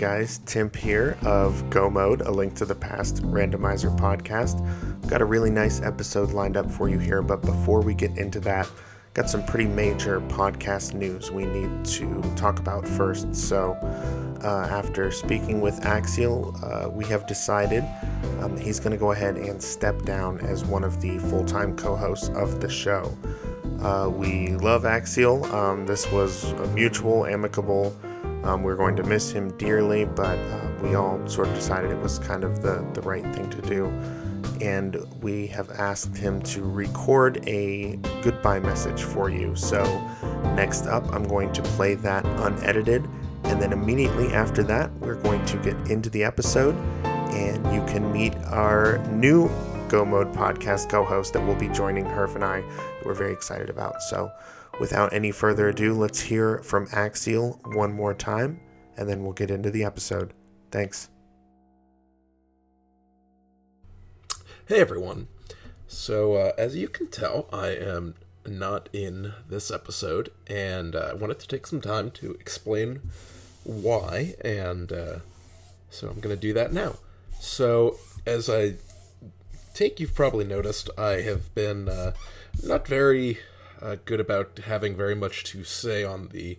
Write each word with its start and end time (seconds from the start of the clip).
guys? 0.00 0.38
Timp 0.46 0.74
here 0.74 1.18
of 1.26 1.68
Go 1.68 1.90
Mode, 1.90 2.22
a 2.22 2.30
link 2.30 2.54
to 2.54 2.64
the 2.64 2.74
past 2.74 3.16
randomizer 3.16 3.94
podcast. 3.98 4.56
Got 5.06 5.20
a 5.20 5.26
really 5.26 5.50
nice 5.50 5.82
episode 5.82 6.32
lined 6.32 6.56
up 6.56 6.70
for 6.70 6.88
you 6.88 6.98
here, 6.98 7.20
but 7.20 7.42
before 7.42 7.82
we 7.82 7.92
get 7.92 8.16
into 8.16 8.40
that, 8.40 8.66
got 9.12 9.28
some 9.28 9.44
pretty 9.44 9.66
major 9.66 10.22
podcast 10.22 10.94
news 10.94 11.30
we 11.30 11.44
need 11.44 11.84
to 11.84 12.22
talk 12.34 12.58
about 12.58 12.88
first. 12.88 13.34
So, 13.34 13.72
uh, 14.42 14.68
after 14.70 15.10
speaking 15.10 15.60
with 15.60 15.78
Axial, 15.84 16.56
uh, 16.64 16.88
we 16.88 17.04
have 17.04 17.26
decided 17.26 17.84
um, 18.40 18.56
he's 18.56 18.80
going 18.80 18.92
to 18.92 18.96
go 18.96 19.12
ahead 19.12 19.36
and 19.36 19.62
step 19.62 20.00
down 20.04 20.40
as 20.40 20.64
one 20.64 20.82
of 20.82 21.02
the 21.02 21.18
full 21.18 21.44
time 21.44 21.76
co 21.76 21.94
hosts 21.94 22.30
of 22.30 22.62
the 22.62 22.70
show. 22.70 23.14
Uh, 23.82 24.10
we 24.10 24.48
love 24.56 24.86
Axial. 24.86 25.44
Um, 25.52 25.84
this 25.84 26.10
was 26.10 26.52
a 26.52 26.66
mutual, 26.68 27.26
amicable 27.26 27.94
um, 28.44 28.62
we're 28.62 28.76
going 28.76 28.96
to 28.96 29.02
miss 29.02 29.30
him 29.30 29.56
dearly, 29.58 30.04
but 30.04 30.38
uh, 30.38 30.70
we 30.82 30.94
all 30.94 31.26
sort 31.28 31.48
of 31.48 31.54
decided 31.54 31.90
it 31.90 32.00
was 32.00 32.18
kind 32.18 32.44
of 32.44 32.62
the, 32.62 32.86
the 32.94 33.02
right 33.02 33.24
thing 33.34 33.50
to 33.50 33.62
do. 33.62 33.86
And 34.60 34.96
we 35.22 35.46
have 35.48 35.70
asked 35.70 36.16
him 36.16 36.40
to 36.42 36.62
record 36.62 37.46
a 37.46 37.96
goodbye 38.22 38.60
message 38.60 39.02
for 39.02 39.30
you. 39.30 39.54
So, 39.56 39.82
next 40.54 40.86
up, 40.86 41.10
I'm 41.12 41.24
going 41.24 41.52
to 41.52 41.62
play 41.62 41.94
that 41.96 42.24
unedited. 42.24 43.08
And 43.44 43.60
then 43.60 43.72
immediately 43.72 44.32
after 44.32 44.62
that, 44.64 44.92
we're 45.00 45.20
going 45.20 45.44
to 45.46 45.56
get 45.58 45.76
into 45.90 46.10
the 46.10 46.24
episode, 46.24 46.74
and 47.04 47.74
you 47.74 47.84
can 47.92 48.12
meet 48.12 48.34
our 48.46 48.98
new 49.08 49.50
Go 49.88 50.04
Mode 50.04 50.32
podcast 50.32 50.88
co 50.88 51.04
host 51.04 51.32
that 51.32 51.44
will 51.44 51.56
be 51.56 51.68
joining 51.68 52.04
Herf 52.04 52.34
and 52.36 52.44
I, 52.44 52.62
we're 53.04 53.14
very 53.14 53.32
excited 53.32 53.68
about. 53.68 54.02
So, 54.02 54.30
Without 54.80 55.12
any 55.12 55.30
further 55.30 55.68
ado, 55.68 55.92
let's 55.92 56.22
hear 56.22 56.56
from 56.60 56.86
Axial 56.86 57.60
one 57.74 57.92
more 57.92 58.14
time, 58.14 58.60
and 58.96 59.06
then 59.06 59.22
we'll 59.22 59.34
get 59.34 59.50
into 59.50 59.70
the 59.70 59.84
episode. 59.84 60.32
Thanks. 60.70 61.10
Hey 64.66 64.80
everyone. 64.80 65.28
So, 65.86 66.32
uh, 66.36 66.52
as 66.56 66.76
you 66.76 66.88
can 66.88 67.08
tell, 67.08 67.46
I 67.52 67.68
am 67.68 68.14
not 68.46 68.88
in 68.94 69.34
this 69.46 69.70
episode, 69.70 70.30
and 70.46 70.96
uh, 70.96 71.08
I 71.10 71.12
wanted 71.12 71.40
to 71.40 71.46
take 71.46 71.66
some 71.66 71.82
time 71.82 72.10
to 72.12 72.30
explain 72.40 73.02
why, 73.64 74.34
and 74.40 74.90
uh, 74.90 75.18
so 75.90 76.08
I'm 76.08 76.20
going 76.20 76.34
to 76.34 76.40
do 76.40 76.54
that 76.54 76.72
now. 76.72 76.94
So, 77.38 77.98
as 78.24 78.48
I 78.48 78.76
take 79.74 80.00
you've 80.00 80.14
probably 80.14 80.46
noticed, 80.46 80.88
I 80.96 81.20
have 81.20 81.54
been 81.54 81.90
uh, 81.90 82.14
not 82.62 82.88
very 82.88 83.40
uh, 83.82 83.96
good 84.04 84.20
about 84.20 84.60
having 84.64 84.96
very 84.96 85.14
much 85.14 85.44
to 85.44 85.64
say 85.64 86.04
on 86.04 86.28
the 86.28 86.58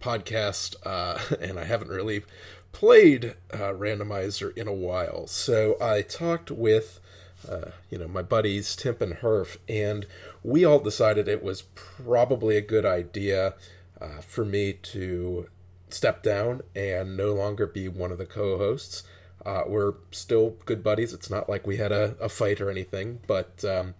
podcast, 0.00 0.76
uh, 0.84 1.18
and 1.40 1.58
I 1.58 1.64
haven't 1.64 1.90
really 1.90 2.24
played 2.72 3.34
uh, 3.52 3.72
randomizer 3.72 4.56
in 4.56 4.68
a 4.68 4.72
while. 4.72 5.26
So 5.26 5.76
I 5.80 6.02
talked 6.02 6.50
with, 6.50 7.00
uh, 7.48 7.70
you 7.90 7.98
know, 7.98 8.08
my 8.08 8.22
buddies 8.22 8.76
Timp 8.76 9.00
and 9.00 9.14
Herf, 9.14 9.56
and 9.68 10.06
we 10.42 10.64
all 10.64 10.78
decided 10.78 11.28
it 11.28 11.42
was 11.42 11.62
probably 11.74 12.56
a 12.56 12.62
good 12.62 12.84
idea 12.84 13.54
uh, 14.00 14.20
for 14.20 14.44
me 14.44 14.74
to 14.74 15.48
step 15.90 16.22
down 16.22 16.62
and 16.76 17.16
no 17.16 17.32
longer 17.32 17.66
be 17.66 17.88
one 17.88 18.12
of 18.12 18.18
the 18.18 18.26
co-hosts. 18.26 19.02
Uh, 19.44 19.62
we're 19.66 19.94
still 20.10 20.56
good 20.66 20.82
buddies. 20.82 21.12
It's 21.12 21.30
not 21.30 21.48
like 21.48 21.66
we 21.66 21.78
had 21.78 21.92
a, 21.92 22.16
a 22.20 22.28
fight 22.28 22.60
or 22.60 22.70
anything, 22.70 23.20
but 23.26 23.64
um, 23.64 23.94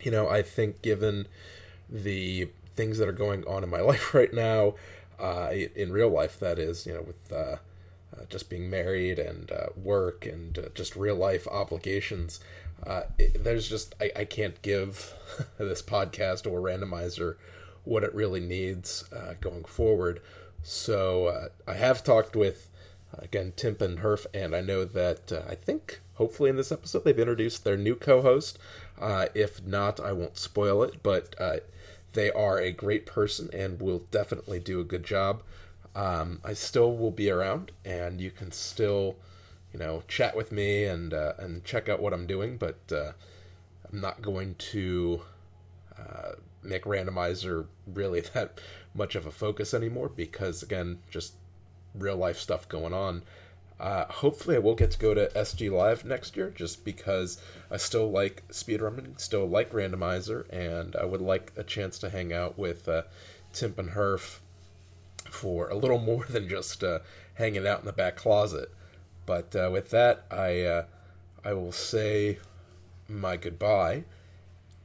you 0.00 0.10
know, 0.10 0.28
I 0.28 0.42
think 0.42 0.82
given 0.82 1.26
the 1.88 2.48
things 2.74 2.98
that 2.98 3.08
are 3.08 3.12
going 3.12 3.46
on 3.46 3.64
in 3.64 3.70
my 3.70 3.80
life 3.92 4.14
right 4.14 4.32
now, 4.32 4.74
uh, 5.18 5.50
in 5.74 5.92
real 5.92 6.08
life, 6.08 6.38
that 6.38 6.58
is, 6.58 6.86
you 6.86 6.94
know, 6.94 7.02
with 7.02 7.32
uh, 7.32 7.56
uh, 8.16 8.24
just 8.28 8.48
being 8.48 8.70
married 8.70 9.18
and 9.18 9.50
uh, 9.50 9.66
work 9.76 10.24
and 10.24 10.58
uh, 10.58 10.62
just 10.74 10.96
real 10.96 11.16
life 11.16 11.46
obligations. 11.48 12.40
Uh, 12.86 13.02
it, 13.18 13.42
there's 13.42 13.68
just, 13.68 13.94
I, 14.00 14.12
I 14.16 14.24
can't 14.24 14.60
give 14.62 15.12
this 15.58 15.82
podcast 15.82 16.50
or 16.50 16.60
randomizer 16.60 17.36
what 17.84 18.04
it 18.04 18.14
really 18.14 18.40
needs 18.40 19.04
going 19.40 19.64
forward. 19.64 20.20
So 20.62 21.48
I 21.66 21.74
have 21.74 22.04
talked 22.04 22.36
with, 22.36 22.68
again, 23.14 23.54
Timp 23.56 23.80
and 23.80 24.00
Herf, 24.00 24.26
and 24.34 24.54
I 24.54 24.60
know 24.60 24.84
that 24.84 25.32
I 25.48 25.54
think 25.54 26.00
hopefully 26.14 26.50
in 26.50 26.56
this 26.56 26.70
episode 26.70 27.04
they've 27.04 27.18
introduced 27.18 27.64
their 27.64 27.78
new 27.78 27.94
co 27.94 28.20
host. 28.20 28.58
if 29.34 29.64
not, 29.64 30.00
I 30.00 30.12
won't 30.12 30.36
spoil 30.36 30.82
it, 30.82 31.02
but 31.02 31.34
they 32.18 32.32
are 32.32 32.58
a 32.58 32.72
great 32.72 33.06
person 33.06 33.48
and 33.52 33.80
will 33.80 34.00
definitely 34.10 34.58
do 34.58 34.80
a 34.80 34.84
good 34.84 35.04
job. 35.04 35.40
Um, 35.94 36.40
I 36.44 36.52
still 36.52 36.96
will 36.96 37.12
be 37.12 37.30
around, 37.30 37.70
and 37.84 38.20
you 38.20 38.32
can 38.32 38.50
still, 38.50 39.14
you 39.72 39.78
know, 39.78 40.02
chat 40.08 40.36
with 40.36 40.50
me 40.50 40.84
and 40.84 41.14
uh, 41.14 41.34
and 41.38 41.64
check 41.64 41.88
out 41.88 42.02
what 42.02 42.12
I'm 42.12 42.26
doing. 42.26 42.56
But 42.56 42.80
uh, 42.90 43.12
I'm 43.88 44.00
not 44.00 44.20
going 44.20 44.56
to 44.56 45.22
uh, 45.96 46.32
make 46.60 46.82
randomizer 46.82 47.66
really 47.86 48.20
that 48.34 48.60
much 48.94 49.14
of 49.14 49.24
a 49.24 49.30
focus 49.30 49.72
anymore 49.72 50.08
because 50.08 50.60
again, 50.60 50.98
just 51.08 51.34
real 51.94 52.16
life 52.16 52.38
stuff 52.38 52.68
going 52.68 52.92
on. 52.92 53.22
Uh, 53.80 54.06
hopefully, 54.06 54.56
I 54.56 54.58
will 54.58 54.74
get 54.74 54.90
to 54.92 54.98
go 54.98 55.14
to 55.14 55.30
SG 55.36 55.70
Live 55.70 56.04
next 56.04 56.36
year, 56.36 56.50
just 56.50 56.84
because 56.84 57.40
I 57.70 57.76
still 57.76 58.10
like 58.10 58.42
speedrunning, 58.48 59.20
still 59.20 59.46
like 59.46 59.72
randomizer, 59.72 60.48
and 60.50 60.96
I 60.96 61.04
would 61.04 61.20
like 61.20 61.52
a 61.56 61.62
chance 61.62 61.98
to 62.00 62.10
hang 62.10 62.32
out 62.32 62.58
with 62.58 62.88
uh, 62.88 63.02
Timp 63.52 63.78
and 63.78 63.90
Herf 63.90 64.40
for 65.30 65.68
a 65.68 65.76
little 65.76 65.98
more 66.10 66.24
than 66.24 66.48
just 66.48 66.82
uh, 66.82 67.00
hanging 67.34 67.66
out 67.68 67.80
in 67.80 67.86
the 67.86 67.92
back 67.92 68.16
closet. 68.16 68.70
But 69.26 69.54
uh, 69.54 69.70
with 69.72 69.90
that, 69.90 70.24
I 70.28 70.62
uh, 70.62 70.84
I 71.44 71.52
will 71.52 71.72
say 71.72 72.38
my 73.08 73.36
goodbye, 73.36 74.04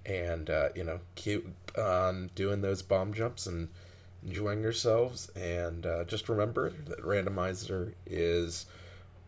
and 0.05 0.51
uh, 0.51 0.69
you 0.75 0.83
know 0.83 0.99
keep 1.15 1.47
on 1.79 2.29
doing 2.35 2.61
those 2.61 2.83
bomb 2.83 3.11
jumps 3.15 3.47
and 3.47 3.69
enjoying 4.23 4.61
yourselves, 4.61 5.31
and 5.35 5.87
just 6.05 6.29
remember 6.29 6.69
that 6.69 7.01
randomizer 7.01 7.93
is 8.05 8.67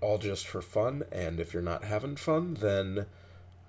all 0.06 0.18
just 0.18 0.48
for 0.48 0.62
fun. 0.62 1.04
And 1.12 1.40
if 1.40 1.54
you're 1.54 1.64
not 1.64 1.84
having 1.84 2.16
fun, 2.16 2.58
then 2.60 3.06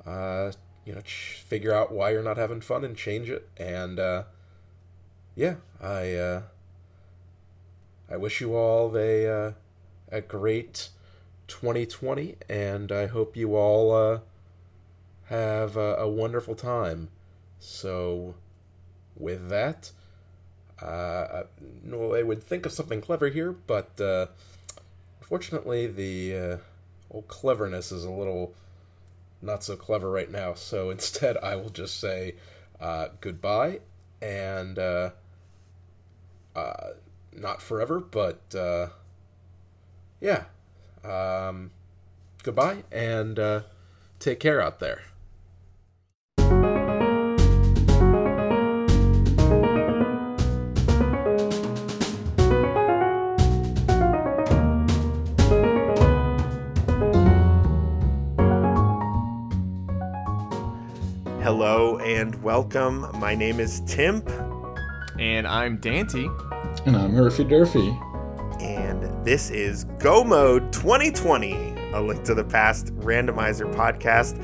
uh, 0.06 0.52
you 0.84 0.94
know 0.94 1.00
ch- 1.00 1.42
figure 1.46 1.72
out 1.72 1.92
why 1.92 2.10
you're 2.10 2.22
not 2.22 2.36
having 2.36 2.60
fun 2.60 2.84
and 2.84 2.96
change 2.96 3.30
it. 3.30 3.48
And 3.56 3.98
uh, 3.98 4.24
yeah, 5.34 5.56
I 5.80 6.14
uh, 6.14 6.42
I 8.10 8.16
wish 8.16 8.40
you 8.40 8.54
all 8.54 8.96
a 8.96 9.26
uh, 9.26 9.52
a 10.10 10.20
great 10.20 10.90
2020, 11.48 12.36
and 12.48 12.92
I 12.92 13.06
hope 13.06 13.36
you 13.36 13.56
all 13.56 13.94
uh, 13.94 14.20
have 15.24 15.76
a, 15.76 15.96
a 15.96 16.08
wonderful 16.08 16.54
time. 16.54 17.08
So, 17.58 18.34
with 19.16 19.48
that, 19.48 19.90
uh, 20.80 21.44
no, 21.82 22.14
I 22.14 22.22
would 22.22 22.42
think 22.44 22.66
of 22.66 22.72
something 22.72 23.00
clever 23.00 23.28
here, 23.28 23.52
but 23.52 23.98
uh, 24.00 24.26
Fortunately, 25.26 25.88
the 25.88 26.36
uh, 26.36 26.56
old 27.10 27.26
cleverness 27.26 27.90
is 27.90 28.04
a 28.04 28.10
little 28.12 28.54
not 29.42 29.64
so 29.64 29.74
clever 29.74 30.08
right 30.08 30.30
now, 30.30 30.54
so 30.54 30.90
instead 30.96 31.36
I 31.38 31.56
will 31.56 31.70
just 31.70 31.98
say 31.98 32.36
uh, 32.80 33.08
goodbye 33.20 33.80
and 34.22 34.78
uh, 34.78 35.10
uh, 36.54 36.90
not 37.32 37.60
forever, 37.60 37.98
but 37.98 38.54
uh, 38.54 38.90
yeah. 40.20 40.44
Um, 41.02 41.72
goodbye 42.44 42.84
and 42.92 43.36
uh, 43.36 43.60
take 44.20 44.38
care 44.38 44.60
out 44.60 44.78
there. 44.78 45.02
Hello 61.58 61.96
and 62.00 62.34
welcome. 62.42 63.06
My 63.14 63.34
name 63.34 63.60
is 63.60 63.80
Timp. 63.86 64.28
And 65.18 65.46
I'm 65.46 65.78
Dante. 65.78 66.26
And 66.84 66.94
I'm 66.94 67.12
Herfy 67.12 67.48
Durfy. 67.48 67.96
And 68.60 69.24
this 69.24 69.48
is 69.48 69.84
Go 69.98 70.22
Mode 70.22 70.70
2020, 70.70 71.92
a 71.94 72.00
link 72.02 72.24
to 72.24 72.34
the 72.34 72.44
past 72.44 72.94
randomizer 72.96 73.74
podcast. 73.74 74.36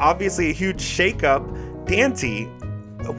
Obviously, 0.00 0.50
a 0.50 0.52
huge 0.52 0.82
shakeup. 0.82 1.46
Dante, 1.86 2.48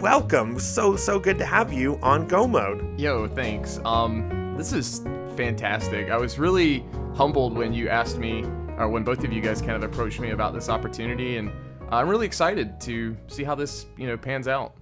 welcome. 0.01 0.59
So, 0.59 0.97
so 0.97 1.17
good 1.17 1.38
to 1.38 1.45
have 1.45 1.71
you 1.71 1.97
on 2.01 2.27
Go 2.27 2.47
Mode. 2.47 2.99
Yo, 2.99 3.29
thanks. 3.29 3.79
Um, 3.85 4.55
this 4.57 4.73
is 4.73 5.05
fantastic. 5.38 6.09
I 6.09 6.17
was 6.17 6.38
really 6.38 6.83
humbled 7.15 7.55
when 7.55 7.71
you 7.71 7.88
asked 7.88 8.17
me, 8.17 8.44
or 8.77 8.89
when 8.89 9.05
both 9.05 9.23
of 9.23 9.31
you 9.31 9.39
guys 9.39 9.61
kind 9.61 9.81
of 9.81 9.83
approached 9.83 10.19
me 10.19 10.31
about 10.31 10.53
this 10.53 10.67
opportunity. 10.67 11.38
And 11.38 11.49
I'm 11.91 12.09
really 12.09 12.25
excited 12.25 12.79
to 12.81 13.15
see 13.27 13.43
how 13.43 13.55
this, 13.55 13.85
you 13.97 14.07
know, 14.07 14.17
pans 14.17 14.47
out. 14.47 14.73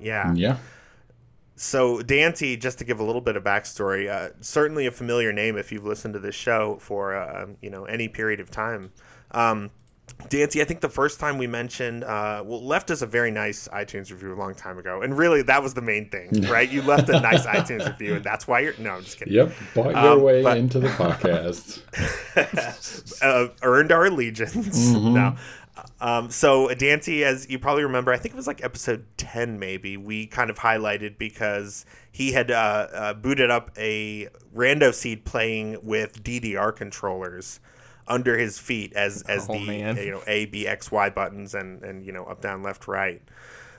Yeah. 0.00 0.32
Yeah. 0.34 0.56
so 1.56 2.00
Dante, 2.02 2.56
just 2.56 2.78
to 2.78 2.84
give 2.84 3.00
a 3.00 3.04
little 3.04 3.20
bit 3.20 3.36
of 3.36 3.44
backstory, 3.44 4.08
uh, 4.10 4.30
certainly 4.40 4.86
a 4.86 4.90
familiar 4.90 5.32
name 5.32 5.56
if 5.56 5.72
you've 5.72 5.84
listened 5.84 6.14
to 6.14 6.20
this 6.20 6.34
show 6.34 6.78
for 6.80 7.14
uh, 7.16 7.46
you 7.60 7.70
know 7.70 7.84
any 7.84 8.08
period 8.08 8.40
of 8.40 8.50
time. 8.50 8.92
Um, 9.30 9.70
Dante, 10.28 10.60
I 10.60 10.64
think 10.64 10.80
the 10.80 10.88
first 10.88 11.20
time 11.20 11.38
we 11.38 11.46
mentioned, 11.46 12.02
uh, 12.02 12.42
well, 12.44 12.62
left 12.64 12.90
us 12.90 13.00
a 13.00 13.06
very 13.06 13.30
nice 13.30 13.68
iTunes 13.68 14.10
review 14.10 14.34
a 14.34 14.36
long 14.36 14.54
time 14.54 14.76
ago, 14.76 15.02
and 15.02 15.16
really 15.16 15.42
that 15.42 15.62
was 15.62 15.72
the 15.74 15.80
main 15.82 16.10
thing, 16.10 16.28
right? 16.50 16.68
You 16.68 16.82
left 16.82 17.08
a 17.10 17.20
nice 17.20 17.46
iTunes 17.46 17.86
review, 17.86 18.16
and 18.16 18.24
that's 18.24 18.46
why 18.48 18.60
you're. 18.60 18.74
No, 18.78 18.90
I'm 18.90 19.02
just 19.04 19.18
kidding. 19.18 19.34
Yep, 19.34 19.52
bought 19.74 19.90
your 19.94 20.12
Um, 20.14 20.22
way 20.22 20.42
but- 20.42 20.58
into 20.58 20.80
the 20.80 20.88
podcast. 20.88 21.82
uh, 23.22 23.48
earned 23.62 23.92
our 23.92 24.06
allegiance. 24.06 24.88
no. 24.90 25.36
Um, 26.00 26.30
so 26.30 26.72
Dante, 26.74 27.22
as 27.22 27.48
you 27.48 27.58
probably 27.58 27.82
remember, 27.84 28.12
I 28.12 28.16
think 28.16 28.34
it 28.34 28.36
was 28.36 28.46
like 28.46 28.62
episode 28.64 29.06
ten, 29.16 29.58
maybe 29.58 29.96
we 29.96 30.26
kind 30.26 30.50
of 30.50 30.58
highlighted 30.58 31.18
because 31.18 31.84
he 32.10 32.32
had 32.32 32.50
uh, 32.50 32.86
uh, 32.92 33.14
booted 33.14 33.50
up 33.50 33.70
a 33.76 34.28
rando 34.54 34.92
seed 34.94 35.24
playing 35.24 35.78
with 35.82 36.22
DDR 36.22 36.74
controllers 36.74 37.60
under 38.08 38.36
his 38.38 38.58
feet 38.58 38.92
as 38.94 39.22
as 39.22 39.46
Oh, 39.48 39.52
the 39.54 39.66
man. 39.66 39.96
you 39.96 40.10
know 40.10 40.22
A 40.26 40.46
B 40.46 40.66
X 40.66 40.90
Y 40.90 41.10
buttons 41.10 41.54
and 41.54 41.82
and 41.82 42.04
you 42.04 42.12
know 42.12 42.24
up 42.24 42.40
down 42.40 42.62
left 42.62 42.88
right. 42.88 43.22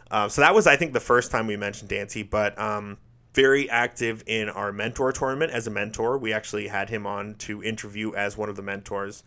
Um, 0.10 0.30
so 0.30 0.42
that 0.42 0.54
was, 0.54 0.68
I 0.68 0.76
think, 0.76 0.92
the 0.92 1.00
first 1.00 1.32
time 1.32 1.48
we 1.48 1.56
mentioned 1.56 1.90
Dante, 1.90 2.24
but 2.24 2.60
um, 2.60 2.98
very 3.34 3.70
active 3.70 4.24
in 4.28 4.50
our 4.50 4.74
mentor 4.74 5.14
tournament 5.14 5.54
as 5.54 5.68
a 5.68 5.70
mentor. 5.70 6.18
We 6.18 6.34
actually 6.34 6.68
had 6.68 6.90
him 6.90 7.08
on 7.08 7.36
to 7.36 7.64
interview 7.64 8.14
as 8.14 8.36
one 8.36 8.50
of 8.50 8.58
the 8.58 8.62
mentors. 8.62 9.24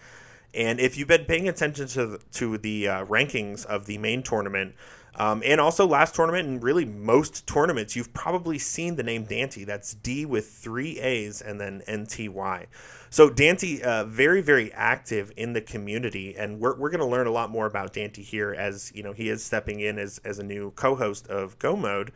And 0.55 0.81
if 0.81 0.97
you've 0.97 1.09
been 1.09 1.25
paying 1.25 1.49
attention 1.49 1.89
to 1.89 2.07
the, 2.07 2.19
to 2.33 2.59
the 2.59 2.89
uh, 2.89 3.07
rankings 3.07 3.67
of 3.67 3.87
the 3.87 3.99
main 3.99 4.23
tournament, 4.23 4.75
um, 5.17 5.43
and 5.45 5.61
also 5.61 5.87
last 5.87 6.15
tournament, 6.15 6.49
and 6.49 6.63
really 6.63 6.85
most 6.85 7.47
tournaments, 7.47 7.95
you've 7.95 8.13
probably 8.13 8.59
seen 8.59 8.97
the 8.97 9.03
name 9.03 9.25
Dante. 9.25 9.65
That's 9.65 9.95
D 9.95 10.27
with 10.27 10.49
three 10.49 10.99
A's 10.99 11.41
and 11.41 11.61
then 11.61 11.83
NTY. 11.87 12.67
So 13.11 13.31
Dante, 13.31 13.81
uh, 13.81 14.05
very 14.05 14.41
very 14.41 14.73
active 14.73 15.33
in 15.37 15.53
the 15.53 15.61
community, 15.61 16.37
and 16.37 16.59
we're, 16.59 16.77
we're 16.77 16.91
going 16.91 16.99
to 17.01 17.07
learn 17.07 17.29
a 17.29 17.33
lot 17.33 17.51
more 17.51 17.67
about 17.67 17.93
Dante 17.93 18.23
here 18.23 18.53
as 18.53 18.91
you 18.93 19.05
know 19.05 19.13
he 19.13 19.29
is 19.29 19.45
stepping 19.45 19.79
in 19.79 19.99
as, 19.99 20.21
as 20.25 20.41
a 20.41 20.43
new 20.43 20.73
co-host 20.73 21.29
of 21.29 21.59
Go 21.61 21.77
Mode. 21.77 22.11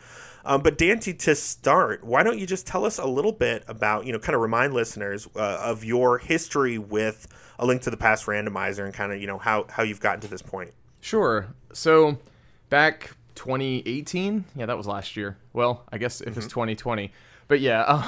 Um, 0.45 0.63
but 0.63 0.79
Dante, 0.79 1.13
to 1.13 1.35
start, 1.35 2.05
why 2.05 2.23
don't 2.23 2.39
you 2.39 2.47
just 2.47 2.67
tell 2.67 2.85
us 2.85 2.99
a 2.99 3.07
little 3.07 3.33
bit 3.33 3.65
about 3.69 4.07
you 4.07 4.13
know 4.13 4.19
kind 4.19 4.35
of 4.35 4.41
remind 4.41 4.75
listeners 4.75 5.29
uh, 5.37 5.61
of 5.63 5.85
your 5.85 6.19
history 6.19 6.79
with 6.79 7.29
a 7.59 7.67
link 7.67 7.83
to 7.83 7.91
the 7.91 7.97
past 7.97 8.27
randomizer 8.27 8.85
and 8.85 8.95
kind 8.95 9.13
of 9.13 9.21
you 9.21 9.27
know 9.27 9.39
how 9.39 9.67
how 9.71 9.83
you've 9.83 10.01
gotten 10.01 10.21
to 10.21 10.29
this 10.29 10.43
point. 10.43 10.73
Sure. 11.01 11.49
So 11.73 12.19
back 12.71 13.13
2018, 13.35 14.45
yeah, 14.57 14.67
that 14.67 14.77
was 14.77 14.87
last 14.87 15.17
year. 15.17 15.37
Well, 15.53 15.85
I 15.93 15.99
guess 15.99 16.21
if 16.21 16.37
it's 16.37 16.47
2020, 16.47 17.13
but 17.47 17.61
yeah, 17.61 17.83
uh, 17.83 18.03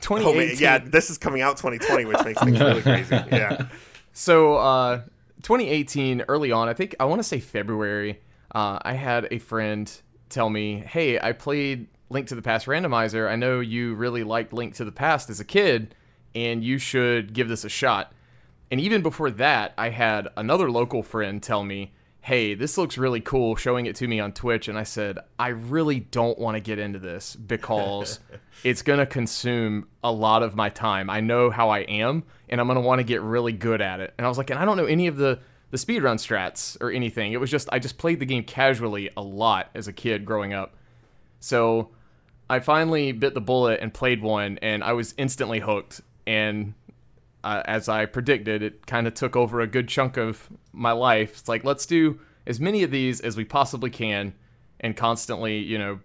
2018. 0.00 0.56
Oh 0.56 0.60
yeah, 0.60 0.78
this 0.78 1.10
is 1.10 1.18
coming 1.18 1.42
out 1.42 1.56
2020, 1.56 2.04
which 2.04 2.24
makes 2.24 2.40
things 2.40 2.60
really 2.60 2.82
crazy. 2.82 3.14
Yeah. 3.30 3.68
So, 4.12 4.56
uh, 4.56 5.02
2018, 5.42 6.24
early 6.28 6.52
on, 6.52 6.68
I 6.68 6.74
think 6.74 6.94
I 7.00 7.04
want 7.04 7.20
to 7.20 7.24
say 7.24 7.40
February, 7.40 8.20
uh, 8.54 8.78
I 8.82 8.92
had 8.94 9.28
a 9.30 9.38
friend 9.38 9.90
tell 10.32 10.50
me, 10.50 10.82
"Hey, 10.86 11.20
I 11.20 11.32
played 11.32 11.86
Link 12.10 12.26
to 12.28 12.34
the 12.34 12.42
Past 12.42 12.66
randomizer. 12.66 13.30
I 13.30 13.36
know 13.36 13.60
you 13.60 13.94
really 13.94 14.24
liked 14.24 14.52
Link 14.52 14.74
to 14.74 14.84
the 14.84 14.92
Past 14.92 15.30
as 15.30 15.40
a 15.40 15.44
kid, 15.44 15.94
and 16.34 16.64
you 16.64 16.78
should 16.78 17.32
give 17.32 17.48
this 17.48 17.64
a 17.64 17.68
shot." 17.68 18.12
And 18.70 18.80
even 18.80 19.02
before 19.02 19.30
that, 19.32 19.74
I 19.76 19.90
had 19.90 20.28
another 20.36 20.70
local 20.70 21.02
friend 21.02 21.42
tell 21.42 21.62
me, 21.62 21.92
"Hey, 22.22 22.54
this 22.54 22.78
looks 22.78 22.96
really 22.96 23.20
cool," 23.20 23.54
showing 23.54 23.84
it 23.86 23.96
to 23.96 24.08
me 24.08 24.18
on 24.18 24.32
Twitch, 24.32 24.66
and 24.66 24.78
I 24.78 24.84
said, 24.84 25.18
"I 25.38 25.48
really 25.48 26.00
don't 26.00 26.38
want 26.38 26.56
to 26.56 26.60
get 26.60 26.78
into 26.78 26.98
this 26.98 27.36
because 27.36 28.18
it's 28.64 28.80
going 28.80 28.98
to 28.98 29.06
consume 29.06 29.88
a 30.02 30.10
lot 30.10 30.42
of 30.42 30.56
my 30.56 30.70
time. 30.70 31.10
I 31.10 31.20
know 31.20 31.50
how 31.50 31.68
I 31.68 31.80
am, 31.80 32.24
and 32.48 32.60
I'm 32.60 32.66
going 32.66 32.76
to 32.76 32.80
want 32.80 33.00
to 33.00 33.04
get 33.04 33.20
really 33.20 33.52
good 33.52 33.82
at 33.82 34.00
it." 34.00 34.14
And 34.16 34.24
I 34.24 34.28
was 34.28 34.38
like, 34.38 34.48
"And 34.50 34.58
I 34.58 34.64
don't 34.64 34.78
know 34.78 34.86
any 34.86 35.06
of 35.06 35.16
the 35.16 35.40
the 35.72 35.78
speedrun 35.78 36.16
strats 36.16 36.80
or 36.80 36.92
anything. 36.92 37.32
It 37.32 37.40
was 37.40 37.50
just 37.50 37.68
I 37.72 37.80
just 37.80 37.98
played 37.98 38.20
the 38.20 38.26
game 38.26 38.44
casually 38.44 39.10
a 39.16 39.22
lot 39.22 39.70
as 39.74 39.88
a 39.88 39.92
kid 39.92 40.24
growing 40.24 40.52
up." 40.52 40.76
So, 41.40 41.90
I 42.48 42.60
finally 42.60 43.10
bit 43.10 43.34
the 43.34 43.40
bullet 43.40 43.80
and 43.80 43.92
played 43.92 44.22
one, 44.22 44.58
and 44.62 44.84
I 44.84 44.92
was 44.92 45.14
instantly 45.16 45.58
hooked. 45.58 46.02
And 46.26 46.74
uh, 47.42 47.62
as 47.64 47.88
I 47.88 48.06
predicted, 48.06 48.62
it 48.62 48.86
kind 48.86 49.06
of 49.06 49.14
took 49.14 49.34
over 49.34 49.60
a 49.60 49.66
good 49.66 49.88
chunk 49.88 50.16
of 50.16 50.48
my 50.72 50.92
life. 50.92 51.38
It's 51.40 51.48
like, 51.48 51.64
let's 51.64 51.86
do 51.86 52.20
as 52.46 52.60
many 52.60 52.82
of 52.82 52.90
these 52.90 53.20
as 53.20 53.36
we 53.36 53.44
possibly 53.44 53.90
can 53.90 54.34
and 54.80 54.96
constantly, 54.96 55.58
you 55.58 55.78
know, 55.78 56.00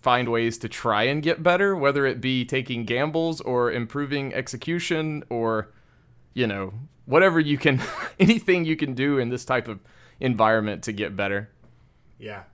find 0.00 0.28
ways 0.28 0.58
to 0.58 0.68
try 0.68 1.04
and 1.04 1.22
get 1.22 1.42
better, 1.42 1.76
whether 1.76 2.04
it 2.06 2.20
be 2.20 2.44
taking 2.44 2.84
gambles 2.84 3.40
or 3.40 3.70
improving 3.70 4.34
execution 4.34 5.22
or, 5.30 5.70
you 6.34 6.46
know, 6.46 6.74
whatever 7.06 7.40
you 7.40 7.58
can, 7.58 7.80
anything 8.18 8.64
you 8.64 8.76
can 8.76 8.94
do 8.94 9.18
in 9.18 9.28
this 9.28 9.44
type 9.44 9.68
of 9.68 9.80
environment 10.20 10.84
to 10.84 10.92
get 10.92 11.16
better. 11.16 11.50
Yeah, 12.18 12.44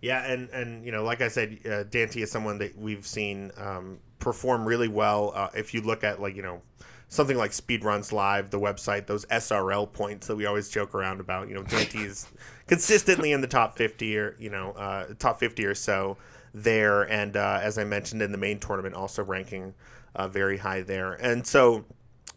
yeah, 0.00 0.30
and 0.30 0.48
and 0.50 0.84
you 0.84 0.92
know, 0.92 1.04
like 1.04 1.20
I 1.20 1.28
said, 1.28 1.58
uh, 1.66 1.82
Dante 1.84 2.22
is 2.22 2.30
someone 2.30 2.58
that 2.58 2.76
we've 2.78 3.06
seen 3.06 3.50
um, 3.56 3.98
perform 4.18 4.66
really 4.66 4.88
well. 4.88 5.32
Uh, 5.34 5.48
if 5.54 5.74
you 5.74 5.82
look 5.82 6.04
at 6.04 6.20
like 6.20 6.36
you 6.36 6.42
know 6.42 6.62
something 7.08 7.36
like 7.36 7.50
Speedruns 7.50 8.12
Live, 8.12 8.50
the 8.50 8.60
website, 8.60 9.06
those 9.06 9.26
SRL 9.26 9.92
points 9.92 10.28
that 10.28 10.36
we 10.36 10.46
always 10.46 10.68
joke 10.68 10.94
around 10.94 11.20
about. 11.20 11.48
You 11.48 11.54
know, 11.56 11.62
Dante 11.62 11.98
is 11.98 12.28
consistently 12.66 13.32
in 13.32 13.40
the 13.40 13.46
top 13.46 13.76
fifty 13.76 14.16
or 14.16 14.36
you 14.38 14.50
know 14.50 14.70
uh, 14.72 15.08
top 15.18 15.38
fifty 15.38 15.66
or 15.66 15.74
so 15.74 16.16
there, 16.54 17.02
and 17.02 17.36
uh, 17.36 17.60
as 17.62 17.76
I 17.76 17.84
mentioned 17.84 18.22
in 18.22 18.32
the 18.32 18.38
main 18.38 18.58
tournament, 18.58 18.94
also 18.94 19.22
ranking 19.22 19.74
uh, 20.14 20.28
very 20.28 20.56
high 20.56 20.80
there, 20.80 21.12
and 21.14 21.46
so 21.46 21.84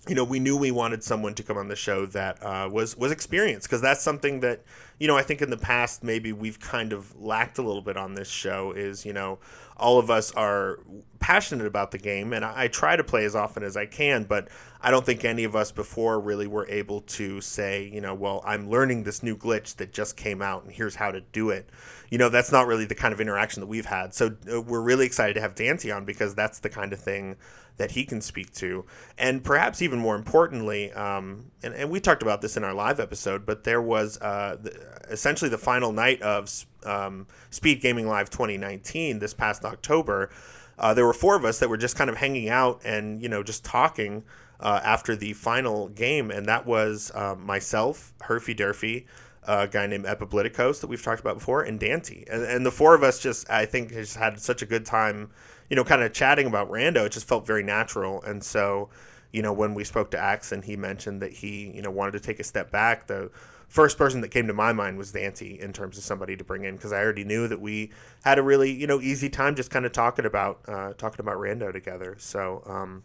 you 0.08 0.16
know, 0.16 0.26
we 0.26 0.40
knew 0.40 0.58
we 0.58 0.72
wanted 0.72 1.02
someone 1.04 1.34
to 1.36 1.44
come 1.44 1.58
on 1.58 1.70
the 1.70 1.76
show 1.78 2.06
that 2.08 2.44
uh, 2.44 2.70
was 2.70 2.98
was 2.98 3.12
experienced 3.12 3.68
because 3.68 3.82
that's 3.82 4.02
something 4.02 4.42
that 4.42 4.62
you 5.00 5.08
know 5.08 5.16
I 5.16 5.24
think 5.24 5.42
in 5.42 5.50
the 5.50 5.58
past 5.58 6.04
maybe 6.04 6.34
we've 6.34 6.60
kind 6.60 6.92
of 6.92 7.20
lacked 7.22 7.58
a 7.58 7.62
little 7.62 7.82
bit 7.82 7.96
on 7.96 8.16
this 8.16 8.30
show 8.30 8.74
is 8.74 9.06
you 9.06 9.14
know 9.14 9.40
all 9.78 10.00
of 10.00 10.12
us 10.12 10.32
are 10.34 10.80
passionate 11.20 11.66
about 11.66 11.92
the 11.92 11.98
game 11.98 12.34
and 12.34 12.44
I, 12.44 12.64
I 12.64 12.68
try 12.68 12.96
to 12.98 13.04
play 13.04 13.24
as 13.24 13.34
often 13.34 13.64
as 13.64 13.78
I 13.78 13.86
can 13.86 14.26
but 14.26 14.50
I 14.82 14.92
don't 14.92 15.06
think 15.06 15.24
any 15.24 15.46
of 15.46 15.56
us 15.56 15.72
before 15.72 16.20
really 16.20 16.48
were 16.48 16.68
able 16.68 17.02
to 17.02 17.40
say 17.40 17.90
you 17.92 18.02
know 18.02 18.14
well 18.14 18.42
I'm 18.46 18.70
learning 18.70 19.04
this 19.04 19.24
new 19.24 19.38
glitch 19.38 19.78
that 19.78 19.94
just 19.94 20.18
came 20.18 20.42
out 20.42 20.64
and 20.64 20.72
here's 20.74 20.96
how 20.96 21.12
to 21.12 21.22
do 21.22 21.50
it. 21.50 21.70
You 22.10 22.18
know 22.18 22.28
that's 22.28 22.52
not 22.52 22.68
really 22.68 22.86
the 22.86 22.96
kind 22.96 23.14
of 23.14 23.22
interaction 23.22 23.62
that 23.62 23.68
we've 23.68 23.86
had. 23.86 24.14
So 24.14 24.36
uh, 24.52 24.62
we're 24.62 24.82
really 24.82 25.06
excited 25.06 25.36
to 25.36 25.42
have 25.42 25.56
Dante 25.56 25.92
on 25.92 26.04
because 26.04 26.36
that's 26.36 26.60
the 26.60 26.70
kind 26.70 26.92
of 26.92 27.00
thing 27.00 27.38
that 27.78 27.92
he 27.92 28.06
can 28.06 28.22
speak 28.22 28.54
to. 28.54 28.86
And 29.18 29.44
perhaps 29.44 29.82
even 29.82 30.00
more 30.00 30.16
importantly, 30.16 30.92
um, 30.94 31.52
and, 31.64 31.74
and 31.74 31.90
we 31.90 32.00
talked 32.00 32.22
about 32.22 32.42
this 32.42 32.56
in 32.56 32.64
our 32.64 32.74
live 32.74 33.00
episode, 33.00 33.46
but 33.46 33.64
there 33.64 33.82
was 33.82 34.20
uh, 34.22 34.58
the, 34.62 35.04
essentially 35.10 35.50
the 35.50 35.58
final 35.58 35.92
night 35.92 36.22
of 36.22 36.66
um, 36.86 37.28
Speed 37.50 37.82
Gaming 37.82 38.08
Live 38.08 38.30
2019 38.30 39.20
this 39.20 39.34
past 39.34 39.66
October. 39.66 40.30
Uh, 40.78 40.94
there 40.94 41.06
were 41.06 41.14
four 41.14 41.36
of 41.36 41.46
us 41.46 41.60
that 41.60 41.70
were 41.70 41.78
just 41.78 41.96
kind 41.96 42.10
of 42.10 42.18
hanging 42.18 42.50
out 42.50 42.82
and, 42.84 43.22
you 43.22 43.30
know, 43.30 43.44
just 43.44 43.64
talking 43.64 44.24
uh, 44.60 44.80
after 44.84 45.16
the 45.16 45.34
final 45.34 45.90
game. 45.90 46.32
And 46.32 46.46
that 46.48 46.66
was 46.66 47.12
um, 47.14 47.46
myself, 47.46 48.14
Herfy 48.24 48.56
Durfee, 48.56 49.06
a 49.46 49.68
guy 49.68 49.88
named 49.88 50.06
Epibliticos 50.06 50.80
that 50.82 50.88
we've 50.88 51.04
talked 51.04 51.22
about 51.22 51.36
before, 51.36 51.62
and 51.62 51.80
Dante. 51.80 52.24
And, 52.30 52.44
and 52.44 52.66
the 52.66 52.72
four 52.72 52.96
of 52.96 53.04
us 53.04 53.20
just, 53.20 53.50
I 53.50 53.66
think, 53.66 53.90
just 53.90 54.18
had 54.18 54.40
such 54.40 54.62
a 54.62 54.66
good 54.66 54.86
time 54.86 55.32
you 55.70 55.76
know, 55.76 55.84
kind 55.84 56.04
of 56.04 56.14
chatting 56.14 56.48
about 56.48 56.70
Rando, 56.70 57.06
it 57.06 57.12
just 57.12 57.28
felt 57.28 57.46
very 57.46 57.64
natural. 57.64 58.22
And 58.24 58.44
so, 58.44 58.90
you 59.32 59.42
know, 59.42 59.54
when 59.54 59.74
we 59.74 59.84
spoke 59.84 60.12
to 60.12 60.20
Axon, 60.20 60.62
he 60.62 60.76
mentioned 60.76 61.22
that 61.22 61.34
he, 61.34 61.72
you 61.76 61.82
know, 61.82 61.92
wanted 61.92 62.14
to 62.14 62.20
take 62.20 62.40
a 62.40 62.44
step 62.44 62.72
back. 62.72 63.08
The 63.08 63.32
first 63.68 63.98
person 63.98 64.22
that 64.22 64.30
came 64.30 64.46
to 64.46 64.54
my 64.54 64.72
mind 64.72 64.98
was 65.00 65.12
Dante 65.12 65.60
in 65.60 65.74
terms 65.74 65.98
of 65.98 66.04
somebody 66.04 66.38
to 66.38 66.44
bring 66.44 66.64
in 66.64 66.76
because 66.76 66.94
I 66.94 67.02
already 67.02 67.24
knew 67.24 67.48
that 67.48 67.60
we 67.60 67.92
had 68.24 68.38
a 68.38 68.44
really, 68.44 68.72
you 68.72 68.86
know, 68.86 69.02
easy 69.02 69.30
time 69.30 69.56
just 69.56 69.72
kind 69.72 69.86
of 69.86 69.92
talking 69.92 70.26
about 70.26 70.60
uh, 70.68 70.94
talking 70.94 71.20
about 71.20 71.38
Rando 71.38 71.74
together. 71.74 72.16
So, 72.20 72.62
um, 72.68 73.02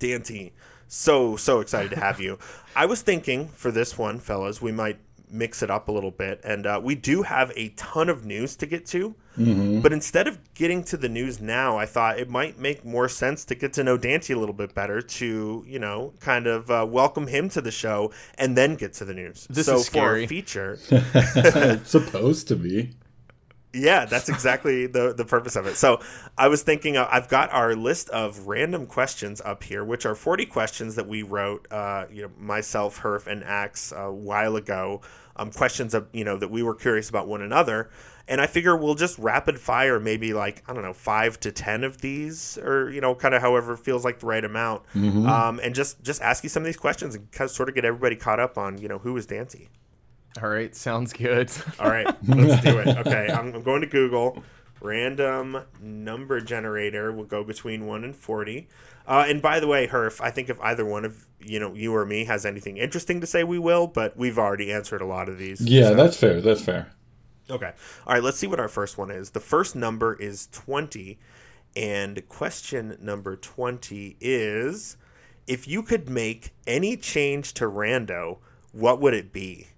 Dante, 0.00 0.50
so 0.88 1.36
so 1.36 1.60
excited 1.60 1.92
to 1.92 2.00
have 2.00 2.20
you. 2.20 2.38
I 2.76 2.86
was 2.86 3.02
thinking 3.02 3.48
for 3.48 3.70
this 3.70 3.96
one, 3.96 4.18
fellas, 4.18 4.60
we 4.60 4.72
might 4.72 4.98
mix 5.32 5.62
it 5.62 5.70
up 5.70 5.88
a 5.88 5.92
little 5.92 6.10
bit, 6.10 6.40
and 6.44 6.66
uh, 6.66 6.80
we 6.82 6.94
do 6.94 7.22
have 7.22 7.50
a 7.56 7.70
ton 7.70 8.08
of 8.08 8.24
news 8.24 8.54
to 8.56 8.66
get 8.66 8.86
to. 8.86 9.14
But 9.34 9.94
instead 9.94 10.28
of 10.28 10.38
getting 10.52 10.84
to 10.84 10.98
the 10.98 11.08
news 11.08 11.40
now, 11.40 11.78
I 11.78 11.86
thought 11.86 12.18
it 12.18 12.28
might 12.28 12.58
make 12.58 12.84
more 12.84 13.08
sense 13.08 13.46
to 13.46 13.54
get 13.54 13.72
to 13.72 13.82
know 13.82 13.96
Dante 13.96 14.34
a 14.34 14.38
little 14.38 14.54
bit 14.54 14.74
better 14.74 15.00
to, 15.00 15.64
you 15.66 15.78
know, 15.78 16.12
kind 16.20 16.46
of 16.46 16.70
uh, 16.70 16.86
welcome 16.88 17.28
him 17.28 17.48
to 17.50 17.62
the 17.62 17.70
show 17.70 18.12
and 18.36 18.58
then 18.58 18.74
get 18.74 18.92
to 18.94 19.06
the 19.06 19.14
news. 19.14 19.46
This 19.48 19.64
so 19.66 19.76
is 19.76 19.88
for 19.88 20.00
our 20.00 20.04
scary. 20.16 20.26
feature, 20.26 20.78
it's 20.90 21.90
supposed 21.90 22.46
to 22.48 22.56
be. 22.56 22.90
yeah, 23.72 24.04
that's 24.04 24.28
exactly 24.28 24.86
the 24.86 25.14
the 25.14 25.24
purpose 25.24 25.56
of 25.56 25.66
it. 25.66 25.76
So 25.76 26.00
I 26.36 26.48
was 26.48 26.62
thinking, 26.62 26.98
uh, 26.98 27.08
I've 27.10 27.28
got 27.28 27.50
our 27.54 27.74
list 27.74 28.10
of 28.10 28.46
random 28.46 28.84
questions 28.84 29.40
up 29.42 29.62
here, 29.64 29.82
which 29.82 30.04
are 30.04 30.14
forty 30.14 30.44
questions 30.44 30.94
that 30.96 31.08
we 31.08 31.22
wrote, 31.22 31.66
uh, 31.72 32.04
you 32.12 32.22
know, 32.24 32.30
myself, 32.38 33.00
Herf, 33.00 33.26
and 33.26 33.42
Axe 33.42 33.90
a 33.96 34.12
while 34.12 34.56
ago 34.56 35.00
um, 35.36 35.50
questions 35.50 35.94
of 35.94 36.08
you 36.12 36.24
know 36.24 36.36
that 36.36 36.50
we 36.50 36.62
were 36.62 36.74
curious 36.74 37.08
about 37.08 37.28
one 37.28 37.42
another. 37.42 37.90
And 38.28 38.40
I 38.40 38.46
figure 38.46 38.76
we'll 38.76 38.94
just 38.94 39.18
rapid 39.18 39.58
fire 39.58 39.98
maybe 39.98 40.32
like 40.32 40.62
I 40.68 40.72
don't 40.72 40.82
know 40.82 40.92
five 40.92 41.40
to 41.40 41.50
ten 41.50 41.82
of 41.82 42.00
these, 42.00 42.56
or 42.58 42.88
you 42.90 43.00
know, 43.00 43.14
kind 43.14 43.34
of 43.34 43.42
however 43.42 43.76
feels 43.76 44.04
like 44.04 44.20
the 44.20 44.26
right 44.26 44.44
amount, 44.44 44.82
um, 45.26 45.60
and 45.62 45.74
just 45.74 46.02
just 46.02 46.22
ask 46.22 46.44
you 46.44 46.48
some 46.48 46.62
of 46.62 46.66
these 46.66 46.76
questions 46.76 47.16
and 47.16 47.30
kind 47.32 47.48
of 47.48 47.54
sort 47.54 47.68
of 47.68 47.74
get 47.74 47.84
everybody 47.84 48.14
caught 48.14 48.38
up 48.38 48.56
on 48.56 48.78
you 48.78 48.88
know 48.88 48.98
who 48.98 49.16
is 49.16 49.26
Dancy. 49.26 49.68
All 50.40 50.48
right, 50.48 50.74
sounds 50.74 51.12
good. 51.12 51.50
All 51.80 51.90
right, 51.90 52.06
let's 52.28 52.62
do 52.62 52.78
it. 52.78 52.96
Okay, 52.98 53.28
I'm, 53.30 53.54
I'm 53.54 53.62
going 53.62 53.80
to 53.82 53.86
Google 53.88 54.42
random 54.82 55.64
number 55.80 56.40
generator. 56.40 57.12
We'll 57.12 57.24
go 57.26 57.44
between 57.44 57.86
one 57.86 58.04
and 58.04 58.14
forty. 58.14 58.68
Uh, 59.06 59.24
and 59.26 59.42
by 59.42 59.58
the 59.60 59.66
way, 59.66 59.86
Herf, 59.88 60.20
I 60.20 60.30
think 60.30 60.48
if 60.48 60.60
either 60.60 60.84
one 60.84 61.04
of 61.04 61.26
you 61.40 61.58
know 61.58 61.74
you 61.74 61.94
or 61.94 62.04
me 62.04 62.24
has 62.26 62.44
anything 62.46 62.76
interesting 62.76 63.20
to 63.20 63.26
say, 63.26 63.44
we 63.44 63.58
will. 63.58 63.86
But 63.86 64.16
we've 64.16 64.38
already 64.38 64.72
answered 64.72 65.00
a 65.00 65.06
lot 65.06 65.28
of 65.28 65.38
these. 65.38 65.60
Yeah, 65.60 65.88
so- 65.88 65.94
that's 65.94 66.16
fair. 66.16 66.40
That's 66.40 66.62
fair. 66.64 66.92
Okay. 67.50 67.72
All 68.06 68.14
right, 68.14 68.22
let's 68.22 68.38
see 68.38 68.46
what 68.46 68.60
our 68.60 68.68
first 68.68 68.96
one 68.96 69.10
is. 69.10 69.30
The 69.30 69.40
first 69.40 69.74
number 69.74 70.14
is 70.14 70.48
20. 70.52 71.18
And 71.74 72.26
question 72.28 72.96
number 73.00 73.34
20 73.36 74.16
is 74.20 74.96
if 75.46 75.66
you 75.66 75.82
could 75.82 76.08
make 76.08 76.50
any 76.66 76.96
change 76.96 77.54
to 77.54 77.64
Rando, 77.64 78.38
what 78.72 79.00
would 79.00 79.14
it 79.14 79.32
be? 79.32 79.68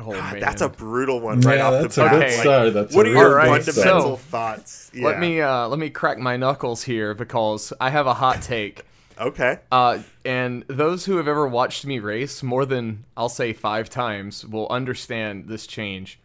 Oh, 0.00 0.12
God, 0.12 0.40
that's 0.40 0.62
a 0.62 0.68
brutal 0.68 1.20
one 1.20 1.40
right 1.40 1.56
yeah, 1.58 1.66
off 1.66 1.82
that's 1.82 1.94
the 1.96 2.02
a 2.02 2.04
bat. 2.04 2.12
good 2.14 2.22
Okay. 2.24 2.36
start. 2.40 2.72
That's 2.74 2.94
what 2.94 3.06
a 3.06 3.10
are 3.10 3.12
real 3.12 3.20
your 3.22 3.30
Alright, 3.40 3.64
good 3.64 3.74
so- 3.74 3.80
start. 3.80 3.86
fundamental 3.88 4.16
thoughts? 4.16 4.90
Yeah. 4.94 5.04
Let 5.06 5.18
me 5.18 5.40
uh, 5.40 5.66
let 5.68 5.78
me 5.78 5.90
crack 5.90 6.18
my 6.18 6.36
knuckles 6.36 6.84
here 6.84 7.14
because 7.14 7.72
I 7.80 7.90
have 7.90 8.06
a 8.06 8.14
hot 8.14 8.40
take. 8.42 8.82
Okay. 9.20 9.58
Uh, 9.72 9.98
and 10.24 10.64
those 10.68 11.04
who 11.06 11.16
have 11.16 11.26
ever 11.26 11.48
watched 11.48 11.84
me 11.84 11.98
race 11.98 12.42
more 12.44 12.64
than 12.64 13.04
I'll 13.16 13.28
say 13.28 13.52
five 13.52 13.90
times 13.90 14.46
will 14.46 14.68
understand 14.70 15.48
this 15.48 15.66
change. 15.66 16.20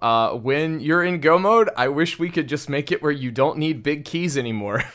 Uh, 0.00 0.32
when 0.32 0.80
you're 0.80 1.04
in 1.04 1.20
go 1.20 1.38
mode, 1.38 1.70
I 1.76 1.86
wish 1.86 2.18
we 2.18 2.28
could 2.28 2.48
just 2.48 2.68
make 2.68 2.90
it 2.90 3.00
where 3.00 3.12
you 3.12 3.30
don't 3.30 3.58
need 3.58 3.84
big 3.84 4.04
keys 4.04 4.36
anymore. 4.36 4.82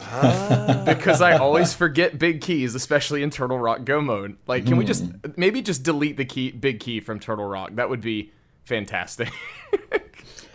because 0.86 1.20
I 1.20 1.36
always 1.36 1.74
forget 1.84 2.18
big 2.18 2.40
keys, 2.40 2.74
especially 2.74 3.22
in 3.22 3.30
Turtle 3.30 3.58
Rock 3.58 3.84
Go 3.84 4.00
mode. 4.00 4.36
Like, 4.46 4.66
can 4.66 4.76
we 4.76 4.84
just 4.84 5.04
hmm. 5.04 5.30
maybe 5.36 5.62
just 5.62 5.82
delete 5.82 6.16
the 6.16 6.24
key, 6.24 6.50
big 6.50 6.80
key 6.80 7.00
from 7.00 7.20
Turtle 7.20 7.46
Rock? 7.46 7.70
That 7.74 7.88
would 7.88 8.00
be 8.00 8.32
fantastic. 8.64 9.30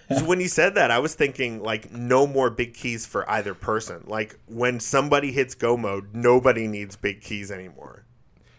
So 0.09 0.23
when 0.25 0.39
you 0.39 0.47
said 0.47 0.75
that, 0.75 0.91
I 0.91 0.99
was 0.99 1.15
thinking 1.15 1.63
like 1.63 1.91
no 1.91 2.27
more 2.27 2.49
big 2.49 2.73
keys 2.75 3.05
for 3.05 3.29
either 3.29 3.53
person. 3.53 4.03
Like 4.05 4.37
when 4.47 4.79
somebody 4.79 5.31
hits 5.31 5.55
go 5.55 5.75
mode, 5.77 6.13
nobody 6.13 6.67
needs 6.67 6.95
big 6.95 7.21
keys 7.21 7.49
anymore. 7.49 8.03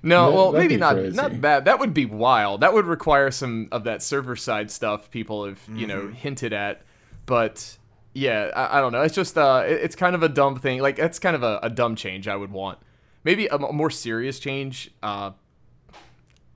No, 0.03 0.27
That- 0.27 0.37
well, 0.37 0.53
maybe 0.53 0.77
not 0.77 0.95
crazy. 0.95 1.17
not 1.17 1.41
bad. 1.41 1.65
That 1.67 1.79
would 1.79 1.95
be 1.95 2.05
wild. 2.05 2.63
That 2.63 2.73
would 2.73 2.87
require 2.87 3.31
some 3.31 3.69
of 3.71 3.85
that 3.85 4.03
server 4.03 4.37
side 4.37 4.71
stuff 4.71 5.11
people 5.11 5.47
have 5.47 5.61
you 5.73 5.87
know 5.87 6.03
mm-hmm. 6.03 6.15
hinted 6.15 6.53
at. 6.53 6.83
But 7.27 7.79
yeah, 8.17 8.51
I, 8.57 8.79
I 8.79 8.81
don't 8.81 8.93
know. 8.93 9.03
It's 9.03 9.15
just 9.15 9.37
uh, 9.37 9.65
it- 9.67 9.81
it's 9.83 9.95
kind 9.97 10.15
of 10.15 10.23
a 10.23 10.29
dumb 10.29 10.57
thing. 10.59 10.81
Like 10.81 10.97
that's 10.97 11.19
kind 11.19 11.37
of 11.37 11.43
a, 11.43 11.61
a 11.63 11.71
dumb 11.71 11.97
change 11.97 12.27
I 12.29 12.37
would 12.37 12.51
want. 12.51 12.79
Maybe 13.25 13.47
a 13.47 13.59
more 13.59 13.91
serious 13.91 14.39
change. 14.39 14.91
Uh, 15.03 15.33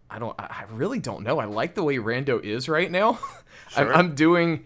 I 0.09 0.19
don't. 0.19 0.35
I 0.41 0.45
I 0.45 0.65
really 0.73 0.99
don't 0.99 1.23
know. 1.23 1.39
I 1.39 1.45
like 1.45 1.75
the 1.75 1.83
way 1.83 1.97
Rando 1.99 2.43
is 2.43 2.69
right 2.69 2.91
now. 2.91 3.19
I'm, 3.77 3.87
Sure. 3.87 3.95
I'm 3.95 4.15
doing 4.15 4.65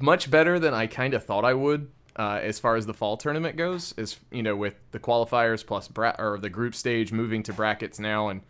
much 0.00 0.30
better 0.30 0.58
than 0.60 0.72
I 0.74 0.86
kind 0.86 1.14
of 1.14 1.24
thought 1.24 1.44
I 1.44 1.54
would. 1.54 1.90
Uh, 2.18 2.40
as 2.42 2.58
far 2.58 2.76
as 2.76 2.86
the 2.86 2.94
fall 2.94 3.16
tournament 3.16 3.56
goes, 3.56 3.92
is 3.96 4.16
you 4.30 4.42
know 4.42 4.54
with 4.56 4.74
the 4.92 4.98
qualifiers 5.00 5.66
plus 5.66 5.88
bra- 5.88 6.14
or 6.18 6.38
the 6.38 6.48
group 6.50 6.74
stage 6.74 7.12
moving 7.12 7.42
to 7.44 7.52
brackets 7.52 7.98
now, 7.98 8.28
and 8.28 8.40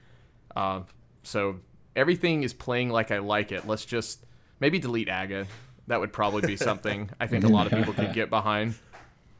uh, 0.55 0.81
so 1.23 1.57
everything 1.97 2.43
is 2.43 2.52
playing 2.52 2.90
like 2.90 3.11
I 3.11 3.19
like 3.19 3.50
it. 3.52 3.66
Let's 3.66 3.85
just 3.85 4.25
maybe 4.61 4.78
delete 4.78 5.09
Aga. 5.09 5.47
That 5.88 6.00
would 6.00 6.12
probably 6.12 6.43
be 6.43 6.57
something 6.57 7.11
I 7.21 7.26
think 7.26 7.45
a 7.45 7.49
lot 7.49 7.66
of 7.66 7.73
people 7.78 7.95
could 7.95 8.12
get 8.12 8.31
behind. 8.31 8.75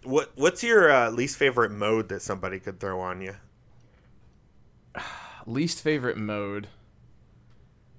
What 0.05 0.31
What's 0.37 0.63
your 0.63 0.91
uh, 0.91 1.11
least 1.11 1.37
favorite 1.37 1.73
mode 1.73 2.09
that 2.11 2.23
somebody 2.23 2.61
could 2.61 2.79
throw 2.81 3.01
on 3.01 3.21
you? 3.21 3.35
Least 5.47 5.81
favorite 5.83 6.17
mode. 6.17 6.69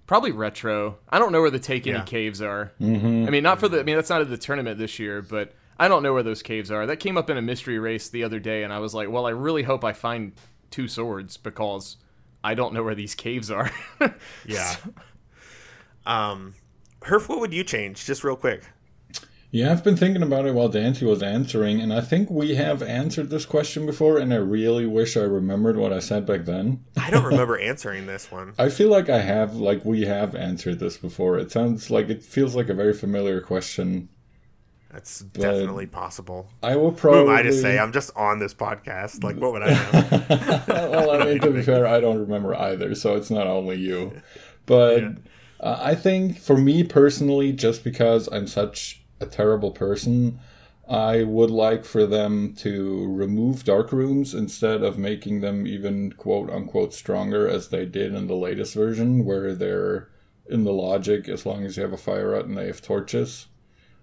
Probably 0.05 0.31
retro. 0.31 0.97
I 1.09 1.19
don't 1.19 1.31
know 1.31 1.41
where 1.41 1.49
the 1.51 1.59
take 1.59 1.85
any 1.87 1.97
Yeah. 1.97 2.03
caves 2.03 2.41
are. 2.41 2.71
Mm-hmm. 2.79 3.25
I 3.27 3.29
mean, 3.29 3.43
not 3.43 3.59
for 3.59 3.67
the. 3.67 3.79
I 3.79 3.83
mean, 3.83 3.95
that's 3.97 4.09
not 4.09 4.21
at 4.21 4.29
the 4.29 4.37
tournament 4.37 4.77
this 4.77 4.99
year, 4.99 5.21
but 5.21 5.53
I 5.77 5.87
don't 5.89 6.01
know 6.01 6.13
where 6.13 6.23
those 6.23 6.41
caves 6.41 6.71
are. 6.71 6.85
That 6.85 6.97
came 6.97 7.17
up 7.17 7.29
in 7.29 7.37
a 7.37 7.41
mystery 7.41 7.77
race 7.79 8.07
the 8.09 8.23
other 8.23 8.39
day, 8.39 8.63
and 8.63 8.71
I 8.71 8.79
was 8.79 8.93
like, 8.93 9.09
well, 9.09 9.25
I 9.25 9.31
really 9.31 9.63
hope 9.63 9.83
I 9.83 9.91
find 9.93 10.31
two 10.71 10.87
swords 10.87 11.35
because 11.37 11.97
I 12.43 12.53
don't 12.53 12.73
know 12.73 12.83
where 12.83 12.95
these 12.95 13.15
caves 13.15 13.51
are. 13.51 13.69
Yeah. 14.45 14.75
um, 16.05 16.53
Herf, 17.01 17.29
what 17.29 17.39
would 17.39 17.53
you 17.53 17.63
change? 17.63 18.05
Just 18.05 18.23
real 18.23 18.35
quick. 18.35 18.63
Yeah, 19.49 19.71
I've 19.71 19.83
been 19.83 19.95
thinking 19.95 20.23
about 20.23 20.45
it 20.45 20.53
while 20.53 20.67
Dancy 20.67 21.05
was 21.05 21.23
answering, 21.23 21.79
and 21.79 21.93
I 21.93 22.01
think 22.01 22.29
we 22.29 22.55
have 22.55 22.83
answered 22.83 23.29
this 23.29 23.45
question 23.45 23.85
before, 23.85 24.17
and 24.17 24.33
I 24.33 24.37
really 24.37 24.85
wish 24.85 25.15
I 25.15 25.21
remembered 25.21 25.77
what 25.77 25.93
I 25.93 25.99
said 25.99 26.25
back 26.25 26.43
then. 26.43 26.83
I 26.97 27.09
don't 27.09 27.23
remember 27.23 27.57
answering 27.59 28.07
this 28.07 28.29
one. 28.29 28.53
I 28.59 28.67
feel 28.67 28.89
like 28.89 29.07
I 29.09 29.19
have, 29.19 29.55
like, 29.55 29.85
we 29.85 30.01
have 30.01 30.35
answered 30.35 30.79
this 30.79 30.97
before. 30.97 31.37
It 31.37 31.49
sounds 31.49 31.89
like 31.89 32.09
it 32.09 32.23
feels 32.23 32.55
like 32.55 32.67
a 32.67 32.73
very 32.73 32.93
familiar 32.93 33.39
question. 33.39 34.09
That's 34.91 35.19
definitely 35.19 35.85
possible. 35.85 36.49
I 36.61 36.75
will 36.75 36.91
Who 36.91 36.97
probably. 36.97 37.21
am 37.33 37.39
I 37.39 37.41
to 37.43 37.53
say? 37.53 37.79
I'm 37.79 37.93
just 37.93 38.15
on 38.17 38.39
this 38.39 38.53
podcast. 38.53 39.23
Like, 39.23 39.37
what 39.37 39.53
would 39.53 39.63
I 39.63 39.69
know? 40.67 40.89
well, 40.91 41.11
I 41.21 41.25
mean, 41.25 41.39
to 41.39 41.51
be 41.51 41.61
fair, 41.61 41.87
I 41.87 41.99
don't 42.01 42.19
remember 42.19 42.53
either, 42.55 42.95
so 42.95 43.15
it's 43.15 43.29
not 43.31 43.47
only 43.47 43.77
you. 43.77 44.21
But 44.65 45.01
Yeah. 45.01 45.09
Uh, 45.59 45.77
I 45.79 45.95
think 45.95 46.39
for 46.39 46.57
me 46.57 46.83
personally, 46.83 47.51
just 47.51 47.83
because 47.83 48.27
I'm 48.31 48.47
such 48.47 49.03
a 49.19 49.25
terrible 49.25 49.71
person, 49.71 50.39
I 50.87 51.23
would 51.23 51.49
like 51.49 51.83
for 51.83 52.05
them 52.05 52.53
to 52.59 53.11
remove 53.11 53.65
dark 53.65 53.91
rooms 53.91 54.33
instead 54.33 54.83
of 54.83 54.97
making 54.97 55.41
them 55.41 55.67
even 55.67 56.13
quote 56.13 56.49
unquote 56.49 56.93
stronger 56.93 57.47
as 57.47 57.69
they 57.69 57.85
did 57.85 58.13
in 58.13 58.27
the 58.27 58.35
latest 58.35 58.73
version, 58.73 59.25
where 59.25 59.53
they're 59.53 60.09
in 60.49 60.63
the 60.63 60.71
logic 60.71 61.27
as 61.27 61.45
long 61.45 61.65
as 61.65 61.75
you 61.75 61.83
have 61.83 61.93
a 61.93 61.97
fire 61.97 62.29
rod 62.29 62.45
and 62.45 62.57
they 62.57 62.67
have 62.67 62.81
torches. 62.81 63.47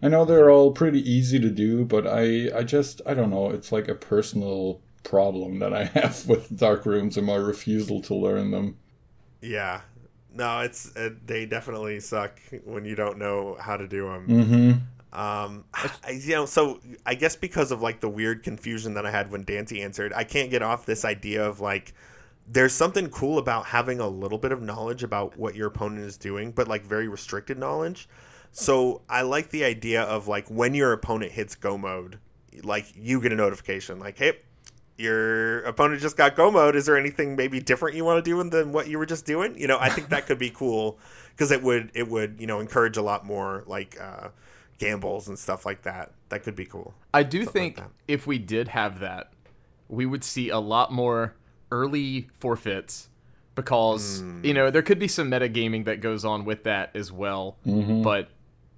I 0.03 0.09
know 0.09 0.27
they're 0.27 0.51
all 0.51 0.73
pretty 0.73 1.01
easy 1.11 1.41
to 1.41 1.49
do, 1.49 1.85
but 1.87 2.07
I, 2.07 2.51
I 2.55 2.63
just, 2.65 3.01
I 3.07 3.15
don't 3.15 3.31
know, 3.31 3.49
it's 3.49 3.73
like 3.73 3.89
a 3.89 3.95
personal 3.95 4.83
problem 5.03 5.61
that 5.61 5.73
I 5.73 5.85
have 5.95 6.27
with 6.29 6.55
dark 6.59 6.85
rooms 6.85 7.17
and 7.17 7.27
my 7.27 7.37
refusal 7.37 8.03
to 8.03 8.15
learn 8.15 8.51
them. 8.51 8.77
yeah. 9.41 9.83
No, 10.35 10.61
it's 10.61 10.95
uh, 10.97 11.11
they 11.25 11.47
definitely 11.47 12.01
suck 12.01 12.41
when 12.65 12.85
you 12.85 12.95
don't 12.95 13.19
know 13.19 13.57
how 13.61 13.77
to 13.77 13.87
do 13.87 14.05
them. 14.05 14.29
Mm-hmm. 14.29 14.71
Um, 15.19 15.65
I, 15.73 16.11
you 16.11 16.33
know, 16.35 16.47
so 16.47 16.81
I 17.07 17.15
guess 17.15 17.37
because 17.37 17.71
of 17.71 17.81
like 17.81 18.01
the 18.01 18.09
weird 18.09 18.43
confusion 18.43 18.95
that 18.95 19.07
I 19.07 19.13
had 19.13 19.31
when 19.31 19.45
Dancy 19.45 19.81
answered, 19.81 20.13
I 20.13 20.25
can't 20.25 20.51
get 20.51 20.61
off 20.63 20.87
this 20.87 21.05
idea 21.05 21.47
of 21.47 21.61
like 21.61 21.95
there's 22.47 22.73
something 22.73 23.09
cool 23.09 23.39
about 23.39 23.67
having 23.67 24.01
a 24.01 24.09
little 24.09 24.39
bit 24.39 24.53
of 24.53 24.61
knowledge 24.61 25.03
about 25.03 25.39
what 25.39 25.55
your 25.55 25.69
opponent 25.69 26.03
is 26.03 26.17
doing, 26.17 26.51
but 26.51 26.67
like 26.67 26.85
very 26.85 27.09
restricted 27.09 27.59
knowledge. 27.59 28.09
So 28.51 29.03
I 29.09 29.23
like 29.23 29.51
the 29.51 29.65
idea 29.65 30.03
of 30.03 30.29
like 30.29 30.49
when 30.49 30.75
your 30.75 30.93
opponent 30.93 31.33
hits 31.33 31.55
go 31.55 31.79
mode, 31.79 32.19
like 32.63 32.87
you 32.97 33.21
get 33.21 33.33
a 33.33 33.37
notification 33.37 33.99
like, 33.99 34.19
hey, 34.19 34.39
your 34.97 35.63
opponent 35.65 36.01
just 36.01 36.17
got 36.17 36.37
go 36.37 36.51
mode. 36.51 36.77
Is 36.77 36.87
there 36.87 36.97
anything 36.97 37.37
maybe 37.37 37.61
different 37.61 37.97
you 37.97 38.05
want 38.05 38.25
to 38.25 38.31
do 38.31 38.49
than 38.51 38.73
what 38.73 38.89
you 38.89 38.99
were 38.99 39.07
just 39.07 39.27
doing? 39.27 39.59
You 39.59 39.67
know, 39.67 39.79
I 39.81 39.89
think 39.89 40.09
that 40.11 40.27
could 40.27 40.39
be 40.39 40.51
cool 40.55 40.99
because 41.31 41.51
it 41.51 41.63
would 41.63 41.91
it 41.95 42.09
would 42.09 42.37
you 42.39 42.47
know 42.47 42.61
encourage 42.61 42.97
a 42.97 43.03
lot 43.03 43.25
more 43.27 43.65
like 43.67 44.01
uh, 44.01 44.29
gambles 44.79 45.29
and 45.29 45.39
stuff 45.39 45.67
like 45.67 45.83
that. 45.83 46.13
That 46.29 46.43
could 46.43 46.57
be 46.57 46.65
cool. 46.67 46.95
I 47.13 47.23
do 47.23 47.45
Something 47.45 47.75
think 47.75 47.79
like 47.79 47.89
if 48.09 48.27
we 48.27 48.39
did 48.39 48.69
have 48.69 49.01
that, 49.01 49.33
we 49.89 50.07
would 50.07 50.25
see 50.25 50.49
a 50.49 50.59
lot 50.59 50.93
more 50.93 51.35
early 51.71 52.29
forfeits 52.39 53.09
because 53.57 54.21
Hmm. 54.21 54.45
you 54.45 54.55
know 54.55 54.71
there 54.71 54.83
could 54.83 54.99
be 54.99 55.09
some 55.09 55.31
metagaming 55.31 55.85
that 55.87 56.01
goes 56.01 56.25
on 56.25 56.45
with 56.45 56.65
that 56.65 56.95
as 56.95 57.11
well. 57.13 57.57
But 57.65 58.29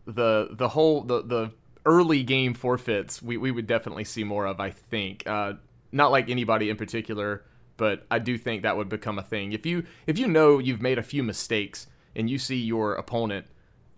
the 0.06 0.48
the 0.52 0.68
whole 0.68 1.02
the 1.02 1.22
the 1.22 1.50
early 1.84 2.22
game 2.22 2.52
forfeits 2.54 3.22
we, 3.22 3.36
we 3.36 3.50
would 3.50 3.66
definitely 3.66 4.04
see 4.04 4.24
more 4.24 4.46
of. 4.46 4.60
I 4.60 4.70
think 4.70 5.22
uh, 5.26 5.54
not 5.96 6.12
like 6.12 6.30
anybody 6.30 6.70
in 6.70 6.76
particular, 6.76 7.44
but 7.76 8.06
I 8.10 8.18
do 8.18 8.38
think 8.38 8.62
that 8.62 8.76
would 8.76 8.88
become 8.88 9.18
a 9.18 9.22
thing. 9.22 9.52
If 9.52 9.66
you 9.66 9.84
if 10.06 10.18
you 10.18 10.28
know 10.28 10.58
you've 10.58 10.82
made 10.82 10.98
a 10.98 11.02
few 11.02 11.22
mistakes 11.22 11.86
and 12.14 12.30
you 12.30 12.38
see 12.38 12.56
your 12.56 12.94
opponent 12.94 13.46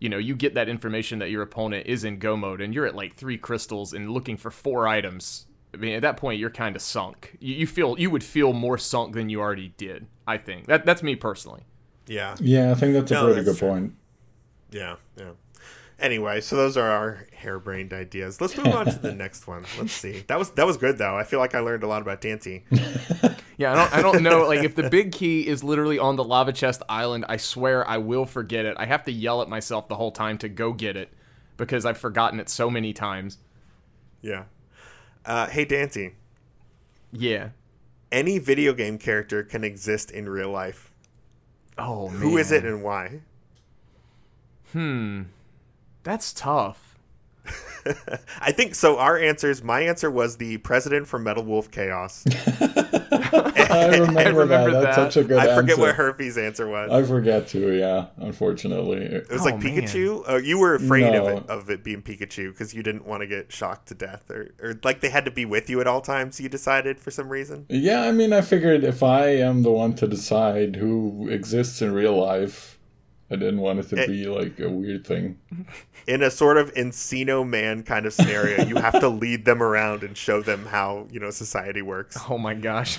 you 0.00 0.08
know, 0.08 0.18
you 0.18 0.36
get 0.36 0.54
that 0.54 0.68
information 0.68 1.18
that 1.18 1.28
your 1.30 1.42
opponent 1.42 1.84
is 1.88 2.04
in 2.04 2.20
go 2.20 2.36
mode 2.36 2.60
and 2.60 2.72
you're 2.72 2.86
at 2.86 2.94
like 2.94 3.16
three 3.16 3.36
crystals 3.36 3.92
and 3.92 4.08
looking 4.10 4.36
for 4.36 4.48
four 4.48 4.86
items. 4.86 5.46
I 5.74 5.76
mean, 5.76 5.94
at 5.94 6.02
that 6.02 6.16
point, 6.16 6.38
you're 6.38 6.50
kind 6.50 6.76
of 6.76 6.82
sunk. 6.82 7.36
You, 7.40 7.56
you 7.56 7.66
feel 7.66 7.98
you 7.98 8.08
would 8.08 8.22
feel 8.22 8.52
more 8.52 8.78
sunk 8.78 9.14
than 9.14 9.28
you 9.28 9.40
already 9.40 9.74
did. 9.76 10.06
I 10.24 10.38
think 10.38 10.66
that 10.66 10.86
that's 10.86 11.02
me 11.02 11.16
personally. 11.16 11.62
Yeah, 12.06 12.36
Yeah, 12.38 12.70
I 12.70 12.74
think 12.74 12.94
that's 12.94 13.10
a 13.10 13.14
No, 13.14 13.24
pretty 13.24 13.40
that's 13.42 13.48
good 13.48 13.58
true. 13.58 13.68
point. 13.68 13.94
yeah, 14.70 14.96
yeah. 15.16 15.30
Anyway, 15.98 16.40
so 16.40 16.54
those 16.54 16.76
are 16.76 16.88
our 16.88 17.26
harebrained 17.32 17.92
ideas. 17.92 18.40
Let's 18.40 18.56
move 18.56 18.68
on 18.68 18.86
to 18.86 18.98
the 18.98 19.14
next 19.16 19.46
one. 19.48 19.64
Let's 19.78 19.92
see. 19.92 20.24
That 20.28 20.38
was 20.38 20.50
that 20.52 20.66
was 20.66 20.76
good 20.76 20.98
though. 20.98 21.16
I 21.16 21.24
feel 21.24 21.40
like 21.40 21.54
I 21.54 21.60
learned 21.60 21.82
a 21.82 21.88
lot 21.88 22.02
about 22.02 22.20
Dancy. 22.20 22.64
Yeah, 23.58 23.72
I 23.72 23.74
don't 23.74 23.92
I 23.94 24.02
don't 24.02 24.22
know 24.22 24.46
like 24.46 24.62
if 24.62 24.76
the 24.76 24.88
big 24.88 25.10
key 25.10 25.44
is 25.44 25.64
literally 25.64 25.98
on 25.98 26.14
the 26.14 26.22
lava 26.22 26.52
chest 26.52 26.80
island, 26.88 27.24
I 27.28 27.38
swear 27.38 27.86
I 27.88 27.98
will 27.98 28.24
forget 28.24 28.64
it. 28.64 28.76
I 28.78 28.86
have 28.86 29.02
to 29.06 29.12
yell 29.12 29.42
at 29.42 29.48
myself 29.48 29.88
the 29.88 29.96
whole 29.96 30.12
time 30.12 30.38
to 30.38 30.48
go 30.48 30.72
get 30.72 30.96
it 30.96 31.12
because 31.56 31.84
I've 31.84 31.98
forgotten 31.98 32.38
it 32.38 32.48
so 32.48 32.70
many 32.70 32.92
times. 32.92 33.38
Yeah. 34.22 34.44
Uh, 35.26 35.48
hey, 35.48 35.64
Dante. 35.64 36.12
Yeah. 37.10 37.48
Any 38.12 38.38
video 38.38 38.72
game 38.74 38.96
character 38.96 39.42
can 39.42 39.64
exist 39.64 40.12
in 40.12 40.28
real 40.28 40.50
life. 40.50 40.92
Oh 41.76 42.10
man. 42.10 42.20
Who 42.20 42.38
is 42.38 42.52
it 42.52 42.64
and 42.64 42.84
why? 42.84 43.22
Hmm. 44.72 45.22
That's 46.08 46.32
tough. 46.32 46.96
I 48.40 48.50
think 48.50 48.74
so. 48.74 48.96
Our 48.98 49.18
answers. 49.18 49.62
My 49.62 49.82
answer 49.82 50.10
was 50.10 50.38
the 50.38 50.56
president 50.56 51.06
from 51.06 51.24
Metal 51.24 51.44
Wolf 51.44 51.70
Chaos. 51.70 52.24
I 52.60 53.88
remember, 54.00 54.40
remember 54.40 54.70
that. 54.70 54.80
That's 54.82 54.96
that. 54.96 55.12
such 55.12 55.16
a 55.18 55.24
good 55.24 55.36
I 55.38 55.54
forget 55.54 55.72
answer. 55.72 55.82
what 55.82 55.94
Herpy's 55.96 56.38
answer 56.38 56.66
was. 56.66 56.90
I 56.90 57.02
forget 57.02 57.48
too. 57.48 57.74
Yeah, 57.74 58.06
unfortunately. 58.16 59.02
it 59.02 59.28
was 59.30 59.42
Oh, 59.42 59.44
like 59.44 59.62
man. 59.62 59.82
Pikachu. 59.82 60.30
Uh, 60.30 60.36
you 60.36 60.58
were 60.58 60.76
afraid 60.76 61.12
No. 61.12 61.26
of 61.26 61.36
it 61.44 61.50
of 61.50 61.70
it 61.70 61.84
being 61.84 62.00
Pikachu 62.00 62.52
because 62.52 62.72
you 62.72 62.82
didn't 62.82 63.06
want 63.06 63.20
to 63.20 63.26
get 63.26 63.52
shocked 63.52 63.88
to 63.88 63.94
death, 63.94 64.30
or, 64.30 64.48
or 64.62 64.80
like 64.82 65.00
they 65.00 65.10
had 65.10 65.26
to 65.26 65.30
be 65.30 65.44
with 65.44 65.68
you 65.68 65.78
at 65.82 65.86
all 65.86 66.00
times. 66.00 66.40
You 66.40 66.48
decided 66.48 66.98
for 66.98 67.10
some 67.10 67.28
reason. 67.28 67.66
Yeah, 67.68 68.00
I 68.00 68.12
mean, 68.12 68.32
I 68.32 68.40
figured 68.40 68.82
if 68.82 69.02
I 69.02 69.26
am 69.26 69.62
the 69.62 69.70
one 69.72 69.92
to 69.96 70.06
decide 70.06 70.76
who 70.76 71.28
exists 71.28 71.82
in 71.82 71.92
real 71.92 72.16
life, 72.16 72.77
I 73.30 73.36
didn't 73.36 73.60
want 73.60 73.78
it 73.80 73.88
to 73.90 74.02
It- 74.02 74.06
be 74.08 74.26
like 74.26 74.58
a 74.58 74.70
weird 74.70 75.06
thing. 75.06 75.38
In 76.06 76.22
a 76.22 76.30
sort 76.30 76.56
of 76.56 76.72
Encino 76.74 77.46
Man 77.46 77.82
kind 77.82 78.06
of 78.06 78.14
scenario, 78.14 78.64
you 78.64 78.76
have 78.76 78.98
to 79.00 79.08
lead 79.08 79.44
them 79.44 79.62
around 79.62 80.02
and 80.02 80.16
show 80.16 80.40
them 80.40 80.64
how 80.66 81.06
you 81.10 81.20
know 81.20 81.30
society 81.30 81.82
works. 81.82 82.16
Oh 82.30 82.38
my 82.38 82.54
gosh. 82.54 82.98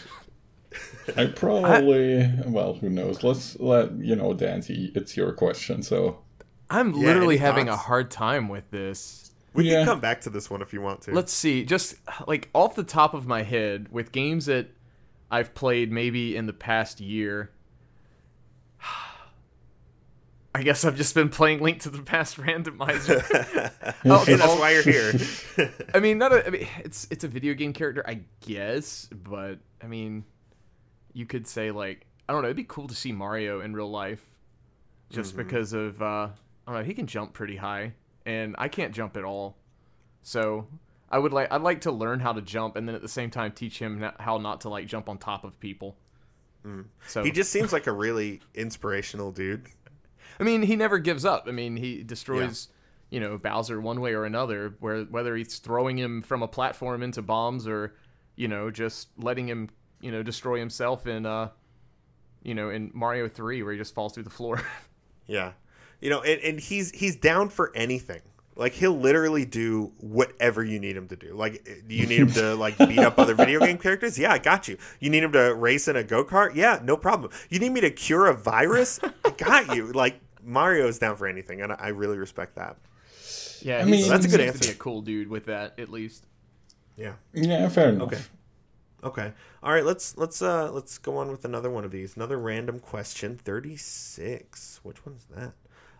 I 1.18 1.26
probably, 1.26 2.32
well, 2.46 2.76
who 2.76 2.90
knows? 2.92 3.24
Let's 3.24 3.60
let 3.60 3.92
you 3.98 4.16
know, 4.16 4.36
Dante. 4.36 4.92
It's 4.94 5.18
your 5.18 5.32
question, 5.34 5.82
so 5.82 6.20
I'm 6.70 6.94
Yeah, 6.94 7.08
literally 7.08 7.36
any 7.38 7.46
having 7.46 7.70
a 7.70 7.76
hard 7.76 8.12
time 8.12 8.48
with 8.50 8.70
this. 8.70 9.32
We 9.56 9.64
Yeah. 9.72 9.78
can 9.80 9.86
come 9.86 10.00
back 10.00 10.22
to 10.22 10.30
this 10.30 10.48
one 10.52 10.62
if 10.62 10.72
you 10.72 10.80
want 10.82 11.02
to. 11.02 11.12
Let's 11.12 11.34
see, 11.34 11.66
just 11.66 11.96
like 12.28 12.50
off 12.54 12.76
the 12.76 12.84
top 12.84 13.16
of 13.16 13.26
my 13.26 13.42
head, 13.42 13.88
with 13.90 14.12
games 14.12 14.46
that 14.46 14.68
I've 15.32 15.56
played 15.56 15.92
maybe 15.92 16.36
in 16.36 16.46
the 16.46 16.54
past 16.54 17.02
year. 17.02 17.50
I 20.54 20.64
guess 20.64 20.84
I've 20.84 20.96
just 20.96 21.14
been 21.14 21.30
playing 21.30 21.62
Link 21.62 21.82
to 21.82 21.90
the 21.90 22.02
Past 22.02 22.38
randomizer. 22.42 23.22
oh, 24.06 24.26
and 24.28 24.40
that's 24.40 24.60
why 24.60 24.72
you're 24.72 24.82
here. 24.82 25.14
I 25.94 26.00
mean, 26.00 26.18
not 26.18 26.34
a, 26.34 26.46
I 26.46 26.50
mean, 26.50 26.68
it's 26.80 27.08
it's 27.12 27.24
a 27.24 27.28
video 27.28 27.54
game 27.54 27.74
character, 27.74 28.04
I 28.08 28.22
guess, 28.42 29.08
but 29.12 29.60
I 29.82 29.88
mean, 29.88 30.26
you 31.14 31.26
could 31.26 31.48
say 31.48 31.72
like 31.72 32.06
I 32.28 32.34
don't 32.34 32.42
know. 32.42 32.48
It'd 32.48 32.58
be 32.58 32.64
cool 32.64 32.88
to 32.88 32.96
see 32.96 33.12
Mario 33.12 33.62
in 33.62 33.74
real 33.74 33.90
life, 33.90 34.24
just 35.10 35.38
because 35.38 35.74
of 35.74 36.02
uh, 36.02 36.06
I 36.06 36.32
don't 36.66 36.76
know. 36.76 36.84
He 36.84 36.94
can 36.94 37.08
jump 37.08 37.34
pretty 37.34 37.56
high, 37.56 37.94
and 38.26 38.56
I 38.58 38.68
can't 38.70 38.94
jump 38.94 39.18
at 39.18 39.24
all. 39.24 39.56
So 40.24 40.68
I 41.10 41.20
would 41.20 41.32
like 41.32 41.52
I'd 41.52 41.62
like 41.62 41.82
to 41.82 41.92
learn 41.92 42.20
how 42.20 42.34
to 42.34 42.42
jump, 42.42 42.76
and 42.76 42.88
then 42.88 42.96
at 42.96 43.02
the 43.02 43.08
same 43.08 43.30
time 43.30 43.52
teach 43.52 43.78
him 43.78 44.04
how 44.20 44.38
not 44.40 44.62
to 44.62 44.70
like 44.70 44.88
jump 44.88 45.10
on 45.10 45.20
top 45.20 45.44
of 45.44 45.60
people. 45.60 45.96
So 47.08 47.24
he 47.24 47.32
just 47.32 47.52
seems 47.52 47.74
like 47.74 47.88
a 47.88 47.92
really 47.92 48.42
inspirational 48.54 49.32
dude. 49.32 49.68
I 50.40 50.44
mean, 50.44 50.62
he 50.64 50.76
never 50.76 51.00
gives 51.00 51.26
up. 51.26 51.46
I 51.48 51.52
mean, 51.52 51.76
he 51.78 52.04
destroys, 52.04 52.70
you 53.10 53.20
know, 53.20 53.38
Bowser 53.38 53.82
one 53.82 54.02
way 54.02 54.14
or 54.14 54.26
another. 54.26 54.76
Where 54.80 55.04
whether 55.04 55.36
he's 55.36 55.58
throwing 55.60 55.98
him 55.98 56.22
from 56.22 56.42
a 56.42 56.48
platform 56.48 57.04
into 57.04 57.22
bombs 57.22 57.68
or, 57.68 57.96
you 58.36 58.48
know, 58.48 58.72
just 58.72 59.10
letting 59.18 59.48
him, 59.48 59.70
you 60.02 60.12
know, 60.12 60.24
destroy 60.24 60.60
himself 60.60 61.08
in, 61.08 61.26
uh, 61.26 61.50
you 62.44 62.56
know, 62.56 62.70
in 62.70 62.92
Mario 62.94 63.28
Three 63.28 63.62
where 63.64 63.74
he 63.74 63.78
just 63.78 63.94
falls 63.94 64.14
through 64.14 64.24
the 64.24 64.30
floor. 64.30 64.62
Yeah, 65.28 65.52
you 66.02 66.10
know, 66.10 66.24
and, 66.24 66.42
and 66.42 66.60
he's 66.60 66.90
he's 66.90 67.16
down 67.16 67.50
for 67.50 67.72
anything. 67.76 68.22
Like 68.56 68.74
he'll 68.74 68.98
literally 68.98 69.46
do 69.46 69.94
whatever 70.00 70.64
you 70.64 70.80
need 70.80 70.98
him 70.98 71.08
to 71.10 71.16
do. 71.16 71.34
Like, 71.34 71.64
do 71.88 71.96
you 71.96 72.08
need 72.08 72.20
him 72.20 72.32
to 72.32 72.56
like 72.56 72.78
beat 72.90 72.98
up 72.98 73.20
other 73.20 73.36
video 73.36 73.60
game 73.60 73.78
characters? 73.78 74.18
Yeah, 74.18 74.34
I 74.34 74.40
got 74.40 74.68
you. 74.68 74.78
You 75.00 75.10
need 75.10 75.24
him 75.24 75.32
to 75.34 75.54
race 75.54 75.88
in 75.88 75.96
a 75.96 76.04
go 76.04 76.26
kart? 76.26 76.56
Yeah, 76.56 76.80
no 76.84 76.98
problem. 76.98 77.32
You 77.50 77.60
need 77.60 77.70
me 77.72 77.82
to 77.82 77.92
cure 77.92 78.26
a 78.26 78.34
virus? 78.34 79.00
I 79.24 79.30
got 79.30 79.76
you. 79.76 79.92
Like 79.94 80.20
Mario's 80.44 81.00
down 81.00 81.16
for 81.16 81.28
anything, 81.28 81.62
and 81.62 81.72
I, 81.72 81.76
I 81.80 81.88
really 81.90 82.18
respect 82.18 82.56
that. 82.56 82.78
yeah, 83.62 83.80
I 83.80 83.86
mean- 83.86 83.96
he 84.04 84.10
That's 84.10 84.26
a 84.26 84.30
good 84.30 84.40
seems 84.40 84.54
to 84.54 84.60
be 84.60 84.68
answer. 84.68 84.72
a 84.72 84.76
cool 84.76 85.02
dude 85.02 85.28
with 85.30 85.46
that, 85.46 85.80
at 85.80 85.90
least. 85.90 86.26
Yeah. 86.98 87.14
yeah, 87.34 87.68
fair 87.70 87.90
enough. 87.90 88.08
Okay. 88.14 88.22
Okay. 89.02 89.34
All 89.64 89.72
right. 89.72 89.86
Let's 89.86 90.18
let's 90.18 90.42
uh 90.42 90.70
let's 90.74 90.98
go 90.98 91.16
on 91.16 91.32
with 91.32 91.46
another 91.46 91.70
one 91.72 91.86
of 91.86 91.92
these. 91.92 92.18
Another 92.18 92.38
random 92.38 92.80
question. 92.80 93.38
Thirty 93.38 93.78
six. 93.78 94.82
Which 94.84 95.06
one's 95.06 95.26
that? 95.34 95.54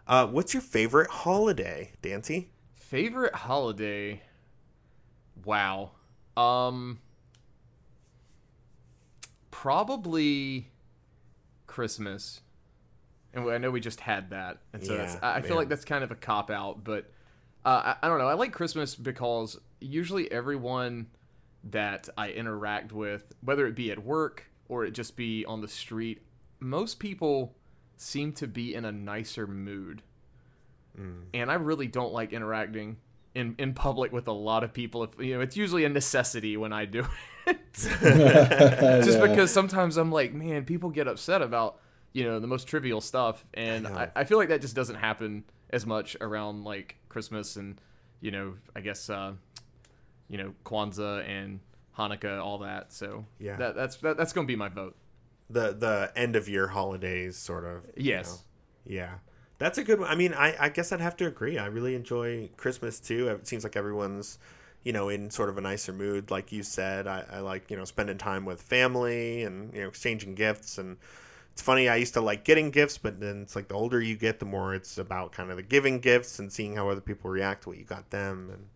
Uh, 0.06 0.28
what's 0.28 0.54
your 0.54 0.60
favorite 0.62 1.10
holiday, 1.10 1.94
Dante? 2.02 2.48
Favorite 2.74 3.34
holiday? 3.36 4.22
Wow. 5.46 5.92
Um 6.36 7.00
probably 9.52 10.68
Christmas. 11.68 12.42
And 13.34 13.50
I 13.50 13.58
know 13.60 13.70
we 13.72 13.80
just 13.80 14.00
had 14.00 14.32
that. 14.32 14.58
And 14.74 14.84
so 14.84 14.98
that's, 14.98 15.14
Yeah, 15.16 15.20
I 15.22 15.38
I 15.38 15.42
feel 15.42 15.56
like 15.56 15.70
that's 15.70 15.86
kind 15.86 16.04
of 16.04 16.12
a 16.12 16.16
cop 16.16 16.50
out, 16.50 16.84
but 16.84 17.12
uh, 17.66 17.96
I, 18.02 18.06
I 18.06 18.10
don't 18.10 18.18
know. 18.20 18.28
I 18.28 18.34
like 18.34 18.52
Christmas 18.54 18.96
because 18.96 19.60
usually 19.80 20.32
everyone 20.32 21.08
that 21.66 22.10
I 22.18 22.30
interact 22.32 22.92
with, 22.94 23.34
whether 23.42 23.68
it 23.68 23.76
be 23.76 23.92
at 23.92 24.04
work 24.04 24.46
or 24.68 24.86
it 24.86 24.92
just 24.92 25.16
be 25.16 25.46
on 25.46 25.62
the 25.62 25.68
street, 25.68 26.22
most 26.60 27.00
people 27.00 27.56
seem 27.98 28.32
to 28.34 28.48
be 28.48 28.74
in 28.74 28.86
a 28.86 28.92
nicer 28.92 29.46
mood 29.46 30.02
and 31.34 31.50
I 31.50 31.54
really 31.54 31.88
don't 31.88 32.12
like 32.12 32.34
interacting 32.34 32.98
in 33.34 33.56
in 33.58 33.74
public 33.74 34.12
with 34.12 34.28
a 34.28 34.34
lot 34.34 34.66
of 34.66 34.74
people. 34.74 35.04
If 35.04 35.12
you 35.18 35.36
know, 35.36 35.42
it's 35.42 35.56
usually 35.56 35.86
a 35.86 35.90
necessity 35.90 36.58
when 36.58 36.74
I 36.74 36.84
do 36.84 37.06
it, 37.48 37.58
just 37.74 38.02
Yeah. 38.02 39.28
because 39.28 39.50
sometimes 39.54 39.96
I'm 39.96 40.12
like, 40.12 40.34
man, 40.34 40.66
people 40.66 40.90
get 40.90 41.08
upset 41.08 41.42
about 41.42 41.80
you 42.14 42.24
know 42.24 42.40
the 42.40 42.48
most 42.48 42.68
trivial 42.68 43.02
stuff, 43.02 43.46
and 43.54 43.88
I. 43.88 44.04
I, 44.16 44.22
I 44.22 44.24
feel 44.24 44.38
like 44.38 44.50
that 44.50 44.62
just 44.62 44.76
doesn't 44.76 44.96
happen 44.96 45.44
as 45.70 45.86
much 45.86 46.18
around 46.22 46.64
like 46.64 46.96
Christmas 47.10 47.56
and 47.56 47.80
you 48.22 48.32
know, 48.32 48.56
I 48.76 48.82
guess 48.82 49.10
uh, 49.10 49.34
you 50.28 50.38
know 50.38 50.54
Kwanzaa 50.66 51.28
and 51.28 51.60
Hanukkah, 51.98 52.44
all 52.44 52.60
that. 52.60 52.92
So 52.94 53.26
Yeah. 53.40 53.58
that, 53.58 53.76
that's 53.76 53.98
that, 53.98 54.18
that's 54.18 54.34
gonna 54.34 54.48
be 54.48 54.56
my 54.56 54.70
vote. 54.70 54.96
The 55.50 55.74
the 55.74 56.12
end 56.16 56.36
of 56.36 56.48
year 56.50 56.68
holidays, 56.68 57.38
sort 57.38 57.66
of. 57.66 57.84
you 57.96 58.12
Yes. 58.12 58.28
know. 58.30 58.94
Yeah. 58.94 59.14
That's 59.58 59.78
a 59.78 59.84
good 59.84 60.00
one. 60.00 60.10
I 60.10 60.16
mean, 60.16 60.34
I, 60.34 60.56
I 60.58 60.70
guess 60.70 60.92
I'd 60.94 61.02
have 61.02 61.18
to 61.18 61.28
agree. 61.28 61.58
I 61.58 61.66
really 61.66 61.94
enjoy 61.94 62.50
Christmas 62.56 63.00
too. 63.00 63.28
It 63.28 63.46
seems 63.46 63.64
like 63.66 63.76
everyone's, 63.76 64.40
you 64.84 64.94
know, 64.94 65.10
in 65.10 65.30
sort 65.30 65.50
of 65.50 65.58
a 65.58 65.62
nicer 65.62 65.92
mood. 65.92 66.32
Like 66.32 66.54
you 66.54 66.64
said, 66.64 67.08
I, 67.08 67.26
I 67.30 67.40
like, 67.40 67.70
you 67.70 67.76
know, 67.76 67.84
spending 67.84 68.18
time 68.18 68.46
with 68.46 68.62
family 68.62 69.44
and, 69.44 69.74
you 69.74 69.82
know, 69.82 69.90
exchanging 69.90 70.34
gifts. 70.36 70.78
And 70.78 70.96
it's 71.60 71.66
funny, 71.66 71.90
I 71.90 71.98
used 71.98 72.14
to 72.14 72.22
like 72.22 72.46
getting 72.46 72.72
gifts, 72.72 72.98
but 72.98 73.20
then 73.20 73.42
it's 73.42 73.54
like 73.54 73.68
the 73.68 73.74
older 73.74 74.02
you 74.02 74.16
get, 74.16 74.40
the 74.40 74.46
more 74.46 74.74
it's 74.74 74.98
about 74.98 75.34
kind 75.34 75.52
of 75.52 75.58
the 75.58 75.62
giving 75.62 76.00
gifts 76.00 76.40
and 76.40 76.50
seeing 76.50 76.78
how 76.78 76.88
other 76.88 77.02
people 77.02 77.30
react 77.30 77.64
to 77.64 77.70
what 77.70 77.78
you 77.78 77.84
got 77.84 78.12
them. 78.12 78.50
And 78.50 78.68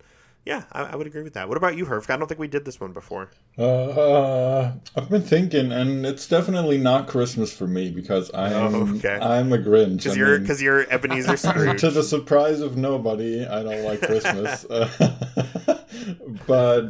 yeah, 0.43 0.63
I, 0.69 0.81
I 0.83 0.95
would 0.97 1.07
agree 1.07 1.23
with 1.23 1.35
that. 1.35 1.47
What 1.47 1.55
about 1.55 1.77
you, 1.77 1.85
Herf? 1.85 2.09
I 2.09 2.17
don't 2.17 2.27
think 2.27 2.41
we 2.41 2.49
did 2.49 2.65
this 2.65 2.81
one 2.81 2.91
before. 2.91 3.31
Uh, 3.57 4.73
I've 4.97 5.09
been 5.09 5.21
thinking, 5.21 5.71
and 5.71 6.05
it's 6.05 6.27
definitely 6.27 6.77
not 6.77 7.07
Christmas 7.07 7.55
for 7.55 7.67
me 7.67 7.89
because 7.89 8.29
I'm 8.33 8.75
Oh, 8.75 8.95
okay. 8.97 9.17
I'm 9.17 9.53
a 9.53 9.59
Grinch. 9.59 10.03
Because 10.03 10.61
you're, 10.61 10.81
you're 10.81 10.93
Ebenezer 10.93 11.37
Scrooge. 11.37 11.79
to 11.79 11.89
the 11.89 12.03
surprise 12.03 12.59
of 12.59 12.75
nobody, 12.75 13.45
I 13.45 13.63
don't 13.63 13.83
like 13.85 14.01
Christmas. 14.01 14.65
But 16.47 16.87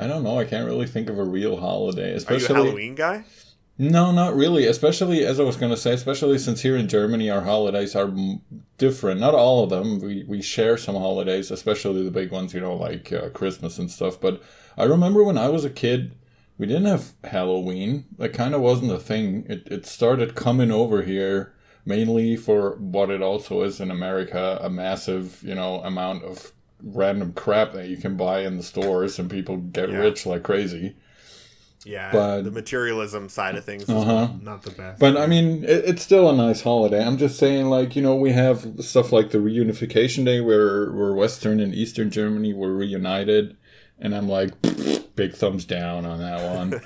I 0.00 0.08
don't 0.08 0.24
know. 0.24 0.36
I 0.40 0.46
can't 0.46 0.66
really 0.66 0.88
think 0.88 1.08
of 1.08 1.16
a 1.20 1.22
real 1.22 1.56
holiday, 1.56 2.06
Are 2.06 2.08
you 2.08 2.14
a 2.14 2.16
especially 2.16 2.54
Halloween 2.56 2.96
guy? 2.96 3.24
No, 3.90 4.12
not 4.12 4.34
really. 4.36 4.66
Especially 4.66 5.24
as 5.24 5.40
I 5.40 5.42
was 5.42 5.56
going 5.56 5.72
to 5.72 5.76
say, 5.76 5.92
especially 5.92 6.38
since 6.38 6.60
here 6.62 6.76
in 6.76 6.88
Germany 6.88 7.28
our 7.30 7.42
holidays 7.42 7.96
are 7.96 8.12
different. 8.78 9.20
Not 9.20 9.34
all 9.34 9.64
of 9.64 9.70
them. 9.70 9.98
We 10.00 10.24
we 10.24 10.40
share 10.42 10.76
some 10.76 10.94
holidays, 10.94 11.50
especially 11.50 12.04
the 12.04 12.10
big 12.10 12.30
ones, 12.30 12.54
you 12.54 12.60
know, 12.60 12.74
like 12.74 13.12
uh, 13.12 13.28
Christmas 13.30 13.78
and 13.78 13.90
stuff. 13.90 14.20
But 14.20 14.42
I 14.78 14.84
remember 14.84 15.24
when 15.24 15.36
I 15.38 15.48
was 15.48 15.64
a 15.64 15.70
kid, 15.70 16.14
we 16.58 16.66
didn't 16.66 16.86
have 16.86 17.12
Halloween. 17.24 18.04
That 18.18 18.32
kind 18.32 18.54
of 18.54 18.60
wasn't 18.60 18.92
a 18.92 18.98
thing. 18.98 19.44
It 19.48 19.66
it 19.70 19.86
started 19.86 20.34
coming 20.34 20.70
over 20.70 21.02
here 21.02 21.52
mainly 21.84 22.36
for 22.36 22.76
what 22.76 23.10
it 23.10 23.20
also 23.22 23.62
is 23.62 23.80
in 23.80 23.90
America, 23.90 24.58
a 24.62 24.70
massive, 24.70 25.42
you 25.42 25.54
know, 25.54 25.80
amount 25.82 26.22
of 26.22 26.52
random 26.80 27.32
crap 27.32 27.72
that 27.72 27.88
you 27.88 27.96
can 27.96 28.16
buy 28.16 28.40
in 28.40 28.56
the 28.56 28.62
stores 28.62 29.18
and 29.18 29.28
people 29.30 29.56
get 29.56 29.90
Yeah. 29.90 29.96
rich 29.98 30.24
like 30.24 30.44
crazy. 30.44 30.94
Yeah, 31.84 32.10
But- 32.12 32.42
the 32.42 32.50
materialism 32.52 33.28
side 33.28 33.56
of 33.56 33.64
things 33.64 33.88
Uh-huh. 33.88 34.28
not 34.40 34.62
the 34.62 34.70
best. 34.70 35.00
But 35.00 35.16
I 35.16 35.26
mean, 35.26 35.64
it, 35.64 35.84
it's 35.86 36.02
still 36.02 36.30
a 36.30 36.36
nice 36.36 36.62
holiday. 36.62 37.04
I'm 37.04 37.18
just 37.18 37.38
saying, 37.38 37.66
like 37.66 37.96
you 37.96 38.02
know, 38.02 38.14
we 38.14 38.32
have 38.32 38.66
stuff 38.80 39.10
like 39.12 39.30
the 39.30 39.38
Reunification 39.38 40.24
Day, 40.24 40.40
where 40.40 40.92
where 40.92 41.12
Western 41.12 41.58
and 41.60 41.74
Eastern 41.74 42.10
Germany 42.10 42.52
were 42.54 42.72
reunited, 42.74 43.56
and 43.98 44.14
I'm 44.14 44.28
like, 44.28 44.52
big 45.16 45.34
thumbs 45.34 45.64
down 45.64 46.06
on 46.06 46.18
that 46.20 46.56
one. 46.56 46.80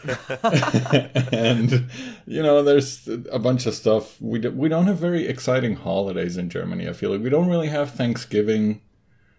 and 1.33 1.89
you 2.27 2.43
know, 2.43 2.63
there's 2.63 3.07
a 3.31 3.39
bunch 3.39 3.67
of 3.67 3.75
stuff. 3.75 4.21
We 4.21 4.39
do, 4.39 4.51
we 4.51 4.69
don't 4.69 4.87
have 4.87 4.99
very 4.99 5.27
exciting 5.27 5.77
holidays 5.77 6.37
in 6.37 6.51
Germany. 6.51 6.89
I 6.89 6.93
feel 6.93 7.11
like 7.11 7.23
we 7.23 7.31
don't 7.31 7.49
really 7.49 7.69
have 7.69 7.91
Thanksgiving. 7.93 8.81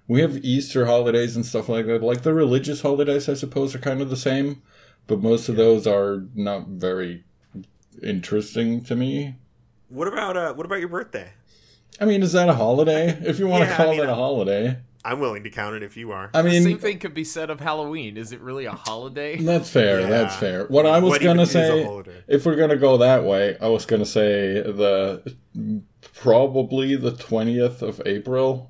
We 0.08 0.22
have 0.22 0.38
Easter 0.38 0.86
holidays 0.86 1.36
and 1.36 1.46
stuff 1.46 1.68
like 1.68 1.86
that. 1.88 2.02
Like 2.02 2.22
the 2.22 2.34
religious 2.34 2.82
holidays, 2.82 3.28
I 3.28 3.34
suppose, 3.34 3.76
are 3.76 3.80
kind 3.80 4.02
of 4.02 4.10
the 4.10 4.16
same, 4.16 4.62
but 5.08 5.22
most 5.22 5.50
of 5.50 5.56
those 5.56 5.88
are 5.88 6.26
not 6.36 6.68
very 6.68 7.24
interesting 8.04 8.84
to 8.86 8.96
me. 8.96 9.36
What 9.90 10.08
about 10.08 10.38
uh? 10.38 10.54
What 10.54 10.66
about 10.66 10.80
your 10.80 10.90
birthday? 10.90 11.32
I 12.00 12.06
mean, 12.06 12.22
is 12.22 12.34
that 12.34 12.50
a 12.50 12.54
holiday? 12.54 13.18
If 13.26 13.40
you 13.40 13.48
want 13.48 13.64
Yeah, 13.64 13.70
to 13.70 13.74
I 13.74 13.78
call 13.78 13.92
mean, 13.92 14.02
it 14.02 14.10
a 14.10 14.16
holiday. 14.16 14.78
I'm 15.06 15.20
willing 15.22 15.44
to 15.46 15.50
count 15.50 15.74
it 15.76 15.84
if 15.84 15.96
you 15.96 16.12
are. 16.12 16.30
I 16.34 16.42
mean, 16.42 16.52
The 16.52 16.60
mean, 16.60 16.64
same 16.64 16.80
thing 16.80 17.00
could 17.00 17.14
be 17.14 17.24
said 17.24 17.50
of 17.50 17.62
Halloween. 17.62 18.18
Is 18.18 18.34
it 18.34 18.42
really 18.42 18.66
a 18.66 18.74
holiday? 18.74 19.38
That's 19.42 19.70
fair. 19.70 20.02
Yeah. 20.02 20.10
That's 20.10 20.36
fair. 20.36 20.66
What 20.68 20.86
I 20.86 21.00
was 21.00 21.12
What 21.12 21.22
gonna 21.22 21.46
say, 21.46 21.88
if 22.28 22.46
we're 22.46 22.58
gonna 22.58 22.76
go 22.76 22.98
that 22.98 23.24
way, 23.24 23.58
I 23.62 23.68
was 23.70 23.86
gonna 23.86 24.06
say 24.06 24.56
the 24.62 25.34
probably 26.14 26.98
the 26.98 27.12
twentieth 27.14 27.82
of 27.82 28.02
April. 28.06 28.70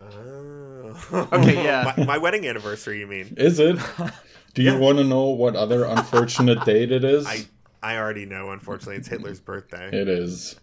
Oh. 0.00 1.26
Okay, 1.32 1.62
yeah. 1.64 1.92
my, 1.98 2.04
my 2.04 2.18
wedding 2.18 2.46
anniversary. 2.46 3.00
You 3.00 3.06
mean? 3.06 3.34
Is 3.36 3.58
it? 3.58 3.76
Do 4.54 4.62
you 4.62 4.72
Yeah. 4.72 4.78
want 4.78 4.98
to 4.98 5.04
know 5.04 5.24
what 5.26 5.56
other 5.56 5.84
unfortunate 5.84 6.64
date 6.64 6.90
it 6.92 7.04
is? 7.04 7.26
I 7.26 7.46
I 7.82 7.98
already 7.98 8.24
know. 8.24 8.50
Unfortunately, 8.50 8.96
it's 8.96 9.08
Hitler's 9.08 9.40
birthday. 9.40 9.88
It 9.92 10.08
is. 10.08 10.56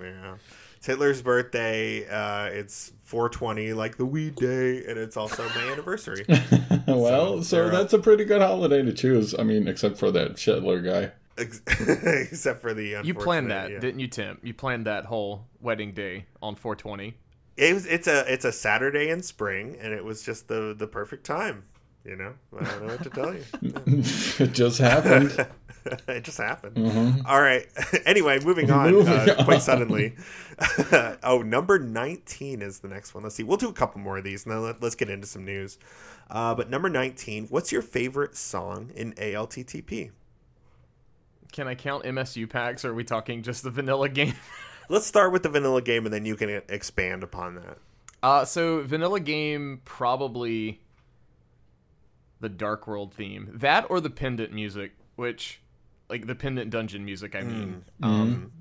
Yeah. 0.00 0.36
It's 0.78 0.86
Hitler's 0.86 1.20
birthday. 1.20 2.08
Uh, 2.08 2.46
it's 2.46 2.92
420, 3.04 3.72
like 3.74 3.98
the 3.98 4.06
weed 4.06 4.36
day, 4.36 4.78
and 4.86 4.98
it's 4.98 5.16
also 5.18 5.46
my 5.50 5.70
anniversary. 5.70 6.24
well, 6.88 7.36
So, 7.36 7.42
so, 7.42 7.56
they're, 7.56 7.70
that's 7.70 7.92
a 7.92 7.98
pretty 7.98 8.24
good 8.24 8.40
holiday 8.40 8.82
to 8.82 8.92
choose. 8.92 9.34
I 9.38 9.42
mean, 9.42 9.68
except 9.68 9.98
for 9.98 10.10
that 10.12 10.40
Hitler 10.40 10.80
guy. 10.80 11.12
Except 11.36 12.60
for 12.60 12.74
the 12.74 13.00
You 13.04 13.14
planned 13.14 13.50
that, 13.50 13.70
yeah. 13.70 13.78
didn't 13.78 14.00
you, 14.00 14.08
Tim? 14.08 14.38
You 14.42 14.52
planned 14.54 14.86
that 14.86 15.06
whole 15.06 15.46
wedding 15.60 15.92
day 15.92 16.26
on 16.42 16.56
420. 16.56 17.14
It 17.56 17.74
was. 17.74 17.86
It's 17.86 18.06
a. 18.06 18.30
It's 18.32 18.44
a 18.44 18.52
Saturday 18.52 19.08
in 19.10 19.22
spring, 19.22 19.76
and 19.80 19.92
it 19.92 20.04
was 20.04 20.22
just 20.22 20.48
the 20.48 20.74
the 20.76 20.86
perfect 20.86 21.24
time. 21.24 21.64
You 22.04 22.16
know, 22.16 22.34
I 22.58 22.64
don't 22.64 22.80
know 22.86 22.92
what 22.94 23.02
to 23.04 23.10
tell 23.10 23.32
you. 23.32 23.44
it 24.44 24.52
just 24.52 24.78
happened. 24.78 25.46
it 26.08 26.24
just 26.24 26.38
happened. 26.38 26.76
Mhm. 26.76 27.22
All 27.24 27.40
right. 27.40 27.66
anyway, 28.06 28.40
moving 28.40 28.72
on 28.72 28.90
Moving 28.90 29.12
uh, 29.12 29.36
on. 29.38 29.44
quite 29.44 29.62
suddenly. 29.62 30.14
oh, 31.22 31.42
number 31.46 31.78
19 31.78 32.60
is 32.60 32.80
the 32.80 32.88
next 32.88 33.14
one. 33.14 33.22
Let's 33.22 33.36
see. 33.36 33.44
We'll 33.44 33.56
do 33.56 33.68
a 33.68 33.72
couple 33.72 34.00
more 34.00 34.18
of 34.18 34.24
these 34.24 34.44
and 34.44 34.52
then 34.52 34.62
let, 34.62 34.82
us 34.82 34.96
get 34.96 35.10
into 35.10 35.28
some 35.28 35.44
news. 35.44 35.78
Uh, 36.28 36.54
but 36.56 36.68
number 36.68 36.88
19, 36.88 37.46
what's 37.50 37.70
your 37.70 37.82
favorite 37.82 38.36
song 38.36 38.90
in 38.96 39.12
ALTTP? 39.14 40.10
Can 41.52 41.68
I 41.68 41.74
count 41.74 42.04
MSU 42.04 42.48
packs, 42.48 42.84
or 42.84 42.90
are 42.90 42.94
we 42.94 43.04
talking 43.04 43.42
just 43.42 43.62
the 43.62 43.70
vanilla 43.70 44.08
game? 44.08 44.34
Let's 44.88 45.06
start 45.06 45.32
with 45.32 45.42
the 45.44 45.48
vanilla 45.50 45.82
game 45.82 46.04
and 46.04 46.12
then 46.12 46.24
you 46.26 46.34
can 46.34 46.50
e- 46.50 46.60
expand 46.68 47.22
upon 47.22 47.54
that. 47.54 47.78
Uh, 48.22 48.44
so 48.44 48.82
vanilla 48.82 49.20
game 49.20 49.80
probably 49.84 50.80
the 52.42 52.50
Dark 52.50 52.86
World 52.86 53.14
theme, 53.14 53.48
that 53.54 53.86
or 53.88 53.98
the 54.00 54.10
pendant 54.10 54.52
music, 54.52 54.92
which 55.16 55.60
like 56.10 56.26
the 56.26 56.34
pendant 56.34 56.70
dungeon 56.70 57.04
music. 57.06 57.34
I 57.34 57.40
mean, 57.42 57.84
Mm. 58.02 58.06
um, 58.06 58.52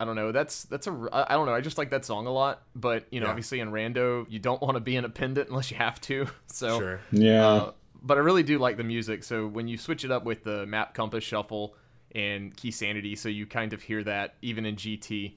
I 0.00 0.04
don't 0.04 0.16
know. 0.16 0.32
That's 0.32 0.64
that's 0.64 0.86
a 0.88 1.08
I 1.12 1.34
don't 1.34 1.46
know. 1.46 1.54
I 1.54 1.60
just 1.60 1.78
like 1.78 1.90
that 1.90 2.04
song 2.04 2.26
a 2.26 2.32
lot, 2.32 2.62
but 2.74 3.06
you 3.12 3.20
know, 3.20 3.26
Yeah. 3.26 3.30
obviously 3.30 3.60
in 3.60 3.70
rando, 3.70 4.26
you 4.28 4.38
don't 4.40 4.60
want 4.60 4.74
to 4.74 4.80
be 4.80 4.96
in 4.96 5.04
a 5.04 5.08
pendant 5.08 5.48
unless 5.50 5.70
you 5.70 5.76
have 5.76 6.00
to. 6.02 6.26
So 6.48 6.78
Sure. 6.80 7.00
Yeah. 7.12 7.46
Uh, 7.46 7.72
but 8.02 8.18
I 8.18 8.20
really 8.20 8.42
do 8.42 8.58
like 8.58 8.76
the 8.76 8.84
music. 8.84 9.24
So 9.24 9.46
when 9.46 9.68
you 9.68 9.76
switch 9.78 10.04
it 10.04 10.10
up 10.10 10.24
with 10.24 10.44
the 10.44 10.66
map 10.66 10.92
compass 10.94 11.24
shuffle 11.24 11.74
and 12.14 12.56
key 12.56 12.70
sanity, 12.70 13.14
so 13.16 13.28
you 13.28 13.46
kind 13.46 13.72
of 13.72 13.82
hear 13.82 14.02
that 14.04 14.34
even 14.42 14.64
in 14.66 14.76
GT. 14.76 15.36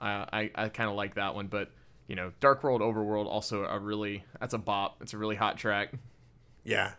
Uh, 0.00 0.24
I 0.32 0.50
I 0.54 0.68
kind 0.68 0.88
of 0.90 0.96
like 0.96 1.14
that 1.16 1.34
one, 1.34 1.46
but 1.48 1.70
you 2.06 2.14
know, 2.16 2.32
Dark 2.40 2.62
World, 2.62 2.80
Overworld, 2.80 3.26
also 3.26 3.64
a 3.64 3.78
really 3.78 4.24
that's 4.40 4.54
a 4.54 4.58
bop. 4.58 5.02
It's 5.02 5.12
a 5.12 5.18
really 5.18 5.36
hot 5.36 5.58
track. 5.58 5.92
Yeah. 6.68 6.92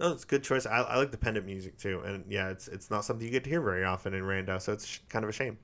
No, 0.00 0.12
it's 0.12 0.24
a 0.24 0.26
good 0.26 0.42
choice. 0.42 0.64
I, 0.66 0.78
I 0.78 0.96
like 0.96 1.10
the 1.10 1.18
pendant 1.18 1.44
music 1.46 1.76
too, 1.76 2.00
and 2.04 2.24
yeah, 2.28 2.48
it's 2.48 2.66
it's 2.66 2.90
not 2.90 3.04
something 3.04 3.24
you 3.24 3.30
get 3.30 3.44
to 3.44 3.50
hear 3.50 3.60
very 3.60 3.84
often 3.84 4.14
in 4.14 4.22
Rando, 4.22 4.60
so 4.60 4.72
it's 4.72 4.86
sh- 4.86 4.98
kind 5.08 5.24
of 5.24 5.28
a 5.28 5.32
shame. 5.32 5.58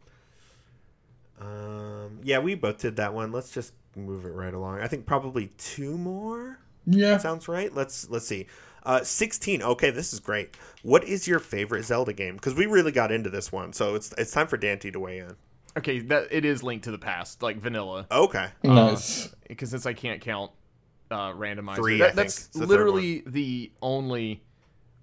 Um, 1.40 2.20
yeah, 2.22 2.38
we 2.38 2.54
both 2.54 2.78
did 2.78 2.96
that 2.96 3.14
one. 3.14 3.32
Let's 3.32 3.50
just 3.50 3.72
move 3.96 4.26
it 4.26 4.30
right 4.30 4.52
along. 4.54 4.80
I 4.80 4.86
think 4.88 5.06
probably 5.06 5.48
two 5.58 5.96
more 5.96 6.60
yeah. 6.86 7.16
sounds 7.16 7.48
right. 7.48 7.74
Let's 7.74 8.08
let's 8.10 8.26
see. 8.26 8.46
Uh, 8.84 9.02
sixteen. 9.02 9.62
Okay, 9.62 9.90
this 9.90 10.12
is 10.12 10.20
great. 10.20 10.56
What 10.82 11.02
is 11.04 11.26
your 11.26 11.38
favorite 11.38 11.84
Zelda 11.84 12.12
game? 12.12 12.34
Because 12.34 12.54
we 12.54 12.66
really 12.66 12.92
got 12.92 13.10
into 13.10 13.30
this 13.30 13.50
one, 13.50 13.72
so 13.72 13.94
it's 13.94 14.12
it's 14.16 14.30
time 14.30 14.46
for 14.46 14.58
Dante 14.58 14.90
to 14.90 15.00
weigh 15.00 15.18
in. 15.18 15.34
Okay, 15.76 16.00
that 16.00 16.28
it 16.30 16.44
is 16.44 16.62
Link 16.62 16.82
to 16.84 16.90
the 16.90 16.98
Past, 16.98 17.42
like 17.42 17.56
vanilla, 17.56 18.06
Okay. 18.10 18.48
Nice. 18.62 19.28
because 19.48 19.70
since 19.70 19.86
I 19.86 19.92
can't 19.92 20.20
count 20.20 20.50
uh, 21.10 21.32
randomizer, 21.32 21.76
Three, 21.76 21.98
that- 21.98 22.14
that's 22.14 22.46
the 22.48 22.66
literally 22.66 23.22
the 23.26 23.72
only 23.82 24.42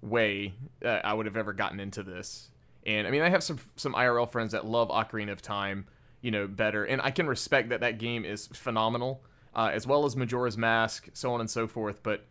way 0.02 0.54
uh, 0.84 1.00
I 1.04 1.12
would 1.12 1.26
have 1.26 1.36
ever 1.36 1.52
gotten 1.52 1.80
into 1.80 2.02
this. 2.02 2.50
And 2.86 3.06
I 3.06 3.10
mean, 3.10 3.22
I 3.22 3.28
have 3.28 3.42
some 3.42 3.58
some 3.76 3.94
IRL 3.94 4.30
friends 4.30 4.52
that 4.52 4.64
love 4.64 4.88
Ocarina 4.88 5.32
of 5.32 5.42
Time, 5.42 5.86
you 6.22 6.30
know, 6.30 6.46
better, 6.46 6.84
and 6.84 7.02
I 7.02 7.10
can 7.10 7.26
respect 7.26 7.68
that 7.70 7.80
that 7.80 7.98
game 7.98 8.24
is 8.24 8.46
phenomenal, 8.48 9.22
uh, 9.54 9.70
as 9.72 9.86
well 9.86 10.04
as 10.06 10.16
Majora's 10.16 10.56
Mask, 10.56 11.08
so 11.12 11.32
on 11.34 11.40
and 11.40 11.50
so 11.50 11.66
forth. 11.66 12.02
But 12.02 12.24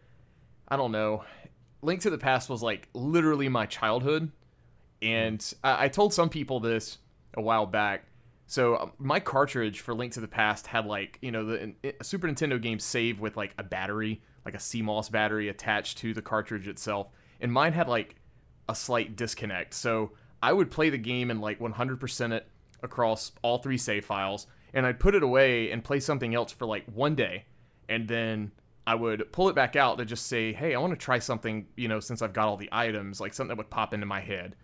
I 0.68 0.76
don't 0.78 0.92
know, 0.92 1.24
Link 1.82 2.02
to 2.02 2.10
the 2.10 2.18
Past 2.18 2.50
was 2.50 2.64
like 2.64 2.88
literally 2.94 3.50
my 3.50 3.66
childhood, 3.68 4.32
and 5.02 5.54
I, 5.64 5.86
I 5.86 5.88
told 5.90 6.14
some 6.14 6.30
people 6.30 6.60
this 6.60 6.98
a 7.36 7.42
while 7.42 7.66
back. 7.68 8.06
So 8.48 8.78
um, 8.78 8.94
my 8.98 9.20
cartridge 9.20 9.82
for 9.82 9.94
Link 9.94 10.14
to 10.14 10.22
the 10.22 10.28
Past 10.28 10.68
had 10.68 10.86
like 10.86 11.20
you 11.22 11.32
know 11.32 11.46
the 11.46 11.76
Super 12.02 12.28
Nintendo 12.28 12.60
game 12.60 12.80
save 12.80 13.20
with 13.20 13.38
like 13.38 13.54
a 13.58 13.64
battery, 13.64 14.22
like 14.46 14.56
a 14.56 14.60
CMOS 14.60 15.12
battery 15.12 15.50
attached 15.50 16.00
to 16.00 16.14
the 16.14 16.22
cartridge 16.22 16.68
itself, 16.68 17.10
and 17.42 17.52
mine 17.52 17.74
had 17.74 17.90
like 17.90 18.16
a 18.70 18.74
slight 18.76 19.16
disconnect. 19.16 19.74
So 19.74 20.14
I 20.42 20.54
would 20.54 20.72
play 20.72 20.90
the 20.90 20.98
game 20.98 21.30
and 21.30 21.42
like 21.42 21.60
100% 21.60 22.32
it 22.32 22.48
across 22.84 23.34
all 23.42 23.58
three 23.58 23.78
save 23.78 24.06
files, 24.06 24.48
and 24.74 24.86
I'd 24.86 25.00
put 25.00 25.14
it 25.14 25.24
away 25.24 25.72
and 25.72 25.84
play 25.84 26.00
something 26.00 26.34
else 26.34 26.54
for 26.54 26.66
like 26.66 26.86
one 26.86 27.16
day, 27.16 27.46
and 27.90 28.08
then 28.08 28.52
I 28.86 28.96
would 28.96 29.30
pull 29.34 29.50
it 29.50 29.56
back 29.56 29.76
out 29.76 29.98
to 29.98 30.06
just 30.06 30.28
say, 30.28 30.54
hey, 30.54 30.74
I 30.74 30.80
want 30.80 30.94
to 30.94 30.98
try 30.98 31.20
something, 31.20 31.68
you 31.76 31.90
know, 31.90 32.00
since 32.00 32.22
I've 32.22 32.32
got 32.32 32.48
all 32.48 32.56
the 32.56 32.70
items, 32.72 33.20
like 33.20 33.34
something 33.34 33.50
that 33.50 33.58
would 33.58 33.70
pop 33.70 33.94
into 33.94 34.06
my 34.06 34.22
head, 34.22 34.56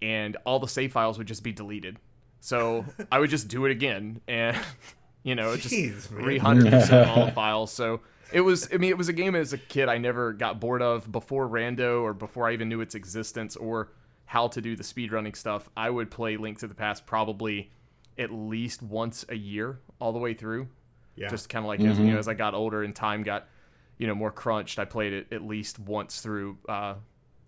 and 0.00 0.36
all 0.44 0.60
the 0.60 0.68
save 0.68 0.92
files 0.92 1.18
would 1.18 1.26
just 1.26 1.42
be 1.42 1.52
deleted. 1.52 1.98
So 2.44 2.84
I 3.10 3.20
would 3.20 3.30
just 3.30 3.48
do 3.48 3.64
it 3.64 3.70
again, 3.72 4.20
and 4.28 4.54
you 5.22 5.34
know, 5.34 5.56
just 5.56 5.74
Jeez, 5.74 6.10
man. 6.10 6.22
three 6.22 6.36
hundred 6.36 6.70
percent 6.70 7.08
all 7.08 7.24
the 7.24 7.32
files. 7.42 7.72
So 7.72 8.02
it 8.34 8.42
was. 8.42 8.68
I 8.70 8.76
mean, 8.76 8.90
it 8.90 8.98
was 8.98 9.08
a 9.08 9.14
game 9.14 9.34
as 9.34 9.54
a 9.54 9.58
kid 9.58 9.88
I 9.88 9.96
never 9.96 10.34
got 10.34 10.60
bored 10.60 10.82
of 10.82 11.10
before 11.10 11.48
Rando 11.48 12.02
or 12.02 12.12
before 12.12 12.46
I 12.46 12.52
even 12.52 12.68
knew 12.68 12.82
its 12.82 12.94
existence 12.94 13.56
or 13.56 13.92
how 14.26 14.48
to 14.48 14.60
do 14.60 14.76
the 14.76 14.82
speedrunning 14.82 15.34
stuff. 15.34 15.70
I 15.74 15.88
would 15.88 16.10
play 16.10 16.36
Link 16.36 16.58
to 16.58 16.66
the 16.66 16.74
Past 16.74 17.06
probably 17.06 17.72
at 18.18 18.30
least 18.30 18.82
once 18.82 19.24
a 19.30 19.36
year 19.36 19.80
all 19.98 20.12
the 20.12 20.18
way 20.18 20.34
through. 20.34 20.68
Yeah. 21.16 21.30
Just 21.30 21.48
kind 21.48 21.64
of 21.64 21.68
like 21.68 21.80
as 21.80 21.98
you 21.98 22.12
know, 22.12 22.18
as 22.18 22.28
I 22.28 22.34
got 22.34 22.52
older 22.52 22.82
and 22.82 22.94
time 22.94 23.22
got 23.22 23.48
you 23.96 24.06
know 24.06 24.14
more 24.14 24.30
crunched, 24.30 24.78
I 24.78 24.84
played 24.84 25.14
it 25.14 25.28
at 25.32 25.42
least 25.42 25.78
once 25.78 26.20
through 26.20 26.58
uh, 26.68 26.96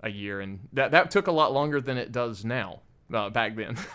a 0.02 0.08
year, 0.08 0.40
and 0.40 0.68
that 0.72 0.92
that 0.92 1.10
took 1.10 1.26
a 1.26 1.32
lot 1.32 1.52
longer 1.52 1.82
than 1.82 1.98
it 1.98 2.12
does 2.12 2.46
now. 2.46 2.80
Uh, 3.12 3.28
back 3.28 3.56
then. 3.56 3.76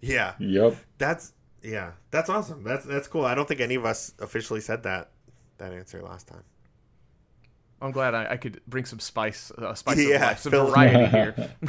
yeah. 0.00 0.34
Yep. 0.38 0.76
That's 0.98 1.32
yeah. 1.62 1.92
That's 2.10 2.28
awesome. 2.28 2.64
That's 2.64 2.84
that's 2.84 3.08
cool. 3.08 3.24
I 3.24 3.34
don't 3.34 3.46
think 3.46 3.60
any 3.60 3.74
of 3.74 3.84
us 3.84 4.14
officially 4.20 4.60
said 4.60 4.82
that 4.84 5.10
that 5.58 5.72
answer 5.72 6.00
last 6.02 6.26
time. 6.26 6.44
I'm 7.82 7.92
glad 7.92 8.14
I, 8.14 8.32
I 8.32 8.36
could 8.36 8.60
bring 8.66 8.84
some 8.84 8.98
spice, 8.98 9.50
uh, 9.52 9.74
spice 9.74 9.98
of 9.98 10.20
life, 10.20 10.38
some 10.40 10.50
fill- 10.50 10.66
variety 10.66 11.06
here. 11.06 11.32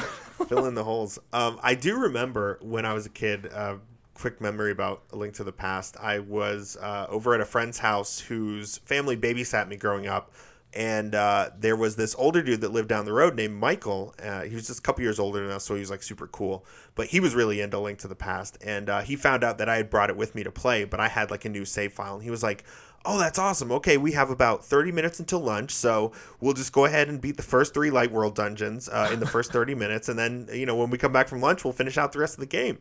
fill 0.48 0.66
in 0.66 0.76
the 0.76 0.84
holes. 0.84 1.18
Um, 1.32 1.58
I 1.64 1.74
do 1.74 1.98
remember 1.98 2.60
when 2.62 2.86
I 2.86 2.94
was 2.94 3.06
a 3.06 3.10
kid. 3.10 3.50
Uh, 3.52 3.76
quick 4.14 4.40
memory 4.40 4.72
about 4.72 5.04
a 5.12 5.16
link 5.16 5.34
to 5.34 5.44
the 5.44 5.52
past. 5.52 5.98
I 6.00 6.20
was 6.20 6.78
uh, 6.80 7.08
over 7.10 7.34
at 7.34 7.42
a 7.42 7.46
friend's 7.46 7.80
house 7.80 8.20
whose 8.20 8.78
family 8.80 9.18
babysat 9.18 9.68
me 9.68 9.78
growing 9.78 10.06
up, 10.06 10.32
and 10.74 11.14
uh, 11.16 11.50
there 11.58 11.76
was 11.76 11.98
this 11.98 12.16
older 12.18 12.42
dude 12.42 12.62
that 12.62 12.72
lived 12.72 12.88
down 12.88 13.06
the 13.06 13.14
road 13.14 13.36
named 13.36 13.56
Michael. 13.56 14.16
Uh, 14.22 14.44
he 14.44 14.56
was 14.56 14.68
just 14.68 14.80
a 14.80 14.82
couple 14.82 15.04
years 15.04 15.20
older 15.20 15.46
than 15.46 15.56
us, 15.56 15.66
so 15.66 15.74
he 15.74 15.82
was 15.82 15.90
like 15.90 16.02
super 16.02 16.28
cool. 16.28 16.66
But 16.96 17.08
he 17.08 17.20
was 17.20 17.36
really 17.36 17.60
into 17.60 17.80
Link 17.80 18.00
to 18.00 18.08
the 18.08 18.16
Past, 18.16 18.58
and 18.62 18.90
uh, 18.90 19.02
he 19.02 19.16
found 19.16 19.44
out 19.44 19.58
that 19.58 19.68
I 19.68 19.78
had 19.78 19.90
brought 19.90 20.10
it 20.10 20.16
with 20.16 20.34
me 20.34 20.44
to 20.44 20.52
play, 20.52 20.86
but 20.86 21.00
I 21.00 21.10
had 21.10 21.30
like 21.30 21.44
a 21.44 21.50
new 21.50 21.66
save 21.66 21.94
file, 21.94 22.16
and 22.16 22.24
he 22.24 22.32
was 22.32 22.44
like. 22.44 22.64
Oh, 23.04 23.18
that's 23.18 23.40
awesome. 23.40 23.72
Okay, 23.72 23.98
we 23.98 24.12
have 24.12 24.30
about 24.30 24.64
30 24.64 24.92
minutes 24.92 25.20
until 25.20 25.40
lunch, 25.40 25.72
so 25.72 26.12
we'll 26.40 26.54
just 26.54 26.72
go 26.72 26.86
ahead 26.86 27.10
and 27.10 27.20
beat 27.20 27.36
the 27.36 27.42
first 27.42 27.74
three 27.74 27.90
Light 27.90 28.12
World 28.12 28.36
dungeons 28.36 28.88
uh, 28.88 29.10
in 29.12 29.20
the 29.20 29.26
first 29.26 29.52
30 29.54 29.74
minutes, 29.74 30.08
and 30.08 30.20
then, 30.20 30.48
you 30.54 30.68
know, 30.68 30.76
when 30.76 30.92
we 30.92 31.00
come 31.00 31.12
back 31.12 31.28
from 31.28 31.42
lunch, 31.42 31.64
we'll 31.64 31.74
finish 31.74 31.98
out 31.98 32.12
the 32.12 32.20
rest 32.20 32.36
of 32.36 32.42
the 32.42 32.46
game. 32.46 32.78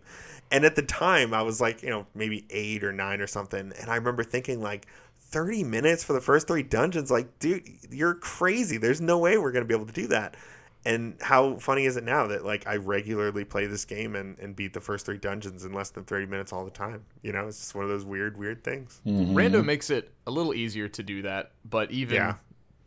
And 0.51 0.67
at 0.67 0.77
the 0.77 0.83
time, 0.83 1.33
I 1.33 1.41
was 1.41 1.59
like, 1.59 1.83
you 1.83 1.89
know, 1.89 2.07
maybe 2.15 2.45
eight 2.51 2.85
or 2.85 2.93
nine 2.93 3.23
or 3.23 3.27
something, 3.27 3.73
and 3.81 3.91
I 3.91 3.95
remember 3.95 4.23
thinking, 4.23 4.61
like, 4.61 4.87
30 5.31 5.65
minutes 5.65 6.05
for 6.05 6.13
the 6.13 6.21
first 6.21 6.47
three 6.49 6.63
dungeons. 6.63 7.11
Like, 7.11 7.39
dude, 7.39 7.69
you're 7.91 8.15
crazy. 8.15 8.77
There's 8.77 9.01
no 9.01 9.19
way 9.19 9.39
we're 9.39 9.53
going 9.53 9.65
to 9.65 9.69
be 9.69 9.75
able 9.75 9.87
to 9.87 9.93
do 9.93 10.09
that. 10.09 10.37
And 10.85 11.17
how 11.21 11.57
funny 11.57 11.85
is 11.85 11.97
it 11.99 12.05
now 12.05 12.29
that 12.29 12.45
like 12.45 12.67
I 12.67 12.77
regularly 12.77 13.45
play 13.45 13.67
this 13.67 13.85
game 13.85 14.17
and, 14.17 14.39
and 14.39 14.57
beat 14.57 14.73
the 14.73 14.81
first 14.81 15.05
three 15.05 15.19
dungeons 15.19 15.65
in 15.65 15.73
less 15.73 15.91
than 15.91 16.05
30 16.05 16.27
minutes 16.27 16.53
all 16.53 16.65
the 16.65 16.71
time? 16.71 17.05
You 17.23 17.33
know, 17.33 17.49
it's 17.49 17.59
just 17.59 17.75
one 17.75 17.85
of 17.85 17.91
those 17.91 18.05
weird, 18.05 18.39
weird 18.39 18.65
things. 18.65 19.01
Mm-hmm. 19.07 19.37
Rando 19.37 19.65
makes 19.65 19.91
it 19.91 20.11
a 20.27 20.31
little 20.31 20.55
easier 20.55 20.89
to 20.89 21.03
do 21.03 21.23
that, 21.23 21.53
but 21.69 21.91
even 21.91 22.17
Yeah. 22.17 22.35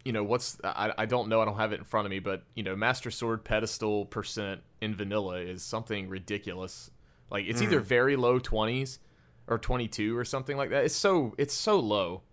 you 0.04 0.12
know 0.12 0.24
what's 0.24 0.58
I, 0.64 0.92
I 0.98 1.06
don't 1.06 1.30
know 1.30 1.42
I 1.42 1.46
don't 1.46 1.58
have 1.58 1.72
it 1.72 1.80
in 1.80 1.86
front 1.86 2.08
of 2.08 2.12
me, 2.12 2.18
but 2.18 2.42
you 2.56 2.64
know 2.64 2.76
Master 2.76 3.12
Sword 3.12 3.44
pedestal 3.44 4.06
percent 4.06 4.62
in 4.82 4.96
vanilla 4.96 5.38
is 5.38 5.62
something 5.62 6.10
ridiculous. 6.10 6.90
Like 7.30 7.46
it's 7.46 7.62
either 7.62 7.80
mm. 7.80 7.86
very 7.86 8.16
low 8.16 8.40
twenties 8.40 8.98
or 9.48 9.60
twenty 9.60 9.88
two 9.88 10.18
or 10.18 10.26
something 10.26 10.58
like 10.58 10.72
that. 10.72 10.84
It's 10.86 10.96
so 10.96 11.36
it's 11.38 11.54
so 11.54 11.80
low. 11.80 12.24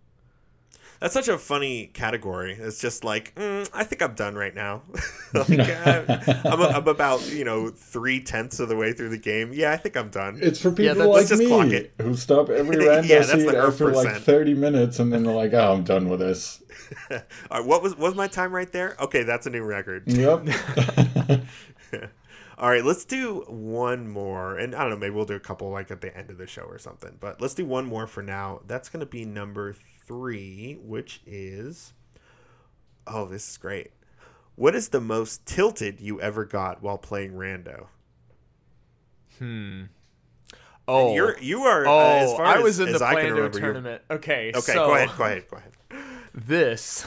That's 1.00 1.14
such 1.14 1.28
a 1.28 1.38
funny 1.38 1.86
category. 1.86 2.52
It's 2.52 2.78
just 2.78 3.04
like, 3.04 3.34
mm, 3.34 3.68
I 3.72 3.84
think 3.84 4.02
I'm 4.02 4.14
done 4.14 4.34
right 4.34 4.54
now. 4.54 4.82
like, 5.34 5.58
uh, 5.58 6.04
I'm, 6.44 6.60
I'm 6.60 6.88
about, 6.88 7.26
you 7.32 7.44
know, 7.44 7.70
three 7.70 8.20
tenths 8.20 8.60
of 8.60 8.68
the 8.68 8.76
way 8.76 8.92
through 8.92 9.08
the 9.08 9.18
game. 9.18 9.52
Yeah, 9.54 9.72
I 9.72 9.78
think 9.78 9.96
I'm 9.96 10.10
done. 10.10 10.38
It's 10.42 10.60
for 10.60 10.70
people 10.70 10.94
that's- 10.96 11.30
like 11.30 11.30
Let's 11.30 11.48
clock 11.48 11.66
me 11.68 11.74
it. 11.76 11.94
who 12.02 12.14
stop 12.14 12.50
every 12.50 12.76
Yeah, 12.84 13.00
rando 13.00 13.08
that's 13.08 13.32
seed 13.32 13.46
like 13.46 13.56
our 13.56 13.68
after 13.68 13.92
like 13.92 14.16
30 14.22 14.54
minutes 14.54 14.98
and 14.98 15.10
then 15.10 15.22
they're 15.22 15.34
like, 15.34 15.54
oh, 15.54 15.72
I'm 15.72 15.84
done 15.84 16.08
with 16.10 16.20
this. 16.20 16.62
All 17.10 17.18
right, 17.50 17.64
what 17.64 17.82
was 17.82 17.96
was 17.96 18.14
my 18.14 18.26
time 18.26 18.52
right 18.52 18.70
there? 18.70 18.96
Okay, 19.00 19.22
that's 19.22 19.46
a 19.46 19.50
new 19.50 19.62
record. 19.62 20.02
Yep. 20.06 20.48
All 22.58 22.68
right, 22.68 22.84
let's 22.84 23.06
do 23.06 23.44
one 23.48 24.06
more. 24.06 24.58
And 24.58 24.74
I 24.74 24.82
don't 24.82 24.90
know, 24.90 24.96
maybe 24.96 25.14
we'll 25.14 25.24
do 25.24 25.34
a 25.34 25.40
couple 25.40 25.70
like 25.70 25.90
at 25.90 26.02
the 26.02 26.14
end 26.14 26.28
of 26.30 26.36
the 26.36 26.46
show 26.46 26.62
or 26.62 26.78
something. 26.78 27.16
But 27.18 27.40
let's 27.40 27.54
do 27.54 27.64
one 27.64 27.86
more 27.86 28.06
for 28.06 28.22
now. 28.22 28.60
That's 28.66 28.90
going 28.90 29.00
to 29.00 29.06
be 29.06 29.24
number 29.24 29.74
three, 30.10 30.76
which 30.82 31.20
is. 31.24 31.92
Oh, 33.06 33.26
this 33.26 33.48
is 33.48 33.56
great. 33.56 33.92
What 34.56 34.74
is 34.74 34.88
the 34.88 35.00
most 35.00 35.46
tilted 35.46 36.00
you 36.00 36.20
ever 36.20 36.44
got 36.44 36.82
while 36.82 36.98
playing 36.98 37.34
Rando? 37.34 37.86
Hmm. 39.38 39.84
Oh, 40.88 41.14
You're 41.14 41.38
you 41.38 41.62
are 41.62 41.86
oh, 41.86 41.98
uh, 41.98 42.02
as 42.24 42.32
far 42.32 42.44
I 42.44 42.56
as, 42.56 42.62
was 42.64 42.80
in 42.80 42.88
as 42.88 42.98
the 42.98 43.04
I 43.06 43.14
can 43.14 43.20
Plando 43.20 43.34
remember, 43.36 43.58
you're- 43.58 43.66
tournament. 43.72 44.02
Okay, 44.10 44.48
Okay, 44.52 44.72
so 44.72 44.86
go 44.88 44.94
ahead, 44.96 45.10
go 45.16 45.24
ahead, 45.24 45.44
go 45.48 45.56
ahead. 45.58 45.72
this 46.34 47.06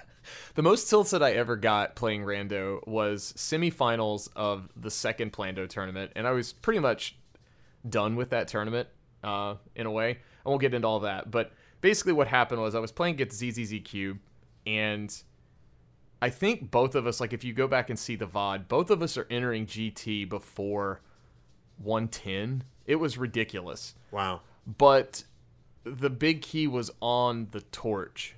the 0.54 0.62
most 0.62 0.88
tilted 0.88 1.20
I 1.20 1.32
ever 1.32 1.56
got 1.56 1.96
playing 1.96 2.22
rando 2.22 2.86
was 2.86 3.34
semifinals 3.36 4.28
of 4.36 4.68
the 4.76 4.90
second 4.90 5.32
Plando 5.32 5.66
tournament, 5.66 6.12
and 6.14 6.28
I 6.28 6.30
was 6.30 6.52
pretty 6.52 6.78
much 6.78 7.16
done 7.86 8.14
with 8.14 8.30
that 8.30 8.46
tournament 8.46 8.88
uh, 9.24 9.56
in 9.74 9.86
a 9.86 9.90
way. 9.90 10.18
I 10.46 10.48
won't 10.48 10.60
get 10.60 10.72
into 10.72 10.86
all 10.86 11.00
that, 11.00 11.28
but 11.28 11.52
basically 11.84 12.14
what 12.14 12.26
happened 12.28 12.62
was 12.62 12.74
I 12.74 12.78
was 12.78 12.90
playing 12.90 13.16
against 13.16 13.36
ZZZ 13.38 13.74
Cube, 13.84 14.18
and 14.66 15.14
I 16.22 16.30
think 16.30 16.70
both 16.70 16.94
of 16.94 17.06
us, 17.06 17.20
like 17.20 17.34
if 17.34 17.44
you 17.44 17.52
go 17.52 17.68
back 17.68 17.90
and 17.90 17.98
see 17.98 18.16
the 18.16 18.26
VOD, 18.26 18.68
both 18.68 18.88
of 18.88 19.02
us 19.02 19.18
are 19.18 19.26
entering 19.30 19.66
GT 19.66 20.26
before 20.26 21.02
110. 21.82 22.64
It 22.86 22.96
was 22.96 23.18
ridiculous 23.18 23.94
Wow. 24.10 24.40
but 24.78 25.24
the 25.84 26.08
big 26.08 26.40
key 26.40 26.66
was 26.66 26.90
on 27.02 27.48
the 27.50 27.60
torch 27.60 28.34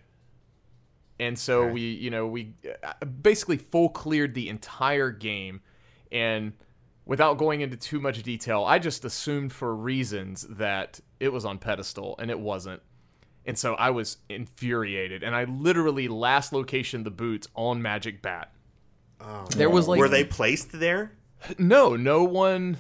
and 1.21 1.39
so 1.39 1.63
Okay. 1.65 1.73
we 1.73 1.81
you 1.83 2.11
know 2.11 2.27
we 2.27 2.55
uh, 2.83 3.05
basically 3.05 3.57
full 3.59 3.89
cleared 3.91 4.35
the 4.35 4.49
entire 4.49 5.11
game 5.13 5.61
and 6.11 6.53
without 7.05 7.39
going 7.39 7.61
into 7.61 7.77
too 7.77 8.01
much 8.01 8.23
detail 8.25 8.65
i 8.65 8.79
just 8.81 9.05
assumed 9.05 9.53
for 9.53 9.75
reasons 9.77 10.43
that 10.51 11.01
it 11.21 11.33
was 11.33 11.45
on 11.45 11.59
pedestal 11.59 12.17
and 12.19 12.31
it 12.33 12.39
wasn't 12.41 12.83
and 13.47 13.57
so 13.57 13.75
i 13.75 13.89
was 13.89 14.19
infuriated 14.29 15.23
and 15.23 15.35
i 15.35 15.45
literally 15.45 16.09
last 16.09 16.53
location 16.53 17.05
the 17.05 17.11
boots 17.11 17.49
on 17.55 17.81
magic 17.81 18.21
bat 18.21 18.53
Oh, 19.19 19.47
there 19.57 19.71
was 19.71 19.89
like 19.89 19.99
were 19.99 20.11
they 20.11 20.25
placed 20.25 20.73
there? 20.73 21.13
no 21.59 21.97
no 21.97 22.25
one 22.25 22.77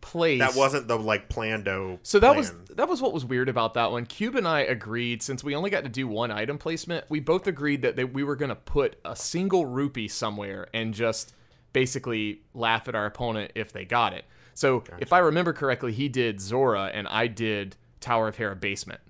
placed 0.00 0.40
That 0.40 0.58
wasn't 0.58 0.88
the 0.88 0.98
like 0.98 1.28
Plando. 1.28 2.00
So 2.02 2.18
that 2.20 2.34
was 2.34 2.52
that 2.74 2.88
was 2.88 3.00
what 3.02 3.12
was 3.12 3.24
weird 3.24 3.48
about 3.48 3.74
that 3.74 3.90
one. 3.92 4.06
Cube 4.06 4.34
and 4.34 4.48
I 4.48 4.60
agreed 4.60 5.22
since 5.22 5.44
we 5.44 5.54
only 5.54 5.70
got 5.70 5.84
to 5.84 5.90
do 5.90 6.08
one 6.08 6.30
item 6.30 6.58
placement, 6.58 7.04
we 7.08 7.20
both 7.20 7.46
agreed 7.46 7.82
that 7.82 7.96
they, 7.96 8.04
we 8.04 8.24
were 8.24 8.36
going 8.36 8.48
to 8.48 8.56
put 8.56 8.98
a 9.04 9.14
single 9.14 9.66
rupee 9.66 10.08
somewhere 10.08 10.68
and 10.74 10.94
just 10.94 11.34
basically 11.72 12.40
laugh 12.54 12.88
at 12.88 12.94
our 12.94 13.06
opponent 13.06 13.52
if 13.54 13.72
they 13.72 13.84
got 13.84 14.12
it. 14.12 14.24
So 14.54 14.82
if 14.98 15.12
I 15.12 15.18
remember 15.18 15.52
correctly, 15.52 15.92
he 15.92 16.08
did 16.08 16.40
Zora 16.40 16.90
and 16.92 17.06
I 17.06 17.26
did 17.26 17.76
Tower 18.00 18.28
of 18.28 18.36
Hera 18.36 18.56
basement 18.56 19.00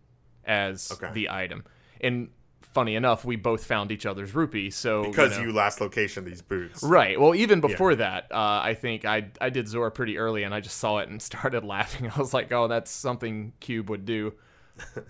as 0.44 0.90
Okay. 0.92 1.12
the 1.12 1.30
item. 1.30 1.64
And 2.00 2.30
funny 2.60 2.94
enough, 2.94 3.24
we 3.24 3.34
both 3.36 3.64
found 3.64 3.90
each 3.90 4.06
other's 4.06 4.34
rupee. 4.34 4.70
So 4.70 5.02
because 5.04 5.36
know- 5.36 5.44
you 5.44 5.52
last 5.52 5.80
location 5.80 6.24
these 6.24 6.42
boots. 6.42 6.82
Right. 6.82 7.20
Well, 7.20 7.34
even 7.34 7.60
before 7.60 7.94
that, 7.96 8.30
uh, 8.30 8.60
I 8.62 8.74
think 8.74 9.04
I 9.04 9.28
I 9.40 9.50
did 9.50 9.68
Zora 9.68 9.90
pretty 9.90 10.18
early, 10.18 10.42
and 10.44 10.54
I 10.54 10.60
just 10.60 10.78
saw 10.78 10.98
it 10.98 11.08
and 11.08 11.20
started 11.30 11.64
laughing. 11.64 12.10
I 12.10 12.18
was 12.18 12.32
like, 12.32 12.52
"Oh, 12.52 12.68
that's 12.68 12.90
something 12.90 13.52
Cube 13.60 13.90
would 13.90 14.04
do." 14.04 14.34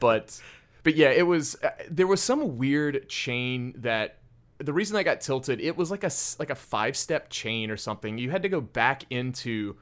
But, 0.01 0.41
but 0.83 0.97
yeah, 0.97 1.11
it 1.11 1.27
was. 1.27 1.57
Uh, 1.63 1.71
there 1.91 2.07
was 2.07 2.23
some 2.23 2.57
weird 2.59 3.09
chain 3.09 3.75
that. 3.79 4.17
The 4.59 4.75
reason 4.75 4.95
I 4.97 5.03
got 5.05 5.23
tilted, 5.23 5.59
it 5.59 5.75
was 5.77 5.91
like 5.91 6.05
a 6.05 6.11
like 6.39 6.51
a 6.51 6.55
five 6.55 6.95
step 6.97 7.31
chain 7.31 7.71
or 7.71 7.79
something. 7.79 8.19
You 8.19 8.31
had 8.31 8.43
to 8.43 8.49
go 8.51 8.61
back 8.61 9.05
into 9.09 9.77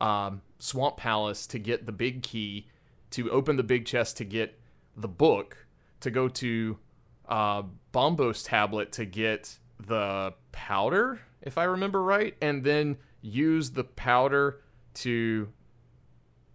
um, 0.00 0.42
Swamp 0.58 0.96
Palace 0.96 1.46
to 1.48 1.58
get 1.60 1.86
the 1.86 1.92
big 1.92 2.22
key, 2.24 2.66
to 3.10 3.30
open 3.30 3.56
the 3.56 3.62
big 3.62 3.86
chest 3.86 4.16
to 4.16 4.24
get 4.24 4.58
the 5.00 5.08
book, 5.08 5.66
to 6.00 6.10
go 6.10 6.28
to 6.28 6.78
uh, 7.28 7.62
Bombos 7.92 8.46
tablet 8.46 8.92
to 8.92 9.04
get 9.04 9.58
the 9.86 10.34
powder, 10.52 11.20
if 11.42 11.58
I 11.58 11.64
remember 11.64 12.02
right, 12.02 12.34
and 12.40 12.64
then 12.64 12.96
use 13.20 13.70
the 13.70 13.84
powder 13.84 14.60
to. 14.94 15.48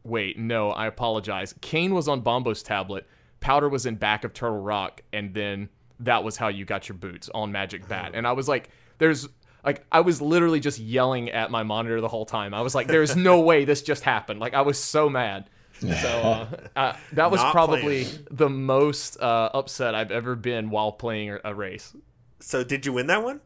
Wait, 0.04 0.38
no, 0.38 0.70
I 0.72 0.88
apologize. 0.88 1.56
Cane 1.62 1.94
was 1.94 2.10
on 2.10 2.22
Bombos 2.22 2.64
tablet, 2.64 3.08
powder 3.40 3.70
was 3.70 3.86
in 3.86 3.96
back 3.96 4.26
of 4.26 4.34
Turtle 4.34 4.60
Rock, 4.60 5.02
and 5.14 5.34
then 5.34 5.70
that 6.00 6.26
was 6.26 6.36
how 6.36 6.50
you 6.50 6.66
got 6.66 6.90
your 6.90 6.98
boots 6.98 7.30
on 7.34 7.52
Magic 7.52 7.88
Bat. 7.88 8.12
And 8.16 8.28
I 8.28 8.34
was 8.34 8.48
like, 8.48 8.70
there's. 8.98 9.28
Like 9.66 9.86
I 9.90 10.02
was 10.02 10.22
literally 10.22 10.60
just 10.60 10.78
yelling 10.78 11.30
at 11.30 11.50
my 11.50 11.64
monitor 11.64 12.02
the 12.02 12.10
whole 12.10 12.26
time. 12.26 12.54
I 12.54 12.60
was 12.60 12.76
like, 12.76 12.88
"There's 12.88 13.16
no 13.16 13.40
way 13.50 13.64
this 13.64 13.82
just 13.82 14.04
happened!" 14.04 14.42
Like 14.42 14.54
I 14.54 14.60
was 14.60 14.78
so 14.78 15.10
mad. 15.10 15.50
So 15.80 15.88
uh, 16.08 16.48
uh, 16.76 16.96
that 17.14 17.30
was 17.32 17.42
Not 17.42 17.52
probably 17.52 18.06
playing. 18.06 18.28
the 18.32 18.50
most 18.50 19.20
uh, 19.20 19.50
upset 19.54 19.96
I've 19.96 20.12
ever 20.12 20.36
been 20.36 20.70
while 20.70 20.92
playing 20.94 21.32
a- 21.32 21.42
a 21.46 21.54
race. 21.54 21.94
So 22.40 22.64
did 22.64 22.86
you 22.86 22.94
win 22.94 23.08
that 23.08 23.24
one? 23.24 23.42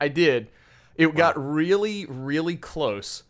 I 0.00 0.08
did. 0.08 0.48
It 0.96 1.14
got 1.14 1.34
really, 1.42 2.06
really 2.06 2.56
close 2.56 3.22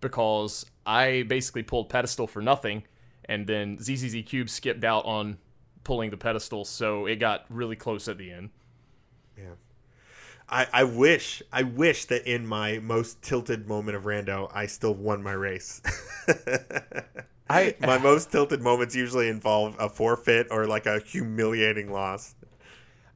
because 0.00 0.66
I 0.84 1.24
basically 1.28 1.62
pulled 1.62 1.88
pedestal 1.88 2.26
for 2.26 2.42
nothing, 2.42 2.82
and 3.26 3.46
then 3.46 3.78
ZZZ 3.80 4.16
Cube 4.26 4.50
skipped 4.50 4.84
out 4.84 5.04
on 5.04 5.38
pulling 5.84 6.10
the 6.10 6.16
pedestal, 6.16 6.64
so 6.64 7.06
it 7.06 7.16
got 7.16 7.44
really 7.48 7.76
close 7.76 8.08
at 8.08 8.18
the 8.18 8.30
end. 8.32 8.50
Yeah. 9.38 9.54
I, 10.48 10.66
I 10.72 10.84
wish 10.84 11.42
I 11.52 11.62
wish 11.62 12.04
that 12.06 12.26
in 12.30 12.46
my 12.46 12.78
most 12.78 13.22
tilted 13.22 13.66
moment 13.68 13.96
of 13.96 14.02
rando 14.04 14.50
I 14.52 14.66
still 14.66 14.94
won 14.94 15.22
my 15.22 15.32
race. 15.32 15.80
I 17.52 17.74
my 17.86 17.98
most 17.98 18.32
tilted 18.32 18.60
moments 18.60 18.94
usually 18.94 19.28
involve 19.28 19.76
a 19.78 19.88
forfeit 19.88 20.48
or 20.50 20.66
like 20.66 20.86
a 20.86 21.00
humiliating 21.00 21.92
loss. 21.92 22.34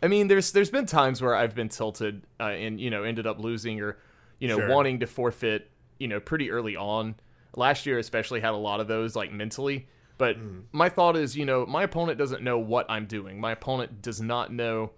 I 0.03 0.09
mean, 0.09 0.29
there's 0.29 0.53
there's 0.53 0.71
been 0.71 0.87
times 0.87 1.23
where 1.23 1.35
I've 1.35 1.55
been 1.55 1.69
tilted 1.69 2.23
uh, 2.39 2.45
and 2.45 2.81
you 2.81 2.91
know 2.91 3.03
ended 3.03 3.27
up 3.27 3.39
losing 3.39 3.81
or 3.81 3.99
you 4.39 4.49
know 4.49 4.59
Sure. 4.59 4.69
wanting 4.69 5.01
to 5.01 5.07
forfeit 5.07 5.71
you 5.99 6.09
know 6.09 6.21
pretty 6.21 6.51
early 6.51 6.77
on. 6.77 7.15
Last 7.57 7.87
year 7.87 7.99
especially 7.99 8.41
had 8.41 8.53
a 8.53 8.57
lot 8.57 8.81
of 8.81 8.89
those 8.89 9.17
like 9.17 9.33
mentally. 9.33 9.89
But 10.19 10.37
my 10.73 10.89
thought 10.89 11.15
is, 11.15 11.37
you 11.37 11.45
know, 11.45 11.67
my 11.67 11.83
opponent 11.83 12.17
doesn't 12.17 12.43
know 12.43 12.59
what 12.59 12.87
I'm 12.89 13.05
doing. 13.05 13.39
My 13.39 13.53
opponent 13.53 14.01
does 14.01 14.19
not 14.19 14.51
know, 14.51 14.93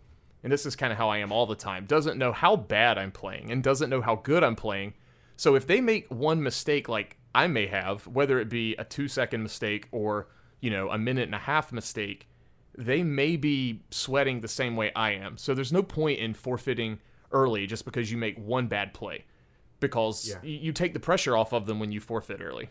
and 0.45 0.53
this 0.53 0.65
is 0.65 0.77
kind 0.77 0.93
of 0.93 0.99
how 0.99 1.09
I 1.09 1.19
am 1.19 1.33
all 1.33 1.45
the 1.45 1.57
time. 1.57 1.87
Doesn't 1.87 2.19
know 2.19 2.31
how 2.31 2.55
bad 2.55 2.99
I'm 2.99 3.11
playing 3.11 3.51
and 3.51 3.61
doesn't 3.61 3.91
know 3.91 4.01
how 4.01 4.15
good 4.15 4.45
I'm 4.45 4.55
playing. 4.55 4.95
So 5.37 5.57
if 5.57 5.67
they 5.67 5.81
make 5.81 6.07
one 6.09 6.41
mistake 6.41 6.89
like 6.89 7.17
I 7.43 7.47
may 7.47 7.67
have, 7.67 8.07
whether 8.07 8.39
it 8.41 8.49
be 8.49 8.75
a 8.77 8.85
two 8.85 9.09
second 9.09 9.43
mistake 9.43 9.87
or 9.93 10.29
you 10.61 10.71
know 10.71 10.91
a 10.91 10.99
minute 10.99 11.25
and 11.31 11.35
a 11.35 11.39
half 11.53 11.73
mistake, 11.73 12.29
they 12.77 13.03
may 13.03 13.37
be 13.37 13.83
sweating 13.91 14.41
the 14.41 14.49
same 14.49 14.75
way 14.77 14.91
I 14.97 15.11
am. 15.13 15.37
So 15.39 15.55
there's 15.55 15.73
no 15.73 15.83
point 15.83 16.19
in 16.19 16.35
forfeiting 16.35 16.99
early 17.31 17.67
just 17.67 17.85
because 17.85 18.11
you 18.11 18.19
make 18.19 18.37
one 18.39 18.67
bad 18.69 18.93
play, 18.95 19.25
because 19.81 20.29
Yeah. 20.29 20.37
y- 20.43 20.61
you 20.67 20.73
take 20.73 20.95
the 20.95 21.01
pressure 21.01 21.37
off 21.37 21.53
of 21.53 21.67
them 21.67 21.79
when 21.81 21.93
you 21.93 22.01
forfeit 22.01 22.41
early. 22.41 22.71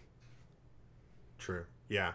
True. 1.38 1.65
Yeah. 1.89 2.13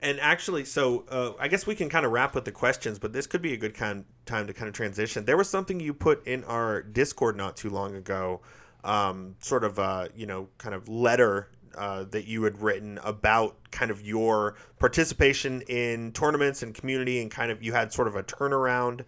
And 0.00 0.20
actually, 0.20 0.64
so 0.64 1.04
uh, 1.08 1.32
I 1.40 1.48
guess 1.48 1.66
we 1.66 1.74
can 1.74 1.88
kind 1.88 2.06
of 2.06 2.12
wrap 2.12 2.34
with 2.34 2.44
the 2.44 2.52
questions, 2.52 2.98
but 3.00 3.12
this 3.12 3.26
could 3.26 3.42
be 3.42 3.52
a 3.52 3.56
good 3.56 3.74
kind 3.74 4.04
time 4.26 4.46
to 4.46 4.52
kind 4.52 4.68
of 4.68 4.74
transition. 4.74 5.24
There 5.24 5.36
was 5.36 5.48
something 5.50 5.80
you 5.80 5.92
put 5.94 6.24
in 6.26 6.44
our 6.44 6.82
Discord 6.82 7.36
not 7.36 7.56
too 7.56 7.70
long 7.70 7.96
ago, 7.96 8.40
um, 8.84 9.34
sort 9.40 9.64
of 9.64 9.78
a 9.78 10.08
you 10.14 10.26
know, 10.26 10.48
kind 10.58 10.74
of 10.74 10.88
letter 10.88 11.48
uh, 11.76 12.04
that 12.04 12.26
you 12.26 12.42
had 12.44 12.60
written 12.60 12.98
about 13.04 13.56
kind 13.70 13.90
of 13.90 14.02
your 14.02 14.54
participation 14.78 15.62
in 15.62 16.12
tournaments 16.12 16.62
and 16.62 16.74
community, 16.74 17.20
and 17.20 17.30
kind 17.30 17.50
of 17.50 17.62
you 17.62 17.72
had 17.72 17.92
sort 17.92 18.08
of 18.08 18.16
a 18.16 18.22
turnaround 18.22 19.04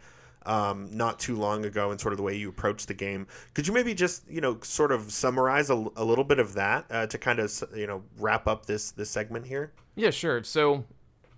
um, 0.46 0.88
not 0.90 1.18
too 1.18 1.36
long 1.36 1.64
ago, 1.64 1.90
and 1.90 2.00
sort 2.00 2.12
of 2.12 2.16
the 2.16 2.22
way 2.22 2.36
you 2.36 2.48
approach 2.48 2.86
the 2.86 2.94
game. 2.94 3.26
Could 3.54 3.66
you 3.66 3.74
maybe 3.74 3.94
just 3.94 4.28
you 4.28 4.40
know 4.40 4.58
sort 4.62 4.92
of 4.92 5.12
summarize 5.12 5.70
a, 5.70 5.74
a 5.96 6.04
little 6.04 6.24
bit 6.24 6.38
of 6.38 6.54
that 6.54 6.86
uh, 6.90 7.06
to 7.06 7.18
kind 7.18 7.38
of 7.38 7.62
you 7.74 7.86
know 7.86 8.02
wrap 8.18 8.46
up 8.46 8.66
this 8.66 8.90
this 8.92 9.10
segment 9.10 9.46
here? 9.46 9.72
Yeah, 9.94 10.10
sure. 10.10 10.42
So 10.44 10.84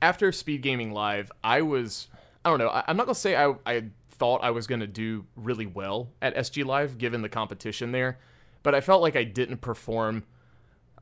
after 0.01 0.33
Speed 0.33 0.63
Gaming 0.63 0.93
Live, 0.93 1.31
I 1.43 1.63
was 1.63 2.09
I 2.45 2.51
don't 2.51 2.59
know. 2.59 2.69
I, 2.69 2.85
am 2.89 2.97
not 2.97 3.07
gonna 3.07 3.15
say 3.15 3.37
I 3.37 3.55
I 3.67 3.85
thought 4.11 4.43
I 4.43 4.51
was 4.51 4.67
gonna 4.67 4.87
do 4.87 5.25
really 5.37 5.67
well 5.67 6.09
at 6.21 6.37
SG 6.37 6.65
Live 6.65 6.99
given 6.99 7.23
the 7.23 7.29
competition 7.29 7.93
there, 7.93 8.19
but 8.63 8.75
I 8.75 8.81
felt 8.81 9.03
like 9.03 9.17
I 9.17 9.25
didn't 9.25 9.61
perform. 9.61 10.25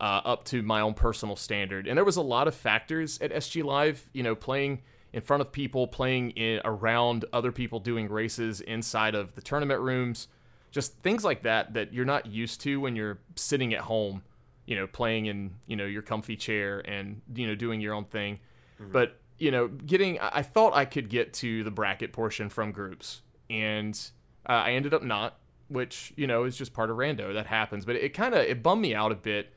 Uh, 0.01 0.23
up 0.25 0.45
to 0.45 0.63
my 0.63 0.81
own 0.81 0.95
personal 0.95 1.37
standard, 1.37 1.87
and 1.87 1.95
there 1.95 2.07
was 2.07 2.17
a 2.17 2.23
lot 2.23 2.49
of 2.49 2.55
factors 2.55 3.21
at 3.21 3.31
SG 3.31 3.63
Live. 3.63 4.09
You 4.15 4.23
know, 4.23 4.35
playing 4.35 4.81
in 5.13 5.21
front 5.21 5.41
of 5.41 5.53
people, 5.53 5.87
playing 5.87 6.31
in 6.31 6.61
around 6.65 7.25
other 7.33 7.53
people 7.53 7.81
doing 7.81 8.09
races 8.09 8.61
inside 8.61 9.15
of 9.15 9.35
the 9.35 9.43
tournament 9.43 9.81
rooms, 9.81 10.29
just 10.71 10.95
things 11.03 11.25
like 11.25 11.43
that 11.43 11.75
that 11.75 11.93
you're 11.93 12.05
not 12.05 12.27
used 12.27 12.61
to 12.63 12.81
when 12.81 12.97
you're 12.97 13.19
sitting 13.37 13.75
at 13.75 13.81
home, 13.81 14.23
you 14.67 14.77
know, 14.77 14.87
playing 14.87 15.27
in 15.27 15.53
you 15.67 15.77
know 15.77 15.87
your 15.87 16.03
comfy 16.03 16.37
chair 16.37 16.81
and 16.81 17.21
you 17.35 17.47
know 17.47 17.55
doing 17.55 17.81
your 17.81 17.95
own 17.95 18.05
thing. 18.05 18.39
Mm-hmm. 18.81 18.93
But 18.93 19.19
you 19.39 19.51
know, 19.51 19.69
getting 19.69 20.19
I 20.21 20.43
thought 20.43 20.75
I 20.75 20.85
could 20.85 21.09
get 21.09 21.33
to 21.35 21.65
the 21.65 21.71
bracket 21.71 22.13
portion 22.13 22.49
from 22.49 22.73
groups, 22.73 23.23
and 23.49 23.99
uh, 24.49 24.53
I 24.53 24.73
ended 24.73 24.95
up 24.95 25.03
not, 25.03 25.39
which 25.69 26.13
you 26.17 26.27
know 26.27 26.45
is 26.45 26.57
just 26.57 26.73
part 26.73 26.91
of 26.91 26.97
rando 26.97 27.35
that 27.35 27.47
happens. 27.47 27.85
But 27.85 27.97
it, 27.97 28.05
it 28.05 28.09
kind 28.11 28.35
of 28.35 28.43
it 28.43 28.63
bummed 28.63 28.83
me 28.83 28.95
out 28.95 29.11
a 29.11 29.17
bit, 29.17 29.53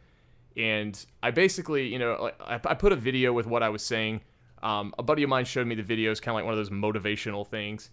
and 0.57 1.05
I 1.21 1.31
basically 1.31 1.87
you 1.87 1.99
know 1.99 2.31
I, 2.39 2.55
I 2.55 2.73
put 2.73 2.91
a 2.91 2.95
video 2.95 3.33
with 3.33 3.45
what 3.45 3.63
I 3.63 3.69
was 3.69 3.83
saying 3.83 4.21
um, 4.63 4.95
a 4.97 5.03
buddy 5.03 5.23
of 5.23 5.29
mine 5.29 5.43
showed 5.45 5.67
me 5.67 5.75
the 5.75 5.83
videos, 5.83 6.21
kind 6.21 6.33
of 6.33 6.35
like 6.35 6.45
one 6.45 6.53
of 6.53 6.57
those 6.57 6.69
motivational 6.69 7.45
things. 7.45 7.89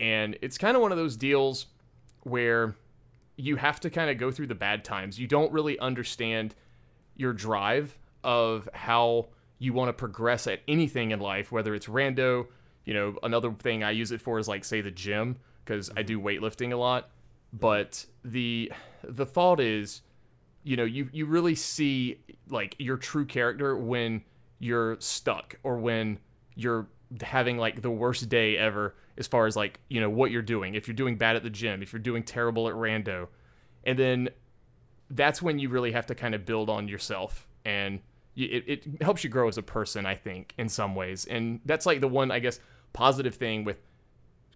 And 0.00 0.36
it's 0.40 0.56
kind 0.56 0.74
of 0.74 0.82
one 0.82 0.90
of 0.90 0.96
those 0.96 1.16
deals 1.16 1.66
where 2.22 2.74
you 3.36 3.56
have 3.56 3.78
to 3.80 3.90
kind 3.90 4.10
of 4.10 4.16
go 4.16 4.30
through 4.30 4.46
the 4.46 4.54
bad 4.54 4.84
times. 4.84 5.18
You 5.18 5.26
don't 5.26 5.52
really 5.52 5.78
understand 5.78 6.54
your 7.14 7.34
drive 7.34 7.96
of 8.24 8.68
how 8.72 9.28
you 9.58 9.74
want 9.74 9.90
to 9.90 9.92
progress 9.92 10.46
at 10.46 10.60
anything 10.66 11.10
in 11.10 11.20
life, 11.20 11.52
whether 11.52 11.74
it's 11.74 11.86
rando, 11.86 12.46
you 12.86 12.94
know, 12.94 13.16
another 13.22 13.52
thing 13.52 13.84
I 13.84 13.90
use 13.90 14.10
it 14.10 14.22
for 14.22 14.38
is 14.38 14.48
like 14.48 14.64
say 14.64 14.80
the 14.80 14.90
gym 14.90 15.36
because 15.64 15.90
I 15.94 16.02
do 16.02 16.18
weightlifting 16.18 16.72
a 16.72 16.76
lot. 16.76 17.10
But 17.52 18.06
the 18.24 18.72
the 19.02 19.26
thought 19.26 19.60
is, 19.60 20.00
you 20.64 20.76
know, 20.76 20.84
you 20.84 21.08
you 21.12 21.26
really 21.26 21.54
see 21.54 22.18
like 22.48 22.74
your 22.78 22.96
true 22.96 23.26
character 23.26 23.76
when 23.76 24.24
you're 24.58 24.96
stuck 24.98 25.56
or 25.62 25.78
when 25.78 26.18
you're 26.56 26.88
having 27.22 27.58
like 27.58 27.82
the 27.82 27.90
worst 27.90 28.28
day 28.28 28.56
ever 28.56 28.96
as 29.18 29.26
far 29.26 29.46
as 29.46 29.54
like 29.54 29.78
you 29.88 30.00
know 30.00 30.10
what 30.10 30.30
you're 30.30 30.42
doing. 30.42 30.74
If 30.74 30.88
you're 30.88 30.94
doing 30.94 31.16
bad 31.16 31.36
at 31.36 31.42
the 31.42 31.50
gym 31.50 31.82
if 31.82 31.92
you're 31.92 32.00
doing 32.00 32.22
terrible 32.22 32.68
at 32.68 32.74
rando. 32.74 33.28
And 33.84 33.98
then 33.98 34.30
that's 35.10 35.42
when 35.42 35.58
you 35.58 35.68
really 35.68 35.92
have 35.92 36.06
to 36.06 36.14
kind 36.14 36.34
of 36.34 36.46
build 36.46 36.70
on 36.70 36.88
yourself 36.88 37.46
and 37.66 38.00
it, 38.34 38.64
it 38.66 39.02
helps 39.02 39.22
you 39.22 39.30
grow 39.30 39.46
as 39.46 39.58
a 39.58 39.62
person 39.62 40.06
i 40.06 40.14
think 40.14 40.54
in 40.58 40.68
some 40.68 40.94
ways. 40.94 41.26
And 41.26 41.60
that's 41.66 41.84
like 41.84 42.00
the 42.00 42.08
one 42.08 42.30
i 42.30 42.38
guess 42.38 42.58
positive 42.94 43.34
thing 43.34 43.64
with 43.64 43.76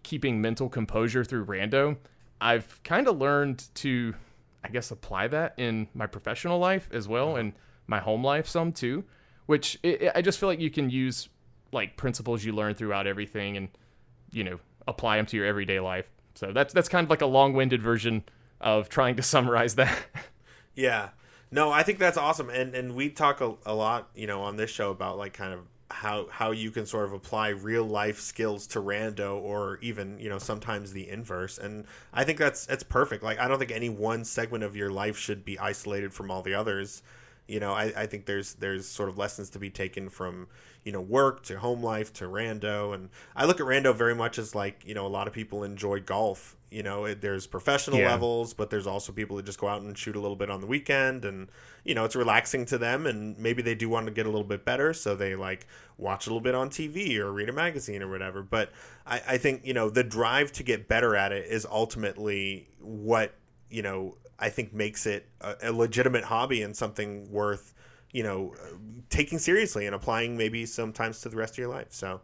keeping 0.01 0.41
mental 0.41 0.69
composure 0.69 1.23
through 1.23 1.45
rando. 1.45 1.97
I've 2.41 2.81
kind 2.83 3.07
of 3.07 3.19
learned 3.19 3.67
to 3.75 4.15
i 4.63 4.67
guess 4.67 4.91
apply 4.91 5.27
that 5.27 5.53
in 5.57 5.87
my 5.93 6.07
professional 6.07 6.59
life 6.59 6.89
as 6.91 7.07
well 7.07 7.29
uh-huh. 7.29 7.39
and 7.39 7.53
my 7.87 7.99
home 7.99 8.23
life 8.23 8.47
some 8.47 8.71
too 8.71 9.03
which 9.49 9.79
it, 9.81 10.11
I 10.13 10.21
just 10.21 10.39
feel 10.39 10.47
like 10.47 10.59
you 10.59 10.69
can 10.69 10.91
use 10.91 11.27
like 11.71 11.97
principles 11.97 12.43
you 12.43 12.53
learn 12.53 12.75
throughout 12.75 13.07
everything 13.07 13.57
and 13.57 13.69
you 14.31 14.43
know 14.43 14.59
apply 14.87 15.17
them 15.17 15.25
to 15.25 15.37
your 15.37 15.47
everyday 15.47 15.79
life. 15.79 16.07
So 16.35 16.53
that's 16.53 16.71
that's 16.71 16.87
kind 16.87 17.03
of 17.03 17.09
like 17.09 17.23
a 17.23 17.25
long-winded 17.25 17.81
version 17.81 18.23
of 18.61 18.89
trying 18.89 19.15
to 19.15 19.23
summarize 19.33 19.73
that. 19.73 19.97
yeah. 20.75 21.09
No, 21.49 21.71
I 21.71 21.81
think 21.81 21.97
that's 21.97 22.15
awesome, 22.15 22.51
and 22.51 22.75
and 22.75 22.93
we 22.93 23.09
talk 23.09 23.41
a, 23.41 23.55
a 23.65 23.73
lot, 23.73 24.09
you 24.13 24.27
know, 24.27 24.43
on 24.43 24.55
this 24.55 24.69
show 24.69 24.91
about 24.91 25.17
like 25.17 25.33
kind 25.33 25.51
of 25.51 25.61
how 25.91 26.27
how 26.29 26.51
you 26.51 26.71
can 26.71 26.85
sort 26.85 27.05
of 27.05 27.13
apply 27.13 27.49
real 27.49 27.83
life 27.83 28.19
skills 28.19 28.67
to 28.67 28.79
rando 28.79 29.37
or 29.41 29.79
even 29.81 30.19
you 30.19 30.29
know 30.29 30.37
sometimes 30.37 30.93
the 30.93 31.09
inverse. 31.09 31.57
And 31.57 31.85
i 32.13 32.23
think 32.23 32.37
that's 32.37 32.65
that's 32.65 32.83
perfect. 32.83 33.23
Like 33.23 33.39
i 33.39 33.47
don't 33.47 33.59
think 33.59 33.71
any 33.71 33.89
one 33.89 34.23
segment 34.25 34.63
of 34.63 34.75
your 34.75 34.91
life 34.91 35.17
should 35.17 35.43
be 35.43 35.57
isolated 35.57 36.13
from 36.13 36.31
all 36.31 36.41
the 36.41 36.53
others. 36.53 37.01
You 37.47 37.59
know, 37.59 37.73
I, 37.73 37.91
I 37.97 38.05
think 38.05 38.27
there's 38.27 38.53
there's 38.55 38.87
sort 38.87 39.09
of 39.09 39.17
lessons 39.17 39.49
to 39.51 39.59
be 39.59 39.71
taken 39.71 40.09
from 40.09 40.47
you 40.83 40.91
know 40.91 41.01
work 41.01 41.43
to 41.45 41.57
home 41.57 41.81
life 41.83 42.13
to 42.13 42.25
rando, 42.25 42.93
and 42.93 43.09
I 43.35 43.45
look 43.45 43.59
at 43.59 43.65
rando 43.65 43.95
very 43.95 44.13
much 44.13 44.37
as 44.37 44.53
like 44.53 44.83
you 44.85 44.93
know 44.93 45.05
a 45.05 45.09
lot 45.09 45.27
of 45.27 45.33
people 45.33 45.63
enjoy 45.63 45.99
golf. 45.99 46.55
You 46.71 46.83
know, 46.83 47.05
it, 47.05 47.21
there's 47.21 47.47
professional 47.47 47.99
yeah. 47.99 48.11
levels, 48.11 48.53
but 48.53 48.69
there's 48.69 48.85
also 48.85 49.11
people 49.11 49.37
that 49.37 49.45
just 49.45 49.59
go 49.59 49.67
out 49.67 49.81
and 49.81 49.97
shoot 49.97 50.15
a 50.15 50.19
little 50.19 50.35
bit 50.35 50.51
on 50.51 50.61
the 50.61 50.67
weekend, 50.67 51.25
and 51.25 51.49
you 51.83 51.95
know 51.95 52.05
it's 52.05 52.15
relaxing 52.15 52.65
to 52.67 52.77
them, 52.77 53.07
and 53.07 53.37
maybe 53.39 53.63
they 53.63 53.73
do 53.73 53.89
want 53.89 54.05
to 54.05 54.11
get 54.11 54.27
a 54.27 54.29
little 54.29 54.47
bit 54.47 54.65
better, 54.65 54.93
so 54.93 55.15
they 55.15 55.35
like 55.35 55.65
watch 55.97 56.27
a 56.27 56.29
little 56.29 56.41
bit 56.41 56.53
on 56.53 56.69
TV 56.69 57.17
or 57.17 57.31
read 57.31 57.49
a 57.49 57.53
magazine 57.53 58.03
or 58.03 58.09
whatever. 58.09 58.43
But 58.43 58.71
I, 59.07 59.21
I 59.29 59.37
think 59.37 59.65
you 59.65 59.73
know 59.73 59.89
the 59.89 60.03
drive 60.03 60.51
to 60.53 60.63
get 60.63 60.87
better 60.87 61.15
at 61.15 61.31
it 61.31 61.47
is 61.47 61.65
ultimately 61.65 62.69
what 62.79 63.33
you 63.71 63.81
know 63.81 64.17
I 64.37 64.49
think 64.49 64.71
makes 64.71 65.07
it 65.07 65.27
a, 65.41 65.55
a 65.63 65.71
legitimate 65.71 66.25
hobby 66.25 66.61
and 66.61 66.77
something 66.77 67.31
worth 67.31 67.73
you 68.11 68.21
know 68.21 68.53
taking 69.09 69.39
seriously 69.39 69.87
and 69.87 69.95
applying 69.95 70.37
maybe 70.37 70.67
sometimes 70.67 71.21
to 71.21 71.29
the 71.29 71.37
rest 71.37 71.55
of 71.55 71.57
your 71.57 71.69
life. 71.69 71.87
So. 71.89 72.21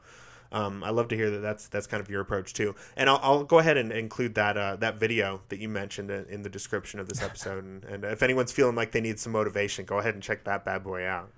Um, 0.51 0.83
I 0.83 0.91
love 0.91 1.07
to 1.09 1.15
hear 1.15 1.29
that 1.31 1.39
that's 1.39 1.67
that's 1.67 1.87
kind 1.87 2.01
of 2.01 2.09
your 2.09 2.21
approach 2.21 2.53
too, 2.53 2.75
and 2.95 3.09
I'll, 3.09 3.19
I'll 3.21 3.43
go 3.43 3.59
ahead 3.59 3.77
and 3.77 3.91
include 3.91 4.35
that 4.35 4.57
uh, 4.57 4.75
that 4.77 4.99
video 4.99 5.41
that 5.49 5.59
you 5.59 5.69
mentioned 5.69 6.11
in, 6.11 6.25
in 6.25 6.41
the 6.43 6.49
description 6.49 6.99
of 6.99 7.09
this 7.09 7.21
episode. 7.23 7.63
And, 7.63 7.83
and, 7.85 8.03
if 8.05 8.23
anyone's 8.23 8.51
feeling 8.51 8.75
like 8.75 8.91
they 8.91 9.01
need 9.01 9.19
some 9.19 9.33
motivation, 9.33 9.85
go 9.85 9.99
ahead 9.99 10.13
and 10.13 10.23
check 10.23 10.43
that 10.45 10.65
bad 10.65 10.83
boy 10.83 11.05
out. 11.05 11.31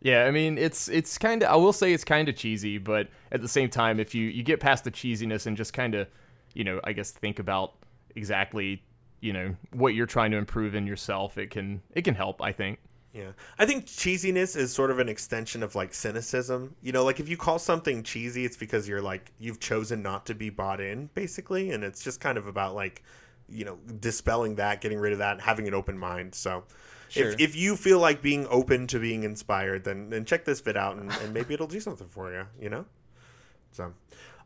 Yeah, 0.00 0.24
I 0.24 0.30
mean 0.30 0.58
it's 0.58 0.88
it's 0.88 1.18
kind 1.18 1.42
of 1.42 1.50
I 1.50 1.56
will 1.56 1.72
say 1.72 1.92
it's 1.92 2.04
kind 2.04 2.28
of 2.28 2.36
cheesy, 2.36 2.78
but 2.78 3.08
at 3.32 3.42
the 3.42 3.48
same 3.48 3.70
time, 3.70 3.98
if 4.00 4.14
you 4.14 4.26
you 4.26 4.42
get 4.42 4.60
past 4.60 4.84
the 4.84 4.90
cheesiness 4.90 5.46
and 5.46 5.56
just 5.56 5.72
kind 5.72 5.94
of 5.94 6.08
you 6.54 6.64
know 6.64 6.80
I 6.84 6.92
guess 6.92 7.10
think 7.10 7.38
about 7.38 7.74
exactly 8.14 8.82
you 9.20 9.32
know 9.32 9.54
what 9.72 9.94
you're 9.94 10.06
trying 10.06 10.30
to 10.30 10.36
improve 10.36 10.74
in 10.74 10.86
yourself 10.86 11.38
it 11.38 11.50
can 11.50 11.82
it 11.92 12.02
can 12.02 12.14
help 12.14 12.42
i 12.42 12.52
think 12.52 12.78
yeah 13.16 13.30
i 13.58 13.64
think 13.64 13.86
cheesiness 13.86 14.56
is 14.56 14.72
sort 14.72 14.90
of 14.90 14.98
an 14.98 15.08
extension 15.08 15.62
of 15.62 15.74
like 15.74 15.94
cynicism 15.94 16.74
you 16.82 16.92
know 16.92 17.04
like 17.04 17.18
if 17.18 17.28
you 17.28 17.36
call 17.36 17.58
something 17.58 18.02
cheesy 18.02 18.44
it's 18.44 18.56
because 18.56 18.88
you're 18.88 19.00
like 19.00 19.32
you've 19.38 19.58
chosen 19.58 20.02
not 20.02 20.26
to 20.26 20.34
be 20.34 20.50
bought 20.50 20.80
in 20.80 21.08
basically 21.14 21.70
and 21.70 21.82
it's 21.82 22.02
just 22.02 22.20
kind 22.20 22.36
of 22.36 22.46
about 22.46 22.74
like 22.74 23.02
you 23.48 23.64
know 23.64 23.78
dispelling 24.00 24.56
that 24.56 24.80
getting 24.80 24.98
rid 24.98 25.12
of 25.12 25.18
that 25.18 25.40
having 25.40 25.66
an 25.66 25.74
open 25.74 25.98
mind 25.98 26.34
so 26.34 26.62
Sure. 27.08 27.28
If, 27.28 27.40
if 27.40 27.56
you 27.56 27.76
feel 27.76 28.00
like 28.00 28.20
being 28.20 28.48
open 28.48 28.88
to 28.88 28.98
being 28.98 29.22
inspired, 29.22 29.84
then 29.84 30.10
then 30.10 30.24
check 30.24 30.44
this 30.44 30.60
vid 30.60 30.76
out 30.76 30.96
and, 30.96 31.12
and 31.12 31.32
maybe 31.32 31.54
it'll 31.54 31.66
do 31.66 31.78
something 31.80 32.08
for 32.08 32.32
you. 32.32 32.46
You 32.60 32.70
know. 32.70 32.84
So, 33.72 33.92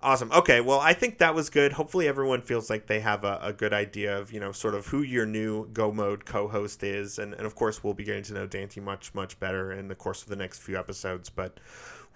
Awesome. 0.03 0.33
Okay. 0.33 0.63
Well, 0.63 0.81
I 0.81 0.95
think 0.95 1.19
that 1.19 1.35
was 1.35 1.51
good. 1.51 1.75
Hopefully, 1.75 2.09
everyone 2.09 2.41
feels 2.41 2.71
like 2.71 2.87
they 2.87 3.01
have 3.01 3.23
a, 3.23 3.39
a, 3.43 3.53
good 3.53 3.75
idea 3.75 4.19
of, 4.19 4.33
you 4.33 4.41
know, 4.41 4.51
sort 4.51 4.75
of 4.75 4.87
who 4.87 5.03
your 5.03 5.27
new 5.27 5.69
Go 5.75 5.93
Mode 5.93 6.25
co 6.25 6.49
host 6.49 6.83
is. 6.83 7.19
And, 7.19 7.35
and 7.35 7.45
of 7.45 7.55
course, 7.55 7.85
we'll 7.85 7.93
be 7.93 8.05
getting 8.05 8.23
to 8.25 8.33
know 8.33 8.47
Dante 8.47 8.81
much, 8.81 9.13
much 9.13 9.39
better 9.39 9.71
in 9.71 9.89
the 9.89 9.95
course 9.95 10.23
of 10.23 10.31
the 10.31 10.37
next 10.37 10.61
few 10.61 10.79
episodes. 10.79 11.29
But 11.29 11.61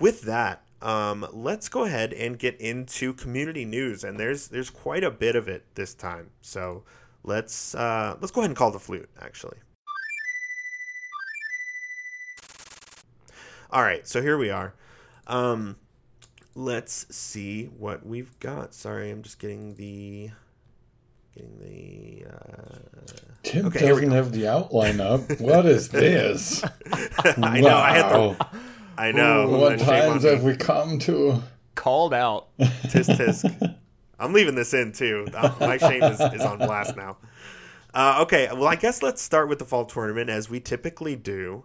with 0.01 0.23
that, 0.23 0.63
um, 0.81 1.27
let's 1.31 1.69
go 1.69 1.85
ahead 1.85 2.15
and 2.15 2.39
get 2.39 2.59
into 2.59 3.13
community 3.13 3.67
news. 3.67 4.03
And 4.03 4.19
there's 4.19 4.49
there's 4.49 4.71
quite 4.71 5.05
a 5.05 5.11
bit 5.11 5.37
of 5.37 5.47
it 5.47 5.67
this 5.75 5.93
time. 5.93 6.31
So 6.41 6.85
let's 7.23 7.75
uh, 7.75 8.17
let's 8.19 8.33
go 8.33 8.41
ahead 8.41 8.51
and 8.51 8.57
call 8.57 8.71
the 8.71 8.81
flute, 8.81 9.11
actually. 9.21 9.59
All 13.71 13.83
right. 13.83 14.09
So 14.09 14.23
here 14.23 14.39
we 14.39 14.49
are. 14.49 14.73
Um, 15.27 15.77
let's 16.55 17.15
see 17.15 17.65
what 17.65 18.07
we've 18.07 18.39
got. 18.41 18.75
Sorry, 18.75 19.11
I'm 19.11 19.23
just 19.23 19.39
getting 19.39 19.75
the 19.75 20.31
getting 21.35 21.59
the. 21.59 22.27
Uh... 22.31 22.79
Tim 23.43 23.67
okay, 23.67 23.89
doesn't 23.89 24.11
have 24.11 24.33
the 24.33 24.49
outline 24.49 25.01
up. 25.01 25.21
what 25.41 25.67
is 25.67 25.89
this? 25.91 26.65
I 26.93 27.61
know. 27.61 27.77
I 27.77 27.93
had 27.93 28.11
the. 28.11 28.47
I 28.97 29.13
know. 29.13 29.49
Ooh, 29.49 29.59
what 29.59 29.79
times 29.79 30.23
have 30.25 30.43
we 30.43 30.57
come 30.57 30.99
to? 31.01 31.43
Called 31.75 32.15
out. 32.15 32.49
Tisk 32.59 33.17
tisk. 33.17 33.77
I'm 34.19 34.33
leaving 34.33 34.55
this 34.55 34.73
in 34.73 34.93
too. 34.93 35.27
Uh, 35.35 35.53
my 35.59 35.77
shame 35.77 36.03
is, 36.03 36.21
is 36.21 36.43
on 36.43 36.59
blast 36.59 36.97
now. 36.97 37.17
Uh, 37.93 38.21
okay, 38.23 38.49
well, 38.53 38.67
I 38.67 38.77
guess 38.77 39.03
let's 39.03 39.21
start 39.21 39.49
with 39.49 39.59
the 39.59 39.65
fall 39.65 39.85
tournament 39.85 40.31
as 40.31 40.49
we 40.49 40.61
typically 40.61 41.17
do. 41.17 41.65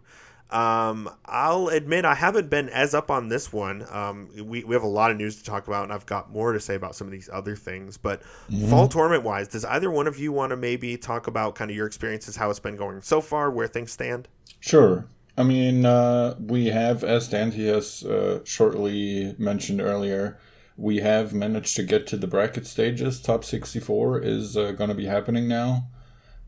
Um, 0.51 1.09
I'll 1.25 1.67
admit 1.67 2.05
I 2.05 2.15
haven't 2.15 2.49
been 2.49 2.69
as 2.69 2.95
up 2.95 3.11
on 3.11 3.27
this 3.27 3.53
one. 3.53 3.85
Um, 3.91 4.29
we, 4.35 4.63
we 4.63 4.73
have 4.73 4.83
a 4.83 4.87
lot 4.87 5.11
of 5.11 5.17
news 5.17 5.37
to 5.37 5.43
talk 5.43 5.67
about, 5.67 5.83
and 5.83 5.93
I've 5.93 6.07
got 6.07 6.31
more 6.31 6.53
to 6.53 6.59
say 6.59 6.75
about 6.75 6.95
some 6.95 7.05
of 7.05 7.11
these 7.11 7.29
other 7.31 7.55
things. 7.55 7.97
But 7.97 8.23
fall 8.69 8.87
tournament 8.87 9.23
wise, 9.23 9.47
does 9.47 9.63
either 9.65 9.91
one 9.91 10.07
of 10.07 10.17
you 10.17 10.31
want 10.31 10.49
to 10.49 10.57
maybe 10.57 10.97
talk 10.97 11.27
about 11.27 11.55
kind 11.55 11.69
of 11.69 11.77
your 11.77 11.85
experiences, 11.85 12.35
how 12.35 12.49
it's 12.49 12.59
been 12.59 12.77
going 12.77 13.01
so 13.01 13.21
far, 13.21 13.51
where 13.51 13.67
things 13.67 13.91
stand? 13.91 14.27
Sure. 14.59 15.05
I 15.37 15.43
mean, 15.43 15.85
uh, 15.85 16.35
we 16.39 16.67
have, 16.67 17.03
as 17.03 17.29
Dante 17.29 17.63
has 17.65 18.03
uh, 18.03 18.39
shortly 18.43 19.35
mentioned 19.37 19.79
earlier, 19.79 20.37
we 20.75 20.97
have 20.97 21.33
managed 21.33 21.75
to 21.75 21.83
get 21.83 22.07
to 22.07 22.17
the 22.17 22.27
bracket 22.27 22.65
stages. 22.65 23.21
Top 23.21 23.45
64 23.45 24.21
is 24.21 24.57
uh, 24.57 24.71
going 24.71 24.89
to 24.89 24.95
be 24.95 25.05
happening 25.05 25.47
now. 25.47 25.87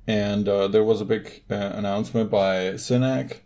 And 0.08 0.50
uh, 0.50 0.68
there 0.68 0.84
was 0.84 1.02
a 1.02 1.06
big 1.06 1.44
uh, 1.50 1.56
announcement 1.56 2.32
by 2.32 2.72
Synack, 2.74 3.42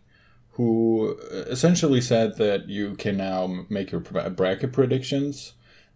who 0.55 1.17
essentially 1.31 1.99
said 1.99 2.37
that 2.37 2.69
you 2.69 2.95
can 2.95 3.17
now 3.17 3.65
make 3.69 3.91
your 3.91 3.99
bracket 3.99 4.71
predictions 4.71 5.53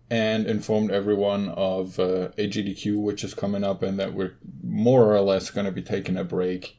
and 0.09 0.47
informed 0.47 0.91
everyone 0.91 1.47
of 1.49 1.97
uh, 1.97 2.29
AGDQ, 2.37 3.01
which 3.01 3.23
is 3.23 3.33
coming 3.33 3.63
up, 3.63 3.81
and 3.81 3.97
that 3.99 4.13
we're 4.13 4.35
more 4.61 5.15
or 5.15 5.21
less 5.21 5.49
going 5.49 5.65
to 5.65 5.71
be 5.71 5.81
taking 5.81 6.17
a 6.17 6.25
break 6.25 6.77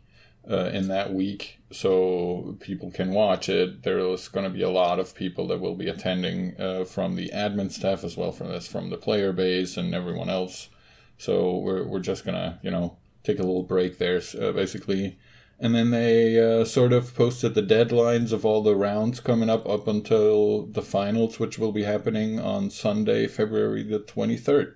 uh, 0.51 0.70
in 0.74 0.89
that 0.89 1.14
week 1.14 1.59
so 1.72 2.55
people 2.61 2.91
can 2.91 3.12
watch 3.12 3.49
it. 3.49 3.83
There's 3.83 4.28
going 4.28 4.45
to 4.45 4.51
be 4.51 4.62
a 4.62 4.70
lot 4.70 4.99
of 4.99 5.14
people 5.14 5.47
that 5.49 5.61
will 5.61 5.76
be 5.76 5.89
attending 5.89 6.61
uh, 6.61 6.85
from 6.85 7.16
the 7.16 7.31
admin 7.33 7.70
staff 7.70 8.05
as 8.05 8.14
well 8.14 8.33
from 8.33 8.49
this, 8.49 8.66
from 8.66 8.91
the 8.91 8.99
player 8.99 9.33
base 9.33 9.78
and 9.78 9.95
everyone 9.95 10.28
else. 10.28 10.68
So 11.16 11.59
we're, 11.59 11.85
we're 11.85 12.01
just 12.01 12.26
going 12.26 12.35
to, 12.35 12.59
you 12.62 12.70
know, 12.70 12.99
take 13.24 13.39
a 13.39 13.43
little 13.43 13.62
break 13.62 13.97
there, 13.97 14.20
uh, 14.39 14.53
basically. 14.53 15.18
And 15.62 15.74
then 15.74 15.90
they 15.90 16.38
uh, 16.40 16.64
sort 16.64 16.94
of 16.94 17.14
posted 17.14 17.54
the 17.54 17.62
deadlines 17.62 18.32
of 18.32 18.46
all 18.46 18.62
the 18.62 18.74
rounds 18.74 19.20
coming 19.20 19.50
up 19.50 19.68
up 19.68 19.86
until 19.86 20.64
the 20.66 20.80
finals, 20.80 21.38
which 21.38 21.58
will 21.58 21.70
be 21.72 21.82
happening 21.82 22.40
on 22.40 22.70
Sunday, 22.70 23.26
February 23.26 23.82
the 23.82 23.98
23rd. 24.00 24.72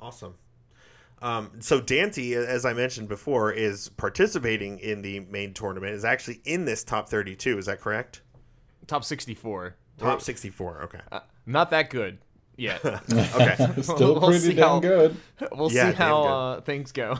Awesome. 0.00 0.34
Um, 1.22 1.52
so 1.60 1.80
Dante, 1.80 2.32
as 2.32 2.64
I 2.66 2.72
mentioned 2.72 3.08
before, 3.08 3.52
is 3.52 3.88
participating 3.90 4.78
in 4.80 5.02
the 5.02 5.20
main 5.20 5.54
tournament. 5.54 5.94
Is 5.94 6.04
actually 6.04 6.40
in 6.44 6.64
this 6.66 6.84
top 6.84 7.08
thirty-two. 7.08 7.56
Is 7.56 7.66
that 7.66 7.80
correct? 7.80 8.20
Top 8.86 9.02
64. 9.02 9.76
Top 9.98 10.20
sixty-four. 10.20 10.82
Okay. 10.82 11.00
Uh, 11.10 11.20
not 11.46 11.70
that 11.70 11.88
good 11.90 12.18
yet. 12.56 12.84
Okay. 12.84 13.56
Still 13.82 14.14
We'll 14.14 14.20
pretty 14.20 14.38
see 14.40 14.54
damn 14.54 14.68
how- 14.68 14.80
good. 14.80 15.16
we'll 15.52 15.72
Yeah, 15.72 15.90
see 15.90 15.96
how 15.96 16.22
good. 16.22 16.28
uh, 16.58 16.60
things 16.62 16.92
go. 16.92 17.16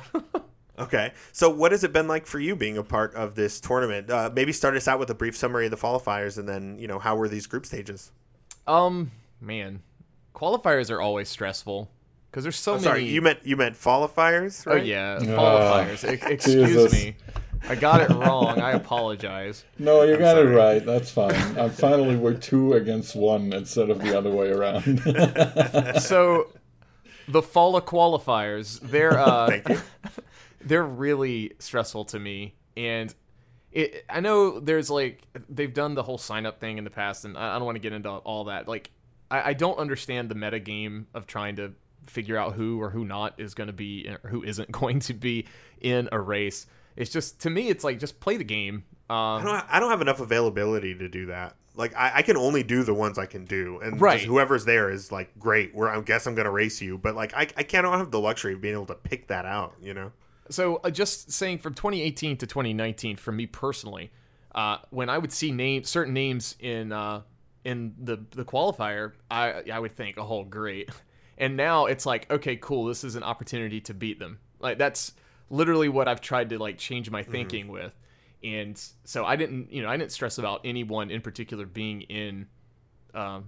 Okay. 0.79 1.13
So, 1.33 1.49
what 1.51 1.73
has 1.73 1.85
it 1.85 1.93
been 1.93 2.07
like 2.09 2.27
for 2.27 2.39
you 2.39 2.55
being 2.57 2.77
a 2.79 2.83
part 2.83 3.15
of 3.15 3.35
this 3.35 3.61
tournament? 3.61 4.11
Uh, 4.11 4.31
maybe 4.35 4.53
start 4.53 4.77
us 4.77 4.87
out 4.87 4.99
with 4.99 5.11
a 5.11 5.15
brief 5.15 5.37
summary 5.37 5.65
of 5.67 5.71
the 5.71 5.77
qualifiers, 5.77 6.39
and 6.39 6.49
then 6.49 6.79
you 6.79 6.87
know 6.89 6.99
how 6.99 7.17
were 7.17 7.29
these 7.29 7.47
group 7.47 7.65
stages? 7.67 8.11
um, 8.67 9.11
man, 9.41 9.81
qualifiers 10.35 10.91
are 10.91 11.01
always 11.01 11.29
stressful 11.29 11.91
because 12.31 12.43
there's 12.45 12.57
so 12.57 12.73
Oh, 12.73 12.75
many. 12.75 12.85
sorry, 12.85 13.05
you 13.05 13.23
meant 13.23 13.39
you 13.45 13.57
meant 13.57 13.77
qualifiers, 13.77 14.65
Oh 14.67 14.75
right? 14.75 14.85
yeah, 14.85 15.19
Ah, 15.21 15.25
qualifiers. 15.25 16.05
E- 16.05 16.21
excuse 16.33 16.69
Jesus. 16.69 16.93
me, 16.93 17.17
I 17.69 17.75
got 17.75 18.01
it 18.03 18.11
wrong. 18.11 18.61
I 18.61 18.73
apologize. 18.73 19.65
No, 19.79 20.03
you 20.03 20.17
got 20.19 20.37
sorry. 20.37 20.53
it 20.53 20.57
right. 20.57 20.85
That's 20.85 21.11
fine. 21.11 21.35
Uh, 21.59 21.69
finally, 21.71 22.17
we're 22.17 22.35
two 22.35 22.75
against 22.75 23.17
one 23.17 23.53
instead 23.55 23.89
of 23.89 24.03
the 24.03 24.17
other 24.17 24.31
way 24.31 24.51
around. 24.51 25.01
So, 26.03 26.49
the 27.29 27.43
fall 27.43 27.77
of 27.77 27.85
qualifiers, 27.87 28.79
they're 28.81 29.19
uh, 29.19 29.49
Thank 29.49 29.69
you. 29.69 29.81
They're 30.67 30.85
really 30.85 31.53
stressful 31.59 32.05
to 32.05 32.19
me 32.19 32.55
and 32.77 33.15
it 33.73 34.05
i 34.11 34.21
know 34.21 34.61
there's 34.61 34.91
like 34.91 35.23
they've 35.49 35.75
done 35.75 35.95
the 35.95 36.03
whole 36.03 36.19
sign 36.19 36.45
up 36.47 36.61
thing 36.61 36.79
in 36.79 36.85
the 36.85 36.91
past 36.91 37.25
and 37.25 37.37
i 37.37 37.55
I 37.55 37.59
don't 37.59 37.65
want 37.65 37.77
to 37.77 37.81
get 37.81 37.93
into 37.93 38.11
all 38.11 38.45
that 38.45 38.69
like 38.69 38.91
I, 39.31 39.51
I 39.51 39.53
don't 39.55 39.79
understand 39.79 40.29
the 40.29 40.35
meta 40.35 40.61
game 40.61 41.07
of 41.15 41.27
trying 41.27 41.57
to 41.57 41.73
figure 42.07 42.37
out 42.37 42.55
who 42.55 42.81
or 42.81 42.91
who 42.91 43.05
not 43.05 43.35
is 43.39 43.55
going 43.55 43.67
to 43.67 43.73
be 43.73 44.09
or 44.09 44.29
who 44.29 44.43
isn't 44.43 44.71
going 44.81 45.01
to 45.01 45.15
be 45.15 45.47
in 45.81 46.09
a 46.13 46.21
race 46.21 46.67
it's 46.97 47.11
just 47.11 47.41
to 47.41 47.51
me 47.51 47.69
it's 47.69 47.85
like 47.85 47.99
just 47.99 48.21
play 48.21 48.37
the 48.37 48.45
game 48.45 48.85
I 49.09 49.37
um, 49.37 49.45
don't. 49.45 49.65
I 49.69 49.81
don't 49.81 49.91
have 49.91 50.01
enough 50.01 50.21
availability 50.21 50.95
to 50.97 51.09
do 51.09 51.27
that. 51.27 51.55
Like 51.75 51.95
I, 51.95 52.13
I 52.17 52.23
can 52.23 52.37
only 52.37 52.63
do 52.63 52.83
the 52.83 52.95
ones 52.95 53.19
I 53.19 53.27
can 53.27 53.45
do, 53.45 53.79
and 53.81 54.01
Right. 54.01 54.21
whoever's 54.23 54.65
there 54.65 54.91
is 54.91 55.13
like 55.13 55.39
great. 55.39 55.75
Where 55.75 55.89
I 55.89 56.01
guess 56.01 56.27
I'm 56.27 56.35
gonna 56.35 56.51
race 56.51 56.81
you, 56.81 56.99
but 56.99 57.15
like 57.15 57.35
I, 57.35 57.43
I 57.57 57.63
can't 57.63 57.87
I 57.87 57.91
don't 57.91 57.99
have 57.99 58.11
the 58.11 58.21
luxury 58.21 58.55
of 58.55 58.61
being 58.61 58.75
able 58.75 58.87
to 58.87 58.95
pick 58.95 59.29
that 59.29 59.45
out. 59.45 59.75
You 59.81 59.95
know. 59.95 60.13
So 60.51 60.81
uh, 60.85 60.91
just 60.91 61.33
saying 61.33 61.59
from 61.59 61.75
2018 61.75 62.39
to 62.39 62.47
2019, 62.47 63.17
for 63.17 63.33
me 63.33 63.47
personally, 63.47 64.11
uh, 64.55 64.79
when 64.91 65.09
I 65.11 65.19
would 65.19 65.33
see 65.33 65.53
name 65.53 65.85
certain 65.85 66.15
names 66.15 66.57
in 66.61 66.93
uh, 66.93 67.23
in 67.65 67.95
the 67.99 68.25
the 68.31 68.45
qualifier, 68.45 69.13
I 69.31 69.63
I 69.73 69.79
would 69.79 69.97
think, 69.97 70.17
oh 70.19 70.45
great, 70.45 70.91
and 71.39 71.57
now 71.57 71.87
it's 71.87 72.07
like, 72.07 72.31
okay, 72.31 72.57
cool, 72.57 72.87
this 72.87 73.05
is 73.05 73.17
an 73.17 73.23
opportunity 73.23 73.81
to 73.83 73.95
beat 73.95 74.19
them. 74.19 74.39
Like 74.61 74.79
that's 74.79 75.13
literally 75.51 75.89
what 75.89 76.09
I've 76.09 76.21
tried 76.21 76.51
to 76.51 76.59
like 76.59 76.79
change 76.79 77.11
my 77.11 77.23
thinking 77.23 77.69
with, 77.69 77.93
and 78.43 78.81
so 79.05 79.25
I 79.25 79.37
didn't, 79.37 79.73
you 79.73 79.83
know, 79.83 79.89
I 79.89 79.97
didn't 79.97 80.13
stress 80.13 80.39
about 80.39 80.61
anyone 80.65 81.11
in 81.11 81.21
particular 81.21 81.67
being 81.67 82.03
in, 82.03 82.47
um, 83.15 83.47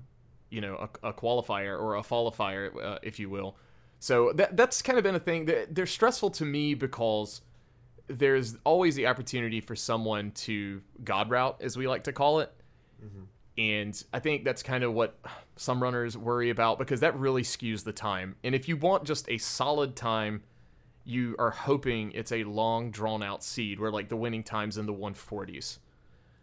you 0.51 0.61
know, 0.61 0.89
a, 1.03 1.09
a 1.09 1.13
qualifier 1.13 1.81
or 1.81 1.97
a 1.97 2.03
qualifier, 2.03 2.85
uh, 2.85 2.99
if 3.03 3.19
you 3.19 3.31
will. 3.31 3.57
So 4.01 4.33
that 4.35 4.57
that's 4.57 4.83
kind 4.83 4.99
of 4.99 5.05
been 5.05 5.15
a 5.15 5.21
thing. 5.21 5.47
They're, 5.47 5.67
they're 5.67 5.87
stressful 5.87 6.31
to 6.31 6.45
me 6.45 6.75
because 6.75 7.41
there's 8.07 8.57
always 8.65 8.95
the 8.95 9.07
opportunity 9.07 9.61
for 9.61 9.77
someone 9.77 10.31
to 10.33 10.81
god 11.05 11.31
route, 11.31 11.57
as 11.61 11.77
we 11.77 11.87
like 11.87 12.05
to 12.05 12.13
call 12.13 12.41
it. 12.41 12.53
Mm-hmm. 13.05 13.23
And 13.59 14.05
I 14.13 14.21
think 14.21 14.45
that's 14.45 14.63
kind 14.63 14.85
of 14.85 14.95
what 14.95 15.19
some 15.57 15.83
runners 15.83 16.17
worry 16.17 16.51
about 16.51 16.79
because 16.79 17.01
that 17.01 17.19
really 17.19 17.43
skews 17.43 17.83
the 17.83 17.93
time. 17.93 18.37
And 18.45 18.55
if 18.55 18.69
you 18.69 18.77
want 18.77 19.05
just 19.05 19.29
a 19.29 19.37
solid 19.39 19.97
time, 19.97 20.43
you 21.05 21.35
are 21.39 21.51
hoping 21.51 22.13
it's 22.13 22.31
a 22.31 22.45
long, 22.45 22.91
drawn 22.91 23.23
out 23.23 23.43
seed 23.43 23.81
where 23.81 23.91
like 23.91 24.09
the 24.09 24.17
winning 24.17 24.45
time's 24.45 24.79
in 24.79 24.87
the 24.87 24.95
140s. 24.95 25.79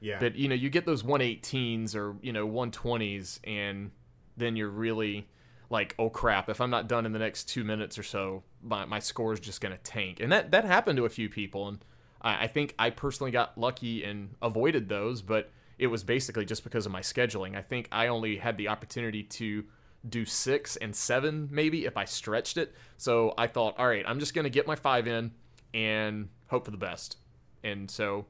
Yeah. 0.01 0.17
But 0.19 0.35
you 0.35 0.49
know, 0.49 0.55
you 0.55 0.69
get 0.69 0.85
those 0.85 1.03
118s 1.03 1.95
or 1.95 2.15
you 2.21 2.33
know 2.33 2.47
120s, 2.47 3.39
and 3.45 3.91
then 4.35 4.55
you're 4.55 4.69
really 4.69 5.27
like, 5.75 5.95
oh 5.99 6.09
crap! 6.09 6.49
If 6.49 6.61
I'm 6.61 6.69
not 6.69 6.87
done 6.87 7.05
in 7.05 7.11
the 7.11 7.19
next 7.19 7.49
two 7.49 7.63
minutes 7.63 7.99
or 7.99 8.03
so, 8.03 8.43
my 8.63 8.85
my 8.85 8.99
score 8.99 9.33
is 9.33 9.39
just 9.39 9.61
gonna 9.61 9.77
tank. 9.77 10.19
And 10.19 10.31
that 10.31 10.51
that 10.51 10.65
happened 10.65 10.97
to 10.97 11.05
a 11.05 11.09
few 11.09 11.29
people, 11.29 11.67
and 11.67 11.83
I, 12.21 12.43
I 12.43 12.47
think 12.47 12.73
I 12.79 12.89
personally 12.89 13.31
got 13.31 13.57
lucky 13.57 14.03
and 14.03 14.35
avoided 14.41 14.89
those, 14.89 15.21
but 15.21 15.51
it 15.77 15.87
was 15.87 16.03
basically 16.03 16.45
just 16.45 16.63
because 16.63 16.85
of 16.85 16.91
my 16.91 17.01
scheduling. 17.01 17.57
I 17.57 17.61
think 17.61 17.89
I 17.91 18.07
only 18.07 18.37
had 18.37 18.57
the 18.57 18.69
opportunity 18.69 19.23
to 19.23 19.65
do 20.07 20.23
six 20.23 20.75
and 20.77 20.95
seven 20.95 21.49
maybe 21.51 21.85
if 21.85 21.97
I 21.97 22.05
stretched 22.05 22.57
it. 22.57 22.73
So 22.97 23.33
I 23.37 23.47
thought, 23.47 23.77
all 23.77 23.87
right, 23.87 24.05
I'm 24.07 24.19
just 24.19 24.33
gonna 24.33 24.49
get 24.49 24.67
my 24.67 24.75
five 24.75 25.07
in 25.07 25.31
and 25.73 26.29
hope 26.47 26.65
for 26.65 26.71
the 26.71 26.77
best. 26.77 27.17
And 27.63 27.91
so 27.91 28.27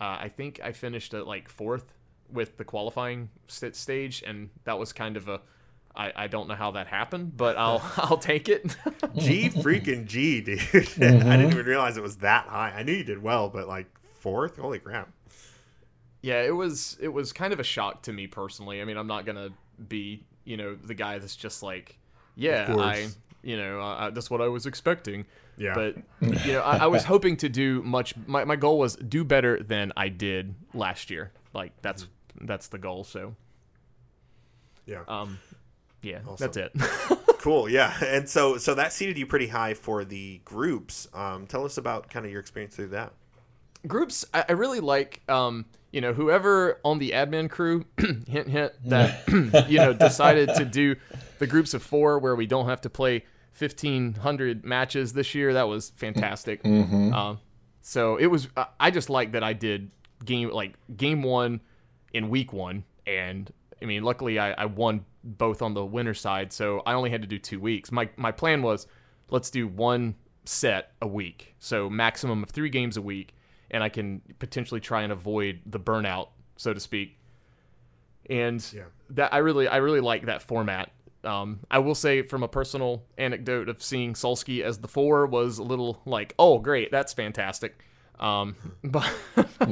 uh, 0.00 0.18
I 0.20 0.28
think 0.28 0.60
I 0.62 0.72
finished 0.72 1.14
at 1.14 1.26
like 1.26 1.48
fourth 1.48 1.94
with 2.30 2.56
the 2.56 2.64
qualifying 2.64 3.30
st- 3.48 3.76
stage, 3.76 4.22
and 4.26 4.50
that 4.64 4.78
was 4.78 4.92
kind 4.92 5.16
of 5.16 5.28
a. 5.28 5.40
I, 5.96 6.12
I 6.14 6.26
don't 6.26 6.48
know 6.48 6.54
how 6.54 6.72
that 6.72 6.86
happened, 6.86 7.36
but 7.36 7.56
I'll 7.56 7.82
I'll 7.96 8.18
take 8.18 8.48
it. 8.48 8.64
G 9.16 9.48
freaking 9.50 10.06
G, 10.06 10.40
dude. 10.40 10.60
I 10.74 10.78
didn't 10.78 11.50
even 11.52 11.66
realize 11.66 11.96
it 11.96 12.02
was 12.02 12.16
that 12.18 12.46
high. 12.46 12.70
I 12.76 12.82
knew 12.82 12.92
you 12.92 13.04
did 13.04 13.22
well, 13.22 13.48
but 13.48 13.66
like 13.68 13.86
fourth, 14.20 14.56
holy 14.58 14.78
crap. 14.78 15.08
yeah, 16.22 16.42
it 16.42 16.54
was 16.54 16.96
it 17.00 17.08
was 17.08 17.32
kind 17.32 17.52
of 17.52 17.60
a 17.60 17.64
shock 17.64 18.02
to 18.02 18.12
me 18.12 18.26
personally. 18.26 18.80
I 18.80 18.84
mean, 18.84 18.96
I'm 18.96 19.06
not 19.06 19.24
gonna 19.26 19.50
be 19.88 20.24
you 20.44 20.56
know 20.56 20.74
the 20.74 20.94
guy 20.94 21.18
that's 21.18 21.36
just 21.36 21.62
like, 21.62 21.98
yeah. 22.34 22.74
I 22.78 23.08
you 23.42 23.56
know 23.56 23.80
uh, 23.80 24.10
that's 24.10 24.30
what 24.30 24.40
I 24.40 24.48
was 24.48 24.66
expecting. 24.66 25.24
Yeah. 25.58 25.72
But 25.74 25.96
you 26.46 26.52
know, 26.52 26.60
I, 26.60 26.78
I 26.78 26.86
was 26.88 27.04
hoping 27.04 27.36
to 27.38 27.48
do 27.48 27.82
much. 27.82 28.14
My 28.26 28.44
my 28.44 28.56
goal 28.56 28.78
was 28.78 28.96
do 28.96 29.24
better 29.24 29.62
than 29.62 29.92
I 29.96 30.08
did 30.08 30.54
last 30.74 31.08
year. 31.10 31.32
Like 31.54 31.72
that's 31.80 32.06
that's 32.42 32.68
the 32.68 32.76
goal. 32.78 33.04
So 33.04 33.34
Yeah. 34.84 35.02
um, 35.08 35.38
yeah, 36.02 36.18
that's 36.38 36.56
it. 36.56 36.72
cool. 37.38 37.68
Yeah. 37.68 37.94
And 38.04 38.28
so 38.28 38.56
so 38.58 38.74
that 38.74 38.92
seated 38.92 39.18
you 39.18 39.26
pretty 39.26 39.48
high 39.48 39.74
for 39.74 40.04
the 40.04 40.40
groups. 40.44 41.08
Um, 41.14 41.46
tell 41.46 41.64
us 41.64 41.78
about 41.78 42.10
kind 42.10 42.24
of 42.26 42.32
your 42.32 42.40
experience 42.40 42.74
through 42.76 42.88
that. 42.88 43.12
groups 43.86 44.24
I, 44.34 44.44
I 44.48 44.52
really 44.52 44.80
like 44.80 45.20
um 45.28 45.64
you 45.92 46.00
know 46.00 46.12
whoever 46.12 46.80
on 46.84 46.98
the 46.98 47.10
admin 47.12 47.48
crew 47.48 47.84
hint 48.28 48.48
hint 48.48 48.72
that 48.86 49.22
you 49.68 49.78
know 49.78 49.92
decided 49.92 50.50
to 50.56 50.64
do 50.64 50.96
the 51.38 51.46
groups 51.46 51.72
of 51.74 51.82
four 51.82 52.18
where 52.18 52.34
we 52.34 52.46
don't 52.46 52.68
have 52.68 52.80
to 52.82 52.90
play 52.90 53.24
1500 53.58 54.64
matches 54.64 55.12
this 55.12 55.34
year 55.34 55.52
that 55.54 55.68
was 55.68 55.90
fantastic 55.96 56.64
um 56.64 57.38
so 57.82 58.16
it 58.16 58.26
was 58.26 58.48
I- 58.56 58.66
i 58.80 58.90
just 58.90 59.08
like 59.10 59.32
that 59.32 59.42
i 59.44 59.52
did 59.52 59.90
game 60.24 60.50
like 60.50 60.74
game 60.96 61.22
one 61.22 61.60
in 62.12 62.28
week 62.28 62.52
one 62.52 62.84
and 63.06 63.50
i 63.80 63.84
mean 63.84 64.02
luckily 64.02 64.38
i, 64.38 64.52
I 64.52 64.66
won 64.66 65.04
both 65.26 65.60
on 65.62 65.74
the 65.74 65.84
winner 65.84 66.14
side 66.14 66.52
so 66.52 66.82
i 66.86 66.92
only 66.94 67.10
had 67.10 67.20
to 67.20 67.28
do 67.28 67.38
two 67.38 67.60
weeks 67.60 67.90
my, 67.92 68.08
my 68.16 68.30
plan 68.32 68.62
was 68.62 68.86
let's 69.30 69.50
do 69.50 69.66
one 69.66 70.14
set 70.44 70.92
a 71.02 71.06
week 71.06 71.54
so 71.58 71.90
maximum 71.90 72.42
of 72.42 72.50
three 72.50 72.70
games 72.70 72.96
a 72.96 73.02
week 73.02 73.34
and 73.68 73.82
I 73.82 73.88
can 73.88 74.22
potentially 74.38 74.80
try 74.80 75.02
and 75.02 75.10
avoid 75.12 75.58
the 75.66 75.80
burnout, 75.80 76.28
so 76.56 76.72
to 76.72 76.78
speak. 76.78 77.18
And 78.30 78.64
Yeah. 78.72 78.84
that 79.10 79.34
I 79.34 79.38
really 79.38 79.66
I 79.66 79.78
really 79.78 79.98
like 79.98 80.26
that 80.26 80.40
format. 80.40 80.92
Um, 81.24 81.58
I 81.68 81.80
will 81.80 81.96
say 81.96 82.22
from 82.22 82.44
a 82.44 82.48
personal 82.48 83.02
anecdote 83.18 83.68
of 83.68 83.82
seeing 83.82 84.14
Solsky 84.14 84.62
as 84.62 84.78
the 84.78 84.86
four 84.86 85.26
was 85.26 85.58
a 85.58 85.64
little 85.64 86.00
like, 86.06 86.32
oh 86.38 86.60
great, 86.60 86.92
that's 86.92 87.12
fantastic. 87.12 87.82
Um, 88.20 88.54
but 88.84 89.12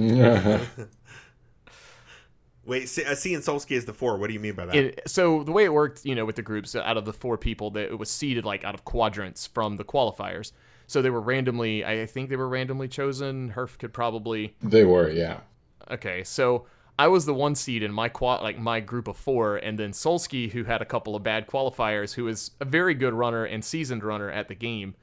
Wait, 2.67 2.89
see, 2.89 3.05
uh, 3.05 3.15
seeing 3.15 3.41
Solsky 3.41 3.73
is 3.73 3.85
the 3.85 3.93
four. 3.93 4.17
What 4.17 4.29
do 4.29 4.35
you 4.35 4.41
mean 4.41 4.55
by 4.55 4.67
that? 4.67 4.77
it, 4.77 5.01
so 5.07 5.43
the 5.43 5.53
way 5.53 5.65
it 5.65 5.73
worked, 5.73 6.05
you 6.05 6.15
know, 6.15 6.25
with 6.25 6.37
the 6.37 6.43
groups, 6.43 6.75
out 6.75 6.97
of 6.97 7.05
the 7.05 7.13
four 7.13 7.37
people, 7.37 7.71
that 7.73 7.91
it 7.91 7.99
was 7.99 8.11
seeded 8.11 8.45
like 8.45 8.65
out 8.65 8.75
of 8.75 8.85
quadrants 8.85 9.47
from 9.47 9.77
the 9.77 9.85
qualifiers. 9.85 10.53
So 10.87 11.03
they 11.03 11.11
were 11.11 11.21
randomly, 11.21 11.85
I 11.85 12.07
think 12.07 12.29
they 12.29 12.37
were 12.37 12.49
randomly 12.49 12.89
chosen. 12.89 13.53
Herf 13.53 13.79
could 13.79 13.93
probably 13.93 14.55
they 14.63 14.85
were, 14.85 15.11
yeah. 15.11 15.41
Okay, 15.91 16.25
so 16.25 16.67
I 16.99 17.09
was 17.09 17.27
the 17.27 17.35
one 17.35 17.55
seed 17.55 17.83
in 17.83 17.93
my 17.93 18.09
quad, 18.09 18.43
like 18.43 18.59
my 18.59 18.81
group 18.81 19.09
of 19.09 19.17
four, 19.17 19.57
and 19.57 19.79
then 19.79 19.93
Solsky, 19.93 20.51
who 20.51 20.65
had 20.65 20.81
a 20.81 20.87
couple 20.87 21.17
of 21.17 21.23
bad 21.23 21.47
qualifiers, 21.47 22.15
who 22.15 22.29
is 22.29 22.53
a 22.61 22.65
very 22.65 22.95
good 22.95 23.13
runner 23.13 23.45
and 23.45 23.65
seasoned 23.65 24.05
runner 24.05 24.31
at 24.31 24.49
the 24.49 24.55
game, 24.55 24.95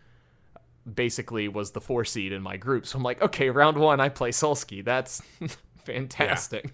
basically 0.91 1.47
was 1.47 1.71
the 1.71 1.81
four 1.81 2.05
seed 2.05 2.31
in 2.31 2.41
my 2.41 2.57
group. 2.57 2.87
So 2.87 2.97
I'm 2.97 3.03
like, 3.03 3.21
okay, 3.21 3.49
round 3.49 3.77
one, 3.77 3.99
I 3.99 4.09
play 4.09 4.31
Solsky. 4.31 4.83
That's 4.83 5.21
fantastic. 5.85 6.71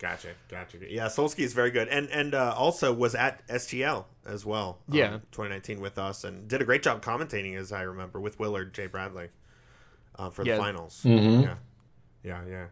Gotcha, 0.00 0.28
gotcha. 0.48 0.78
Yeah, 0.88 1.06
Solsky 1.06 1.40
is 1.44 1.52
very 1.52 1.70
good, 1.70 1.86
and 1.88 2.08
and 2.08 2.34
uh, 2.34 2.54
also 2.56 2.90
was 2.92 3.14
at 3.14 3.46
STL 3.48 4.06
as 4.26 4.46
well. 4.46 4.78
um, 4.90 4.96
Yeah. 4.96 5.18
2019 5.30 5.78
with 5.80 5.98
us, 5.98 6.24
and 6.24 6.48
did 6.48 6.62
a 6.62 6.64
great 6.64 6.82
job 6.82 7.02
commentating, 7.04 7.54
as 7.56 7.70
I 7.70 7.82
remember, 7.82 8.18
with 8.18 8.38
Willard 8.38 8.72
J. 8.72 8.86
Bradley 8.86 9.28
uh, 10.18 10.30
for 10.30 10.42
the 10.42 10.50
Yeah. 10.50 10.56
finals. 10.58 11.02
Mhm. 11.04 11.42
Yeah, 11.42 11.56
yeah, 12.24 12.40
yeah, 12.48 12.66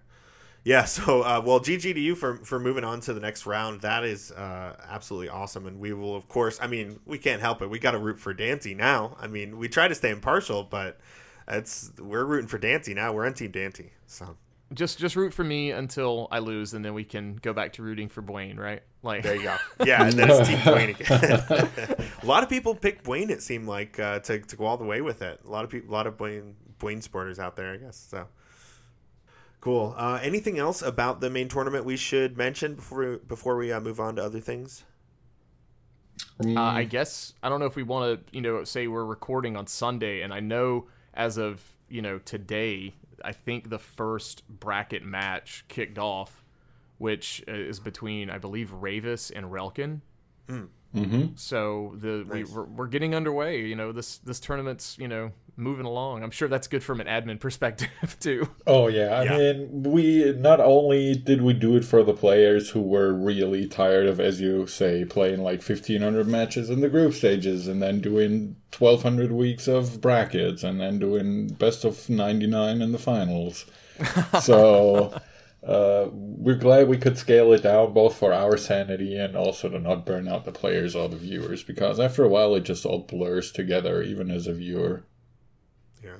yeah. 0.64 0.84
So, 0.86 1.20
uh, 1.22 1.42
well, 1.44 1.60
GG 1.60 1.92
to 1.92 2.00
you 2.00 2.14
for 2.14 2.36
for 2.44 2.58
moving 2.58 2.82
on 2.82 3.00
to 3.00 3.12
the 3.12 3.20
next 3.20 3.44
round. 3.44 3.82
That 3.82 4.04
is 4.04 4.32
uh, 4.32 4.76
absolutely 4.88 5.28
awesome, 5.28 5.66
and 5.66 5.78
we 5.78 5.92
will, 5.92 6.16
of 6.16 6.28
course. 6.28 6.58
I 6.62 6.66
mean, 6.66 6.98
we 7.04 7.18
can't 7.18 7.42
help 7.42 7.60
it. 7.60 7.68
We 7.68 7.78
got 7.78 7.90
to 7.90 7.98
root 7.98 8.18
for 8.18 8.32
Dante 8.32 8.72
now. 8.72 9.18
I 9.20 9.26
mean, 9.26 9.58
we 9.58 9.68
try 9.68 9.86
to 9.86 9.94
stay 9.94 10.10
impartial, 10.10 10.64
but 10.64 10.98
it's 11.46 11.92
we're 11.98 12.24
rooting 12.24 12.48
for 12.48 12.56
Dante 12.58 12.94
now. 12.94 13.12
We're 13.12 13.26
on 13.26 13.34
Team 13.34 13.50
Dante, 13.50 13.90
so. 14.06 14.38
Just 14.74 14.98
just 14.98 15.16
root 15.16 15.32
for 15.32 15.44
me 15.44 15.70
until 15.70 16.28
I 16.30 16.40
lose, 16.40 16.74
and 16.74 16.84
then 16.84 16.92
we 16.92 17.04
can 17.04 17.36
go 17.36 17.52
back 17.54 17.72
to 17.74 17.82
rooting 17.82 18.08
for 18.08 18.20
Blaine, 18.20 18.58
right? 18.58 18.82
Like, 19.02 19.22
There 19.22 19.34
you 19.34 19.44
go. 19.44 19.56
Yeah, 19.86 20.04
and 20.04 20.12
then 20.12 20.30
it's 20.30 20.48
Team 20.48 20.58
Dwayne 20.58 20.90
again. 20.90 22.08
a 22.22 22.26
lot 22.26 22.42
of 22.42 22.50
people 22.50 22.74
pick 22.74 23.02
Dwayne. 23.02 23.30
It 23.30 23.42
seemed 23.42 23.66
like 23.66 23.98
uh, 23.98 24.18
to 24.20 24.40
to 24.40 24.56
go 24.56 24.66
all 24.66 24.76
the 24.76 24.84
way 24.84 25.00
with 25.00 25.22
it. 25.22 25.40
A 25.46 25.50
lot 25.50 25.64
of 25.64 25.70
people, 25.70 25.90
a 25.90 25.94
lot 25.94 26.06
of 26.06 26.18
Dwayne 26.18 26.52
Dwayne 26.78 27.02
supporters 27.02 27.38
out 27.38 27.56
there, 27.56 27.72
I 27.72 27.76
guess. 27.78 27.96
So 27.96 28.26
cool. 29.60 29.94
Uh, 29.96 30.18
anything 30.22 30.58
else 30.58 30.82
about 30.82 31.20
the 31.20 31.30
main 31.30 31.48
tournament 31.48 31.84
we 31.84 31.96
should 31.96 32.36
mention 32.36 32.74
before 32.74 32.98
we, 33.12 33.16
before 33.16 33.56
we 33.56 33.72
uh, 33.72 33.80
move 33.80 34.00
on 34.00 34.16
to 34.16 34.22
other 34.24 34.40
things? 34.40 34.84
Uh, 36.44 36.60
I 36.60 36.84
guess 36.84 37.32
I 37.42 37.48
don't 37.48 37.58
know 37.58 37.66
if 37.66 37.74
we 37.74 37.82
want 37.82 38.26
to, 38.26 38.36
you 38.36 38.40
know, 38.40 38.62
say 38.64 38.86
we're 38.86 39.04
recording 39.04 39.56
on 39.56 39.66
Sunday, 39.66 40.20
and 40.20 40.32
I 40.32 40.40
know 40.40 40.86
as 41.14 41.36
of 41.36 41.62
you 41.88 42.02
know 42.02 42.18
today, 42.18 42.94
I 43.24 43.32
think 43.32 43.70
the 43.70 43.78
first 43.78 44.42
bracket 44.48 45.04
match 45.04 45.64
kicked 45.68 45.98
off, 45.98 46.44
which 46.98 47.42
uh, 47.48 47.52
is 47.52 47.80
between 47.80 48.30
I 48.30 48.38
believe 48.38 48.70
Ravis 48.70 49.30
and 49.34 49.52
Relkin. 49.52 50.02
Mm-hmm. 50.48 51.26
So 51.34 51.94
the 51.96 52.26
we, 52.28 52.40
Nice. 52.40 52.50
we're, 52.50 52.64
we're 52.64 52.86
getting 52.86 53.14
underway. 53.14 53.60
You 53.60 53.76
know, 53.76 53.92
this 53.92 54.18
this 54.18 54.40
tournament's 54.40 54.96
you 54.98 55.08
know 55.08 55.32
moving 55.59 55.84
along. 55.84 56.22
I'm 56.22 56.30
sure 56.30 56.48
that's 56.48 56.68
good 56.68 56.82
from 56.82 57.00
an 57.00 57.06
admin 57.06 57.40
perspective 57.40 58.16
too. 58.20 58.48
Oh 58.66 58.86
yeah, 58.88 59.09
I 59.20 59.22
Yeah. 59.24 59.38
mean, 59.38 59.82
we 59.82 60.32
not 60.32 60.61
only 60.61 61.14
did 61.14 61.42
we 61.42 61.52
do 61.52 61.76
it 61.76 61.84
for 61.84 62.02
the 62.02 62.14
players 62.14 62.70
who 62.70 62.80
were 62.80 63.12
really 63.12 63.66
tired 63.66 64.06
of, 64.06 64.20
as 64.20 64.40
you 64.40 64.66
say, 64.66 65.04
playing 65.04 65.42
like 65.42 65.61
fifteen 65.62 66.00
hundred 66.02 66.28
matches 66.28 66.70
in 66.70 66.80
the 66.80 66.88
group 66.88 67.12
stages, 67.14 67.66
and 67.68 67.82
then 67.82 68.00
doing 68.00 68.56
twelve 68.70 69.02
hundred 69.02 69.32
weeks 69.32 69.66
of 69.68 70.00
brackets, 70.00 70.62
and 70.62 70.80
then 70.80 70.98
doing 70.98 71.48
best 71.48 71.84
of 71.84 72.09
ninety 72.09 72.46
nine 72.46 72.80
in 72.80 72.92
the 72.92 72.98
finals. 72.98 73.66
so. 74.40 75.12
Uh, 75.66 76.09
we're 76.12 76.54
glad 76.54 76.86
we 76.88 76.96
could 76.96 77.18
scale 77.18 77.52
it 77.52 77.64
down 77.64 77.92
both 77.92 78.16
for 78.16 78.32
our 78.32 78.56
sanity 78.56 79.16
and 79.18 79.36
also 79.36 79.68
to 79.68 79.78
not 79.78 80.06
burn 80.06 80.28
out 80.28 80.44
the 80.44 80.52
players 80.52 80.94
or 80.94 81.09
the 81.09 81.16
viewers 81.16 81.64
because 81.64 81.98
after 81.98 82.22
a 82.24 82.28
while 82.28 82.54
it 82.54 82.61
just 82.61 82.86
all 82.86 83.00
blurs 83.00 83.50
together 83.50 84.00
even 84.00 84.30
as 84.30 84.46
a 84.46 84.54
viewer 84.54 85.02
Yeah. 86.03 86.16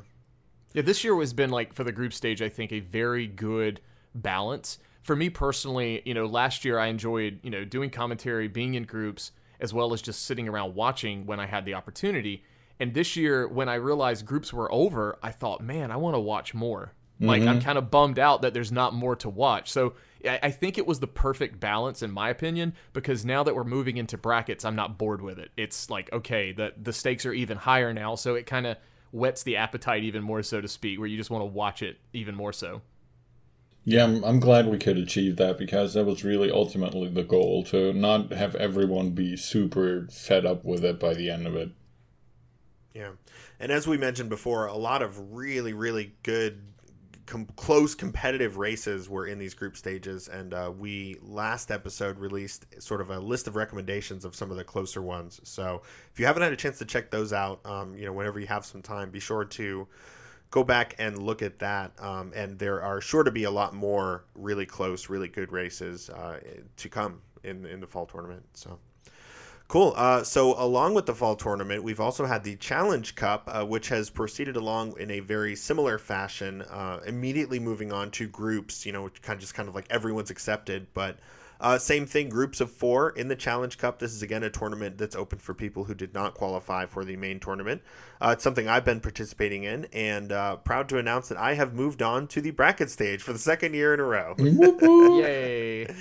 Yeah, 0.75 0.83
this 0.83 1.03
year 1.03 1.19
has 1.19 1.33
been 1.33 1.51
like 1.51 1.73
for 1.73 1.85
the 1.85 1.93
group 1.93 2.13
stage, 2.13 2.43
I 2.43 2.49
think 2.49 2.73
a 2.73 2.81
very 2.81 3.27
good 3.27 3.81
balance. 4.15 4.79
For 5.03 5.17
me 5.17 5.31
personally, 5.31 6.03
you 6.05 6.15
know, 6.15 6.27
last 6.27 6.65
year 6.65 6.79
I 6.79 6.87
enjoyed, 6.87 7.41
you 7.43 7.51
know, 7.51 7.65
doing 7.65 7.91
commentary, 7.91 8.49
being 8.49 8.75
in 8.75 8.85
groups, 8.85 9.33
as 9.61 9.73
well 9.73 9.93
as 9.93 10.03
just 10.03 10.27
sitting 10.27 10.49
around 10.49 10.75
watching 10.75 11.25
when 11.25 11.41
I 11.41 11.47
had 11.47 11.65
the 11.65 11.75
opportunity. 11.75 12.45
And 12.79 12.95
this 12.95 13.17
year, 13.17 13.49
when 13.49 13.69
I 13.69 13.75
realized 13.75 14.27
groups 14.27 14.53
were 14.53 14.71
over, 14.71 15.19
I 15.23 15.31
thought, 15.31 15.63
man, 15.63 15.91
I 15.91 15.97
want 15.97 16.15
to 16.15 16.21
watch 16.21 16.55
more. 16.55 16.93
Like, 17.21 17.43
I'm 17.43 17.57
mm-hmm. 17.57 17.65
kind 17.65 17.79
of 17.79 17.91
bummed 17.91 18.21
out 18.21 18.43
that 18.43 18.55
there's 18.55 18.71
not 18.71 18.95
more 18.95 19.17
to 19.17 19.29
watch. 19.29 19.73
So 19.73 19.95
I, 20.25 20.39
I 20.45 20.51
think 20.53 20.79
it 20.79 20.87
was 20.87 21.01
the 21.01 21.09
perfect 21.09 21.59
balance, 21.59 22.01
in 22.05 22.13
my 22.13 22.29
opinion, 22.29 22.75
because 22.93 23.25
now 23.25 23.43
that 23.43 23.57
we're 23.57 23.65
moving 23.65 23.97
into 23.97 24.17
brackets, 24.17 24.65
I'm 24.65 24.77
not 24.77 24.99
bored 24.99 25.21
with 25.21 25.41
it. 25.41 25.51
It's 25.57 25.91
like, 25.91 26.13
okay, 26.13 26.53
the, 26.53 26.75
the 26.81 26.93
stakes 26.93 27.27
are 27.27 27.33
even 27.33 27.57
higher 27.57 27.93
now. 27.93 28.15
So 28.15 28.37
it 28.37 28.47
kind 28.47 28.69
of 28.69 28.77
whets 29.13 29.43
the 29.43 29.57
appetite 29.57 30.05
even 30.05 30.23
more, 30.23 30.43
so 30.43 30.61
to 30.61 30.69
speak, 30.69 30.99
where 30.99 31.09
you 31.09 31.17
just 31.17 31.31
want 31.31 31.43
to 31.43 31.47
watch 31.47 31.83
it 31.83 31.99
even 32.13 32.35
more 32.35 32.53
so. 32.53 32.83
Yeah, 33.85 34.05
I'm, 34.05 34.23
I'm 34.23 34.41
glad 34.41 34.67
we 34.67 34.77
could 34.77 34.99
achieve 34.99 35.37
that 35.37 35.57
because 35.57 35.95
that 35.95 36.05
was 36.05 36.23
really 36.23 36.51
ultimately 36.51 37.09
the 37.09 37.23
goal 37.23 37.65
to 37.65 37.93
not 37.95 38.33
have 38.33 38.55
everyone 38.57 39.11
be 39.11 39.35
super 39.37 40.07
fed 40.11 40.45
up 40.45 40.63
with 40.65 40.85
it 40.85 41.01
by 41.01 41.15
the 41.15 41.31
end 41.31 41.47
of 41.47 41.57
it. 41.57 41.71
Yeah. 42.95 43.13
And 43.59 43.73
as 43.73 43.89
we 43.89 43.97
mentioned 43.97 44.29
before, 44.29 44.67
a 44.67 44.77
lot 44.77 45.01
of 45.01 45.33
really, 45.33 45.73
really 45.73 46.15
good, 46.23 46.61
com- 47.29 47.47
close 47.57 47.95
competitive 47.95 48.57
races 48.57 49.09
were 49.09 49.27
in 49.27 49.39
these 49.39 49.55
group 49.55 49.77
stages. 49.77 50.29
And 50.29 50.55
uh, 50.55 50.73
we, 50.77 51.17
last 51.23 51.71
episode, 51.71 52.19
released 52.19 52.67
sort 52.83 53.01
of 53.01 53.11
a 53.11 53.19
list 53.19 53.47
of 53.47 53.55
recommendations 53.55 54.25
of 54.25 54.35
some 54.35 54.51
of 54.51 54.57
the 54.57 54.65
closer 54.65 55.03
ones. 55.03 55.41
So 55.45 55.83
if 56.13 56.19
you 56.19 56.27
haven't 56.27 56.43
had 56.43 56.53
a 56.53 56.57
chance 56.57 56.79
to 56.79 56.85
check 56.85 57.11
those 57.11 57.33
out, 57.33 57.61
um, 57.65 57.95
you 57.95 58.07
know, 58.07 58.13
whenever 58.13 58.41
you 58.41 58.47
have 58.47 58.65
some 58.65 58.83
time, 58.83 59.11
be 59.11 59.21
sure 59.21 59.45
to 59.45 59.87
go 60.51 60.65
back 60.65 60.95
and 60.99 61.19
look 61.19 61.43
at 61.43 61.59
that. 61.59 61.93
Um, 62.03 62.33
and 62.35 62.59
there 62.59 62.83
are 62.83 63.01
sure 63.01 63.23
to 63.23 63.31
be 63.31 63.45
a 63.45 63.51
lot 63.51 63.75
more 63.75 64.25
really 64.35 64.67
close, 64.67 65.09
really 65.09 65.29
good 65.29 65.53
races 65.53 66.11
uh, 66.11 66.41
to 66.77 66.89
come 66.89 67.21
in, 67.45 67.67
in 67.67 67.81
the 67.81 67.87
fall 67.87 68.07
tournament. 68.07 68.45
So. 68.55 68.79
Cool. 69.69 69.93
Uh, 69.97 70.23
so, 70.25 70.59
along 70.59 70.95
with 70.95 71.05
the 71.05 71.15
fall 71.15 71.37
tournament, 71.37 71.83
we've 71.83 72.01
also 72.01 72.25
had 72.25 72.43
the 72.43 72.57
Challenge 72.57 73.15
Cup, 73.15 73.51
uh, 73.53 73.67
which 73.67 73.91
has 73.91 74.09
proceeded 74.09 74.57
along 74.57 74.99
in 74.99 75.11
a 75.11 75.21
very 75.21 75.55
similar 75.55 75.99
fashion. 75.99 76.63
Uh, 76.63 77.01
immediately 77.07 77.61
moving 77.61 77.93
on 77.93 78.11
to 78.13 78.27
groups, 78.27 78.87
you 78.87 78.93
know, 78.93 79.03
which 79.03 79.21
kind 79.21 79.37
of 79.37 79.41
just 79.43 79.53
kind 79.53 79.69
of 79.69 79.75
like 79.75 79.87
everyone's 79.91 80.31
accepted, 80.31 80.87
but 80.95 81.19
uh, 81.61 81.77
same 81.77 82.07
thing. 82.07 82.31
Groups 82.31 82.63
of 82.63 82.71
four 82.71 83.11
in 83.11 83.29
the 83.29 83.37
Challenge 83.37 83.77
Cup. 83.77 83.99
This 83.99 84.15
is 84.15 84.23
again 84.23 84.43
a 84.43 84.49
tournament 84.49 84.97
that's 84.97 85.15
open 85.15 85.39
for 85.39 85.53
people 85.53 85.85
who 85.85 85.95
did 85.95 86.15
not 86.15 86.33
qualify 86.33 86.87
for 86.87 87.05
the 87.05 87.17
main 87.17 87.39
tournament. 87.39 87.83
Uh, 88.23 88.31
it's 88.33 88.45
something 88.45 88.69
I've 88.69 88.87
been 88.87 89.01
participating 89.01 89.65
in, 89.65 89.87
and 89.93 90.33
uh, 90.33 90.57
proud 90.57 90.89
to 90.91 90.99
announce 90.99 91.29
that 91.29 91.37
I 91.37 91.55
have 91.55 91.75
moved 91.75 92.01
on 92.01 92.27
to 92.29 92.41
the 92.41 92.53
bracket 92.53 92.89
stage 92.89 93.23
for 93.23 93.35
the 93.35 93.39
second 93.39 93.75
year 93.75 93.93
in 93.93 94.01
a 94.01 94.05
row. 94.05 94.35
Yay! 94.39 95.95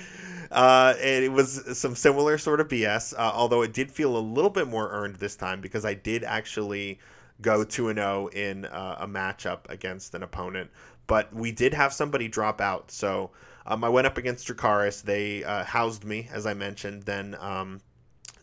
Uh, 0.50 0.94
it 0.98 1.30
was 1.30 1.78
some 1.78 1.94
similar 1.94 2.38
sort 2.38 2.60
of 2.60 2.68
BS, 2.68 3.14
uh, 3.14 3.32
although 3.34 3.62
it 3.62 3.72
did 3.72 3.90
feel 3.90 4.16
a 4.16 4.18
little 4.18 4.50
bit 4.50 4.66
more 4.66 4.90
earned 4.90 5.16
this 5.16 5.36
time 5.36 5.60
because 5.60 5.84
I 5.84 5.94
did 5.94 6.24
actually 6.24 6.98
go 7.40 7.64
2 7.64 7.90
and 7.90 7.98
0 7.98 8.28
in 8.28 8.64
uh, 8.64 8.96
a 9.00 9.06
matchup 9.06 9.68
against 9.68 10.14
an 10.14 10.22
opponent. 10.22 10.70
But 11.06 11.34
we 11.34 11.52
did 11.52 11.74
have 11.74 11.92
somebody 11.92 12.28
drop 12.28 12.60
out. 12.60 12.90
So 12.90 13.30
um, 13.66 13.84
I 13.84 13.88
went 13.88 14.06
up 14.06 14.18
against 14.18 14.46
Dracaris. 14.48 15.02
They 15.02 15.44
uh, 15.44 15.64
housed 15.64 16.04
me, 16.04 16.28
as 16.32 16.46
I 16.46 16.54
mentioned. 16.54 17.04
Then 17.04 17.36
um, 17.38 17.80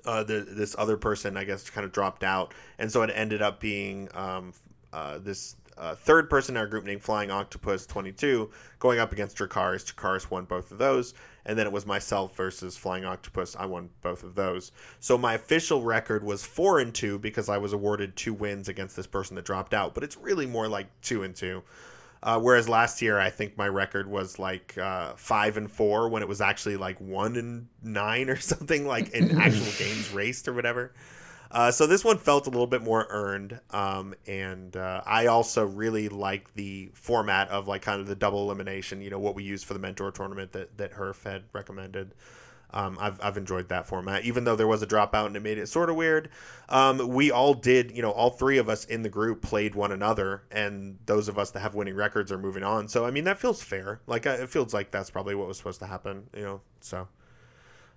uh, 0.06 0.24
the, 0.24 0.42
this 0.42 0.76
other 0.78 0.98
person, 0.98 1.38
I 1.38 1.44
guess, 1.44 1.70
kind 1.70 1.86
of 1.86 1.92
dropped 1.92 2.24
out. 2.24 2.54
And 2.78 2.92
so 2.92 3.02
it 3.02 3.12
ended 3.14 3.42
up 3.42 3.60
being 3.60 4.10
um, 4.14 4.54
uh, 4.94 5.18
this 5.18 5.56
uh, 5.78 5.96
third 5.96 6.30
person 6.30 6.56
in 6.56 6.60
our 6.60 6.68
group 6.68 6.86
named 6.86 7.04
Flying 7.04 7.32
Octopus 7.32 7.86
22 7.86 8.50
going 8.80 9.00
up 9.00 9.12
against 9.12 9.38
Dracaris. 9.38 9.94
Dracaris 9.94 10.30
won 10.30 10.46
both 10.46 10.72
of 10.72 10.78
those. 10.78 11.14
And 11.46 11.58
then 11.58 11.68
it 11.68 11.74
was 11.74 11.86
myself 11.86 12.36
versus 12.36 12.76
Flying 12.76 13.06
Octopus. 13.06 13.56
I 13.56 13.66
won 13.68 13.90
both 14.02 14.24
of 14.24 14.36
those. 14.36 14.72
So 15.00 15.18
my 15.18 15.36
official 15.36 15.84
record 15.84 16.24
was 16.24 16.44
4 16.44 16.80
and 16.80 16.94
2 16.94 17.20
because 17.20 17.50
I 17.50 17.58
was 17.58 17.72
awarded 17.72 18.16
two 18.16 18.34
wins 18.34 18.68
against 18.68 18.96
this 18.96 19.08
person 19.08 19.36
that 19.36 19.46
dropped 19.46 19.74
out. 19.74 19.94
But 19.94 20.04
it's 20.04 20.18
really 20.18 20.48
more 20.48 20.68
like 20.68 20.88
2 21.02 21.24
and 21.24 21.36
2. 21.36 21.64
Uh, 22.24 22.40
whereas 22.40 22.68
last 22.68 23.04
year, 23.04 23.20
I 23.20 23.30
think 23.30 23.56
my 23.56 23.68
record 23.68 24.10
was 24.10 24.40
like 24.40 24.76
uh, 24.80 25.14
five 25.16 25.58
and 25.58 25.70
four 25.70 26.10
when 26.10 26.24
it 26.24 26.28
was 26.28 26.42
actually 26.42 26.76
like 26.76 27.00
one 27.00 27.36
and 27.36 27.68
nine 27.84 28.30
or 28.32 28.36
something, 28.40 28.88
like 28.88 29.10
in 29.12 29.38
actual 29.40 29.72
games 29.78 30.12
raced 30.12 30.48
or 30.48 30.54
whatever. 30.54 30.92
Uh, 31.56 31.72
so 31.72 31.88
this 31.88 32.04
one 32.04 32.18
felt 32.18 32.48
a 32.48 32.50
little 32.50 32.68
bit 32.68 32.82
more 32.82 33.08
earned, 33.10 33.58
um, 33.72 34.14
and 34.28 34.76
uh, 34.76 35.02
I 35.06 35.28
also 35.28 35.66
really 35.66 36.10
like 36.10 36.54
the 36.54 36.92
format 36.94 37.48
of 37.48 37.66
like 37.66 37.82
kind 37.82 38.02
of 38.02 38.08
the 38.08 38.16
double 38.16 38.44
elimination. 38.44 39.02
You 39.02 39.10
know 39.10 39.20
what 39.20 39.36
we 39.36 39.44
use 39.44 39.64
for 39.64 39.74
the 39.74 39.80
mentor 39.80 40.12
tournament 40.12 40.52
that 40.52 40.78
that 40.78 40.92
Herf 40.92 41.24
had 41.24 41.44
recommended. 41.54 42.14
Um, 42.72 42.98
I've, 43.00 43.24
I've 43.24 43.38
enjoyed 43.38 43.70
that 43.70 43.88
format, 43.88 44.26
even 44.26 44.44
though 44.44 44.58
there 44.58 44.68
was 44.68 44.82
a 44.82 44.88
dropout 44.88 45.28
and 45.28 45.38
it 45.38 45.42
made 45.42 45.58
it 45.58 45.68
sort 45.68 45.90
of 45.90 45.96
weird. 45.96 46.30
Um, 46.68 47.08
we 47.08 47.32
all 47.32 47.54
did, 47.54 47.92
you 47.92 48.02
know, 48.02 48.12
all 48.12 48.32
three 48.32 48.58
of 48.58 48.68
us 48.68 48.84
in 48.84 49.02
the 49.02 49.08
group 49.08 49.42
played 49.42 49.76
one 49.76 49.94
another, 49.94 50.44
and 50.52 50.98
those 51.06 51.30
of 51.30 51.40
us 51.40 51.52
that 51.52 51.62
have 51.62 51.74
winning 51.74 51.96
records 51.96 52.34
are 52.34 52.38
moving 52.38 52.64
on. 52.64 52.90
So, 52.90 53.06
I 53.06 53.12
mean, 53.12 53.24
that 53.26 53.40
feels 53.40 53.64
fair. 53.64 54.02
Like, 54.08 54.26
it 54.26 54.50
feels 54.50 54.74
like 54.74 54.92
that's 54.92 55.10
probably 55.10 55.36
what 55.36 55.48
was 55.48 55.56
supposed 55.56 55.80
to 55.80 55.86
happen, 55.86 56.28
you 56.36 56.44
know, 56.44 56.62
so. 56.82 57.08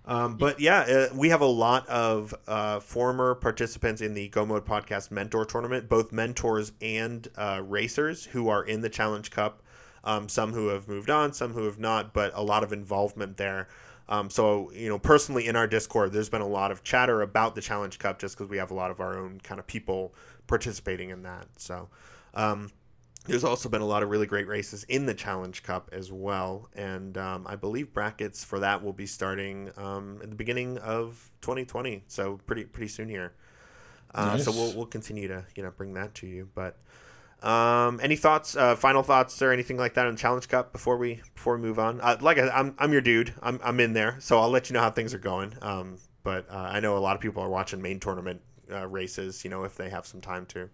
Um, 0.09 0.37
but 0.37 0.59
yeah, 0.59 0.81
uh, 0.81 1.15
we 1.15 1.29
have 1.29 1.43
a 1.43 1.47
lot 1.47 1.87
of 1.87 2.35
uh, 2.47 2.81
former 2.81 3.35
participants 3.35 4.01
in 4.01 4.15
the 4.15 4.29
Go 4.29 4.47
Mode 4.47 4.65
Podcast 4.65 5.11
Mentor 5.11 5.45
Tournament, 5.45 5.87
both 5.87 6.13
mentors 6.13 6.73
and 6.81 7.29
uh, 7.37 7.61
racers 7.63 8.25
who 8.25 8.49
are 8.49 8.65
in 8.65 8.81
the 8.81 8.89
Challenge 8.89 9.31
Cup. 9.31 9.63
Um, 10.03 10.31
some 10.31 10.55
who 10.55 10.69
have 10.69 10.89
moved 10.89 11.11
on, 11.11 11.35
some 11.35 11.53
who 11.53 11.65
have 11.65 11.79
not, 11.79 12.15
but 12.15 12.33
a 12.35 12.43
lot 12.43 12.65
of 12.65 12.73
involvement 12.73 13.37
there. 13.37 13.69
Um, 14.09 14.31
so, 14.31 14.71
you 14.73 14.89
know, 14.89 14.99
personally 14.99 15.47
in 15.47 15.57
our 15.57 15.67
Discord, 15.67 16.13
there's 16.13 16.31
been 16.31 16.41
a 16.41 16.49
lot 16.49 16.71
of 16.71 16.83
chatter 16.83 17.21
about 17.21 17.55
the 17.55 17.61
Challenge 17.61 17.99
Cup 17.99 18.19
just 18.19 18.39
because 18.39 18.49
we 18.49 18.57
have 18.57 18.71
a 18.71 18.75
lot 18.75 18.91
of 18.91 19.01
our 19.01 19.19
own 19.19 19.41
kind 19.43 19.59
of 19.59 19.67
people 19.67 20.15
participating 20.47 21.11
in 21.11 21.25
that. 21.25 21.49
So, 21.59 21.89
um, 22.33 22.71
there's 23.27 23.45
also 23.45 23.69
been 23.69 23.83
a 23.83 23.87
lot 23.87 24.03
of 24.03 24.09
really 24.09 24.27
great 24.27 24.49
races 24.49 24.85
in 24.85 25.07
the 25.07 25.15
Challenge 25.15 25.63
Cup 25.63 25.91
as 25.93 26.11
well, 26.11 26.69
and 26.75 27.19
um, 27.19 27.47
I 27.47 27.57
believe 27.57 27.93
brackets 27.93 28.43
for 28.45 28.61
that 28.61 28.83
will 28.83 28.93
be 28.93 29.07
starting 29.07 29.71
um, 29.77 30.21
at 30.23 30.31
the 30.31 30.37
beginning 30.37 30.79
of 30.79 31.31
2020, 31.43 32.05
so 32.07 32.39
pretty 32.47 32.65
pretty 32.65 32.89
soon 32.89 33.09
here. 33.09 33.35
Uh, 34.15 34.27
nice. 34.27 34.45
So 34.45 34.53
we'll 34.53 34.75
we'll 34.75 34.87
continue 34.87 35.29
to 35.29 35.45
you 35.55 35.63
know 35.63 35.71
bring 35.71 35.95
that 35.95 36.15
to 36.17 36.27
you. 36.27 36.49
But 36.55 36.79
um, 37.43 38.01
any 38.03 38.17
thoughts, 38.17 38.57
uh, 38.57 38.77
final 38.77 39.03
thoughts, 39.03 39.41
or 39.43 39.53
anything 39.53 39.77
like 39.77 39.95
that 39.95 40.07
on 40.07 40.15
the 40.15 40.21
Challenge 40.21 40.49
Cup 40.49 40.73
before 40.73 40.97
we 40.97 41.21
before 41.35 41.57
we 41.57 41.63
move 41.63 41.79
on? 41.79 42.01
Uh, 42.01 42.17
like 42.21 42.39
I, 42.39 42.49
I'm 42.49 42.75
I'm 42.79 42.93
your 42.93 43.03
dude. 43.03 43.35
I'm 43.43 43.61
I'm 43.63 43.79
in 43.81 43.93
there, 43.93 44.17
so 44.21 44.39
I'll 44.39 44.51
let 44.51 44.71
you 44.71 44.75
know 44.75 44.81
how 44.81 44.91
things 44.91 45.13
are 45.13 45.19
going. 45.19 45.55
Um, 45.61 45.99
but 46.23 46.51
uh, 46.51 46.57
I 46.57 46.81
know 46.81 46.97
a 46.97 46.99
lot 46.99 47.15
of 47.15 47.21
people 47.21 47.43
are 47.43 47.49
watching 47.49 47.83
main 47.83 48.01
tournament 48.01 48.41
uh, 48.73 48.87
races. 48.87 49.45
You 49.45 49.51
know, 49.51 49.65
if 49.65 49.77
they 49.77 49.91
have 49.91 50.07
some 50.07 50.21
time 50.21 50.47
to. 50.47 50.71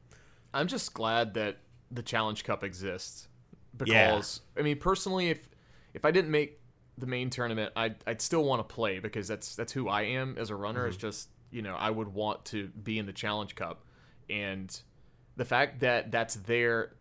I'm 0.52 0.68
just 0.68 0.94
glad 0.94 1.34
that 1.34 1.56
the 1.94 2.02
Challenge 2.02 2.42
Cup 2.44 2.64
exists 2.64 3.28
because 3.76 4.40
yeah. 4.56 4.60
I 4.60 4.64
mean 4.64 4.78
personally 4.78 5.30
if 5.30 5.48
if 5.94 6.04
I 6.04 6.10
didn't 6.10 6.30
make 6.30 6.60
the 6.98 7.06
main 7.06 7.30
tournament 7.30 7.72
I'd, 7.76 7.96
I'd 8.06 8.20
still 8.20 8.44
want 8.44 8.66
to 8.66 8.74
play 8.74 8.98
because 8.98 9.28
that's 9.28 9.56
that's 9.56 9.72
who 9.72 9.88
I 9.88 10.02
am 10.02 10.36
as 10.38 10.50
a 10.50 10.56
runner 10.56 10.80
mm-hmm. 10.80 10.88
it's 10.88 10.96
just 10.96 11.28
you 11.50 11.62
know 11.62 11.74
I 11.74 11.90
would 11.90 12.08
want 12.08 12.44
to 12.46 12.68
be 12.68 12.98
in 12.98 13.06
the 13.06 13.12
Challenge 13.12 13.54
Cup 13.54 13.84
and 14.28 14.80
the 15.36 15.44
fact 15.44 15.80
that 15.80 16.10
that's 16.10 16.34
there 16.34 16.94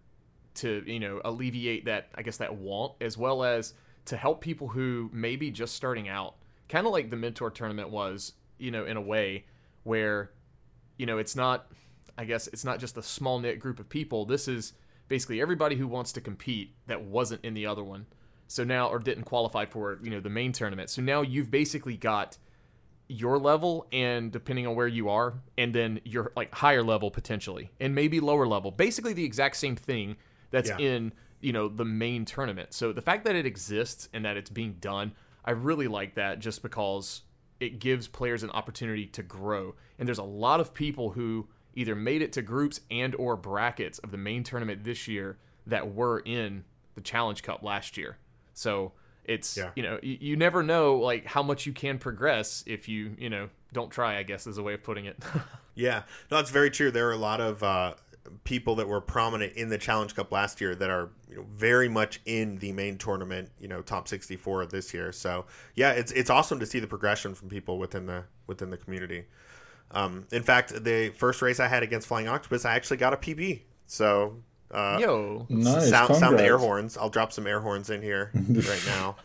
to 0.56 0.84
you 0.86 1.00
know 1.00 1.22
alleviate 1.26 1.86
that 1.86 2.10
I 2.16 2.22
guess 2.22 2.38
that 2.38 2.56
want 2.56 2.94
as 3.02 3.18
well 3.18 3.44
as 3.44 3.74
to 4.06 4.18
help 4.18 4.42
people 4.42 4.68
who 4.68 5.10
may 5.14 5.36
be 5.36 5.52
just 5.52 5.76
starting 5.76 6.08
out 6.08 6.36
kind 6.70 6.86
of 6.86 6.94
like 6.94 7.10
the 7.10 7.16
mentor 7.16 7.50
tournament 7.50 7.90
was 7.90 8.34
you 8.58 8.72
know 8.72 8.86
in 8.86 8.98
a 8.98 9.02
way 9.02 9.46
where 9.84 10.32
you 10.98 11.06
know 11.06 11.18
it's 11.18 11.36
not 11.36 11.68
I 12.18 12.26
guess 12.26 12.48
it's 12.48 12.64
not 12.64 12.80
just 12.80 12.98
a 12.98 13.04
small 13.04 13.40
knit 13.40 13.60
group 13.60 13.80
of 13.80 13.90
people 13.90 14.26
this 14.26 14.48
is 14.48 14.74
basically 15.08 15.42
everybody 15.42 15.76
who 15.76 15.88
wants 15.88 16.12
to 16.14 16.22
compete 16.22 16.76
that 16.88 17.04
wasn't 17.04 17.44
in 17.44 17.54
the 17.54 17.66
other 17.66 17.84
one. 17.84 18.06
So 18.48 18.64
now 18.64 18.90
or 18.90 19.00
didn't 19.00 19.24
qualify 19.24 19.66
for, 19.66 20.00
you 20.04 20.10
know, 20.10 20.20
the 20.20 20.30
main 20.30 20.52
tournament. 20.52 20.90
So 20.90 21.02
now 21.02 21.22
you've 21.22 21.50
basically 21.50 21.98
got 21.98 22.38
your 23.08 23.38
level 23.38 23.88
and 23.92 24.32
depending 24.32 24.66
on 24.66 24.76
where 24.76 24.88
you 24.88 25.10
are 25.10 25.36
and 25.58 25.74
then 25.74 26.00
your 26.04 26.32
like 26.36 26.54
higher 26.54 26.84
level 26.84 27.12
potentially 27.12 27.72
and 27.80 27.94
maybe 27.94 28.20
lower 28.20 28.48
level. 28.48 28.72
Basically 28.72 29.14
the 29.14 29.26
exact 29.26 29.56
same 29.56 29.76
thing 29.76 30.16
that's 30.52 30.70
yeah. 30.70 30.78
in, 30.78 31.14
you 31.42 31.52
know, 31.52 31.68
the 31.68 31.86
main 31.86 32.26
tournament. 32.26 32.74
So 32.74 32.94
the 32.94 33.02
fact 33.02 33.26
that 33.26 33.36
it 33.36 33.46
exists 33.46 34.08
and 34.14 34.24
that 34.26 34.38
it's 34.38 34.50
being 34.50 34.78
done, 34.80 35.14
I 35.44 35.52
really 35.52 35.88
like 35.88 36.16
that 36.16 36.40
just 36.40 36.62
because 36.62 37.24
it 37.60 37.80
gives 37.80 38.08
players 38.08 38.44
an 38.44 38.50
opportunity 38.52 39.06
to 39.08 39.24
grow. 39.24 39.76
And 40.00 40.08
there's 40.08 40.18
a 40.20 40.24
lot 40.24 40.60
of 40.60 40.74
people 40.74 41.12
who 41.12 41.48
either 41.76 41.96
made 41.96 42.22
it 42.22 42.32
to 42.34 42.42
groups 42.42 42.82
and 42.92 43.16
or 43.16 43.36
brackets 43.36 44.00
of 44.00 44.12
the 44.12 44.18
main 44.18 44.44
tournament 44.44 44.84
this 44.84 45.08
year 45.08 45.38
that 45.66 45.94
were 45.94 46.20
in 46.20 46.64
the 46.96 47.02
Challenge 47.02 47.42
Cup 47.44 47.64
last 47.64 47.98
year. 47.98 48.18
So 48.54 48.94
it's 49.26 49.58
yeah. 49.58 49.72
you 49.76 49.84
know 49.84 50.00
you, 50.02 50.18
you 50.20 50.36
never 50.36 50.64
know 50.64 50.96
like 50.96 51.26
how 51.26 51.44
much 51.44 51.66
you 51.66 51.74
can 51.74 51.98
progress 51.98 52.64
if 52.68 52.88
you 52.88 53.16
you 53.18 53.30
know 53.30 53.50
don't 53.72 53.90
try. 53.90 54.18
I 54.18 54.24
guess 54.24 54.48
is 54.48 54.58
a 54.58 54.64
way 54.64 54.74
of 54.74 54.84
putting 54.84 55.06
it. 55.06 55.22
yeah, 55.76 56.04
no, 56.32 56.40
it's 56.40 56.52
very 56.52 56.70
true. 56.70 56.92
There 56.92 57.08
are 57.10 57.14
a 57.14 57.18
lot 57.18 57.42
of 57.42 57.64
uh, 57.64 57.94
people 58.44 58.76
that 58.76 58.88
were 58.88 59.02
prominent 59.02 59.54
in 59.54 59.70
the 59.70 59.78
Challenge 59.78 60.14
Cup 60.16 60.32
last 60.32 60.62
year 60.62 60.76
that 60.76 60.90
are 60.90 61.10
you 61.30 61.38
know 61.38 61.46
very 61.50 61.90
much 61.90 62.22
in 62.26 62.58
the 62.58 62.72
main 62.72 62.98
tournament. 62.98 63.50
You 63.60 63.68
know, 63.68 63.82
top 63.82 64.08
sixty 64.08 64.36
four 64.36 64.66
this 64.66 64.94
year. 64.94 65.12
So 65.12 65.46
yeah, 65.76 65.92
it's 65.92 66.12
it's 66.12 66.30
awesome 66.30 66.60
to 66.60 66.66
see 66.66 66.80
the 66.80 66.88
progression 66.88 67.34
from 67.34 67.50
people 67.50 67.78
within 67.80 68.06
the 68.06 68.26
within 68.48 68.70
the 68.70 68.78
community. 68.78 69.26
Um, 69.94 70.26
in 70.32 70.44
fact, 70.44 70.84
the 70.84 71.10
first 71.10 71.42
race 71.42 71.60
I 71.60 71.68
had 71.68 71.84
against 71.84 72.08
Flying 72.08 72.28
Octopus, 72.28 72.66
I 72.66 72.76
actually 72.76 72.98
got 72.98 73.14
a 73.14 73.18
PB. 73.18 73.62
So, 73.86 74.38
uh, 74.72 74.98
yo, 75.00 75.46
nice. 75.50 75.90
Sound, 75.90 76.16
sound 76.16 76.40
the 76.40 76.44
air 76.44 76.58
horns. 76.58 76.98
I'll 76.98 77.10
drop 77.10 77.32
some 77.32 77.46
air 77.46 77.60
horns 77.60 77.90
in 77.90 78.02
here 78.02 78.32
right 78.34 78.84
now. 78.88 79.18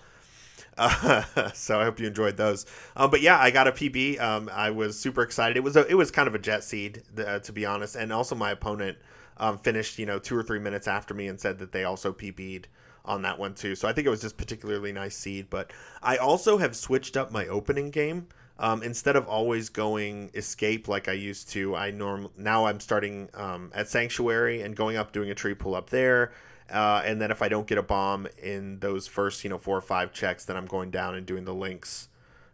Uh, 0.76 1.50
so 1.54 1.80
I 1.80 1.84
hope 1.84 1.98
you 1.98 2.06
enjoyed 2.06 2.36
those. 2.36 2.66
Um, 2.96 3.10
but 3.10 3.20
yeah, 3.22 3.38
I 3.38 3.50
got 3.50 3.66
a 3.66 3.72
PB. 3.72 4.20
Um, 4.20 4.50
I 4.52 4.70
was 4.70 4.98
super 4.98 5.22
excited. 5.22 5.56
It 5.56 5.64
was 5.64 5.76
a, 5.76 5.86
it 5.86 5.94
was 5.94 6.10
kind 6.10 6.28
of 6.28 6.34
a 6.34 6.38
jet 6.38 6.64
seed, 6.64 7.02
uh, 7.18 7.40
to 7.40 7.52
be 7.52 7.66
honest. 7.66 7.96
And 7.96 8.12
also 8.12 8.34
my 8.34 8.50
opponent 8.50 8.98
um, 9.38 9.58
finished, 9.58 9.98
you 9.98 10.06
know, 10.06 10.18
two 10.18 10.36
or 10.36 10.42
three 10.42 10.58
minutes 10.58 10.86
after 10.86 11.14
me 11.14 11.28
and 11.28 11.40
said 11.40 11.58
that 11.58 11.72
they 11.72 11.84
also 11.84 12.12
PB'd 12.12 12.68
on 13.04 13.22
that 13.22 13.38
one 13.38 13.54
too. 13.54 13.74
So 13.74 13.88
I 13.88 13.92
think 13.92 14.06
it 14.06 14.10
was 14.10 14.20
just 14.20 14.36
particularly 14.36 14.92
nice 14.92 15.16
seed. 15.16 15.48
But 15.48 15.72
I 16.02 16.16
also 16.18 16.58
have 16.58 16.76
switched 16.76 17.16
up 17.16 17.32
my 17.32 17.46
opening 17.46 17.90
game. 17.90 18.26
Um, 18.60 18.82
instead 18.82 19.14
of 19.14 19.28
always 19.28 19.68
going 19.68 20.30
escape 20.34 20.88
like 20.88 21.08
I 21.08 21.12
used 21.12 21.48
to, 21.50 21.76
I 21.76 21.92
norm 21.92 22.30
now 22.36 22.66
I'm 22.66 22.80
starting 22.80 23.28
um, 23.34 23.70
at 23.72 23.88
sanctuary 23.88 24.62
and 24.62 24.74
going 24.74 24.96
up 24.96 25.12
doing 25.12 25.30
a 25.30 25.34
tree 25.34 25.54
pull 25.54 25.76
up 25.76 25.90
there. 25.90 26.32
Uh, 26.68 27.00
and 27.04 27.20
then 27.20 27.30
if 27.30 27.40
I 27.40 27.48
don't 27.48 27.66
get 27.66 27.78
a 27.78 27.82
bomb 27.82 28.26
in 28.42 28.80
those 28.80 29.06
first 29.06 29.44
you 29.44 29.50
know 29.50 29.58
four 29.58 29.76
or 29.76 29.80
five 29.82 30.12
checks, 30.12 30.44
then 30.44 30.56
I'm 30.56 30.66
going 30.66 30.90
down 30.90 31.14
and 31.14 31.24
doing 31.24 31.44
the 31.44 31.54
links, 31.54 32.08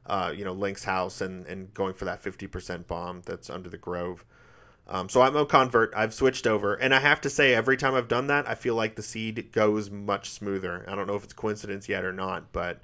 uh, 0.06 0.32
you 0.36 0.44
know 0.44 0.52
links 0.52 0.84
house 0.84 1.22
and 1.22 1.46
and 1.46 1.72
going 1.72 1.94
for 1.94 2.04
that 2.04 2.20
fifty 2.20 2.46
percent 2.46 2.86
bomb 2.86 3.22
that's 3.24 3.48
under 3.48 3.70
the 3.70 3.78
grove. 3.78 4.24
Um, 4.86 5.08
so 5.08 5.22
I'm 5.22 5.34
a 5.34 5.46
convert. 5.46 5.94
I've 5.96 6.12
switched 6.12 6.46
over, 6.46 6.74
and 6.74 6.94
I 6.94 7.00
have 7.00 7.20
to 7.22 7.30
say, 7.30 7.54
every 7.54 7.78
time 7.78 7.94
I've 7.94 8.08
done 8.08 8.26
that, 8.26 8.46
I 8.46 8.54
feel 8.54 8.74
like 8.74 8.96
the 8.96 9.02
seed 9.02 9.50
goes 9.50 9.90
much 9.90 10.28
smoother. 10.30 10.84
I 10.86 10.94
don't 10.94 11.06
know 11.06 11.14
if 11.14 11.24
it's 11.24 11.32
coincidence 11.32 11.88
yet 11.88 12.04
or 12.04 12.12
not, 12.12 12.52
but 12.52 12.82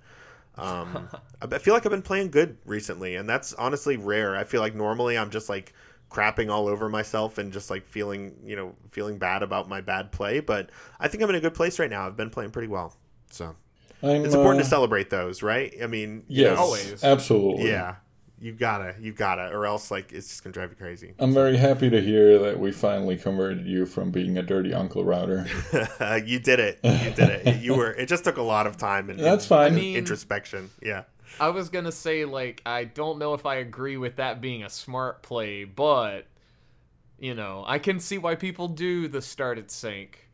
um, 0.56 1.08
I 1.42 1.58
feel 1.58 1.74
like 1.74 1.86
I've 1.86 1.92
been 1.92 2.02
playing 2.02 2.30
good 2.30 2.58
recently, 2.64 3.16
and 3.16 3.28
that's 3.28 3.52
honestly 3.54 3.96
rare. 3.96 4.36
I 4.36 4.44
feel 4.44 4.60
like 4.60 4.74
normally 4.74 5.16
I'm 5.16 5.30
just 5.30 5.48
like 5.48 5.72
crapping 6.10 6.50
all 6.50 6.66
over 6.66 6.88
myself 6.88 7.38
and 7.38 7.52
just 7.52 7.70
like 7.70 7.86
feeling, 7.86 8.34
you 8.44 8.56
know, 8.56 8.74
feeling 8.90 9.18
bad 9.18 9.42
about 9.42 9.68
my 9.68 9.80
bad 9.80 10.12
play. 10.12 10.40
But 10.40 10.70
I 10.98 11.08
think 11.08 11.22
I'm 11.22 11.30
in 11.30 11.36
a 11.36 11.40
good 11.40 11.54
place 11.54 11.78
right 11.78 11.90
now. 11.90 12.06
I've 12.06 12.16
been 12.16 12.30
playing 12.30 12.50
pretty 12.50 12.68
well, 12.68 12.96
so 13.30 13.56
I'm, 14.02 14.24
it's 14.24 14.34
important 14.34 14.60
uh, 14.60 14.64
to 14.64 14.68
celebrate 14.68 15.10
those, 15.10 15.42
right? 15.42 15.74
I 15.82 15.86
mean, 15.86 16.24
yes, 16.28 16.56
know, 16.56 16.62
always, 16.62 17.04
absolutely, 17.04 17.68
yeah 17.68 17.96
you 18.40 18.52
gotta, 18.52 18.94
you 18.98 19.12
gotta, 19.12 19.54
or 19.54 19.66
else 19.66 19.90
like 19.90 20.12
it's 20.12 20.28
just 20.28 20.42
gonna 20.42 20.54
drive 20.54 20.70
you 20.70 20.76
crazy. 20.76 21.12
I'm 21.18 21.34
very 21.34 21.58
happy 21.58 21.90
to 21.90 22.00
hear 22.00 22.38
that 22.38 22.58
we 22.58 22.72
finally 22.72 23.16
converted 23.16 23.66
you 23.66 23.84
from 23.84 24.10
being 24.10 24.38
a 24.38 24.42
dirty 24.42 24.72
uncle 24.72 25.04
router. 25.04 25.46
you 26.24 26.38
did 26.38 26.58
it. 26.58 26.80
You 26.82 27.10
did 27.10 27.28
it. 27.28 27.60
You 27.60 27.74
were. 27.76 27.92
It 27.92 28.06
just 28.06 28.24
took 28.24 28.38
a 28.38 28.42
lot 28.42 28.66
of 28.66 28.78
time 28.78 29.10
and 29.10 29.18
that's 29.18 29.44
fine. 29.44 29.72
I 29.72 29.76
mean, 29.76 29.96
introspection. 29.96 30.70
Yeah. 30.82 31.04
I 31.38 31.50
was 31.50 31.68
gonna 31.68 31.92
say 31.92 32.24
like 32.24 32.62
I 32.64 32.84
don't 32.84 33.18
know 33.18 33.34
if 33.34 33.44
I 33.44 33.56
agree 33.56 33.98
with 33.98 34.16
that 34.16 34.40
being 34.40 34.64
a 34.64 34.70
smart 34.70 35.22
play, 35.22 35.64
but 35.64 36.26
you 37.18 37.34
know 37.34 37.62
I 37.66 37.78
can 37.78 38.00
see 38.00 38.16
why 38.16 38.36
people 38.36 38.68
do 38.68 39.06
the 39.06 39.20
start 39.20 39.58
at 39.58 39.70
sync 39.70 40.29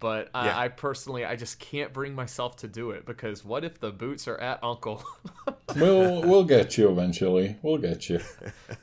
but 0.00 0.30
yeah. 0.34 0.58
I, 0.58 0.68
personally 0.68 1.24
I 1.24 1.36
just 1.36 1.60
can't 1.60 1.92
bring 1.92 2.14
myself 2.14 2.56
to 2.56 2.68
do 2.68 2.90
it 2.90 3.06
because 3.06 3.44
what 3.44 3.64
if 3.64 3.78
the 3.78 3.92
boots 3.92 4.26
are 4.26 4.38
at 4.38 4.62
Uncle? 4.64 5.04
we'll 5.76 6.22
we'll 6.22 6.44
get 6.44 6.76
you 6.76 6.90
eventually. 6.90 7.56
We'll 7.62 7.78
get 7.78 8.08
you. 8.08 8.20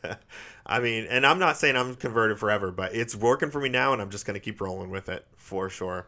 I 0.65 0.79
mean, 0.79 1.07
and 1.09 1.25
I'm 1.25 1.39
not 1.39 1.57
saying 1.57 1.75
I'm 1.75 1.95
converted 1.95 2.39
forever, 2.39 2.71
but 2.71 2.93
it's 2.93 3.15
working 3.15 3.49
for 3.49 3.59
me 3.59 3.69
now, 3.69 3.93
and 3.93 4.01
I'm 4.01 4.11
just 4.11 4.25
gonna 4.25 4.39
keep 4.39 4.61
rolling 4.61 4.89
with 4.89 5.09
it 5.09 5.25
for 5.35 5.69
sure. 5.69 6.07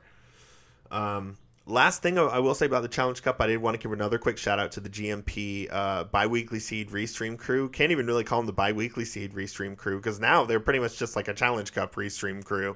Um, 0.91 1.38
last 1.66 2.01
thing 2.01 2.18
I 2.18 2.39
will 2.39 2.55
say 2.55 2.66
about 2.66 2.82
the 2.82 2.88
Challenge 2.88 3.22
Cup, 3.22 3.39
I 3.39 3.47
did 3.47 3.57
want 3.57 3.76
to 3.76 3.82
give 3.82 3.91
another 3.91 4.18
quick 4.18 4.38
shout 4.38 4.60
out 4.60 4.72
to 4.74 4.80
the 4.80 4.89
GMP 4.89 5.68
uh, 5.72 6.05
biweekly 6.05 6.60
seed 6.60 6.89
restream 6.89 7.38
crew. 7.38 7.70
Can't 7.70 7.91
even 7.91 8.05
really 8.05 8.24
call 8.24 8.39
them 8.39 8.47
the 8.47 8.53
biweekly 8.53 9.05
seed 9.05 9.34
restream 9.34 9.78
crew 9.78 9.97
because 9.97 10.20
now 10.20 10.45
they're 10.45 10.60
pretty 10.60 10.80
much 10.80 10.97
just 10.97 11.16
like 11.16 11.28
a 11.28 11.34
Challenge 11.34 11.72
Cup 11.74 11.95
restream 11.95 12.43
crew. 12.43 12.76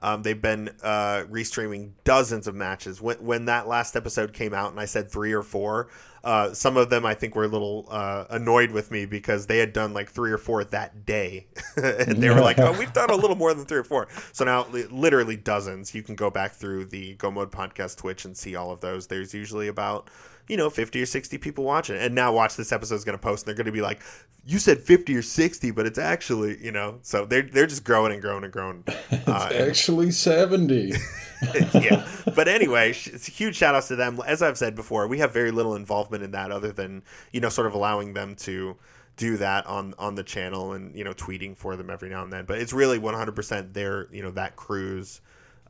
Um, 0.00 0.22
they've 0.22 0.40
been 0.40 0.70
uh, 0.82 1.24
restreaming 1.30 1.92
dozens 2.04 2.46
of 2.46 2.54
matches. 2.54 3.00
When 3.00 3.16
when 3.18 3.44
that 3.46 3.66
last 3.66 3.96
episode 3.96 4.32
came 4.32 4.52
out, 4.52 4.70
and 4.70 4.78
I 4.78 4.84
said 4.84 5.10
three 5.10 5.32
or 5.32 5.42
four, 5.42 5.88
uh, 6.22 6.52
some 6.52 6.76
of 6.76 6.90
them 6.90 7.06
I 7.06 7.14
think 7.14 7.34
were 7.34 7.44
a 7.44 7.48
little 7.48 7.86
uh, 7.88 8.24
annoyed 8.28 8.72
with 8.72 8.90
me 8.90 9.06
because 9.06 9.46
they 9.46 9.58
had 9.58 9.72
done 9.72 9.94
like 9.94 10.10
three 10.10 10.32
or 10.32 10.38
four 10.38 10.64
that 10.64 11.06
day, 11.06 11.46
and 11.76 12.22
they 12.22 12.28
were 12.28 12.40
like, 12.40 12.58
"Oh, 12.58 12.76
we've 12.78 12.92
done 12.92 13.10
a 13.10 13.16
little 13.16 13.36
more 13.36 13.54
than 13.54 13.64
three 13.64 13.78
or 13.78 13.84
four. 13.84 14.08
So 14.32 14.44
now, 14.44 14.66
literally 14.68 15.36
dozens. 15.36 15.94
You 15.94 16.02
can 16.02 16.14
go 16.14 16.30
back 16.30 16.52
through 16.52 16.86
the 16.86 17.14
Go 17.14 17.30
Mode 17.30 17.50
podcast 17.50 17.96
Twitch 17.96 18.24
and 18.24 18.36
see 18.36 18.54
all 18.54 18.70
of 18.70 18.80
those. 18.80 19.06
There's 19.06 19.32
usually 19.32 19.68
about 19.68 20.10
you 20.48 20.56
know 20.56 20.70
50 20.70 21.02
or 21.02 21.06
60 21.06 21.38
people 21.38 21.64
watching, 21.64 21.96
and 21.96 22.14
now 22.14 22.32
watch 22.32 22.56
this 22.56 22.72
episode 22.72 22.94
is 22.96 23.04
going 23.04 23.18
to 23.18 23.22
post, 23.22 23.44
and 23.44 23.48
they're 23.48 23.56
going 23.56 23.66
to 23.66 23.72
be 23.72 23.80
like, 23.82 24.00
"You 24.44 24.58
said 24.58 24.80
50 24.80 25.16
or 25.16 25.22
60, 25.22 25.70
but 25.72 25.86
it's 25.86 25.98
actually 25.98 26.62
you 26.64 26.72
know." 26.72 26.98
So 27.02 27.24
they're 27.26 27.42
they're 27.42 27.66
just 27.66 27.84
growing 27.84 28.12
and 28.12 28.22
growing 28.22 28.44
and 28.44 28.52
growing. 28.52 28.84
Uh, 29.26 29.48
and- 29.52 29.68
Actually, 29.68 30.10
70. 30.12 30.92
yeah. 31.74 32.06
But 32.34 32.46
anyway, 32.48 32.90
it's 32.90 33.26
huge 33.26 33.56
shout 33.56 33.74
outs 33.74 33.88
to 33.88 33.96
them. 33.96 34.20
As 34.24 34.40
I've 34.40 34.56
said 34.56 34.74
before, 34.76 35.06
we 35.08 35.18
have 35.18 35.32
very 35.32 35.50
little 35.50 35.74
involvement 35.74 36.22
in 36.22 36.30
that 36.30 36.50
other 36.52 36.70
than, 36.72 37.02
you 37.32 37.40
know, 37.40 37.48
sort 37.48 37.66
of 37.66 37.74
allowing 37.74 38.14
them 38.14 38.36
to 38.36 38.76
do 39.16 39.36
that 39.38 39.66
on 39.66 39.94
on 39.98 40.14
the 40.14 40.22
channel 40.22 40.72
and, 40.74 40.94
you 40.96 41.02
know, 41.02 41.12
tweeting 41.12 41.56
for 41.56 41.76
them 41.76 41.90
every 41.90 42.08
now 42.08 42.22
and 42.22 42.32
then. 42.32 42.44
But 42.44 42.58
it's 42.58 42.72
really 42.72 42.98
100% 43.00 43.72
their, 43.72 44.06
you 44.12 44.22
know, 44.22 44.30
that 44.32 44.54
crew's 44.56 45.20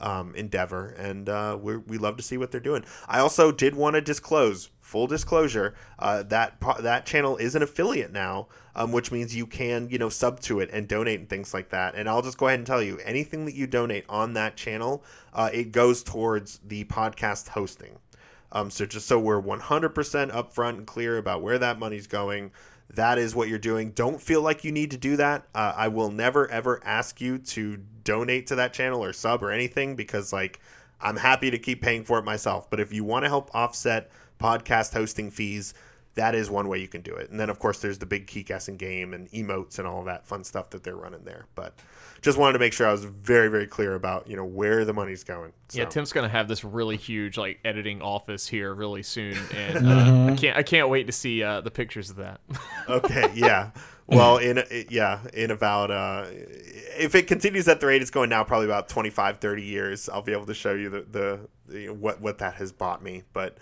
um, 0.00 0.34
endeavor. 0.34 0.88
And 0.90 1.28
uh, 1.28 1.58
we 1.60 1.76
we 1.76 1.98
love 1.98 2.16
to 2.16 2.22
see 2.22 2.36
what 2.36 2.50
they're 2.50 2.60
doing. 2.60 2.84
I 3.08 3.20
also 3.20 3.52
did 3.52 3.74
want 3.74 3.94
to 3.94 4.00
disclose, 4.00 4.70
full 4.80 5.06
disclosure, 5.06 5.74
uh, 5.98 6.22
that 6.24 6.60
that 6.80 7.06
channel 7.06 7.36
is 7.36 7.54
an 7.54 7.62
affiliate 7.62 8.12
now. 8.12 8.48
Um, 8.78 8.92
which 8.92 9.10
means 9.10 9.34
you 9.34 9.46
can, 9.46 9.88
you 9.88 9.96
know, 9.96 10.10
sub 10.10 10.38
to 10.40 10.60
it 10.60 10.68
and 10.70 10.86
donate 10.86 11.18
and 11.18 11.30
things 11.30 11.54
like 11.54 11.70
that. 11.70 11.94
And 11.94 12.10
I'll 12.10 12.20
just 12.20 12.36
go 12.36 12.46
ahead 12.46 12.58
and 12.58 12.66
tell 12.66 12.82
you, 12.82 12.98
anything 12.98 13.46
that 13.46 13.54
you 13.54 13.66
donate 13.66 14.04
on 14.06 14.34
that 14.34 14.54
channel, 14.54 15.02
uh, 15.32 15.48
it 15.50 15.72
goes 15.72 16.02
towards 16.02 16.58
the 16.58 16.84
podcast 16.84 17.48
hosting. 17.48 18.00
Um, 18.52 18.70
so 18.70 18.86
just 18.86 19.06
so 19.06 19.18
we're 19.18 19.40
100% 19.40 19.60
upfront 20.30 20.76
and 20.76 20.86
clear 20.86 21.18
about 21.18 21.42
where 21.42 21.58
that 21.58 21.78
money's 21.78 22.06
going, 22.06 22.52
that 22.94 23.18
is 23.18 23.34
what 23.34 23.48
you're 23.48 23.58
doing. 23.58 23.90
Don't 23.90 24.20
feel 24.20 24.42
like 24.42 24.64
you 24.64 24.72
need 24.72 24.90
to 24.92 24.96
do 24.96 25.16
that. 25.16 25.46
Uh, 25.54 25.72
I 25.76 25.88
will 25.88 26.10
never 26.10 26.48
ever 26.50 26.80
ask 26.84 27.20
you 27.20 27.38
to 27.38 27.78
donate 28.04 28.46
to 28.48 28.54
that 28.56 28.72
channel 28.72 29.02
or 29.02 29.12
sub 29.12 29.42
or 29.42 29.50
anything 29.50 29.96
because 29.96 30.32
like 30.32 30.60
I'm 31.00 31.16
happy 31.16 31.50
to 31.50 31.58
keep 31.58 31.82
paying 31.82 32.04
for 32.04 32.18
it 32.18 32.24
myself. 32.24 32.70
But 32.70 32.80
if 32.80 32.92
you 32.92 33.04
want 33.04 33.24
to 33.24 33.28
help 33.28 33.50
offset 33.54 34.10
podcast 34.40 34.92
hosting 34.92 35.30
fees, 35.30 35.74
that 36.16 36.34
is 36.34 36.50
one 36.50 36.66
way 36.68 36.78
you 36.78 36.88
can 36.88 37.02
do 37.02 37.14
it. 37.14 37.30
And 37.30 37.38
then 37.38 37.48
of 37.48 37.58
course 37.58 37.80
there's 37.80 37.98
the 37.98 38.06
big 38.06 38.26
Keycasting 38.26 38.76
game 38.76 39.14
and 39.14 39.30
emotes 39.30 39.78
and 39.78 39.86
all 39.86 40.02
that 40.04 40.26
fun 40.26 40.44
stuff 40.44 40.70
that 40.70 40.82
they're 40.82 40.96
running 40.96 41.24
there. 41.24 41.46
But 41.54 41.74
just 42.22 42.38
wanted 42.38 42.54
to 42.54 42.58
make 42.58 42.72
sure 42.72 42.86
I 42.88 42.92
was 42.92 43.04
very 43.04 43.48
very 43.48 43.66
clear 43.66 43.94
about 43.94 44.26
you 44.26 44.36
know 44.36 44.44
where 44.44 44.84
the 44.84 44.92
money's 44.92 45.22
going. 45.22 45.52
So. 45.68 45.78
Yeah, 45.78 45.84
Tim's 45.84 46.12
gonna 46.12 46.28
have 46.28 46.48
this 46.48 46.64
really 46.64 46.96
huge 46.96 47.38
like 47.38 47.60
editing 47.64 48.02
office 48.02 48.46
here 48.46 48.74
really 48.74 49.02
soon, 49.02 49.36
and 49.54 49.86
uh, 49.86 50.32
I 50.32 50.36
can't 50.36 50.56
I 50.56 50.62
can't 50.62 50.88
wait 50.88 51.06
to 51.06 51.12
see 51.12 51.42
uh, 51.42 51.60
the 51.60 51.70
pictures 51.70 52.10
of 52.10 52.16
that. 52.16 52.40
okay 52.88 53.30
yeah 53.34 53.70
well 54.06 54.38
in 54.38 54.62
yeah 54.88 55.20
in 55.34 55.50
about 55.50 55.90
uh 55.90 56.24
if 56.98 57.14
it 57.14 57.26
continues 57.26 57.66
at 57.68 57.80
the 57.80 57.86
rate 57.86 58.00
it's 58.00 58.10
going 58.10 58.28
now 58.30 58.44
probably 58.44 58.66
about 58.66 58.88
25 58.88 59.38
30 59.38 59.62
years 59.62 60.08
i'll 60.08 60.22
be 60.22 60.32
able 60.32 60.46
to 60.46 60.54
show 60.54 60.72
you 60.72 60.88
the 60.88 61.00
the, 61.10 61.40
the 61.66 61.88
what 61.88 62.20
what 62.20 62.38
that 62.38 62.54
has 62.54 62.72
bought 62.72 63.02
me 63.02 63.24
but 63.32 63.58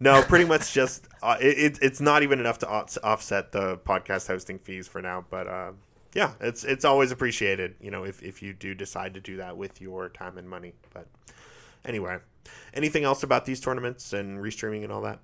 no 0.00 0.22
pretty 0.22 0.44
much 0.44 0.72
just 0.72 1.08
uh, 1.22 1.36
it, 1.40 1.78
it's 1.82 2.00
not 2.00 2.22
even 2.22 2.38
enough 2.40 2.58
to 2.58 2.68
offset 2.68 3.52
the 3.52 3.76
podcast 3.78 4.26
hosting 4.26 4.58
fees 4.58 4.86
for 4.88 5.02
now 5.02 5.24
but 5.30 5.46
uh 5.46 5.72
yeah 6.14 6.32
it's 6.40 6.64
it's 6.64 6.84
always 6.84 7.10
appreciated 7.10 7.74
you 7.80 7.90
know 7.90 8.04
if, 8.04 8.22
if 8.22 8.42
you 8.42 8.52
do 8.52 8.74
decide 8.74 9.14
to 9.14 9.20
do 9.20 9.36
that 9.36 9.56
with 9.56 9.80
your 9.80 10.08
time 10.08 10.38
and 10.38 10.48
money 10.48 10.72
but 10.94 11.06
anyway 11.84 12.16
anything 12.74 13.04
else 13.04 13.22
about 13.22 13.44
these 13.44 13.60
tournaments 13.60 14.12
and 14.12 14.38
restreaming 14.38 14.82
and 14.84 14.92
all 14.92 15.02
that 15.02 15.18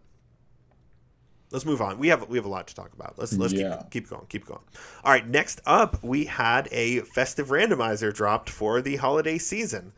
let's 1.50 1.64
move 1.64 1.80
on. 1.80 1.98
We 2.00 2.08
have 2.08 2.28
we 2.28 2.36
have 2.36 2.46
a 2.46 2.48
lot 2.48 2.66
to 2.66 2.74
talk 2.74 2.92
about. 2.94 3.16
Let's 3.16 3.32
let's 3.34 3.52
Yeah. 3.52 3.76
keep 3.82 3.90
keep 4.04 4.08
going, 4.10 4.26
keep 4.28 4.44
going. 4.44 4.60
All 5.04 5.12
right, 5.12 5.26
next 5.26 5.60
up 5.64 6.02
we 6.02 6.24
had 6.24 6.68
a 6.72 7.00
festive 7.00 7.48
randomizer 7.48 8.12
dropped 8.12 8.50
for 8.50 8.82
the 8.82 8.96
holiday 8.96 9.38
season. 9.38 9.92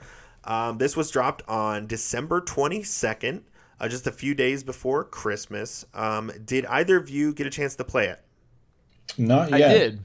Um, 0.45 0.77
this 0.79 0.97
was 0.97 1.11
dropped 1.11 1.43
on 1.49 1.87
December 1.87 2.43
twenty 2.43 2.83
second, 2.83 3.45
uh, 3.81 3.89
just 3.89 4.07
a 4.07 4.12
few 4.12 4.35
days 4.35 4.64
before 4.64 5.05
Christmas. 5.05 5.85
Um, 5.95 6.33
did 6.45 6.66
either 6.66 6.97
of 6.97 7.11
you 7.11 7.33
get 7.33 7.47
a 7.47 7.51
chance 7.51 7.77
to 7.77 7.85
play 7.85 8.09
it? 8.09 8.20
Not 9.18 9.51
yet. 9.51 9.70
I 9.70 9.74
did. 9.74 10.01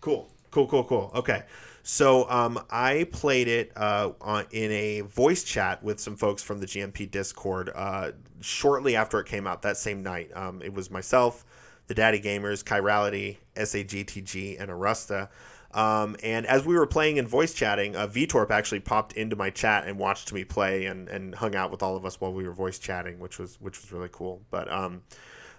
Cool, 0.00 0.30
cool, 0.50 0.66
cool, 0.66 0.84
cool. 0.84 1.10
Okay, 1.14 1.42
so 1.82 2.28
um, 2.30 2.58
I 2.70 3.06
played 3.10 3.48
it 3.48 3.72
uh, 3.76 4.12
on, 4.20 4.46
in 4.50 4.70
a 4.70 5.00
voice 5.00 5.44
chat 5.44 5.82
with 5.82 6.00
some 6.00 6.16
folks 6.16 6.42
from 6.42 6.60
the 6.60 6.66
GMP 6.66 7.10
Discord 7.10 7.70
uh, 7.74 8.12
shortly 8.40 8.96
after 8.96 9.18
it 9.20 9.26
came 9.26 9.46
out 9.46 9.62
that 9.62 9.76
same 9.76 10.02
night. 10.02 10.30
Um, 10.34 10.62
it 10.62 10.72
was 10.72 10.90
myself, 10.90 11.44
the 11.86 11.94
Daddy 11.94 12.20
Gamers, 12.20 12.64
Chirality, 12.64 13.38
SAGTG, 13.56 14.60
and 14.60 14.70
Arusta. 14.70 15.28
Um, 15.72 16.16
and 16.22 16.46
as 16.46 16.64
we 16.64 16.74
were 16.74 16.86
playing 16.86 17.18
and 17.18 17.28
voice 17.28 17.54
chatting, 17.54 17.94
uh, 17.94 18.06
Veetorp 18.06 18.50
actually 18.50 18.80
popped 18.80 19.12
into 19.12 19.36
my 19.36 19.50
chat 19.50 19.86
and 19.86 19.98
watched 19.98 20.32
me 20.32 20.44
play 20.44 20.86
and, 20.86 21.08
and 21.08 21.34
hung 21.36 21.54
out 21.54 21.70
with 21.70 21.82
all 21.82 21.96
of 21.96 22.04
us 22.04 22.20
while 22.20 22.32
we 22.32 22.44
were 22.44 22.52
voice 22.52 22.78
chatting, 22.78 23.20
which 23.20 23.38
was 23.38 23.60
which 23.60 23.80
was 23.80 23.92
really 23.92 24.08
cool. 24.10 24.42
But 24.50 24.70
um, 24.72 25.02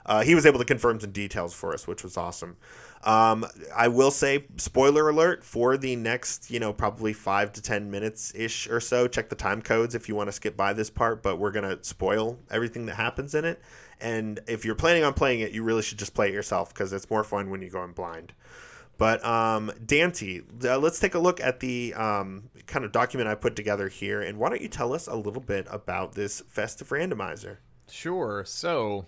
uh, 0.05 0.24
he 0.24 0.36
was 0.36 0.45
able 0.45 0.59
to 0.59 0.66
confirm 0.66 0.99
some 0.99 1.12
details 1.12 1.53
for 1.53 1.74
us, 1.74 1.88
which 1.88 2.03
was 2.03 2.18
awesome. 2.18 2.57
Um, 3.03 3.45
I 3.76 3.88
will 3.88 4.12
say, 4.12 4.45
spoiler 4.57 5.09
alert 5.09 5.43
for 5.43 5.78
the 5.78 5.95
next, 5.95 6.51
you 6.51 6.59
know, 6.59 6.74
probably 6.74 7.14
five 7.14 7.53
to 7.53 7.62
ten 7.62 7.89
minutes 7.89 8.34
ish 8.36 8.70
or 8.70 8.80
so. 8.80 9.07
Check 9.07 9.30
the 9.30 9.36
time 9.36 9.62
codes 9.62 9.95
if 9.95 10.09
you 10.09 10.16
want 10.16 10.28
to 10.28 10.34
skip 10.34 10.57
by 10.57 10.74
this 10.74 10.89
part, 10.89 11.24
but 11.24 11.38
we're 11.38 11.51
gonna 11.51 11.82
spoil 11.84 12.38
everything 12.49 12.86
that 12.88 12.95
happens 12.95 13.34
in 13.34 13.45
it. 13.45 13.62
And 14.01 14.39
if 14.47 14.66
you're 14.66 14.76
planning 14.76 15.03
on 15.03 15.14
playing 15.14 15.39
it, 15.39 15.51
you 15.51 15.64
really 15.64 15.84
should 15.84 15.99
just 15.99 16.14
play 16.14 16.30
it 16.30 16.34
yourself 16.34 16.74
because 16.74 16.91
it's 16.91 17.09
more 17.09 17.24
fun 17.24 17.49
when 17.49 17.62
you 17.62 17.70
go 17.70 17.84
in 17.84 17.91
blind. 17.91 18.34
But 19.02 19.26
um, 19.26 19.72
Dante, 19.84 20.41
uh, 20.64 20.78
let's 20.78 20.99
take 20.99 21.16
a 21.16 21.20
look 21.20 21.39
at 21.39 21.60
the 21.60 21.91
um, 21.95 22.52
kind 22.68 22.86
of 22.86 22.91
document 22.91 23.28
I 23.28 23.34
put 23.34 23.56
together 23.56 23.88
here, 23.88 24.22
and 24.22 24.38
why 24.38 24.49
don't 24.49 24.62
you 24.62 24.68
tell 24.68 24.93
us 24.93 25.08
a 25.08 25.16
little 25.16 25.41
bit 25.41 25.66
about 25.72 26.14
this 26.14 26.41
festive 26.41 26.89
randomizer? 26.89 27.58
Sure. 27.89 28.43
So, 28.45 29.08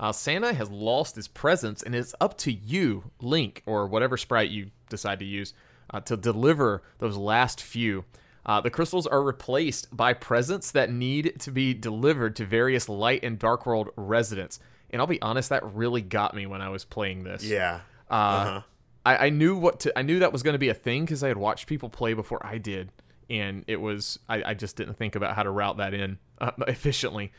uh, 0.00 0.10
Santa 0.10 0.52
has 0.52 0.68
lost 0.68 1.14
his 1.14 1.28
presents, 1.28 1.80
and 1.80 1.94
it's 1.94 2.12
up 2.20 2.36
to 2.38 2.50
you, 2.50 3.12
Link, 3.20 3.62
or 3.66 3.86
whatever 3.86 4.16
sprite 4.16 4.50
you 4.50 4.72
decide 4.88 5.20
to 5.20 5.24
use, 5.24 5.54
uh, 5.90 6.00
to 6.00 6.16
deliver 6.16 6.82
those 6.98 7.16
last 7.16 7.62
few. 7.62 8.04
Uh, 8.44 8.60
the 8.60 8.70
crystals 8.70 9.06
are 9.06 9.22
replaced 9.22 9.96
by 9.96 10.12
presents 10.12 10.72
that 10.72 10.90
need 10.90 11.38
to 11.38 11.52
be 11.52 11.72
delivered 11.72 12.34
to 12.34 12.44
various 12.44 12.88
light 12.88 13.22
and 13.22 13.38
dark 13.38 13.64
world 13.64 13.90
residents. 13.94 14.58
And 14.90 15.00
I'll 15.00 15.06
be 15.06 15.22
honest, 15.22 15.50
that 15.50 15.64
really 15.72 16.02
got 16.02 16.34
me 16.34 16.46
when 16.46 16.60
I 16.60 16.70
was 16.70 16.84
playing 16.84 17.22
this. 17.22 17.44
Yeah. 17.44 17.82
Uh, 18.10 18.14
Uh-huh. 18.14 18.62
I, 19.04 19.26
I 19.26 19.30
knew 19.30 19.56
what 19.56 19.80
to. 19.80 19.98
I 19.98 20.02
knew 20.02 20.18
that 20.20 20.32
was 20.32 20.42
going 20.42 20.54
to 20.54 20.58
be 20.58 20.68
a 20.68 20.74
thing 20.74 21.04
because 21.04 21.22
I 21.22 21.28
had 21.28 21.36
watched 21.36 21.66
people 21.66 21.88
play 21.88 22.14
before 22.14 22.44
I 22.44 22.58
did, 22.58 22.90
and 23.28 23.64
it 23.66 23.76
was. 23.76 24.18
I, 24.28 24.42
I 24.50 24.54
just 24.54 24.76
didn't 24.76 24.94
think 24.94 25.14
about 25.14 25.34
how 25.34 25.42
to 25.42 25.50
route 25.50 25.76
that 25.78 25.94
in 25.94 26.18
uh, 26.40 26.52
efficiently. 26.66 27.32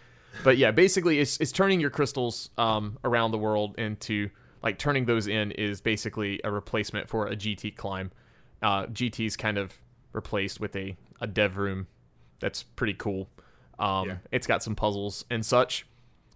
But 0.44 0.58
yeah, 0.58 0.72
basically, 0.72 1.20
it's 1.20 1.38
it's 1.38 1.52
turning 1.52 1.80
your 1.80 1.90
crystals 1.90 2.50
um, 2.58 2.98
around 3.04 3.32
the 3.32 3.38
world 3.38 3.76
into 3.78 4.30
like 4.62 4.78
turning 4.78 5.06
those 5.06 5.28
in 5.28 5.52
is 5.52 5.82
basically 5.82 6.40
a 6.44 6.52
replacement 6.52 7.10
for 7.10 7.28
a 7.28 7.36
GT 7.36 7.76
climb. 7.76 8.12
Uh, 8.62 8.86
GT's 8.88 9.36
kind 9.36 9.58
of 9.58 9.74
replaced 10.14 10.60
with 10.60 10.76
a 10.76 10.96
a 11.22 11.28
dev 11.28 11.58
room 11.58 11.88
that's 12.40 12.64
pretty 12.64 12.94
cool. 12.94 13.30
Um, 13.80 14.08
Yeah. 14.08 14.16
It's 14.32 14.48
got 14.48 14.64
some 14.64 14.76
puzzles 14.76 15.26
and 15.30 15.46
such 15.46 15.86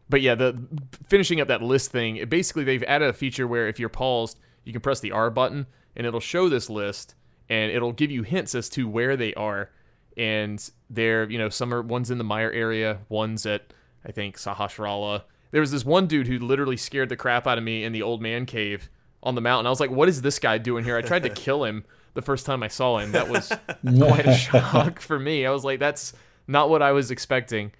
but 0.09 0.21
yeah, 0.21 0.35
the 0.35 0.59
finishing 1.07 1.39
up 1.39 1.47
that 1.47 1.61
list 1.61 1.91
thing, 1.91 2.17
it 2.17 2.29
basically 2.29 2.63
they've 2.63 2.83
added 2.83 3.09
a 3.09 3.13
feature 3.13 3.47
where 3.47 3.67
if 3.67 3.79
you're 3.79 3.89
paused, 3.89 4.39
you 4.69 4.73
can 4.73 4.81
press 4.81 4.99
the 4.99 5.11
R 5.11 5.29
button 5.29 5.67
and 5.95 6.05
it'll 6.05 6.19
show 6.19 6.47
this 6.49 6.69
list 6.69 7.15
and 7.49 7.71
it'll 7.71 7.91
give 7.91 8.11
you 8.11 8.23
hints 8.23 8.55
as 8.55 8.69
to 8.69 8.87
where 8.87 9.17
they 9.17 9.33
are. 9.33 9.71
And 10.15 10.69
they're, 10.89 11.29
you 11.29 11.37
know, 11.37 11.49
some 11.49 11.73
are 11.73 11.81
one's 11.81 12.11
in 12.11 12.17
the 12.17 12.23
Mire 12.23 12.51
area, 12.51 12.99
one's 13.09 13.45
at 13.45 13.73
I 14.05 14.11
think 14.11 14.37
Sahasrahla. 14.37 15.23
There 15.51 15.61
was 15.61 15.71
this 15.71 15.83
one 15.83 16.07
dude 16.07 16.27
who 16.27 16.39
literally 16.39 16.77
scared 16.77 17.09
the 17.09 17.17
crap 17.17 17.47
out 17.47 17.57
of 17.57 17.63
me 17.63 17.83
in 17.83 17.91
the 17.91 18.01
old 18.01 18.21
man 18.21 18.45
cave 18.45 18.89
on 19.23 19.35
the 19.35 19.41
mountain. 19.41 19.65
I 19.65 19.69
was 19.69 19.79
like, 19.79 19.91
what 19.91 20.07
is 20.07 20.21
this 20.21 20.39
guy 20.39 20.57
doing 20.57 20.85
here? 20.85 20.95
I 20.95 21.01
tried 21.01 21.23
to 21.23 21.29
kill 21.33 21.63
him 21.63 21.83
the 22.13 22.21
first 22.21 22.45
time 22.45 22.63
I 22.63 22.67
saw 22.67 22.99
him. 22.99 23.11
That 23.11 23.27
was 23.27 23.51
quite 23.97 24.27
a 24.27 24.35
shock 24.35 24.99
for 24.99 25.19
me. 25.19 25.45
I 25.45 25.51
was 25.51 25.65
like, 25.65 25.79
that's 25.79 26.13
not 26.47 26.69
what 26.69 26.81
I 26.81 26.91
was 26.91 27.11
expecting 27.11 27.71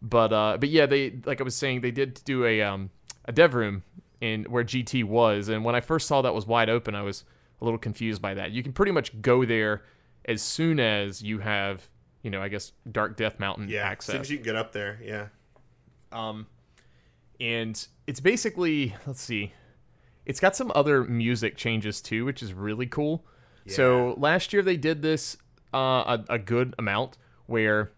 but 0.00 0.32
uh 0.32 0.56
but 0.58 0.68
yeah 0.68 0.86
they 0.86 1.12
like 1.24 1.40
i 1.40 1.44
was 1.44 1.54
saying 1.54 1.80
they 1.80 1.90
did 1.90 2.20
do 2.24 2.44
a 2.44 2.62
um 2.62 2.90
a 3.24 3.32
dev 3.32 3.54
room 3.54 3.82
in 4.20 4.44
where 4.44 4.64
gt 4.64 5.04
was 5.04 5.48
and 5.48 5.64
when 5.64 5.74
i 5.74 5.80
first 5.80 6.06
saw 6.08 6.20
that 6.22 6.34
was 6.34 6.46
wide 6.46 6.68
open 6.68 6.94
i 6.94 7.02
was 7.02 7.24
a 7.60 7.64
little 7.64 7.78
confused 7.78 8.20
by 8.20 8.34
that 8.34 8.50
you 8.50 8.62
can 8.62 8.72
pretty 8.72 8.92
much 8.92 9.20
go 9.22 9.44
there 9.44 9.82
as 10.24 10.42
soon 10.42 10.78
as 10.80 11.22
you 11.22 11.38
have 11.38 11.88
you 12.22 12.30
know 12.30 12.42
i 12.42 12.48
guess 12.48 12.72
dark 12.90 13.16
death 13.16 13.38
mountain 13.38 13.64
access. 13.64 13.74
Yeah. 13.74 13.80
As 13.80 14.04
soon 14.04 14.14
access 14.16 14.20
as 14.22 14.30
you 14.30 14.36
can 14.38 14.44
get 14.44 14.56
up 14.56 14.72
there. 14.72 14.98
Yeah. 15.04 15.26
um 16.12 16.46
and 17.40 17.86
it's 18.06 18.20
basically 18.20 18.94
let's 19.06 19.20
see 19.20 19.52
it's 20.26 20.40
got 20.40 20.54
some 20.56 20.70
other 20.74 21.04
music 21.04 21.56
changes 21.56 22.00
too 22.00 22.24
which 22.24 22.42
is 22.42 22.52
really 22.52 22.86
cool 22.86 23.24
Yeah. 23.64 23.74
so 23.74 24.14
last 24.18 24.52
year 24.52 24.62
they 24.62 24.76
did 24.76 25.02
this 25.02 25.36
uh, 25.72 26.16
a, 26.28 26.34
a 26.34 26.38
good 26.38 26.74
amount 26.78 27.18
where 27.46 27.92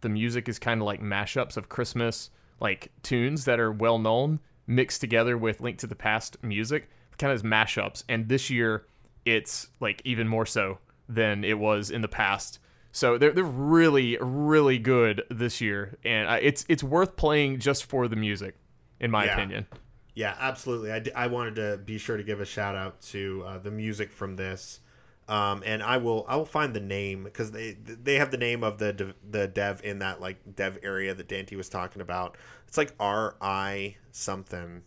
the 0.00 0.08
music 0.08 0.48
is 0.48 0.58
kind 0.58 0.80
of 0.80 0.86
like 0.86 1.00
mashups 1.02 1.56
of 1.56 1.68
Christmas 1.68 2.30
like 2.60 2.90
tunes 3.02 3.44
that 3.44 3.60
are 3.60 3.70
well 3.70 3.98
known 3.98 4.40
mixed 4.70 5.00
together 5.00 5.36
with 5.36 5.60
Link 5.60 5.78
to 5.78 5.86
the 5.86 5.94
Past 5.96 6.42
music, 6.42 6.88
kind 7.18 7.30
of 7.32 7.34
as 7.34 7.42
mashups. 7.42 8.04
And 8.08 8.28
this 8.28 8.48
year, 8.48 8.86
it's 9.26 9.68
like 9.80 10.00
even 10.04 10.26
more 10.28 10.46
so 10.46 10.78
than 11.08 11.44
it 11.44 11.58
was 11.58 11.90
in 11.90 12.00
the 12.00 12.08
past. 12.08 12.58
So 12.92 13.18
they're 13.18 13.32
they're 13.32 13.44
really 13.44 14.16
really 14.20 14.78
good 14.78 15.22
this 15.30 15.60
year, 15.60 15.98
and 16.04 16.28
uh, 16.28 16.38
it's 16.40 16.64
it's 16.68 16.82
worth 16.82 17.16
playing 17.16 17.58
just 17.60 17.84
for 17.84 18.08
the 18.08 18.16
music, 18.16 18.56
in 18.98 19.10
my 19.10 19.26
Yeah. 19.26 19.34
opinion. 19.34 19.66
Yeah, 20.14 20.34
absolutely. 20.40 20.90
I, 20.90 20.98
d- 20.98 21.12
I 21.12 21.28
wanted 21.28 21.54
to 21.56 21.78
be 21.78 21.96
sure 21.98 22.16
to 22.16 22.22
give 22.24 22.40
a 22.40 22.44
shout 22.44 22.74
out 22.74 23.00
to 23.02 23.44
uh, 23.46 23.58
the 23.58 23.70
music 23.70 24.10
from 24.10 24.34
this, 24.34 24.80
um, 25.28 25.62
and 25.64 25.84
I 25.84 25.98
will 25.98 26.26
I 26.28 26.34
will 26.34 26.44
find 26.44 26.74
the 26.74 26.80
name 26.80 27.22
because 27.24 27.52
they 27.52 27.76
they 27.80 28.16
have 28.16 28.32
the 28.32 28.36
name 28.36 28.64
of 28.64 28.78
the 28.78 28.92
dev, 28.92 29.14
the 29.30 29.46
dev 29.46 29.80
in 29.84 30.00
that 30.00 30.20
like 30.20 30.56
dev 30.56 30.78
area 30.82 31.14
that 31.14 31.28
Dante 31.28 31.54
was 31.54 31.68
talking 31.68 32.02
about. 32.02 32.36
It's 32.70 32.78
like 32.78 32.94
R 33.00 33.34
I 33.40 33.96
something. 34.12 34.82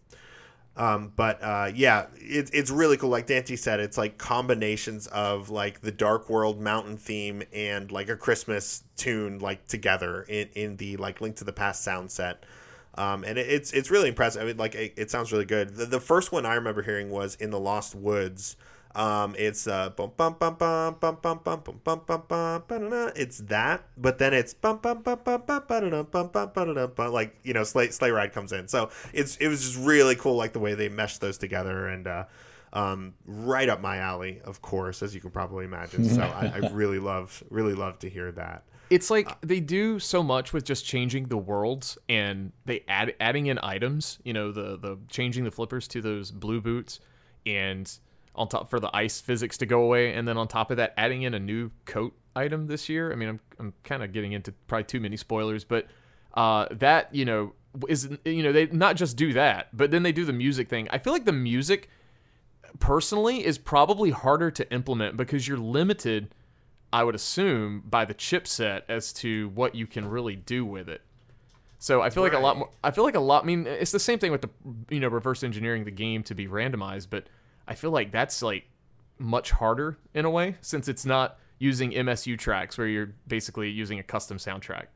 Um, 0.77 1.11
but 1.17 1.43
uh, 1.43 1.69
yeah, 1.75 2.05
it's 2.15 2.49
it's 2.51 2.71
really 2.71 2.95
cool. 2.95 3.09
Like 3.09 3.27
Dante 3.27 3.57
said, 3.57 3.81
it's 3.81 3.97
like 3.97 4.17
combinations 4.17 5.05
of 5.07 5.49
like 5.49 5.81
the 5.81 5.91
Dark 5.91 6.29
World 6.29 6.61
mountain 6.61 6.95
theme 6.95 7.43
and 7.51 7.91
like 7.91 8.07
a 8.07 8.15
Christmas 8.15 8.83
tune 8.95 9.39
like 9.39 9.67
together 9.67 10.23
in, 10.29 10.47
in 10.55 10.77
the 10.77 10.95
like 10.95 11.19
Link 11.19 11.35
to 11.35 11.43
the 11.43 11.51
Past 11.51 11.83
sound 11.83 12.09
set. 12.09 12.45
Um, 12.95 13.25
and 13.25 13.37
it, 13.37 13.49
it's 13.49 13.73
it's 13.73 13.91
really 13.91 14.07
impressive. 14.07 14.41
I 14.41 14.45
mean, 14.45 14.55
like 14.57 14.75
it, 14.75 14.93
it 14.95 15.11
sounds 15.11 15.33
really 15.33 15.43
good. 15.43 15.75
The, 15.75 15.85
the 15.85 15.99
first 15.99 16.31
one 16.31 16.45
I 16.45 16.53
remember 16.55 16.83
hearing 16.83 17.09
was 17.09 17.35
in 17.35 17.51
the 17.51 17.59
Lost 17.59 17.95
Woods. 17.95 18.55
Um, 18.95 19.35
it's 19.37 19.65
uh, 19.65 19.89
bum 19.89 20.11
bum 20.15 20.35
bum 20.39 20.55
bum 20.55 20.95
bum 20.99 21.17
bum 21.21 21.39
bum 21.43 21.61
bum 21.63 21.81
bum 21.83 22.01
bum 22.05 22.23
bum 22.27 22.63
ba-da-da. 22.67 23.11
It's 23.15 23.39
that, 23.39 23.83
but 23.97 24.19
then 24.19 24.33
it's 24.33 24.53
bum 24.53 24.77
bum 24.77 25.01
bum 25.01 25.19
bum 25.23 25.43
bum 25.47 25.63
ba-da-da, 25.67 26.03
bum 26.03 26.27
bum 26.27 26.51
ba-da-da, 26.53 26.87
bum 26.87 27.11
like 27.11 27.35
you 27.43 27.53
know, 27.53 27.63
sleigh 27.63 27.89
sleigh 27.89 28.11
ride 28.11 28.33
comes 28.33 28.51
in. 28.51 28.67
So 28.67 28.91
it's 29.11 29.37
it 29.37 29.47
was 29.47 29.63
just 29.63 29.77
really 29.77 30.15
cool, 30.15 30.35
like 30.35 30.53
the 30.53 30.59
way 30.59 30.75
they 30.75 30.89
meshed 30.89 31.21
those 31.21 31.39
together, 31.39 31.87
and 31.87 32.07
uh, 32.07 32.25
um, 32.73 33.13
right 33.25 33.67
up 33.67 33.81
my 33.81 33.97
alley, 33.97 34.41
of 34.45 34.61
course, 34.61 35.01
as 35.01 35.15
you 35.15 35.21
can 35.21 35.31
probably 35.31 35.65
imagine. 35.65 36.07
So 36.07 36.21
I, 36.21 36.53
I 36.55 36.69
really 36.69 36.99
love 36.99 37.43
really 37.49 37.73
love 37.73 37.97
to 37.99 38.09
hear 38.09 38.31
that. 38.33 38.63
It's 38.89 39.09
like 39.09 39.41
they 39.41 39.59
do 39.59 39.97
so 39.97 40.21
much 40.21 40.53
with 40.53 40.65
just 40.65 40.85
changing 40.85 41.25
the 41.25 41.37
worlds 41.37 41.97
and 42.09 42.51
they 42.65 42.83
add 42.87 43.15
adding 43.19 43.47
in 43.47 43.57
items. 43.63 44.19
You 44.23 44.33
know, 44.33 44.51
the 44.51 44.77
the 44.77 44.99
changing 45.09 45.45
the 45.45 45.51
flippers 45.51 45.87
to 45.89 46.01
those 46.01 46.29
blue 46.29 46.61
boots, 46.61 46.99
and 47.45 47.91
on 48.35 48.47
top 48.47 48.69
for 48.69 48.79
the 48.79 48.89
ice 48.95 49.21
physics 49.21 49.57
to 49.59 49.65
go 49.65 49.81
away, 49.83 50.13
and 50.13 50.27
then 50.27 50.37
on 50.37 50.47
top 50.47 50.71
of 50.71 50.77
that, 50.77 50.93
adding 50.97 51.23
in 51.23 51.33
a 51.33 51.39
new 51.39 51.71
coat 51.85 52.13
item 52.35 52.67
this 52.67 52.89
year. 52.89 53.11
I 53.11 53.15
mean, 53.15 53.29
I'm 53.29 53.39
I'm 53.59 53.73
kind 53.83 54.03
of 54.03 54.11
getting 54.11 54.31
into 54.31 54.51
probably 54.67 54.85
too 54.85 54.99
many 54.99 55.17
spoilers, 55.17 55.63
but 55.63 55.87
uh, 56.33 56.67
that 56.71 57.13
you 57.13 57.25
know 57.25 57.53
is 57.87 58.09
you 58.25 58.43
know 58.43 58.51
they 58.51 58.67
not 58.67 58.95
just 58.95 59.17
do 59.17 59.33
that, 59.33 59.75
but 59.75 59.91
then 59.91 60.03
they 60.03 60.11
do 60.11 60.25
the 60.25 60.33
music 60.33 60.69
thing. 60.69 60.87
I 60.91 60.97
feel 60.97 61.13
like 61.13 61.25
the 61.25 61.31
music 61.31 61.89
personally 62.79 63.45
is 63.45 63.57
probably 63.57 64.09
harder 64.09 64.49
to 64.49 64.73
implement 64.73 65.15
because 65.15 65.47
you're 65.47 65.57
limited 65.57 66.33
I 66.93 67.03
would 67.03 67.15
assume 67.15 67.81
by 67.89 68.05
the 68.05 68.13
chipset 68.13 68.83
as 68.87 69.11
to 69.13 69.49
what 69.49 69.73
you 69.73 69.87
can 69.87 70.05
really 70.05 70.35
do 70.35 70.63
with 70.63 70.87
it. 70.87 71.01
So 71.79 72.03
I 72.03 72.11
feel 72.11 72.21
like 72.21 72.33
a 72.33 72.39
lot 72.39 72.55
more. 72.55 72.69
I 72.83 72.91
feel 72.91 73.03
like 73.03 73.15
a 73.15 73.19
lot. 73.19 73.43
I 73.43 73.47
mean, 73.47 73.65
it's 73.65 73.91
the 73.91 73.99
same 73.99 74.19
thing 74.19 74.31
with 74.31 74.41
the 74.41 74.49
you 74.89 74.99
know 74.99 75.07
reverse 75.07 75.43
engineering 75.43 75.85
the 75.85 75.91
game 75.91 76.21
to 76.23 76.35
be 76.35 76.47
randomized, 76.47 77.07
but 77.09 77.27
I 77.67 77.75
feel 77.75 77.91
like 77.91 78.11
that's 78.11 78.41
like 78.41 78.65
much 79.17 79.51
harder 79.51 79.97
in 80.13 80.25
a 80.25 80.29
way 80.29 80.57
since 80.61 80.87
it's 80.87 81.05
not 81.05 81.37
using 81.59 81.91
MSU 81.91 82.37
tracks 82.37 82.77
where 82.77 82.87
you're 82.87 83.13
basically 83.27 83.69
using 83.69 83.99
a 83.99 84.03
custom 84.03 84.37
soundtrack. 84.37 84.87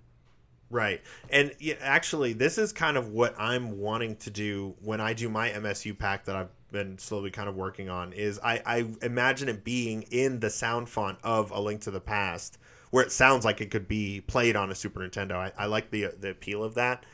Right. 0.70 1.02
And 1.30 1.54
actually, 1.80 2.34
this 2.34 2.58
is 2.58 2.74
kind 2.74 2.98
of 2.98 3.10
what 3.10 3.34
I'm 3.38 3.80
wanting 3.80 4.18
to 4.18 4.30
do 4.30 4.76
when 4.82 5.00
I 5.00 5.14
do 5.14 5.30
my 5.30 5.50
MSU 5.50 5.98
pack 5.98 6.26
that 6.26 6.36
I've 6.36 6.50
been 6.72 6.98
slowly 6.98 7.32
kind 7.32 7.48
of 7.48 7.56
working 7.56 7.90
on 7.90 8.12
is 8.12 8.40
I, 8.44 8.62
I 8.66 8.86
imagine 9.02 9.48
it 9.48 9.64
being 9.64 10.04
in 10.04 10.42
the 10.42 10.50
sound 10.50 10.90
font 10.90 11.20
of 11.24 11.52
A 11.52 11.62
Link 11.62 11.82
to 11.82 11.92
the 11.92 12.02
Past, 12.02 12.58
where 12.92 13.04
it 13.04 13.14
sounds 13.14 13.46
like 13.46 13.62
it 13.62 13.72
could 13.72 13.88
be 13.88 14.22
played 14.22 14.58
on 14.58 14.70
a 14.70 14.76
Super 14.76 15.00
Nintendo. 15.00 15.36
I, 15.36 15.52
I 15.58 15.66
like 15.68 15.92
the 15.92 16.14
the 16.20 16.32
appeal 16.32 16.64
of 16.64 16.74
that. 16.76 17.06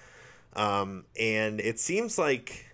Um, 0.56 1.06
and 1.20 1.60
it 1.60 1.80
seems 1.80 2.18
like 2.18 2.73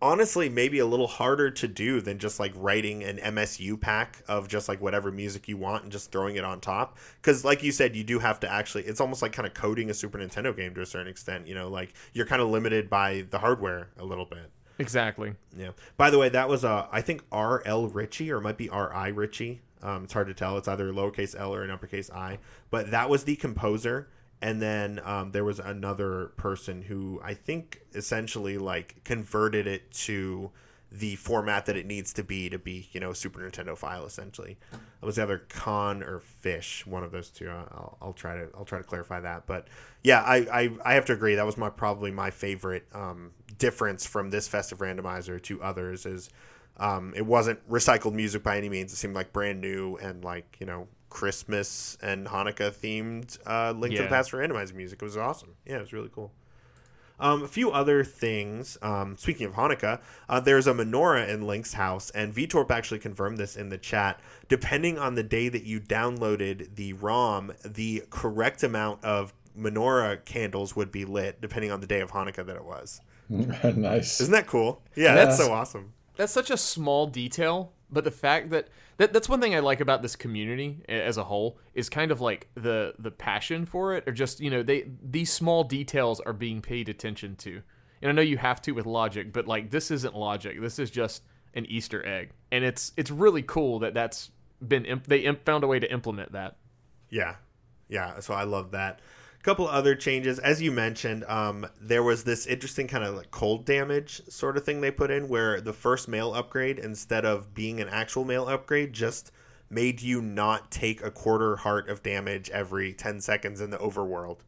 honestly 0.00 0.48
maybe 0.48 0.78
a 0.78 0.86
little 0.86 1.06
harder 1.06 1.50
to 1.50 1.68
do 1.68 2.00
than 2.00 2.18
just 2.18 2.38
like 2.38 2.52
writing 2.54 3.02
an 3.02 3.18
MSU 3.18 3.80
pack 3.80 4.22
of 4.28 4.48
just 4.48 4.68
like 4.68 4.80
whatever 4.80 5.10
music 5.10 5.48
you 5.48 5.56
want 5.56 5.82
and 5.82 5.92
just 5.92 6.12
throwing 6.12 6.36
it 6.36 6.44
on 6.44 6.60
top. 6.60 6.98
Cuz 7.22 7.44
like 7.44 7.62
you 7.62 7.72
said 7.72 7.96
you 7.96 8.04
do 8.04 8.18
have 8.18 8.40
to 8.40 8.50
actually 8.50 8.84
it's 8.84 9.00
almost 9.00 9.22
like 9.22 9.32
kind 9.32 9.46
of 9.46 9.54
coding 9.54 9.90
a 9.90 9.94
Super 9.94 10.18
Nintendo 10.18 10.54
game 10.56 10.74
to 10.74 10.80
a 10.80 10.86
certain 10.86 11.08
extent 11.08 11.46
you 11.46 11.54
know 11.54 11.68
like 11.68 11.92
you're 12.12 12.26
kind 12.26 12.42
of 12.42 12.48
limited 12.48 12.88
by 12.88 13.26
the 13.30 13.38
hardware 13.38 13.88
a 13.98 14.04
little 14.04 14.26
bit. 14.26 14.50
Exactly. 14.80 15.34
yeah. 15.56 15.70
By 15.96 16.10
the 16.10 16.18
way 16.18 16.28
that 16.28 16.48
was 16.48 16.64
uh 16.64 16.86
I 16.92 17.00
think 17.00 17.22
RL 17.32 17.88
Ritchie 17.88 18.30
or 18.30 18.38
it 18.38 18.42
might 18.42 18.56
be 18.56 18.68
RI 18.68 19.12
Ritchie 19.12 19.60
um, 19.82 20.04
it's 20.04 20.12
hard 20.12 20.26
to 20.28 20.34
tell. 20.34 20.56
It's 20.58 20.68
either 20.68 20.92
lowercase 20.92 21.38
l 21.38 21.54
or 21.54 21.62
an 21.62 21.70
uppercase 21.70 22.10
i. 22.10 22.38
But 22.70 22.90
that 22.90 23.08
was 23.08 23.24
the 23.24 23.36
composer 23.36 24.08
and 24.40 24.62
then 24.62 25.00
um, 25.04 25.32
there 25.32 25.44
was 25.44 25.58
another 25.58 26.32
person 26.36 26.82
who 26.82 27.20
I 27.24 27.34
think 27.34 27.80
essentially 27.94 28.58
like 28.58 29.02
converted 29.04 29.66
it 29.66 29.90
to 29.92 30.50
the 30.90 31.16
format 31.16 31.66
that 31.66 31.76
it 31.76 31.84
needs 31.84 32.14
to 32.14 32.24
be 32.24 32.48
to 32.48 32.58
be 32.58 32.88
you 32.92 33.00
know 33.00 33.12
Super 33.12 33.40
Nintendo 33.40 33.76
file 33.76 34.06
essentially. 34.06 34.56
It 34.72 35.04
was 35.04 35.18
either 35.18 35.38
Con 35.48 36.02
or 36.02 36.20
Fish, 36.20 36.86
one 36.86 37.04
of 37.04 37.12
those 37.12 37.28
two. 37.28 37.48
I'll, 37.48 37.98
I'll 38.00 38.12
try 38.12 38.36
to 38.36 38.48
I'll 38.56 38.64
try 38.64 38.78
to 38.78 38.84
clarify 38.84 39.20
that, 39.20 39.46
but 39.46 39.68
yeah, 40.02 40.22
I, 40.22 40.36
I, 40.52 40.70
I 40.84 40.94
have 40.94 41.04
to 41.06 41.12
agree 41.12 41.34
that 41.34 41.46
was 41.46 41.56
my 41.56 41.70
probably 41.70 42.10
my 42.10 42.30
favorite 42.30 42.86
um, 42.92 43.32
difference 43.58 44.06
from 44.06 44.30
this 44.30 44.48
festive 44.48 44.78
randomizer 44.78 45.42
to 45.42 45.62
others 45.62 46.06
is 46.06 46.30
um, 46.78 47.12
it 47.16 47.26
wasn't 47.26 47.68
recycled 47.68 48.14
music 48.14 48.42
by 48.42 48.56
any 48.56 48.68
means. 48.68 48.92
It 48.92 48.96
seemed 48.96 49.14
like 49.14 49.32
brand 49.32 49.60
new 49.60 49.96
and 49.96 50.24
like 50.24 50.56
you 50.60 50.66
know 50.66 50.86
Christmas 51.10 51.96
and 52.02 52.26
Hanukkah 52.26 52.72
themed 52.72 53.38
uh, 53.46 53.72
Link 53.72 53.94
to 53.96 54.02
the 54.02 54.08
Past 54.08 54.30
for 54.30 54.38
randomized 54.38 54.74
music. 54.74 55.00
It 55.02 55.04
was 55.04 55.16
awesome. 55.16 55.54
Yeah, 55.66 55.76
it 55.76 55.80
was 55.80 55.92
really 55.92 56.10
cool. 56.14 56.32
Um, 57.20 57.42
a 57.42 57.48
few 57.48 57.72
other 57.72 58.04
things. 58.04 58.78
Um, 58.80 59.16
speaking 59.16 59.46
of 59.46 59.54
Hanukkah, 59.54 60.00
uh, 60.28 60.38
there's 60.38 60.68
a 60.68 60.72
menorah 60.72 61.28
in 61.28 61.46
Link's 61.48 61.72
house, 61.72 62.10
and 62.10 62.32
Veetorp 62.32 62.70
actually 62.70 63.00
confirmed 63.00 63.38
this 63.38 63.56
in 63.56 63.70
the 63.70 63.78
chat. 63.78 64.20
Depending 64.48 64.98
on 64.98 65.16
the 65.16 65.24
day 65.24 65.48
that 65.48 65.64
you 65.64 65.80
downloaded 65.80 66.76
the 66.76 66.92
ROM, 66.92 67.52
the 67.64 68.04
correct 68.10 68.62
amount 68.62 69.02
of 69.04 69.34
menorah 69.58 70.24
candles 70.24 70.76
would 70.76 70.92
be 70.92 71.04
lit, 71.04 71.40
depending 71.40 71.72
on 71.72 71.80
the 71.80 71.88
day 71.88 72.00
of 72.00 72.12
Hanukkah 72.12 72.46
that 72.46 72.54
it 72.54 72.64
was. 72.64 73.00
nice. 73.28 74.20
Isn't 74.20 74.32
that 74.32 74.46
cool? 74.46 74.82
Yeah, 74.94 75.14
That's- 75.14 75.38
that's 75.38 75.48
so 75.48 75.52
awesome. 75.52 75.92
that's 76.16 76.32
such 76.32 76.50
a 76.50 76.56
small 76.56 77.08
detail 77.08 77.72
but 77.90 78.04
the 78.04 78.10
fact 78.10 78.50
that, 78.50 78.68
that 78.98 79.12
that's 79.12 79.28
one 79.28 79.40
thing 79.40 79.54
i 79.54 79.58
like 79.58 79.80
about 79.80 80.02
this 80.02 80.16
community 80.16 80.82
as 80.88 81.16
a 81.16 81.24
whole 81.24 81.58
is 81.74 81.88
kind 81.88 82.10
of 82.10 82.20
like 82.20 82.48
the 82.54 82.94
the 82.98 83.10
passion 83.10 83.64
for 83.64 83.94
it 83.94 84.04
or 84.06 84.12
just 84.12 84.40
you 84.40 84.50
know 84.50 84.62
they 84.62 84.88
these 85.02 85.32
small 85.32 85.64
details 85.64 86.20
are 86.20 86.32
being 86.32 86.60
paid 86.60 86.88
attention 86.88 87.36
to. 87.36 87.62
And 88.00 88.08
i 88.10 88.12
know 88.12 88.22
you 88.22 88.36
have 88.38 88.62
to 88.62 88.72
with 88.72 88.86
logic 88.86 89.32
but 89.32 89.46
like 89.46 89.70
this 89.70 89.90
isn't 89.90 90.14
logic. 90.14 90.60
This 90.60 90.78
is 90.78 90.90
just 90.90 91.22
an 91.54 91.66
easter 91.66 92.04
egg. 92.06 92.30
And 92.50 92.64
it's 92.64 92.92
it's 92.96 93.10
really 93.10 93.42
cool 93.42 93.80
that 93.80 93.94
that's 93.94 94.30
been 94.66 94.84
imp- 94.84 95.06
they 95.06 95.18
imp- 95.18 95.44
found 95.44 95.64
a 95.64 95.66
way 95.66 95.78
to 95.78 95.92
implement 95.92 96.32
that. 96.32 96.56
Yeah, 97.10 97.36
yeah. 97.88 98.20
So 98.20 98.34
I 98.34 98.44
love 98.44 98.72
that. 98.72 99.00
Couple 99.48 99.66
other 99.66 99.94
changes, 99.94 100.38
as 100.38 100.60
you 100.60 100.70
mentioned, 100.70 101.24
um, 101.24 101.66
there 101.80 102.02
was 102.02 102.24
this 102.24 102.44
interesting 102.44 102.86
kind 102.86 103.02
of 103.02 103.14
like 103.14 103.30
cold 103.30 103.64
damage 103.64 104.20
sort 104.28 104.58
of 104.58 104.64
thing 104.66 104.82
they 104.82 104.90
put 104.90 105.10
in, 105.10 105.26
where 105.26 105.58
the 105.58 105.72
first 105.72 106.06
mail 106.06 106.34
upgrade, 106.34 106.78
instead 106.78 107.24
of 107.24 107.54
being 107.54 107.80
an 107.80 107.88
actual 107.88 108.26
mail 108.26 108.46
upgrade, 108.46 108.92
just 108.92 109.32
made 109.70 110.02
you 110.02 110.20
not 110.20 110.70
take 110.70 111.02
a 111.02 111.10
quarter 111.10 111.56
heart 111.56 111.88
of 111.88 112.02
damage 112.02 112.50
every 112.50 112.92
ten 112.92 113.22
seconds 113.22 113.62
in 113.62 113.70
the 113.70 113.78
overworld. 113.78 114.40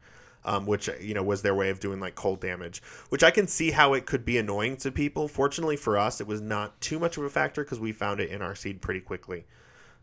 Um, 0.45 0.67
which 0.67 0.91
you 1.01 1.15
know 1.15 1.23
was 1.23 1.41
their 1.41 1.55
way 1.55 1.71
of 1.71 1.81
doing 1.81 1.99
like 1.99 2.15
cold 2.15 2.43
damage, 2.43 2.83
which 3.09 3.25
I 3.25 3.31
can 3.31 3.47
see 3.47 3.71
how 3.71 3.95
it 3.95 4.05
could 4.05 4.27
be 4.27 4.37
annoying 4.37 4.77
to 4.77 4.93
people. 4.93 5.29
Fortunately 5.29 5.79
for 5.79 5.97
us, 5.97 6.21
it 6.21 6.27
was 6.27 6.43
not 6.43 6.79
too 6.83 6.99
much 6.99 7.17
of 7.17 7.25
a 7.25 7.31
factor 7.31 7.65
because 7.65 7.81
we 7.81 7.93
found 7.93 8.21
it 8.21 8.29
in 8.29 8.43
our 8.43 8.55
seed 8.55 8.83
pretty 8.83 9.01
quickly. 9.01 9.47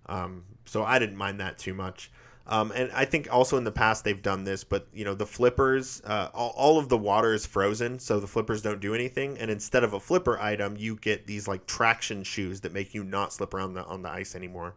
Um, 0.07 0.45
so 0.65 0.83
I 0.83 0.97
didn't 0.97 1.17
mind 1.17 1.39
that 1.39 1.59
too 1.59 1.75
much. 1.75 2.09
Um, 2.49 2.71
and 2.73 2.89
I 2.93 3.03
think 3.03 3.27
also 3.29 3.57
in 3.57 3.65
the 3.65 3.73
past 3.73 4.05
they've 4.05 4.21
done 4.21 4.45
this, 4.45 4.63
but 4.63 4.87
you 4.93 5.03
know 5.03 5.13
the 5.13 5.25
flippers, 5.25 6.01
uh, 6.05 6.29
all, 6.33 6.53
all 6.55 6.79
of 6.79 6.87
the 6.87 6.97
water 6.97 7.33
is 7.33 7.45
frozen, 7.45 7.99
so 7.99 8.21
the 8.21 8.27
flippers 8.27 8.61
don't 8.61 8.79
do 8.79 8.95
anything. 8.95 9.37
And 9.37 9.51
instead 9.51 9.83
of 9.83 9.93
a 9.93 9.99
flipper 9.99 10.39
item, 10.39 10.77
you 10.77 10.95
get 10.95 11.27
these 11.27 11.47
like 11.47 11.67
traction 11.67 12.23
shoes 12.23 12.61
that 12.61 12.71
make 12.71 12.93
you 12.93 13.03
not 13.03 13.33
slip 13.33 13.53
around 13.53 13.73
the 13.73 13.83
on 13.83 14.01
the 14.01 14.09
ice 14.09 14.33
anymore. 14.33 14.75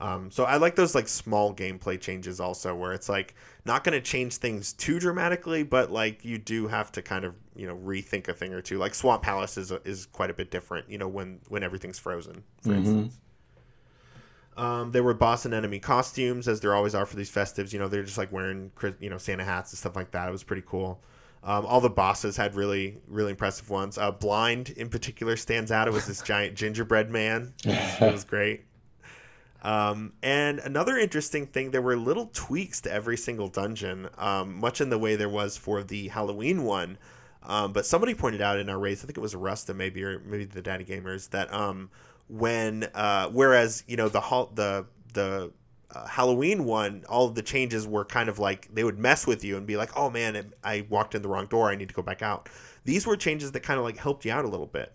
Um, 0.00 0.30
so 0.30 0.44
I 0.44 0.56
like 0.56 0.74
those 0.76 0.94
like 0.94 1.08
small 1.08 1.54
gameplay 1.54 2.00
changes 2.00 2.40
also, 2.40 2.74
where 2.74 2.92
it's 2.92 3.08
like 3.08 3.36
not 3.64 3.84
going 3.84 3.94
to 3.94 4.00
change 4.00 4.36
things 4.36 4.72
too 4.72 4.98
dramatically, 4.98 5.62
but 5.62 5.92
like 5.92 6.24
you 6.24 6.38
do 6.38 6.66
have 6.66 6.90
to 6.92 7.02
kind 7.02 7.24
of 7.24 7.34
you 7.54 7.68
know 7.68 7.76
rethink 7.76 8.26
a 8.26 8.34
thing 8.34 8.52
or 8.52 8.60
two. 8.60 8.78
Like 8.78 8.94
Swamp 8.94 9.22
Palace 9.22 9.56
is 9.56 9.72
is 9.84 10.06
quite 10.06 10.30
a 10.30 10.34
bit 10.34 10.50
different, 10.50 10.90
you 10.90 10.98
know, 10.98 11.08
when 11.08 11.40
when 11.48 11.62
everything's 11.62 11.98
frozen, 12.00 12.42
for 12.62 12.72
instance. 12.78 13.18
Um, 14.58 14.90
there 14.90 15.04
were 15.04 15.14
boss 15.14 15.44
and 15.44 15.54
enemy 15.54 15.78
costumes, 15.78 16.48
as 16.48 16.60
there 16.60 16.74
always 16.74 16.94
are 16.94 17.06
for 17.06 17.14
these 17.14 17.30
festives. 17.30 17.72
You 17.72 17.78
know, 17.78 17.86
they're 17.86 18.02
just 18.02 18.18
like 18.18 18.32
wearing, 18.32 18.72
you 18.98 19.08
know, 19.08 19.16
Santa 19.16 19.44
hats 19.44 19.72
and 19.72 19.78
stuff 19.78 19.94
like 19.94 20.10
that. 20.10 20.28
It 20.28 20.32
was 20.32 20.42
pretty 20.42 20.64
cool. 20.66 21.00
Um, 21.44 21.64
all 21.64 21.80
the 21.80 21.88
bosses 21.88 22.36
had 22.36 22.56
really, 22.56 22.98
really 23.06 23.30
impressive 23.30 23.70
ones. 23.70 23.96
Uh, 23.96 24.10
Blind, 24.10 24.70
in 24.70 24.88
particular, 24.88 25.36
stands 25.36 25.70
out. 25.70 25.86
It 25.86 25.92
was 25.92 26.08
this 26.08 26.20
giant 26.22 26.54
gingerbread 26.56 27.08
man. 27.08 27.54
It 27.64 27.68
was, 27.68 28.02
it 28.02 28.12
was 28.12 28.24
great. 28.24 28.64
Um, 29.62 30.14
and 30.22 30.58
another 30.58 30.96
interesting 30.96 31.46
thing, 31.46 31.70
there 31.70 31.82
were 31.82 31.96
little 31.96 32.26
tweaks 32.32 32.80
to 32.82 32.92
every 32.92 33.16
single 33.16 33.48
dungeon, 33.48 34.08
um, 34.18 34.58
much 34.58 34.80
in 34.80 34.90
the 34.90 34.98
way 34.98 35.14
there 35.16 35.28
was 35.28 35.56
for 35.56 35.84
the 35.84 36.08
Halloween 36.08 36.64
one. 36.64 36.98
Um, 37.42 37.72
but 37.72 37.86
somebody 37.86 38.14
pointed 38.14 38.40
out 38.40 38.58
in 38.58 38.68
our 38.68 38.78
race, 38.78 39.02
I 39.02 39.06
think 39.06 39.16
it 39.16 39.20
was 39.20 39.34
Rusta 39.34 39.74
maybe, 39.74 40.02
or 40.02 40.18
maybe 40.20 40.44
the 40.44 40.62
Daddy 40.62 40.84
Gamers, 40.84 41.30
that 41.30 41.52
um, 41.52 41.90
when 42.28 42.84
uh, 42.94 43.28
whereas 43.30 43.84
you 43.86 43.96
know 43.96 44.08
the 44.08 44.20
the 44.54 44.86
the 45.14 45.52
uh, 45.94 46.06
Halloween 46.06 46.64
one, 46.64 47.04
all 47.08 47.26
of 47.26 47.34
the 47.34 47.42
changes 47.42 47.86
were 47.86 48.04
kind 48.04 48.28
of 48.28 48.38
like 48.38 48.72
they 48.74 48.84
would 48.84 48.98
mess 48.98 49.26
with 49.26 49.44
you 49.44 49.56
and 49.56 49.66
be 49.66 49.76
like, 49.76 49.90
"Oh 49.96 50.10
man, 50.10 50.52
I 50.62 50.86
walked 50.88 51.14
in 51.14 51.22
the 51.22 51.28
wrong 51.28 51.46
door. 51.46 51.70
I 51.70 51.76
need 51.76 51.88
to 51.88 51.94
go 51.94 52.02
back 52.02 52.22
out." 52.22 52.48
These 52.84 53.06
were 53.06 53.16
changes 53.16 53.52
that 53.52 53.60
kind 53.60 53.78
of 53.78 53.84
like 53.84 53.96
helped 53.96 54.24
you 54.24 54.32
out 54.32 54.44
a 54.44 54.48
little 54.48 54.66
bit. 54.66 54.92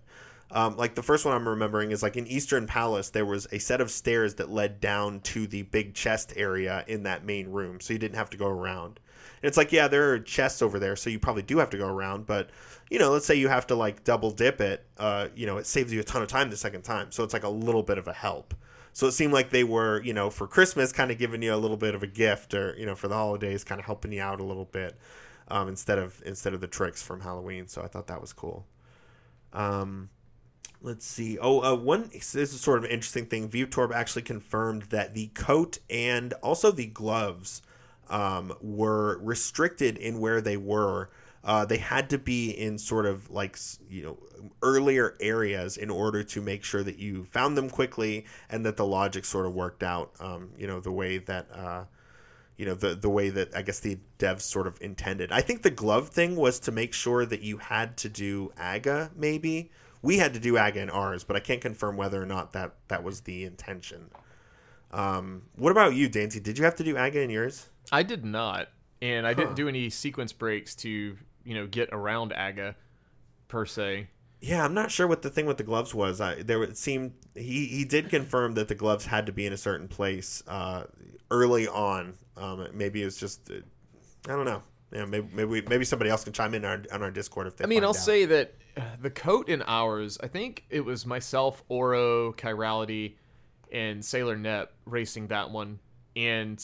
Um, 0.52 0.78
like 0.78 0.94
the 0.94 1.02
first 1.02 1.26
one 1.26 1.34
I'm 1.34 1.50
remembering 1.50 1.92
is 1.92 2.04
like 2.04 2.16
in 2.16 2.28
Eastern 2.28 2.68
Palace, 2.68 3.10
there 3.10 3.26
was 3.26 3.48
a 3.52 3.58
set 3.58 3.82
of 3.82 3.90
stairs 3.90 4.36
that 4.36 4.52
led 4.52 4.80
down 4.80 5.20
to 5.22 5.48
the 5.48 5.64
big 5.64 5.96
chest 5.96 6.32
area 6.36 6.84
in 6.88 7.04
that 7.04 7.26
main 7.26 7.50
room, 7.50 7.80
so 7.80 7.92
you 7.92 8.00
didn't 8.00 8.18
have 8.18 8.30
to 8.30 8.38
go 8.38 8.48
around. 8.48 9.00
It's 9.44 9.58
like, 9.58 9.72
yeah, 9.72 9.88
there 9.88 10.14
are 10.14 10.20
chests 10.20 10.62
over 10.62 10.80
there, 10.80 10.96
so 10.96 11.10
you 11.10 11.20
probably 11.20 11.44
do 11.44 11.58
have 11.58 11.70
to 11.72 11.78
go 11.78 11.88
around, 11.88 12.26
but 12.26 12.50
you 12.90 12.98
know, 12.98 13.12
let's 13.12 13.26
say 13.26 13.36
you 13.36 13.50
have 13.50 13.68
to 13.68 13.76
like 13.76 14.04
double 14.04 14.32
dip 14.32 14.62
it, 14.62 14.86
uh, 14.98 15.28
you 15.36 15.46
know, 15.46 15.58
it 15.58 15.68
saves 15.68 15.92
you 15.92 16.00
a 16.00 16.04
ton 16.04 16.22
of 16.22 16.30
time 16.30 16.50
the 16.50 16.58
second 16.58 16.84
time, 16.84 17.12
so 17.12 17.24
it's 17.24 17.34
like 17.34 17.44
a 17.44 17.50
little 17.50 17.84
bit 17.84 17.98
of 17.98 18.08
a 18.08 18.14
help. 18.14 18.54
So 18.94 19.08
it 19.08 19.14
seemed 19.14 19.34
like 19.34 19.50
they 19.50 19.64
were, 19.64 20.02
you 20.02 20.14
know, 20.14 20.30
for 20.30 20.48
Christmas, 20.48 20.92
kind 20.92 21.12
of 21.12 21.18
giving 21.18 21.42
you 21.42 21.54
a 21.54 21.58
little 21.58 21.78
bit 21.78 21.96
of 21.96 22.04
a 22.04 22.08
gift, 22.08 22.54
or 22.54 22.76
you 22.78 22.86
know, 22.86 22.96
for 22.96 23.08
the 23.08 23.16
holidays, 23.16 23.64
kind 23.64 23.80
of 23.80 23.86
helping 23.86 24.12
you 24.12 24.22
out 24.22 24.40
a 24.40 24.44
little 24.44 24.66
bit, 24.66 24.98
um, 25.48 25.68
instead 25.68 25.98
of 25.98 26.22
instead 26.26 26.54
of 26.54 26.62
the 26.62 26.68
tricks 26.68 27.02
from 27.02 27.22
Halloween. 27.22 27.68
So 27.68 27.82
I 27.82 27.88
thought 27.88 28.08
that 28.08 28.22
was 28.22 28.32
cool. 28.32 28.66
Um, 29.52 30.10
let's 30.82 31.06
see. 31.06 31.40
Oh, 31.40 31.62
uh, 31.62 31.76
one. 31.76 32.10
This 32.14 32.36
is 32.36 32.62
sort 32.62 32.78
of 32.78 32.84
an 32.86 32.92
interesting 32.92 33.26
thing. 33.26 33.50
Veetorp 33.50 33.92
actually 33.92 34.22
confirmed 34.22 34.84
that 34.84 35.16
the 35.16 35.28
coat 35.28 35.80
and 35.90 36.34
also 36.44 36.72
the 36.72 36.86
gloves 36.86 37.64
um, 38.10 38.54
were 38.62 39.20
restricted 39.20 39.98
in 39.98 40.20
where 40.20 40.42
they 40.42 40.58
were. 40.58 41.10
Uh, 41.44 41.66
they 41.66 41.78
had 41.78 42.10
to 42.10 42.18
be 42.18 42.52
in 42.52 42.78
sort 42.78 43.06
of 43.06 43.30
like 43.30 43.58
you 43.90 44.04
know 44.04 44.18
earlier 44.62 45.16
areas 45.20 45.76
in 45.76 45.90
order 45.90 46.24
to 46.24 46.42
make 46.42 46.64
sure 46.64 46.84
that 46.84 46.98
you 46.98 47.26
found 47.26 47.58
them 47.58 47.70
quickly 47.70 48.26
and 48.50 48.66
that 48.66 48.78
the 48.78 48.86
logic 48.86 49.26
sort 49.26 49.46
of 49.46 49.54
worked 49.54 49.84
out. 49.84 50.12
Um, 50.20 50.52
you 50.58 50.68
know 50.68 50.80
the 50.80 50.92
way 50.92 51.18
that. 51.18 51.48
Uh, 51.54 51.86
you 52.58 52.66
know 52.66 52.76
the 52.76 52.96
the 52.96 53.10
way 53.10 53.30
that 53.30 53.56
I 53.56 53.62
guess 53.62 53.80
the 53.80 53.98
devs 54.20 54.42
sort 54.42 54.68
of 54.68 54.80
intended. 54.82 55.32
I 55.32 55.42
think 55.42 55.64
the 55.64 55.72
glove 55.72 56.10
thing 56.10 56.36
was 56.36 56.60
to 56.62 56.72
make 56.72 56.94
sure 56.94 57.26
that 57.26 57.42
you 57.42 57.58
had 57.58 57.98
to 57.98 58.10
do 58.10 58.52
AGA 58.58 59.12
maybe. 59.16 59.72
We 60.02 60.18
had 60.18 60.34
to 60.34 60.40
do 60.40 60.58
AGA 60.58 60.82
in 60.82 60.90
ours, 60.90 61.24
but 61.24 61.36
I 61.36 61.40
can't 61.40 61.62
confirm 61.62 61.98
whether 61.98 62.22
or 62.22 62.26
not 62.26 62.54
that 62.54 62.76
that 62.90 63.04
was 63.04 63.22
the 63.22 63.44
intention. 63.46 64.12
Um, 64.92 65.44
what 65.56 65.72
about 65.72 65.96
you, 65.96 66.08
Dancy? 66.08 66.40
Did 66.40 66.58
you 66.58 66.66
have 66.66 66.76
to 66.76 66.84
do 66.84 66.96
AGA 66.96 67.22
in 67.22 67.32
yours? 67.32 67.70
I 67.92 68.04
did 68.04 68.24
not, 68.26 68.70
and 69.02 69.26
I 69.28 69.34
Huh. 69.34 69.42
didn't 69.42 69.56
do 69.56 69.68
any 69.68 69.90
sequence 69.90 70.34
breaks 70.34 70.76
to 70.78 71.18
you 71.44 71.54
know 71.54 71.68
get 71.68 71.90
around 71.92 72.34
Aga 72.34 72.76
per 73.48 73.66
se. 73.66 74.08
Yeah, 74.42 74.66
I'm 74.66 74.74
not 74.74 74.92
sure 74.92 75.08
what 75.08 75.22
the 75.22 75.30
thing 75.30 75.46
with 75.46 75.58
the 75.58 75.64
gloves 75.64 75.94
was. 75.94 76.20
I 76.20 76.44
there 76.44 76.62
it 76.64 76.78
seemed 76.78 77.14
he 77.36 77.66
he 77.68 77.86
did 77.86 78.10
confirm 78.10 78.54
that 78.56 78.68
the 78.68 78.76
gloves 78.76 79.06
had 79.06 79.26
to 79.28 79.32
be 79.32 79.46
in 79.46 79.54
a 79.54 79.58
certain 79.58 79.88
place 79.88 80.44
uh, 80.48 80.84
early 81.32 81.68
on. 81.68 82.16
Um, 82.36 82.68
maybe 82.74 83.04
it's 83.04 83.18
just 83.18 83.50
uh, 83.50 83.56
I 84.28 84.36
don't 84.36 84.46
know. 84.46 84.62
Yeah, 84.92 85.06
maybe 85.06 85.28
maybe, 85.34 85.62
maybe 85.68 85.86
somebody 85.86 86.10
else 86.12 86.24
can 86.24 86.34
chime 86.34 86.54
in 86.54 86.66
on 86.66 86.86
our, 86.90 86.96
on 86.96 87.04
our 87.04 87.12
Discord 87.12 87.48
if 87.48 87.56
they. 87.58 87.64
I 87.64 87.68
mean, 87.68 87.84
I'll 87.84 87.90
out. 87.90 87.96
say 87.96 88.26
that 88.26 88.54
uh, 88.78 88.82
the 89.02 89.10
coat 89.10 89.50
in 89.50 89.64
ours, 89.66 90.18
I 90.22 90.28
think 90.28 90.66
it 90.70 90.82
was 90.82 91.06
myself, 91.06 91.64
Oro, 91.70 92.32
Chirality, 92.34 93.16
and 93.72 94.04
Sailor 94.06 94.38
Nep 94.38 94.72
racing 94.86 95.28
that 95.28 95.50
one, 95.52 95.80
and 96.16 96.64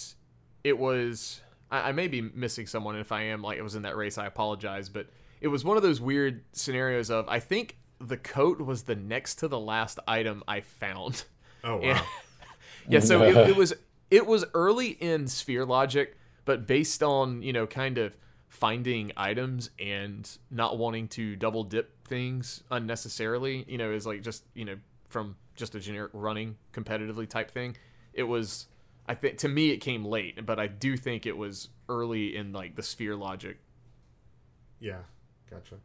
it 0.64 0.78
was. 0.78 1.42
I, 1.72 1.90
I 1.90 1.92
may 1.92 2.08
be 2.08 2.22
missing 2.22 2.68
someone, 2.68 2.96
if 2.98 3.12
I 3.12 3.24
am, 3.24 3.42
like 3.42 3.58
it 3.58 3.62
was 3.64 3.76
in 3.76 3.84
that 3.84 3.96
race, 3.96 4.18
I 4.18 4.26
apologize, 4.26 4.90
but 4.90 5.08
it 5.42 5.48
was 5.48 5.64
one 5.64 5.78
of 5.78 5.84
those 5.84 6.02
weird 6.02 6.44
scenarios 6.54 7.10
of 7.10 7.28
I 7.30 7.40
think 7.40 7.78
the 8.00 8.18
coat 8.18 8.62
was 8.62 8.84
the 8.84 8.96
next 8.96 9.36
to 9.36 9.48
the 9.48 9.60
last 9.60 10.00
item 10.08 10.44
I 10.48 10.62
found. 10.62 11.24
Oh 11.64 11.76
wow. 11.78 11.82
And- 11.84 12.02
yeah, 12.90 13.00
so 13.00 13.22
it, 13.24 13.36
it 13.50 13.56
was 13.56 13.74
it 14.10 14.26
was 14.26 14.46
early 14.54 14.90
in 14.90 15.28
sphere 15.28 15.66
logic, 15.66 16.18
but 16.46 16.66
based 16.68 17.04
on 17.04 17.42
you 17.42 17.54
know 17.54 17.68
kind 17.68 17.98
of 17.98 18.16
finding 18.48 19.12
items 19.16 19.70
and 19.80 20.30
not 20.50 20.78
wanting 20.78 21.08
to 21.08 21.36
double 21.36 21.64
dip 21.64 22.08
things 22.08 22.64
unnecessarily, 22.72 23.64
you 23.68 23.78
know, 23.78 23.92
is 23.92 24.06
like 24.06 24.22
just 24.22 24.44
you 24.54 24.66
know 24.66 24.76
from 25.08 25.36
just 25.56 25.76
a 25.76 25.80
generic 25.80 26.12
running 26.14 26.56
competitively 26.74 27.28
type 27.28 27.52
thing. 27.52 27.76
It 28.14 28.24
was 28.24 28.68
I 29.10 29.16
think 29.16 29.40
to 29.40 29.50
me 29.50 29.72
it 29.72 29.78
came 29.78 30.06
late, 30.06 30.46
but 30.46 30.60
I 30.60 30.68
do 30.68 30.96
think 30.96 31.26
it 31.26 31.36
was 31.36 31.70
early 31.90 32.36
in 32.36 32.54
like 32.54 32.76
the 32.76 32.84
sphere 32.84 33.16
logic. 33.16 33.58
Yeah, 34.80 35.00
gotcha. 35.50 35.78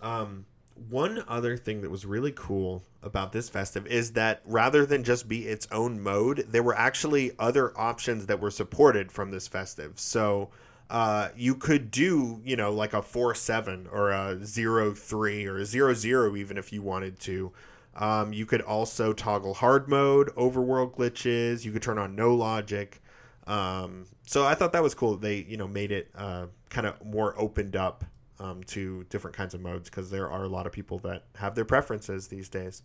Um, 0.00 0.44
one 0.90 1.22
other 1.28 1.56
thing 1.56 1.82
that 1.82 1.90
was 1.90 2.04
really 2.04 2.32
cool 2.32 2.82
about 3.00 3.30
this 3.30 3.48
festive 3.48 3.86
is 3.86 4.12
that 4.14 4.42
rather 4.44 4.84
than 4.84 5.04
just 5.04 5.28
be 5.28 5.46
its 5.46 5.68
own 5.70 6.00
mode, 6.00 6.46
there 6.48 6.64
were 6.64 6.76
actually 6.76 7.30
other 7.38 7.72
options 7.78 8.26
that 8.26 8.40
were 8.40 8.50
supported 8.50 9.12
from 9.12 9.30
this 9.30 9.46
festive. 9.46 9.92
So 10.00 10.50
uh, 10.90 11.28
you 11.36 11.54
could 11.54 11.92
do, 11.92 12.40
you 12.44 12.56
know, 12.56 12.72
like 12.72 12.92
a 12.92 13.02
4 13.02 13.36
7 13.36 13.86
or 13.92 14.10
a 14.10 14.44
0 14.44 14.94
3 14.94 15.46
or 15.46 15.58
a 15.58 15.64
0 15.64 15.94
0 15.94 16.34
even 16.34 16.58
if 16.58 16.72
you 16.72 16.82
wanted 16.82 17.20
to. 17.20 17.52
Um, 17.96 18.32
you 18.32 18.46
could 18.46 18.62
also 18.62 19.12
toggle 19.12 19.54
hard 19.54 19.88
mode, 19.88 20.34
overworld 20.36 20.96
glitches. 20.96 21.64
You 21.64 21.72
could 21.72 21.82
turn 21.82 21.98
on 21.98 22.14
no 22.14 22.34
logic. 22.34 23.00
Um, 23.46 24.06
so 24.26 24.44
I 24.44 24.54
thought 24.54 24.72
that 24.72 24.82
was 24.82 24.94
cool. 24.94 25.16
They 25.16 25.36
you 25.48 25.56
know 25.56 25.68
made 25.68 25.92
it 25.92 26.10
uh, 26.14 26.46
kind 26.70 26.86
of 26.86 27.04
more 27.04 27.34
opened 27.38 27.76
up 27.76 28.04
um, 28.38 28.62
to 28.64 29.04
different 29.04 29.36
kinds 29.36 29.54
of 29.54 29.60
modes 29.62 29.88
because 29.88 30.10
there 30.10 30.28
are 30.30 30.44
a 30.44 30.48
lot 30.48 30.66
of 30.66 30.72
people 30.72 30.98
that 31.00 31.24
have 31.36 31.54
their 31.54 31.64
preferences 31.64 32.28
these 32.28 32.48
days. 32.48 32.82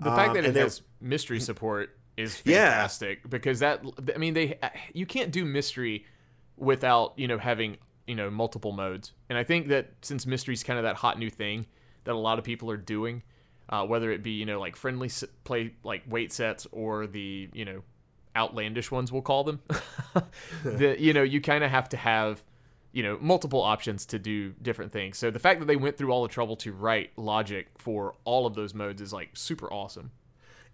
The 0.00 0.12
fact 0.12 0.32
Um, 0.32 0.34
that 0.34 0.44
it 0.44 0.54
has 0.56 0.82
mystery 1.00 1.40
support 1.40 1.98
is 2.16 2.36
Yeah. 2.44 2.70
fantastic 2.70 3.28
because 3.28 3.60
that 3.60 3.82
I 4.14 4.18
mean 4.18 4.34
they 4.34 4.58
you 4.92 5.06
can't 5.06 5.30
do 5.32 5.44
mystery 5.44 6.04
without 6.56 7.14
you 7.16 7.28
know 7.28 7.38
having 7.38 7.78
you 8.06 8.14
know 8.14 8.30
multiple 8.30 8.72
modes 8.72 9.12
and 9.28 9.38
I 9.38 9.44
think 9.44 9.68
that 9.68 9.90
since 10.02 10.26
mystery's 10.26 10.62
kind 10.62 10.78
of 10.78 10.84
that 10.84 10.96
hot 10.96 11.18
new 11.18 11.30
thing 11.30 11.66
that 12.04 12.12
a 12.14 12.18
lot 12.18 12.38
of 12.38 12.44
people 12.44 12.70
are 12.70 12.76
doing 12.76 13.22
uh, 13.68 13.84
whether 13.86 14.10
it 14.10 14.22
be 14.22 14.32
you 14.32 14.46
know 14.46 14.60
like 14.60 14.76
friendly 14.76 15.10
play 15.44 15.74
like 15.84 16.02
weight 16.08 16.32
sets 16.32 16.66
or 16.72 17.06
the 17.06 17.48
you 17.52 17.64
know 17.64 17.82
outlandish 18.36 18.90
ones 18.90 19.10
we'll 19.12 19.22
call 19.22 19.44
them. 19.44 19.60
The 20.64 20.96
you 21.00 21.12
know 21.12 21.22
you 21.22 21.40
kind 21.40 21.64
of 21.64 21.70
have 21.70 21.88
to 21.90 21.96
have 21.96 22.42
you 22.92 23.02
know 23.02 23.18
multiple 23.20 23.62
options 23.62 24.06
to 24.06 24.18
do 24.18 24.52
different 24.62 24.92
things. 24.92 25.18
So 25.18 25.30
the 25.30 25.38
fact 25.38 25.60
that 25.60 25.66
they 25.66 25.76
went 25.76 25.96
through 25.96 26.12
all 26.12 26.22
the 26.22 26.28
trouble 26.28 26.56
to 26.56 26.72
write 26.72 27.10
logic 27.16 27.68
for 27.78 28.14
all 28.24 28.46
of 28.46 28.54
those 28.54 28.74
modes 28.74 29.00
is 29.00 29.12
like 29.12 29.30
super 29.34 29.72
awesome. 29.72 30.10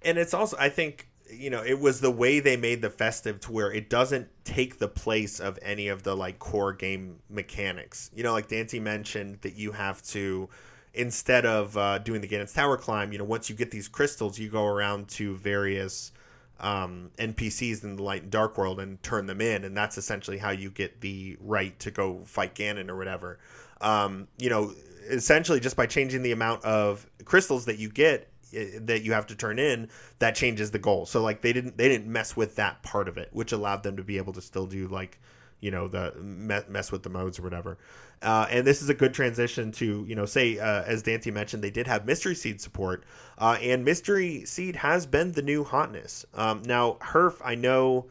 And 0.03 0.18
it's 0.18 0.34
also 0.34 0.57
I 0.59 0.68
think 0.68 1.09
you 1.30 1.51
know 1.51 1.62
it 1.62 1.80
was 1.80 2.01
the 2.01 2.11
way 2.11 2.40
they 2.40 2.57
made 2.57 2.82
the 2.82 2.90
festive 2.90 3.40
to 3.40 3.53
where 3.53 3.72
it 3.72 3.90
doesn't 3.90 4.28
take 4.45 4.78
the 4.78 4.88
place 4.88 5.40
of 5.40 5.59
any 5.62 5.88
of 5.88 6.03
the 6.03 6.16
like 6.16 6.38
core 6.38 6.72
game 6.72 7.20
mechanics. 7.28 8.11
You 8.14 8.22
know, 8.22 8.32
like 8.32 8.49
Dante 8.49 8.78
mentioned 8.78 9.38
that 9.42 9.55
you 9.55 9.72
have 9.72 10.03
to 10.09 10.49
instead 10.95 11.45
of 11.45 11.76
uh, 11.76 11.99
doing 11.99 12.20
the 12.20 12.28
Ganon's 12.28 12.53
Tower 12.53 12.76
climb, 12.76 13.12
you 13.12 13.18
know, 13.18 13.24
once 13.24 13.51
you 13.51 13.57
get 13.57 13.70
these 13.70 13.88
crystals, 13.88 14.38
you 14.38 14.49
go 14.49 14.64
around 14.64 15.09
to 15.09 15.36
various 15.36 16.12
um, 16.61 17.11
NPCs 17.18 17.82
in 17.82 17.97
the 17.97 18.03
Light 18.03 18.22
and 18.22 18.30
Dark 18.30 18.57
World 18.57 18.80
and 18.80 19.03
turn 19.03 19.26
them 19.26 19.40
in, 19.40 19.64
and 19.64 19.76
that's 19.76 19.99
essentially 19.99 20.38
how 20.38 20.51
you 20.51 20.70
get 20.70 21.01
the 21.01 21.36
right 21.40 21.78
to 21.80 21.90
go 21.90 22.20
fight 22.24 22.55
Ganon 22.55 22.88
or 22.88 22.97
whatever. 22.97 23.38
Um, 23.80 24.28
you 24.38 24.49
know, 24.49 24.72
essentially 25.09 25.61
just 25.61 25.76
by 25.76 25.86
changing 25.86 26.22
the 26.22 26.32
amount 26.32 26.64
of 26.64 27.07
crystals 27.24 27.66
that 27.66 27.78
you 27.78 27.90
get 27.90 28.30
eh, 28.55 28.78
that 28.80 29.03
you 29.03 29.12
have 29.12 29.26
to 29.26 29.36
turn 29.36 29.59
in, 29.59 29.90
that 30.20 30.34
changes 30.34 30.70
the 30.70 30.78
goal. 30.78 31.07
So 31.07 31.22
like 31.22 31.42
they 31.42 31.53
didn't 31.53 31.76
they 31.76 31.88
didn't 31.88 32.07
mess 32.07 32.36
with 32.36 32.57
that 32.57 32.82
part 32.82 33.09
of 33.09 33.18
it, 33.18 33.30
which 33.32 33.53
allowed 33.53 33.82
them 33.82 33.97
to 33.97 34.05
be 34.05 34.16
able 34.16 34.32
to 34.34 34.40
still 34.40 34.66
do 34.66 34.86
like 34.86 35.18
you 35.64 35.70
know 35.70 35.88
the 35.88 36.12
mess 36.20 36.92
with 36.92 37.02
the 37.02 37.10
modes 37.10 37.38
or 37.38 37.42
whatever. 37.42 37.78
Uh, 38.22 38.46
and 38.50 38.66
this 38.66 38.80
is 38.82 38.88
a 38.88 38.94
good 38.94 39.12
transition 39.14 39.72
to 39.72 40.04
you 40.06 40.14
know 40.14 40.26
say 40.26 40.58
uh, 40.58 40.82
as 40.84 41.02
Dante 41.02 41.30
mentioned 41.30 41.64
they 41.64 41.70
did 41.70 41.86
have 41.86 42.04
Mystery 42.06 42.34
Seed 42.34 42.60
support, 42.60 43.02
uh, 43.38 43.56
and 43.60 43.84
Mystery 43.84 44.44
Seed 44.44 44.76
has 44.76 45.06
been 45.06 45.32
the 45.32 45.42
new 45.42 45.64
hotness. 45.64 46.24
Um, 46.34 46.62
now 46.66 46.98
Herf, 47.00 47.34
I 47.44 47.54
know. 47.54 48.06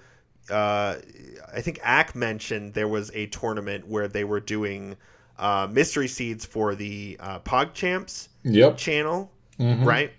Uh, 0.49 0.95
I 1.53 1.61
think 1.61 1.79
Ack 1.83 2.15
mentioned 2.15 2.73
there 2.73 2.87
was 2.87 3.11
a 3.13 3.27
tournament 3.27 3.87
where 3.87 4.07
they 4.09 4.23
were 4.25 4.41
doing 4.41 4.97
uh, 5.39 5.67
mystery 5.71 6.07
seeds 6.07 6.45
for 6.45 6.75
the 6.75 7.15
uh, 7.19 7.39
PogChamps 7.39 8.27
Yep. 8.43 8.77
channel, 8.77 9.31
Mhm. 9.59 9.85
right? 9.85 10.11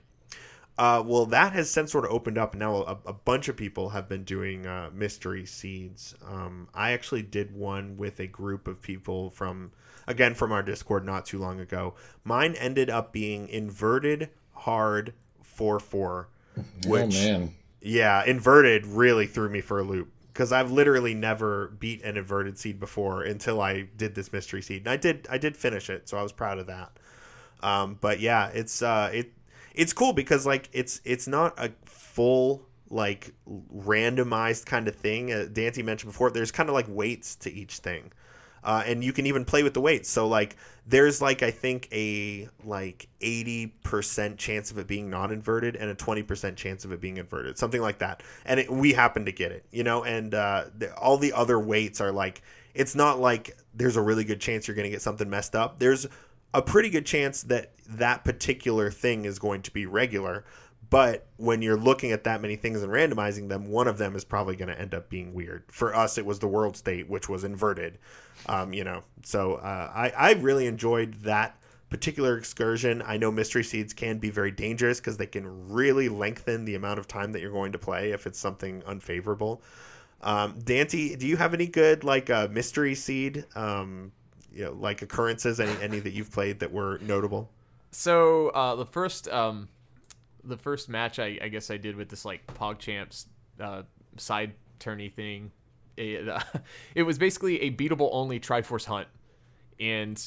Uh, 0.77 1.03
well, 1.07 1.27
that 1.27 1.53
has 1.53 1.71
since 1.71 1.93
sort 1.93 2.05
of 2.05 2.11
opened 2.11 2.37
up. 2.37 2.53
And 2.53 2.61
now 2.61 2.77
a, 2.77 2.99
a 3.07 3.13
bunch 3.13 3.49
of 3.49 3.57
people 3.57 3.91
have 3.91 4.09
been 4.09 4.25
doing 4.25 4.67
uh, 4.67 4.91
mystery 4.93 5.47
seeds. 5.47 6.15
Um, 6.29 6.69
I 6.75 6.93
actually 6.93 7.23
did 7.23 7.55
one 7.55 7.97
with 7.97 8.19
a 8.19 8.27
group 8.27 8.67
of 8.67 8.83
people 8.83 9.31
from, 9.31 9.71
again, 10.09 10.35
from 10.35 10.51
our 10.51 10.63
Discord 10.63 11.05
not 11.05 11.27
too 11.27 11.39
long 11.39 11.61
ago. 11.61 11.95
Mine 12.25 12.55
ended 12.57 12.91
up 12.91 13.13
being 13.13 13.49
inverted 13.49 14.31
hard 14.53 15.15
4 15.43 15.79
4. 15.79 16.29
Which, 16.87 17.03
oh 17.03 17.07
man. 17.09 17.55
yeah, 17.81 18.25
inverted 18.25 18.87
really 18.87 19.27
threw 19.27 19.49
me 19.49 19.61
for 19.61 19.81
a 19.81 19.83
loop 19.83 20.11
because 20.33 20.51
I've 20.53 20.73
literally 20.73 21.15
never 21.15 21.69
beat 21.79 22.03
an 22.03 22.17
inverted 22.17 22.59
seed 22.59 22.81
before 22.81 23.23
until 23.23 23.61
I 23.61 23.83
did 23.97 24.17
this 24.17 24.33
mystery 24.33 24.63
seed. 24.63 24.83
And 24.83 24.89
I 24.89 24.97
did, 24.97 25.27
I 25.31 25.39
did 25.39 25.57
finish 25.57 25.89
it, 25.91 26.09
so 26.09 26.17
I 26.17 26.23
was 26.23 26.33
proud 26.33 26.59
of 26.59 26.67
that. 26.67 26.91
Um, 27.63 27.99
but 28.01 28.21
yeah, 28.21 28.49
it's 28.49 28.83
uh, 28.83 29.11
it 29.13 29.33
it's 29.75 29.93
cool 29.93 30.13
because 30.13 30.47
like 30.47 30.69
it's 30.73 31.01
it's 31.05 31.27
not 31.27 31.55
a 31.59 31.71
full 31.85 32.67
like 32.91 33.33
randomized 33.49 34.67
kind 34.67 34.89
of 34.89 34.95
thing. 34.95 35.33
Uh, 35.33 35.47
Dante 35.53 35.83
mentioned 35.83 36.13
before, 36.13 36.31
there's 36.31 36.53
kind 36.53 36.69
of 36.69 36.75
like 36.75 36.87
weights 36.89 37.35
to 37.37 37.53
each 37.53 37.79
thing. 37.79 38.13
Uh, 38.63 38.83
and 38.87 39.05
you 39.05 39.13
can 39.13 39.27
even 39.27 39.45
play 39.45 39.63
with 39.63 39.75
the 39.75 39.81
weights. 39.81 40.09
So 40.09 40.27
like 40.27 40.57
there's 40.87 41.21
like 41.21 41.43
I 41.43 41.51
think 41.51 41.89
a 41.93 42.49
like 42.65 43.09
80% 43.21 44.39
chance 44.39 44.71
of 44.71 44.79
it 44.79 44.87
being 44.87 45.11
not 45.11 45.33
inverted 45.33 45.77
and 45.77 45.91
a 45.91 45.95
20% 45.95 46.57
chance 46.57 46.85
of 46.85 46.93
it 46.93 47.01
being 47.01 47.19
inverted. 47.19 47.59
Something 47.59 47.83
like 47.83 47.99
that. 47.99 48.23
And 48.47 48.61
it, 48.61 48.71
we 48.71 48.95
happen 48.95 49.27
to 49.27 49.33
get 49.33 49.53
it, 49.53 49.67
you 49.71 49.83
know, 49.83 50.05
and 50.05 50.33
uh, 50.33 50.67
the, 50.79 50.97
all 50.97 51.19
the 51.19 51.35
other 51.35 51.59
weights 51.59 52.01
are 52.01 52.13
like 52.13 52.41
it's 52.75 52.95
not 52.95 53.21
like 53.21 53.57
there's 53.75 53.97
a 53.97 54.03
really 54.03 54.25
good 54.25 54.41
chance 54.41 54.67
you're 54.67 54.75
going 54.75 54.87
to 54.87 54.91
get 54.91 55.03
something 55.03 55.29
messed 55.29 55.55
up. 55.55 55.79
There's 55.79 56.07
a 56.55 56.63
pretty 56.63 56.89
good 56.89 57.05
chance 57.05 57.43
that 57.43 57.73
that 57.87 58.25
particular 58.25 58.91
thing 58.91 59.27
is 59.27 59.39
going 59.39 59.61
to 59.63 59.71
be 59.73 59.85
regular. 59.85 60.45
But 60.89 61.27
when 61.37 61.61
you're 61.61 61.77
looking 61.77 62.13
at 62.13 62.25
that 62.25 62.41
many 62.41 62.57
things 62.57 62.83
and 62.83 62.93
randomizing 62.93 63.49
them, 63.49 63.69
one 63.71 63.89
of 63.89 63.99
them 63.99 64.15
is 64.15 64.25
probably 64.25 64.55
going 64.55 64.69
to 64.69 64.81
end 64.81 64.95
up 64.95 65.09
being 65.09 65.35
weird. 65.35 65.65
For 65.69 65.95
us, 65.95 66.19
it 66.19 66.25
was 66.25 66.39
the 66.39 66.47
world 66.47 66.77
state, 66.77 67.09
which 67.09 67.29
was 67.29 67.43
inverted. 67.43 67.99
Um, 68.47 68.73
you 68.73 68.85
know, 68.85 69.03
so 69.25 69.55
uh, 69.55 69.91
I 69.95 70.11
I 70.11 70.33
really 70.35 70.67
enjoyed 70.67 71.15
that 71.23 71.59
particular 71.91 72.37
excursion. 72.37 73.03
I 73.05 73.17
know 73.17 73.31
mystery 73.31 73.65
seeds 73.65 73.93
can 73.93 74.19
be 74.19 74.31
very 74.31 74.51
dangerous 74.51 75.01
because 75.01 75.17
they 75.17 75.27
can 75.27 75.69
really 75.69 76.09
lengthen 76.09 76.65
the 76.65 76.75
amount 76.75 76.99
of 76.99 77.09
time 77.09 77.33
that 77.33 77.41
you're 77.41 77.53
going 77.53 77.73
to 77.73 77.79
play 77.79 78.13
if 78.13 78.27
it's 78.27 78.39
something 78.39 78.83
unfavorable. 78.87 79.63
Um, 80.21 80.59
Dante, 80.63 81.17
do 81.17 81.27
you 81.27 81.37
have 81.37 81.55
any 81.55 81.67
good 81.67 82.05
like 82.05 82.31
uh, 82.31 82.49
mystery 82.51 82.95
seed 82.95 83.45
um, 83.55 84.13
you 84.55 84.65
know, 84.65 84.73
like 84.73 85.03
occurrences? 85.03 85.61
Any 85.61 85.73
any 85.83 86.01
that 86.01 86.13
you've 86.13 86.31
played 86.31 86.61
that 86.61 86.73
were 86.73 86.99
notable? 87.03 87.51
So 87.91 88.49
uh, 88.51 88.77
the 88.77 88.87
first 88.87 89.29
um, 89.29 89.69
the 90.43 90.57
first 90.57 90.89
match 90.89 91.19
I, 91.19 91.39
I 91.43 91.49
guess 91.49 91.71
I 91.71 91.77
did 91.77 91.97
with 91.97 92.09
this 92.09 92.25
like 92.25 92.47
PogChamps 92.55 93.27
uh, 93.61 93.83
side 94.17 94.55
turny 94.81 95.13
thing. 95.13 95.51
It, 95.97 96.29
uh, 96.29 96.41
it 96.95 97.03
was 97.03 97.19
basically 97.19 97.61
a 97.63 97.71
beatable 97.71 98.09
only 98.13 98.41
Triforce 98.41 98.85
hunt, 98.85 99.09
and 99.81 100.23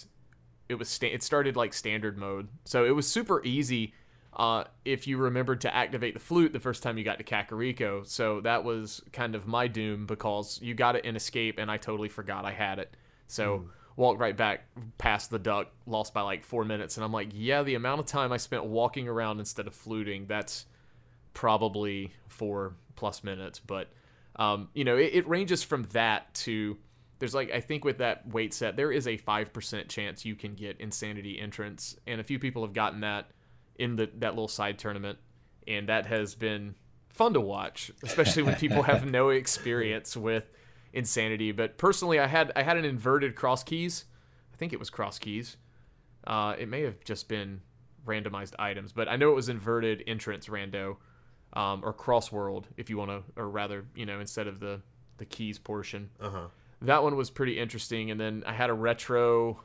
it 0.69 0.75
was 0.75 0.89
sta- 0.89 1.13
it 1.13 1.23
started 1.23 1.55
like 1.55 1.73
standard 1.73 2.17
mode, 2.17 2.47
so 2.65 2.85
it 2.85 2.91
was 2.91 3.07
super 3.07 3.43
easy. 3.43 3.93
Uh, 4.33 4.65
if 4.85 5.07
you 5.07 5.17
remembered 5.17 5.61
to 5.61 5.75
activate 5.75 6.13
the 6.13 6.19
flute 6.19 6.53
the 6.53 6.59
first 6.59 6.83
time 6.83 6.95
you 6.95 7.03
got 7.03 7.17
to 7.17 7.23
Kakariko, 7.23 8.05
so 8.05 8.39
that 8.41 8.63
was 8.63 9.01
kind 9.11 9.33
of 9.33 9.47
my 9.47 9.67
doom 9.67 10.05
because 10.05 10.59
you 10.61 10.75
got 10.75 10.95
it 10.95 11.05
in 11.05 11.15
escape 11.15 11.57
and 11.57 11.71
I 11.71 11.77
totally 11.77 12.07
forgot 12.07 12.45
I 12.45 12.51
had 12.51 12.77
it. 12.77 12.95
So 13.27 13.59
mm 13.59 13.67
walked 13.97 14.21
right 14.21 14.37
back 14.37 14.63
past 14.97 15.31
the 15.31 15.39
duck, 15.39 15.67
lost 15.85 16.13
by 16.13 16.21
like 16.21 16.45
four 16.45 16.63
minutes. 16.63 16.95
And 16.95 17.03
I'm 17.03 17.11
like, 17.11 17.29
yeah, 17.33 17.63
the 17.63 17.75
amount 17.75 17.99
of 17.99 18.05
time 18.05 18.31
I 18.31 18.37
spent 18.37 18.63
walking 18.63 19.09
around 19.09 19.39
instead 19.39 19.67
of 19.67 19.75
fluting, 19.75 20.27
that's 20.27 20.67
probably 21.33 22.13
four 22.27 22.75
plus 22.95 23.23
minutes. 23.23 23.59
But, 23.59 23.89
um, 24.37 24.69
you 24.73 24.85
know, 24.85 24.95
it, 24.95 25.11
it 25.13 25.27
ranges 25.27 25.63
from 25.63 25.83
that 25.91 26.33
to 26.35 26.77
there's 27.19 27.33
like, 27.33 27.51
I 27.51 27.59
think 27.59 27.83
with 27.83 27.97
that 27.97 28.27
weight 28.31 28.53
set, 28.53 28.75
there 28.77 28.91
is 28.91 29.07
a 29.07 29.17
5% 29.17 29.87
chance 29.89 30.23
you 30.23 30.35
can 30.35 30.53
get 30.53 30.79
Insanity 30.79 31.39
entrance. 31.39 31.97
And 32.05 32.21
a 32.21 32.23
few 32.23 32.37
people 32.37 32.61
have 32.63 32.73
gotten 32.73 33.01
that 33.01 33.31
in 33.79 33.95
the 33.95 34.09
that 34.19 34.33
little 34.33 34.47
side 34.47 34.77
tournament. 34.77 35.17
And 35.67 35.89
that 35.89 36.05
has 36.05 36.35
been 36.35 36.75
fun 37.09 37.33
to 37.33 37.41
watch, 37.41 37.91
especially 38.03 38.43
when 38.43 38.55
people 38.55 38.83
have 38.83 39.09
no 39.09 39.29
experience 39.31 40.15
with 40.15 40.51
insanity. 40.97 41.51
But 41.51 41.77
personally, 41.77 42.19
I 42.19 42.27
had 42.27 42.51
I 42.55 42.63
had 42.63 42.75
an 42.75 42.85
inverted 42.85 43.35
cross 43.35 43.63
keys. 43.63 44.05
I 44.53 44.57
think 44.57 44.73
it 44.73 44.79
was 44.79 44.89
cross 44.89 45.19
keys. 45.19 45.57
Uh, 46.25 46.55
it 46.57 46.67
may 46.67 46.81
have 46.81 47.03
just 47.03 47.29
been 47.29 47.61
randomized 48.05 48.53
items, 48.59 48.91
but 48.91 49.07
I 49.07 49.15
know 49.15 49.29
it 49.29 49.35
was 49.35 49.49
inverted 49.49 50.03
entrance 50.07 50.47
rando 50.47 50.97
um, 51.53 51.81
or 51.83 51.93
cross 51.93 52.31
world 52.31 52.67
if 52.75 52.89
you 52.89 52.97
want 52.97 53.11
to, 53.11 53.23
or 53.41 53.49
rather, 53.49 53.85
you 53.95 54.05
know, 54.05 54.19
instead 54.19 54.47
of 54.47 54.59
the 54.59 54.81
the 55.17 55.25
keys 55.25 55.59
portion. 55.59 56.09
Uh-huh. 56.19 56.47
That 56.81 57.03
one 57.03 57.15
was 57.15 57.29
pretty 57.29 57.59
interesting. 57.59 58.11
And 58.11 58.19
then 58.19 58.43
I 58.45 58.53
had 58.53 58.69
a 58.69 58.73
retro. 58.73 59.59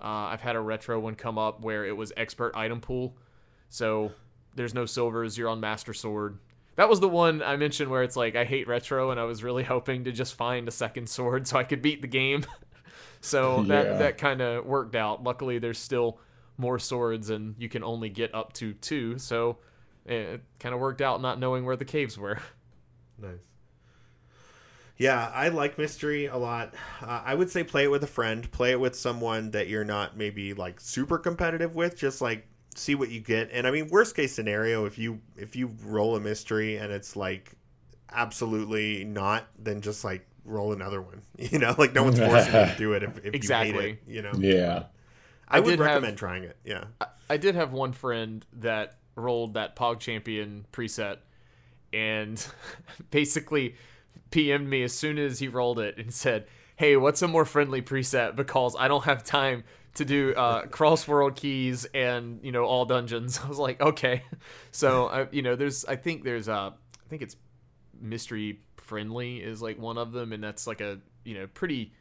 Uh, 0.00 0.30
I've 0.30 0.40
had 0.40 0.56
a 0.56 0.60
retro 0.60 0.98
one 0.98 1.14
come 1.14 1.38
up 1.38 1.60
where 1.60 1.84
it 1.84 1.96
was 1.96 2.12
expert 2.16 2.56
item 2.56 2.80
pool. 2.80 3.16
So 3.68 4.12
there's 4.54 4.74
no 4.74 4.84
silvers. 4.86 5.38
You're 5.38 5.48
on 5.48 5.60
master 5.60 5.94
sword 5.94 6.38
that 6.76 6.88
was 6.88 7.00
the 7.00 7.08
one 7.08 7.42
I 7.42 7.56
mentioned 7.56 7.90
where 7.90 8.02
it's 8.02 8.16
like 8.16 8.36
I 8.36 8.44
hate 8.44 8.68
retro, 8.68 9.10
and 9.10 9.18
I 9.18 9.24
was 9.24 9.42
really 9.42 9.64
hoping 9.64 10.04
to 10.04 10.12
just 10.12 10.34
find 10.34 10.68
a 10.68 10.70
second 10.70 11.08
sword 11.08 11.46
so 11.46 11.58
I 11.58 11.64
could 11.64 11.82
beat 11.82 12.02
the 12.02 12.08
game. 12.08 12.44
so 13.20 13.60
yeah. 13.62 13.66
that 13.66 13.98
that 13.98 14.18
kind 14.18 14.40
of 14.40 14.64
worked 14.64 14.94
out. 14.94 15.22
Luckily, 15.22 15.58
there's 15.58 15.78
still 15.78 16.18
more 16.58 16.78
swords, 16.78 17.30
and 17.30 17.54
you 17.58 17.68
can 17.68 17.82
only 17.82 18.08
get 18.08 18.34
up 18.34 18.52
to 18.54 18.74
two. 18.74 19.18
So 19.18 19.58
it 20.04 20.42
kind 20.58 20.74
of 20.74 20.80
worked 20.80 21.00
out 21.00 21.20
not 21.20 21.40
knowing 21.40 21.64
where 21.64 21.76
the 21.76 21.84
caves 21.84 22.16
were. 22.18 22.38
Nice. 23.18 23.48
Yeah, 24.98 25.30
I 25.32 25.48
like 25.48 25.78
mystery 25.78 26.26
a 26.26 26.36
lot. 26.36 26.74
Uh, 27.00 27.22
I 27.24 27.34
would 27.34 27.48
say 27.50 27.64
play 27.64 27.84
it 27.84 27.90
with 27.90 28.04
a 28.04 28.06
friend, 28.06 28.50
play 28.50 28.72
it 28.72 28.80
with 28.80 28.94
someone 28.94 29.52
that 29.52 29.68
you're 29.68 29.86
not 29.86 30.18
maybe 30.18 30.52
like 30.52 30.80
super 30.80 31.16
competitive 31.16 31.74
with, 31.74 31.96
just 31.96 32.20
like 32.20 32.46
see 32.78 32.94
what 32.94 33.10
you 33.10 33.20
get. 33.20 33.50
And 33.52 33.66
I 33.66 33.70
mean, 33.70 33.88
worst 33.88 34.14
case 34.16 34.34
scenario, 34.34 34.84
if 34.84 34.98
you 34.98 35.20
if 35.36 35.56
you 35.56 35.74
roll 35.84 36.16
a 36.16 36.20
mystery 36.20 36.76
and 36.76 36.92
it's 36.92 37.16
like 37.16 37.54
absolutely 38.12 39.04
not, 39.04 39.46
then 39.58 39.80
just 39.80 40.04
like 40.04 40.26
roll 40.44 40.72
another 40.72 41.02
one. 41.02 41.22
You 41.38 41.58
know, 41.58 41.74
like 41.76 41.94
no 41.94 42.02
one's 42.02 42.18
forcing 42.18 42.54
you 42.54 42.66
to 42.66 42.74
do 42.78 42.92
it 42.94 43.02
if, 43.02 43.18
if 43.24 43.34
exactly. 43.34 43.74
you 43.74 43.80
hate 43.80 43.90
it. 43.90 44.02
You 44.06 44.22
know, 44.22 44.32
yeah. 44.38 44.84
I, 45.48 45.58
I 45.58 45.60
would 45.60 45.78
recommend 45.78 46.04
have, 46.06 46.16
trying 46.16 46.44
it. 46.44 46.56
Yeah, 46.64 46.84
I, 47.00 47.06
I 47.30 47.36
did 47.36 47.54
have 47.54 47.72
one 47.72 47.92
friend 47.92 48.44
that 48.54 48.96
rolled 49.14 49.54
that 49.54 49.76
Pog 49.76 50.00
Champion 50.00 50.66
preset, 50.72 51.18
and 51.92 52.44
basically 53.10 53.76
PM'd 54.30 54.68
me 54.68 54.82
as 54.82 54.92
soon 54.92 55.18
as 55.18 55.38
he 55.38 55.46
rolled 55.46 55.78
it 55.78 55.98
and 55.98 56.12
said, 56.12 56.46
"Hey, 56.76 56.96
what's 56.96 57.22
a 57.22 57.28
more 57.28 57.44
friendly 57.44 57.80
preset? 57.80 58.34
Because 58.34 58.74
I 58.76 58.88
don't 58.88 59.04
have 59.04 59.22
time 59.22 59.62
to 59.96 60.04
do 60.04 60.34
uh, 60.34 60.66
cross 60.66 61.08
world 61.08 61.36
keys 61.36 61.86
and 61.94 62.40
you 62.42 62.52
know 62.52 62.64
all 62.64 62.84
dungeons. 62.84 63.40
I 63.44 63.48
was 63.48 63.58
like, 63.58 63.80
okay, 63.80 64.22
so 64.70 65.06
I, 65.06 65.26
you 65.30 65.42
know, 65.42 65.56
there's 65.56 65.84
I 65.84 65.96
think 65.96 66.24
there's 66.24 66.48
uh 66.48 66.70
I 66.70 67.08
think 67.08 67.22
it's 67.22 67.36
mystery 68.00 68.60
friendly 68.76 69.38
is 69.38 69.60
like 69.60 69.78
one 69.78 69.98
of 69.98 70.12
them, 70.12 70.32
and 70.32 70.42
that's 70.42 70.66
like 70.66 70.80
a 70.80 71.00
you 71.24 71.34
know 71.34 71.46
pretty 71.48 71.92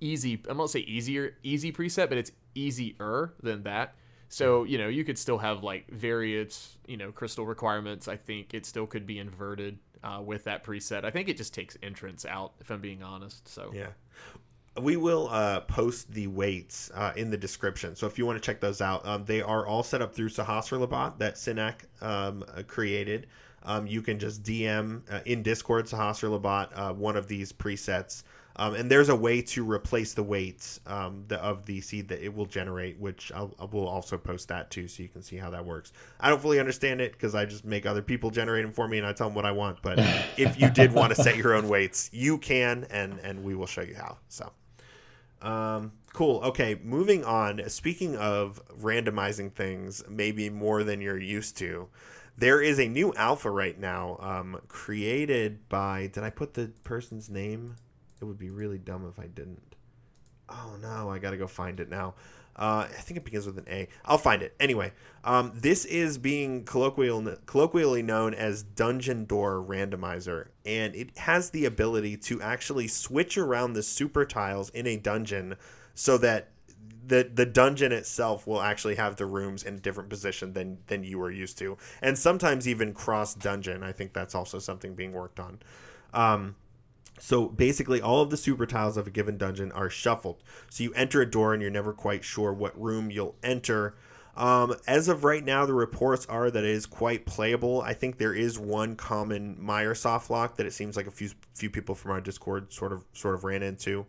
easy. 0.00 0.42
I'm 0.48 0.56
not 0.56 0.70
say 0.70 0.80
easier 0.80 1.36
easy 1.42 1.72
preset, 1.72 2.08
but 2.08 2.18
it's 2.18 2.32
easier 2.54 3.34
than 3.42 3.64
that. 3.64 3.94
So 4.28 4.64
you 4.64 4.78
know 4.78 4.88
you 4.88 5.04
could 5.04 5.18
still 5.18 5.38
have 5.38 5.62
like 5.62 5.90
various 5.90 6.76
you 6.86 6.96
know 6.96 7.12
crystal 7.12 7.46
requirements. 7.46 8.08
I 8.08 8.16
think 8.16 8.54
it 8.54 8.66
still 8.66 8.86
could 8.86 9.06
be 9.06 9.18
inverted 9.18 9.78
uh, 10.04 10.20
with 10.24 10.44
that 10.44 10.64
preset. 10.64 11.04
I 11.04 11.10
think 11.10 11.28
it 11.28 11.38
just 11.38 11.54
takes 11.54 11.78
entrance 11.82 12.26
out, 12.26 12.52
if 12.60 12.70
I'm 12.70 12.80
being 12.80 13.02
honest. 13.02 13.48
So 13.48 13.70
yeah 13.74 13.88
we 14.82 14.96
will 14.96 15.28
uh, 15.28 15.60
post 15.60 16.12
the 16.12 16.26
weights 16.26 16.90
uh, 16.94 17.12
in 17.16 17.30
the 17.30 17.36
description. 17.36 17.96
So 17.96 18.06
if 18.06 18.18
you 18.18 18.26
want 18.26 18.40
to 18.42 18.44
check 18.44 18.60
those 18.60 18.80
out, 18.80 19.06
um, 19.06 19.24
they 19.24 19.40
are 19.40 19.66
all 19.66 19.82
set 19.82 20.02
up 20.02 20.14
through 20.14 20.28
Sahasrahla 20.28 21.18
that 21.18 21.34
Synack 21.34 21.84
um, 22.00 22.44
uh, 22.54 22.62
created. 22.66 23.26
Um, 23.62 23.86
you 23.86 24.02
can 24.02 24.18
just 24.18 24.42
DM 24.42 25.02
uh, 25.10 25.20
in 25.26 25.42
Discord 25.42 25.86
Sahasrahla 25.86 26.68
uh, 26.74 26.94
one 26.94 27.16
of 27.16 27.28
these 27.28 27.52
presets. 27.52 28.22
Um, 28.56 28.74
and 28.74 28.90
there's 28.90 29.08
a 29.08 29.14
way 29.14 29.40
to 29.42 29.64
replace 29.64 30.14
the 30.14 30.22
weights 30.22 30.80
um, 30.86 31.24
the, 31.28 31.40
of 31.40 31.64
the 31.64 31.80
seed 31.80 32.08
that 32.08 32.24
it 32.24 32.34
will 32.34 32.46
generate, 32.46 32.98
which 32.98 33.30
I'll, 33.32 33.54
I 33.60 33.66
will 33.66 33.86
also 33.86 34.18
post 34.18 34.48
that 34.48 34.68
too, 34.70 34.88
so 34.88 35.04
you 35.04 35.08
can 35.08 35.22
see 35.22 35.36
how 35.36 35.50
that 35.50 35.64
works. 35.64 35.92
I 36.18 36.28
don't 36.28 36.42
fully 36.42 36.58
understand 36.58 37.00
it 37.00 37.12
because 37.12 37.36
I 37.36 37.44
just 37.44 37.64
make 37.64 37.86
other 37.86 38.02
people 38.02 38.30
generate 38.30 38.64
them 38.64 38.72
for 38.72 38.88
me, 38.88 38.98
and 38.98 39.06
I 39.06 39.12
tell 39.12 39.28
them 39.28 39.36
what 39.36 39.46
I 39.46 39.52
want. 39.52 39.80
But 39.80 39.98
if 40.36 40.60
you 40.60 40.70
did 40.70 40.92
want 40.92 41.14
to 41.14 41.22
set 41.22 41.36
your 41.36 41.54
own 41.54 41.68
weights, 41.68 42.10
you 42.12 42.36
can, 42.38 42.84
and 42.90 43.20
and 43.22 43.44
we 43.44 43.54
will 43.54 43.66
show 43.66 43.82
you 43.82 43.94
how. 43.94 44.18
So. 44.28 44.50
Um, 45.40 45.92
cool. 46.12 46.40
Okay, 46.44 46.78
moving 46.82 47.24
on. 47.24 47.68
Speaking 47.68 48.16
of 48.16 48.60
randomizing 48.80 49.52
things, 49.52 50.02
maybe 50.08 50.50
more 50.50 50.82
than 50.82 51.00
you're 51.00 51.18
used 51.18 51.56
to, 51.58 51.88
there 52.36 52.60
is 52.60 52.78
a 52.78 52.88
new 52.88 53.12
alpha 53.14 53.50
right 53.50 53.78
now, 53.78 54.16
um, 54.20 54.60
created 54.68 55.68
by. 55.68 56.08
Did 56.08 56.22
I 56.22 56.30
put 56.30 56.54
the 56.54 56.72
person's 56.84 57.28
name? 57.28 57.76
It 58.20 58.24
would 58.24 58.38
be 58.38 58.50
really 58.50 58.78
dumb 58.78 59.06
if 59.08 59.18
I 59.22 59.26
didn't. 59.26 59.74
Oh 60.48 60.76
no, 60.80 61.10
I 61.10 61.18
gotta 61.18 61.36
go 61.36 61.46
find 61.46 61.78
it 61.78 61.88
now. 61.90 62.14
Uh, 62.58 62.86
I 62.88 63.00
think 63.00 63.18
it 63.18 63.24
begins 63.24 63.46
with 63.46 63.56
an 63.56 63.66
A. 63.68 63.88
I'll 64.04 64.18
find 64.18 64.42
it 64.42 64.54
anyway. 64.58 64.92
Um, 65.22 65.52
this 65.54 65.84
is 65.84 66.18
being 66.18 66.64
colloquial, 66.64 67.36
colloquially 67.46 68.02
known 68.02 68.34
as 68.34 68.62
Dungeon 68.62 69.26
Door 69.26 69.64
Randomizer, 69.68 70.48
and 70.66 70.94
it 70.96 71.16
has 71.18 71.50
the 71.50 71.64
ability 71.64 72.16
to 72.16 72.42
actually 72.42 72.88
switch 72.88 73.38
around 73.38 73.74
the 73.74 73.82
super 73.82 74.24
tiles 74.24 74.70
in 74.70 74.86
a 74.86 74.96
dungeon 74.96 75.56
so 75.94 76.18
that 76.18 76.48
the 77.06 77.30
the 77.32 77.46
dungeon 77.46 77.92
itself 77.92 78.46
will 78.46 78.60
actually 78.60 78.96
have 78.96 79.16
the 79.16 79.26
rooms 79.26 79.62
in 79.62 79.74
a 79.74 79.78
different 79.78 80.10
position 80.10 80.52
than 80.52 80.78
than 80.88 81.04
you 81.04 81.18
were 81.18 81.30
used 81.30 81.58
to, 81.58 81.78
and 82.02 82.18
sometimes 82.18 82.66
even 82.66 82.92
cross 82.92 83.34
dungeon. 83.34 83.82
I 83.82 83.92
think 83.92 84.12
that's 84.12 84.34
also 84.34 84.58
something 84.58 84.94
being 84.94 85.12
worked 85.12 85.40
on. 85.40 85.58
Um, 86.12 86.56
so 87.18 87.48
basically, 87.48 88.00
all 88.00 88.22
of 88.22 88.30
the 88.30 88.36
super 88.36 88.66
tiles 88.66 88.96
of 88.96 89.06
a 89.06 89.10
given 89.10 89.36
dungeon 89.36 89.72
are 89.72 89.90
shuffled. 89.90 90.42
So 90.70 90.84
you 90.84 90.92
enter 90.94 91.20
a 91.20 91.30
door 91.30 91.52
and 91.52 91.62
you're 91.62 91.70
never 91.70 91.92
quite 91.92 92.24
sure 92.24 92.52
what 92.52 92.80
room 92.80 93.10
you'll 93.10 93.36
enter. 93.42 93.94
Um, 94.36 94.76
as 94.86 95.08
of 95.08 95.24
right 95.24 95.44
now, 95.44 95.66
the 95.66 95.74
reports 95.74 96.24
are 96.26 96.48
that 96.48 96.62
it 96.62 96.70
is 96.70 96.86
quite 96.86 97.26
playable. 97.26 97.82
I 97.82 97.92
think 97.92 98.18
there 98.18 98.32
is 98.34 98.56
one 98.56 98.94
common 98.94 99.56
Mire 99.60 99.96
soft 99.96 100.30
lock 100.30 100.56
that 100.56 100.66
it 100.66 100.72
seems 100.72 100.96
like 100.96 101.08
a 101.08 101.10
few 101.10 101.30
few 101.54 101.70
people 101.70 101.96
from 101.96 102.12
our 102.12 102.20
Discord 102.20 102.72
sort 102.72 102.92
of 102.92 103.04
sort 103.12 103.34
of 103.34 103.42
ran 103.42 103.64
into. 103.64 104.06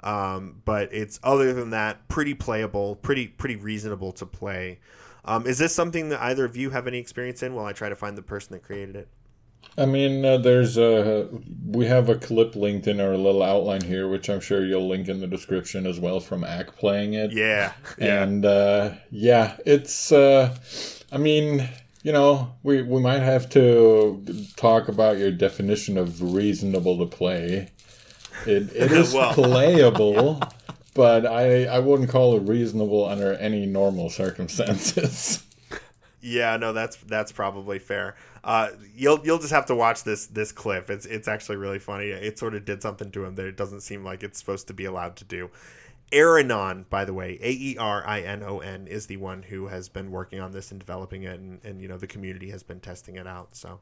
Um, 0.00 0.62
but 0.64 0.92
it's 0.92 1.20
other 1.22 1.52
than 1.52 1.70
that, 1.70 2.08
pretty 2.08 2.32
playable, 2.32 2.96
pretty 2.96 3.28
pretty 3.28 3.56
reasonable 3.56 4.12
to 4.12 4.24
play. 4.24 4.80
Um, 5.26 5.46
is 5.46 5.58
this 5.58 5.74
something 5.74 6.08
that 6.08 6.22
either 6.22 6.46
of 6.46 6.56
you 6.56 6.70
have 6.70 6.86
any 6.86 6.98
experience 6.98 7.42
in? 7.42 7.54
While 7.54 7.66
I 7.66 7.74
try 7.74 7.90
to 7.90 7.96
find 7.96 8.16
the 8.16 8.22
person 8.22 8.54
that 8.54 8.62
created 8.62 8.96
it. 8.96 9.08
I 9.76 9.86
mean, 9.86 10.24
uh, 10.24 10.38
there's 10.38 10.76
a 10.76 11.28
we 11.64 11.86
have 11.86 12.08
a 12.08 12.16
clip 12.16 12.56
linked 12.56 12.88
in 12.88 13.00
our 13.00 13.16
little 13.16 13.44
outline 13.44 13.82
here, 13.82 14.08
which 14.08 14.28
I'm 14.28 14.40
sure 14.40 14.64
you'll 14.66 14.88
link 14.88 15.08
in 15.08 15.20
the 15.20 15.28
description 15.28 15.86
as 15.86 16.00
well 16.00 16.18
from 16.18 16.42
Ack 16.42 16.74
playing 16.76 17.14
it. 17.14 17.32
Yeah, 17.32 17.72
yeah. 17.96 18.22
and 18.24 18.44
uh, 18.44 18.94
yeah, 19.10 19.56
it's. 19.64 20.10
Uh, 20.10 20.56
I 21.12 21.18
mean, 21.18 21.68
you 22.02 22.10
know, 22.12 22.54
we 22.64 22.82
we 22.82 23.00
might 23.00 23.20
have 23.22 23.48
to 23.50 24.24
talk 24.56 24.88
about 24.88 25.18
your 25.18 25.30
definition 25.30 25.96
of 25.96 26.34
reasonable 26.34 26.98
to 26.98 27.06
play. 27.06 27.70
It 28.46 28.72
it 28.74 28.90
is 28.92 29.14
Well. 29.14 29.32
playable, 29.32 30.40
but 30.94 31.24
I 31.24 31.66
I 31.66 31.78
wouldn't 31.78 32.10
call 32.10 32.36
it 32.36 32.40
reasonable 32.48 33.04
under 33.04 33.34
any 33.34 33.64
normal 33.64 34.10
circumstances. 34.10 35.44
Yeah, 36.20 36.56
no, 36.56 36.72
that's 36.72 36.96
that's 36.96 37.30
probably 37.30 37.78
fair. 37.78 38.16
Uh, 38.44 38.70
you'll 38.94 39.20
you'll 39.24 39.38
just 39.38 39.52
have 39.52 39.66
to 39.66 39.74
watch 39.74 40.04
this 40.04 40.26
this 40.26 40.52
clip. 40.52 40.90
It's 40.90 41.06
it's 41.06 41.28
actually 41.28 41.56
really 41.56 41.78
funny. 41.78 42.06
It 42.06 42.38
sort 42.38 42.54
of 42.54 42.64
did 42.64 42.82
something 42.82 43.10
to 43.12 43.24
him 43.24 43.34
that 43.34 43.46
it 43.46 43.56
doesn't 43.56 43.80
seem 43.80 44.04
like 44.04 44.22
it's 44.22 44.38
supposed 44.38 44.68
to 44.68 44.74
be 44.74 44.84
allowed 44.84 45.16
to 45.16 45.24
do. 45.24 45.50
Aerinon, 46.12 46.88
by 46.88 47.04
the 47.04 47.12
way, 47.12 47.38
A 47.42 47.50
E 47.50 47.76
R 47.78 48.06
I 48.06 48.20
N 48.20 48.42
O 48.42 48.60
N, 48.60 48.86
is 48.86 49.06
the 49.06 49.18
one 49.18 49.42
who 49.42 49.66
has 49.66 49.88
been 49.88 50.10
working 50.10 50.40
on 50.40 50.52
this 50.52 50.70
and 50.70 50.80
developing 50.80 51.24
it, 51.24 51.38
and, 51.38 51.60
and 51.64 51.82
you 51.82 51.88
know 51.88 51.98
the 51.98 52.06
community 52.06 52.50
has 52.50 52.62
been 52.62 52.80
testing 52.80 53.16
it 53.16 53.26
out. 53.26 53.54
So, 53.54 53.80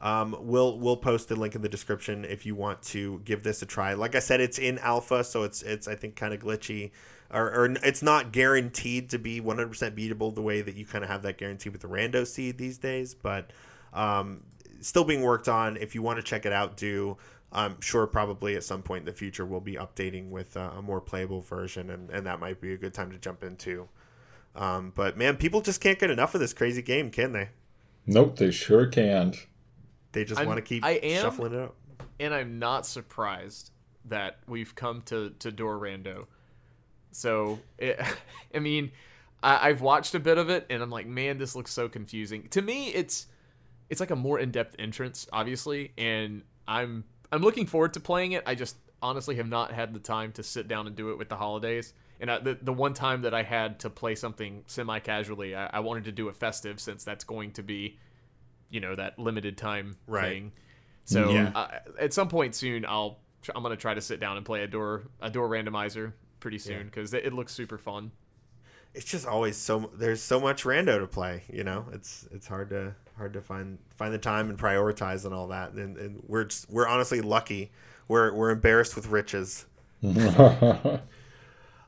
um, 0.00 0.34
we'll 0.40 0.78
we'll 0.78 0.96
post 0.96 1.28
the 1.28 1.36
link 1.36 1.54
in 1.54 1.60
the 1.62 1.68
description 1.68 2.24
if 2.24 2.46
you 2.46 2.54
want 2.54 2.82
to 2.84 3.20
give 3.24 3.42
this 3.42 3.60
a 3.60 3.66
try. 3.66 3.94
Like 3.94 4.14
I 4.14 4.20
said, 4.20 4.40
it's 4.40 4.58
in 4.58 4.78
alpha, 4.78 5.24
so 5.24 5.42
it's 5.42 5.62
it's 5.62 5.86
I 5.86 5.94
think 5.94 6.16
kind 6.16 6.32
of 6.32 6.40
glitchy, 6.40 6.90
or, 7.30 7.52
or 7.52 7.76
it's 7.82 8.02
not 8.02 8.32
guaranteed 8.32 9.10
to 9.10 9.18
be 9.18 9.40
100% 9.40 9.68
beatable 9.94 10.34
the 10.34 10.42
way 10.42 10.62
that 10.62 10.74
you 10.74 10.86
kind 10.86 11.04
of 11.04 11.10
have 11.10 11.22
that 11.22 11.36
guarantee 11.36 11.68
with 11.68 11.82
the 11.82 11.88
rando 11.88 12.26
seed 12.26 12.56
these 12.56 12.78
days. 12.78 13.14
But 13.14 13.50
um, 13.92 14.42
still 14.80 15.04
being 15.04 15.22
worked 15.22 15.48
on. 15.48 15.76
If 15.76 15.94
you 15.94 16.02
want 16.02 16.18
to 16.18 16.22
check 16.22 16.46
it 16.46 16.52
out, 16.52 16.76
do. 16.76 17.16
I'm 17.50 17.80
sure 17.80 18.06
probably 18.06 18.56
at 18.56 18.64
some 18.64 18.82
point 18.82 19.00
in 19.00 19.06
the 19.06 19.12
future 19.12 19.46
we'll 19.46 19.60
be 19.60 19.74
updating 19.74 20.28
with 20.28 20.56
uh, 20.56 20.70
a 20.76 20.82
more 20.82 21.00
playable 21.00 21.40
version, 21.40 21.90
and, 21.90 22.10
and 22.10 22.26
that 22.26 22.40
might 22.40 22.60
be 22.60 22.72
a 22.72 22.76
good 22.76 22.92
time 22.92 23.10
to 23.12 23.18
jump 23.18 23.42
into. 23.42 23.88
Um, 24.54 24.92
but 24.94 25.16
man, 25.16 25.36
people 25.36 25.60
just 25.60 25.80
can't 25.80 25.98
get 25.98 26.10
enough 26.10 26.34
of 26.34 26.40
this 26.40 26.52
crazy 26.52 26.82
game, 26.82 27.10
can 27.10 27.32
they? 27.32 27.48
Nope, 28.06 28.36
they 28.36 28.50
sure 28.50 28.86
can't. 28.86 29.36
They 30.12 30.24
just 30.24 30.44
want 30.44 30.56
to 30.56 30.62
keep 30.62 30.84
I 30.84 30.92
am- 30.92 31.22
shuffling 31.22 31.54
it 31.54 31.60
up. 31.60 31.76
and 32.20 32.34
I'm 32.34 32.58
not 32.58 32.86
surprised 32.86 33.70
that 34.06 34.38
we've 34.46 34.74
come 34.74 35.02
to 35.06 35.30
to 35.38 35.50
Door 35.50 35.78
Rando. 35.80 36.26
So, 37.12 37.58
it, 37.78 38.00
I 38.54 38.58
mean, 38.58 38.90
I, 39.42 39.68
I've 39.68 39.80
watched 39.80 40.14
a 40.14 40.20
bit 40.20 40.38
of 40.38 40.50
it, 40.50 40.66
and 40.70 40.82
I'm 40.82 40.90
like, 40.90 41.06
man, 41.06 41.38
this 41.38 41.54
looks 41.54 41.72
so 41.72 41.88
confusing. 41.88 42.48
To 42.48 42.62
me, 42.62 42.88
it's 42.88 43.26
it's 43.90 44.00
like 44.00 44.10
a 44.10 44.16
more 44.16 44.38
in 44.38 44.50
depth 44.50 44.76
entrance, 44.78 45.26
obviously, 45.32 45.92
and 45.98 46.42
I'm 46.66 47.04
I'm 47.32 47.42
looking 47.42 47.66
forward 47.66 47.94
to 47.94 48.00
playing 48.00 48.32
it. 48.32 48.42
I 48.46 48.54
just 48.54 48.76
honestly 49.00 49.36
have 49.36 49.48
not 49.48 49.70
had 49.72 49.94
the 49.94 50.00
time 50.00 50.32
to 50.32 50.42
sit 50.42 50.66
down 50.68 50.86
and 50.86 50.96
do 50.96 51.10
it 51.10 51.18
with 51.18 51.28
the 51.28 51.36
holidays. 51.36 51.92
And 52.20 52.30
I, 52.30 52.38
the 52.38 52.58
the 52.60 52.72
one 52.72 52.94
time 52.94 53.22
that 53.22 53.32
I 53.34 53.42
had 53.42 53.78
to 53.80 53.90
play 53.90 54.14
something 54.14 54.64
semi 54.66 54.98
casually, 54.98 55.54
I, 55.54 55.66
I 55.74 55.80
wanted 55.80 56.04
to 56.04 56.12
do 56.12 56.28
a 56.28 56.32
festive 56.32 56.80
since 56.80 57.04
that's 57.04 57.24
going 57.24 57.52
to 57.52 57.62
be, 57.62 57.98
you 58.70 58.80
know, 58.80 58.94
that 58.96 59.18
limited 59.18 59.56
time 59.56 59.96
Right. 60.06 60.32
thing. 60.32 60.52
So 61.04 61.32
Yeah. 61.32 61.52
uh, 61.54 61.68
at 61.98 62.12
some 62.12 62.28
point 62.28 62.54
soon, 62.54 62.84
I'll 62.84 63.20
I'm 63.54 63.62
gonna 63.62 63.76
try 63.76 63.94
to 63.94 64.00
sit 64.00 64.18
down 64.20 64.36
and 64.36 64.44
play 64.44 64.62
a 64.64 64.66
door 64.66 65.04
a 65.20 65.30
door 65.30 65.48
randomizer 65.48 66.12
pretty 66.40 66.58
soon 66.58 66.86
because 66.86 67.14
it, 67.14 67.24
it 67.24 67.32
looks 67.32 67.52
super 67.54 67.78
fun. 67.78 68.10
It's 68.94 69.04
just 69.06 69.26
always 69.26 69.56
so 69.56 69.90
there's 69.94 70.20
so 70.22 70.40
much 70.40 70.64
rando 70.64 70.98
to 70.98 71.06
play. 71.06 71.44
You 71.52 71.62
know, 71.62 71.86
it's 71.92 72.26
it's 72.32 72.48
hard 72.48 72.70
to 72.70 72.94
hard 73.18 73.34
to 73.34 73.42
find 73.42 73.78
find 73.96 74.14
the 74.14 74.18
time 74.18 74.48
and 74.48 74.58
prioritize 74.58 75.24
and 75.24 75.34
all 75.34 75.48
that. 75.48 75.72
And, 75.72 75.96
and 75.98 76.22
we're 76.26 76.44
just, 76.44 76.70
we're 76.70 76.88
honestly 76.88 77.20
lucky. 77.20 77.70
We're 78.06 78.32
we're 78.32 78.50
embarrassed 78.50 78.96
with 78.96 79.08
riches. 79.08 79.66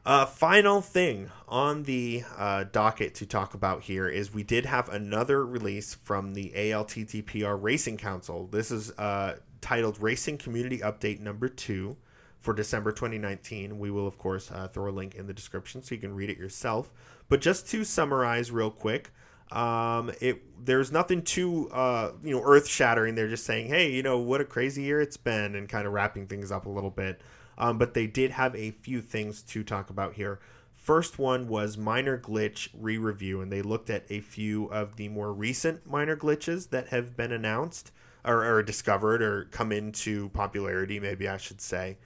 Uh, 0.05 0.25
final 0.25 0.81
thing 0.81 1.31
on 1.47 1.83
the 1.83 2.25
uh, 2.39 2.65
docket 2.73 3.15
to 3.15 3.27
talk 3.27 3.53
about 3.53 3.83
here 3.83 4.09
is 4.09 4.33
we 4.33 4.43
did 4.43 4.65
have 4.65 4.89
another 4.89 5.45
release 5.45 5.95
from 5.95 6.33
the 6.33 6.53
ALTTPR 6.57 7.63
Racing 7.63 7.99
Council. 7.99 8.49
This 8.51 8.71
is 8.71 8.91
uh, 8.93 9.37
titled 9.61 10.01
Racing 10.01 10.39
Community 10.39 10.79
Update 10.79 11.21
Number 11.21 11.49
Two 11.49 11.99
for 12.41 12.55
December 12.55 12.93
2019. 12.93 13.79
We 13.79 13.91
will, 13.91 14.07
of 14.07 14.17
course, 14.17 14.51
uh, 14.51 14.69
throw 14.69 14.91
a 14.91 14.91
link 14.91 15.15
in 15.17 15.27
the 15.27 15.35
description 15.35 15.83
so 15.83 15.95
you 15.95 16.01
can 16.01 16.15
read 16.15 16.31
it 16.31 16.39
yourself. 16.39 16.91
But 17.29 17.43
just 17.43 17.69
to 17.71 17.85
summarize 17.85 18.51
real 18.51 18.71
quick, 18.71 19.11
um, 19.53 20.13
it 20.21 20.43
there's 20.65 20.93
nothing 20.93 21.23
too 21.23 21.71
uh, 21.71 22.13
you 22.23 22.35
know 22.35 22.43
earth 22.45 22.69
shattering. 22.69 23.15
They're 23.15 23.29
just 23.29 23.45
saying, 23.45 23.69
hey, 23.69 23.91
you 23.91 24.03
know 24.03 24.19
what 24.19 24.41
a 24.41 24.45
crazy 24.45 24.83
year 24.83 25.01
it's 25.01 25.17
been, 25.17 25.55
and 25.55 25.69
kind 25.69 25.87
of 25.87 25.93
wrapping 25.93 26.27
things 26.27 26.53
up 26.53 26.67
a 26.67 26.71
little 26.71 26.91
bit. 26.91 27.21
Um, 27.59 27.77
but 27.77 27.95
they 27.95 28.07
did 28.07 28.31
have 28.33 28.55
a 28.57 28.71
few 28.71 29.03
things 29.03 29.43
to 29.43 29.63
talk 29.63 29.91
about 29.91 30.15
here. 30.15 30.41
First 30.75 31.19
one 31.19 31.47
was 31.47 31.77
minor 31.77 32.17
glitch 32.19 32.69
re 32.73 32.97
review, 32.97 33.41
and 33.41 33.53
they 33.53 33.63
looked 33.63 33.91
at 33.91 34.05
a 34.09 34.21
few 34.21 34.67
of 34.67 34.97
the 34.97 35.09
more 35.09 35.33
recent 35.33 35.87
minor 35.87 36.17
glitches 36.17 36.71
that 36.71 36.89
have 36.89 37.17
been 37.17 37.33
announced 37.33 37.93
or, 38.25 38.45
or 38.45 38.63
discovered 38.63 39.23
or 39.23 39.45
come 39.51 39.73
into 39.73 40.31
popularity, 40.31 41.01
maybe 41.01 41.29
I 41.29 41.37
should 41.37 41.61
say, 41.61 41.99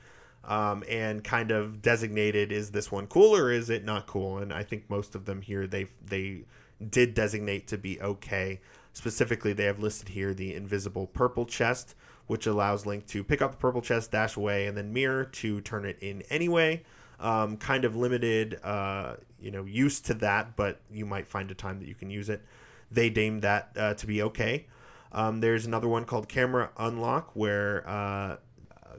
um, 0.45 0.85
and 0.89 1.23
kind 1.23 1.51
of 1.51 1.83
designated 1.83 2.53
is 2.53 2.71
this 2.71 2.91
one 2.91 3.07
cool 3.07 3.37
or 3.37 3.53
is 3.53 3.71
it 3.71 3.85
not 3.85 4.07
cool? 4.07 4.39
And 4.39 4.53
I 4.53 4.63
think 4.63 4.91
most 4.91 5.15
of 5.15 5.25
them 5.25 5.43
here 5.43 5.67
they 5.67 5.87
they 6.05 6.45
did 6.91 7.15
designate 7.15 7.67
to 7.69 7.79
be 7.79 8.01
okay. 8.01 8.61
Specifically, 8.93 9.53
they 9.53 9.65
have 9.65 9.81
listed 9.81 10.11
here 10.11 10.35
the 10.35 10.55
invisible 10.55 11.07
purple 11.07 11.47
chest, 11.47 11.95
which 12.27 12.47
allows 12.47 12.87
Link 12.87 13.07
to 13.09 13.25
pick 13.25 13.43
up 13.43 13.53
the 13.53 13.57
purple 13.57 13.83
chest, 13.83 14.13
dash 14.13 14.37
away, 14.37 14.67
and 14.67 14.77
then 14.77 14.93
mirror 14.93 15.25
to 15.25 15.61
turn 15.61 15.85
it 15.85 15.99
in 16.01 16.23
anyway. 16.31 16.83
Um, 17.21 17.57
kind 17.57 17.85
of 17.85 17.97
limited, 17.97 18.61
uh, 18.63 19.17
you 19.41 19.51
know, 19.51 19.65
use 19.65 20.01
to 20.03 20.15
that, 20.15 20.57
but 20.57 20.81
you 20.93 21.07
might 21.07 21.27
find 21.27 21.51
a 21.51 21.55
time 21.55 21.79
that 21.81 21.89
you 21.89 21.95
can 21.95 22.11
use 22.11 22.29
it. 22.29 22.43
They 22.91 23.11
deemed 23.11 23.43
that 23.43 23.71
uh, 23.77 23.95
to 23.95 24.07
be 24.07 24.23
okay. 24.23 24.67
Um, 25.13 25.41
there's 25.41 25.65
another 25.65 25.89
one 25.89 26.05
called 26.05 26.29
Camera 26.29 26.71
Unlock, 26.77 27.31
where 27.35 27.89
uh, 27.89 28.37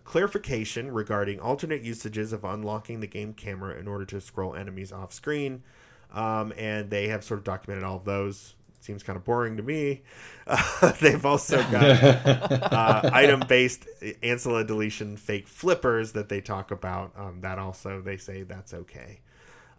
clarification 0.05 0.91
regarding 0.91 1.39
alternate 1.39 1.81
usages 1.81 2.31
of 2.31 2.43
unlocking 2.43 3.01
the 3.01 3.07
game 3.07 3.33
camera 3.33 3.77
in 3.77 3.87
order 3.87 4.05
to 4.05 4.21
scroll 4.21 4.55
enemies 4.55 4.91
off 4.91 5.11
screen. 5.11 5.63
Um, 6.15 6.53
and 6.57 6.89
they 6.89 7.09
have 7.09 7.23
sort 7.23 7.39
of 7.39 7.43
documented 7.43 7.83
all 7.83 7.97
of 7.97 8.05
those. 8.05 8.55
Seems 8.79 9.03
kind 9.03 9.17
of 9.17 9.25
boring 9.25 9.57
to 9.57 9.63
me. 9.63 10.03
Uh, 10.47 10.91
they've 11.01 11.25
also 11.25 11.57
got 11.69 11.83
uh, 12.73 13.09
item 13.11 13.43
based 13.47 13.85
ancilla 14.23 14.65
deletion 14.65 15.17
fake 15.17 15.47
flippers 15.47 16.13
that 16.13 16.29
they 16.29 16.39
talk 16.39 16.71
about. 16.71 17.11
Um, 17.17 17.41
that 17.41 17.59
also, 17.59 18.01
they 18.01 18.17
say 18.17 18.43
that's 18.43 18.73
okay. 18.73 19.19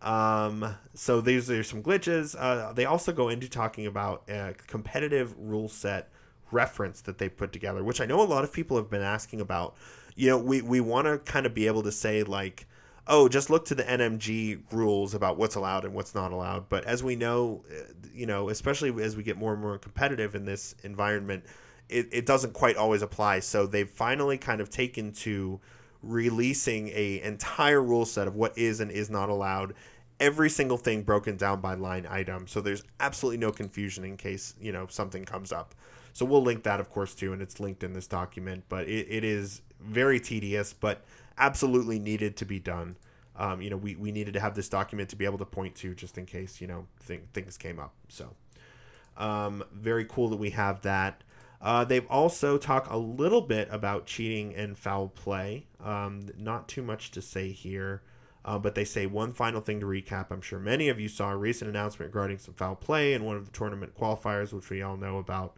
Um, 0.03 0.77
so 0.95 1.21
these 1.21 1.51
are 1.51 1.63
some 1.63 1.83
glitches. 1.83 2.37
Uh, 2.39 2.73
they 2.73 2.85
also 2.85 3.13
go 3.13 3.29
into 3.29 3.49
talking 3.49 3.87
about 3.87 4.25
a 4.29 4.55
competitive 4.67 5.35
rule 5.39 5.69
set 5.69 6.11
reference 6.51 7.01
that 7.03 7.19
they 7.19 7.29
put 7.29 7.53
together, 7.53 7.83
which 7.83 8.01
I 8.01 8.07
know 8.07 8.21
a 8.21 8.25
lot 8.25 8.45
of 8.45 8.53
people 8.53 8.77
have 8.77 8.91
been 8.91 9.03
asking 9.03 9.41
about. 9.41 9.75
You 10.15 10.31
know, 10.31 10.39
we, 10.39 10.63
we 10.63 10.81
want 10.81 11.07
to 11.07 11.19
kind 11.19 11.47
of 11.47 11.55
be 11.55 11.67
able 11.67 11.83
to 11.83 11.93
say, 11.93 12.23
like, 12.23 12.67
oh, 13.09 13.29
just 13.29 13.51
look 13.51 13.65
to 13.67 13.75
the 13.75 13.85
NMG 13.85 14.61
rules 14.73 15.15
about 15.15 15.37
what's 15.37 15.55
allowed 15.55 15.85
and 15.85 15.95
what's 15.95 16.15
not 16.15 16.33
allowed. 16.33 16.69
But 16.69 16.85
as 16.85 17.03
we 17.03 17.17
know, 17.17 17.65
uh, 17.71 17.93
you 18.13 18.27
know, 18.27 18.49
especially 18.49 18.91
as 19.03 19.17
we 19.17 19.23
get 19.23 19.37
more 19.37 19.53
and 19.53 19.63
more 19.63 19.79
competitive 19.79 20.35
in 20.35 20.45
this 20.45 20.75
environment, 20.83 21.45
it, 21.89 22.09
it 22.11 22.27
doesn't 22.27 22.53
quite 22.53 22.77
always 22.77 23.03
apply. 23.03 23.41
So 23.41 23.67
they've 23.67 23.89
finally 23.89 24.39
kind 24.39 24.61
of 24.61 24.71
taken 24.71 25.13
to 25.13 25.61
releasing 26.03 26.89
a 26.89 27.21
entire 27.23 27.83
rule 27.83 28.05
set 28.05 28.27
of 28.27 28.35
what 28.35 28.57
is 28.59 28.81
and 28.81 28.91
is 28.91 29.11
not 29.11 29.29
allowed 29.29 29.75
every 30.21 30.49
single 30.51 30.79
thing 30.79 31.03
broken 31.03 31.37
down 31.37 31.61
by 31.61 31.75
line 31.75 32.07
item, 32.09 32.47
so 32.47 32.61
there's 32.61 32.83
absolutely 33.01 33.39
no 33.39 33.53
confusion 33.53 34.05
in 34.05 34.17
case 34.17 34.55
you 34.61 34.73
know 34.73 34.87
something 34.89 35.25
comes 35.25 35.53
up. 35.53 35.75
So 36.13 36.25
we'll 36.25 36.43
link 36.43 36.63
that, 36.63 36.81
of 36.81 36.89
course, 36.89 37.15
too, 37.15 37.35
and 37.35 37.43
it's 37.43 37.61
linked 37.61 37.85
in 37.85 37.93
this 37.93 38.07
document. 38.07 38.65
But 38.71 38.89
it, 38.89 39.07
it 39.11 39.25
is 39.25 39.61
very 39.81 40.19
tedious, 40.19 40.73
but 40.73 41.05
absolutely 41.39 41.99
needed 41.99 42.37
to 42.39 42.45
be 42.45 42.59
done. 42.59 42.97
Um, 43.39 43.61
you 43.61 43.69
know, 43.71 43.77
we, 43.77 43.97
we 43.97 44.13
needed 44.13 44.35
to 44.35 44.41
have 44.41 44.55
this 44.55 44.69
document 44.69 45.11
to 45.11 45.17
be 45.17 45.25
able 45.25 45.39
to 45.39 45.45
point 45.45 45.75
to 45.77 45.95
just 45.95 46.17
in 46.17 46.27
case, 46.27 46.61
you 46.61 46.67
know, 46.67 46.87
th- 47.07 47.21
things 47.35 47.59
came 47.59 47.79
up. 47.79 47.95
So, 48.09 48.35
um, 49.17 49.65
very 49.73 50.05
cool 50.05 50.29
that 50.29 50.39
we 50.39 50.51
have 50.51 50.83
that. 50.83 51.23
Uh, 51.61 51.85
they've 51.85 52.07
also 52.09 52.59
talked 52.59 52.91
a 52.91 52.97
little 52.97 53.41
bit 53.41 53.69
about 53.71 54.07
cheating 54.07 54.55
and 54.55 54.77
foul 54.77 55.09
play. 55.09 55.67
Um, 55.83 56.29
not 56.39 56.69
too 56.69 56.83
much 56.83 57.11
to 57.13 57.23
say 57.23 57.51
here, 57.51 58.03
uh, 58.45 58.59
but 58.59 58.75
they 58.75 58.85
say 58.85 59.07
one 59.07 59.33
final 59.33 59.61
thing 59.61 59.81
to 59.81 59.87
recap. 59.87 60.27
I'm 60.31 60.43
sure 60.43 60.59
many 60.59 60.89
of 60.89 61.01
you 61.01 61.09
saw 61.09 61.33
a 61.33 61.37
recent 61.37 61.69
announcement 61.69 62.13
regarding 62.13 62.39
some 62.39 62.55
foul 62.55 62.75
play 62.75 63.13
in 63.15 63.25
one 63.25 63.37
of 63.37 63.47
the 63.47 63.53
tournament 63.53 63.95
qualifiers, 63.99 64.53
which 64.53 64.71
we 64.71 64.83
all 64.83 64.97
know 64.97 65.19
about 65.19 65.57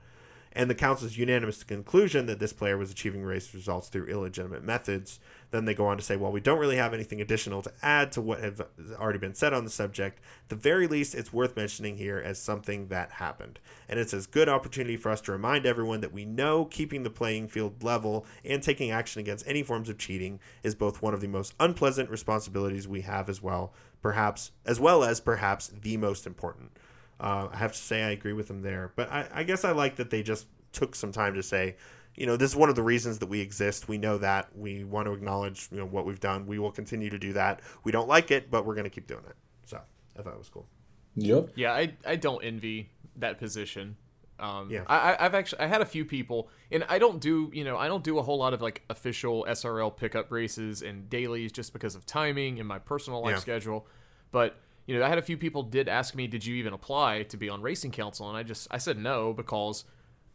and 0.52 0.68
the 0.68 0.74
council's 0.74 1.16
unanimous 1.16 1.62
conclusion 1.62 2.26
that 2.26 2.38
this 2.38 2.52
player 2.52 2.76
was 2.76 2.90
achieving 2.90 3.22
race 3.22 3.54
results 3.54 3.88
through 3.88 4.06
illegitimate 4.06 4.64
methods. 4.64 5.20
Then 5.50 5.64
they 5.64 5.74
go 5.74 5.86
on 5.86 5.96
to 5.96 6.02
say, 6.02 6.16
well, 6.16 6.30
we 6.30 6.40
don't 6.40 6.58
really 6.58 6.76
have 6.76 6.92
anything 6.92 7.20
additional 7.20 7.62
to 7.62 7.72
add 7.82 8.12
to 8.12 8.20
what 8.20 8.40
has 8.40 8.60
already 8.98 9.18
been 9.18 9.34
said 9.34 9.54
on 9.54 9.64
the 9.64 9.70
subject. 9.70 10.20
At 10.44 10.50
the 10.50 10.56
very 10.56 10.86
least, 10.86 11.14
it's 11.14 11.32
worth 11.32 11.56
mentioning 11.56 11.96
here 11.96 12.18
as 12.18 12.38
something 12.38 12.88
that 12.88 13.12
happened. 13.12 13.58
And 13.88 13.98
it's 13.98 14.12
a 14.12 14.20
good 14.30 14.48
opportunity 14.48 14.96
for 14.96 15.10
us 15.10 15.22
to 15.22 15.32
remind 15.32 15.64
everyone 15.64 16.02
that 16.02 16.12
we 16.12 16.24
know 16.24 16.66
keeping 16.66 17.02
the 17.02 17.10
playing 17.10 17.48
field 17.48 17.82
level 17.82 18.26
and 18.44 18.62
taking 18.62 18.90
action 18.90 19.20
against 19.20 19.48
any 19.48 19.62
forms 19.62 19.88
of 19.88 19.96
cheating 19.96 20.38
is 20.62 20.74
both 20.74 21.00
one 21.00 21.14
of 21.14 21.20
the 21.20 21.28
most 21.28 21.54
unpleasant 21.58 22.10
responsibilities 22.10 22.86
we 22.86 23.00
have 23.00 23.30
as 23.30 23.42
well, 23.42 23.72
perhaps, 24.02 24.50
as 24.66 24.78
well 24.78 25.02
as 25.02 25.20
perhaps 25.20 25.68
the 25.68 25.96
most 25.96 26.26
important. 26.26 26.72
Uh, 27.20 27.48
I 27.52 27.56
have 27.56 27.72
to 27.72 27.78
say 27.78 28.02
I 28.02 28.10
agree 28.10 28.32
with 28.32 28.48
them 28.48 28.62
there, 28.62 28.92
but 28.94 29.10
I, 29.10 29.28
I 29.32 29.42
guess 29.44 29.64
I 29.64 29.72
like 29.72 29.96
that 29.96 30.10
they 30.10 30.22
just 30.22 30.46
took 30.72 30.94
some 30.94 31.10
time 31.10 31.34
to 31.34 31.42
say, 31.42 31.76
you 32.18 32.26
know, 32.26 32.36
this 32.36 32.50
is 32.50 32.56
one 32.56 32.68
of 32.68 32.74
the 32.74 32.82
reasons 32.82 33.18
that 33.20 33.26
we 33.28 33.40
exist. 33.40 33.88
We 33.88 33.96
know 33.96 34.18
that 34.18 34.48
we 34.56 34.84
want 34.84 35.06
to 35.06 35.12
acknowledge, 35.12 35.68
you 35.70 35.78
know, 35.78 35.86
what 35.86 36.04
we've 36.04 36.20
done. 36.20 36.46
We 36.46 36.58
will 36.58 36.72
continue 36.72 37.08
to 37.10 37.18
do 37.18 37.32
that. 37.34 37.60
We 37.84 37.92
don't 37.92 38.08
like 38.08 38.30
it, 38.30 38.50
but 38.50 38.66
we're 38.66 38.74
going 38.74 38.84
to 38.84 38.90
keep 38.90 39.06
doing 39.06 39.24
it. 39.28 39.36
So 39.66 39.80
I 40.18 40.22
thought 40.22 40.32
it 40.32 40.38
was 40.38 40.48
cool. 40.48 40.66
Yep. 41.14 41.50
Yeah, 41.54 41.72
I 41.72 41.94
I 42.06 42.16
don't 42.16 42.42
envy 42.44 42.90
that 43.16 43.38
position. 43.38 43.96
Um, 44.40 44.70
Yeah. 44.70 44.84
I, 44.86 44.96
I- 45.14 45.24
I've 45.26 45.34
actually 45.34 45.60
I 45.62 45.66
had 45.66 45.80
a 45.80 45.86
few 45.86 46.04
people, 46.04 46.48
and 46.70 46.84
I 46.88 46.98
don't 46.98 47.20
do 47.20 47.50
you 47.52 47.64
know 47.64 47.76
I 47.76 47.88
don't 47.88 48.04
do 48.04 48.18
a 48.18 48.22
whole 48.22 48.38
lot 48.38 48.52
of 48.54 48.60
like 48.62 48.82
official 48.90 49.44
SRL 49.48 49.96
pickup 49.96 50.30
races 50.30 50.82
and 50.82 51.08
dailies 51.10 51.50
just 51.52 51.72
because 51.72 51.94
of 51.96 52.04
timing 52.06 52.58
and 52.60 52.68
my 52.68 52.78
personal 52.78 53.20
life 53.22 53.32
Yeah. 53.36 53.38
schedule. 53.40 53.86
But 54.30 54.56
you 54.86 54.96
know 54.98 55.04
I 55.04 55.08
had 55.08 55.18
a 55.18 55.22
few 55.22 55.36
people 55.36 55.62
did 55.64 55.88
ask 55.88 56.14
me, 56.14 56.26
did 56.26 56.44
you 56.44 56.54
even 56.56 56.72
apply 56.72 57.24
to 57.24 57.36
be 57.36 57.48
on 57.48 57.62
racing 57.62 57.90
council? 57.92 58.28
And 58.28 58.36
I 58.36 58.42
just 58.44 58.68
I 58.70 58.78
said 58.78 58.96
no 58.98 59.32
because 59.32 59.84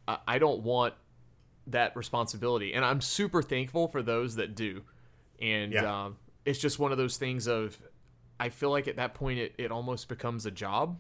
I, 0.08 0.18
I 0.28 0.38
don't 0.40 0.64
want 0.64 0.94
that 1.68 1.96
responsibility, 1.96 2.74
and 2.74 2.84
I'm 2.84 3.02
super 3.02 3.42
thankful 3.42 3.88
for 3.88 4.02
those 4.02 4.36
that 4.36 4.56
do. 4.56 4.82
And 5.42 5.74
Yeah. 5.74 6.06
um, 6.06 6.18
it's 6.46 6.60
just 6.60 6.80
one 6.80 6.92
of 6.92 6.98
those 6.98 7.18
things 7.18 7.48
of 7.48 7.80
I 8.40 8.50
feel 8.50 8.70
like 8.70 8.88
at 8.88 8.98
that 8.98 9.14
point 9.14 9.40
it, 9.40 9.56
it 9.58 9.72
almost 9.72 10.10
becomes 10.10 10.46
a 10.46 10.52
job 10.52 10.98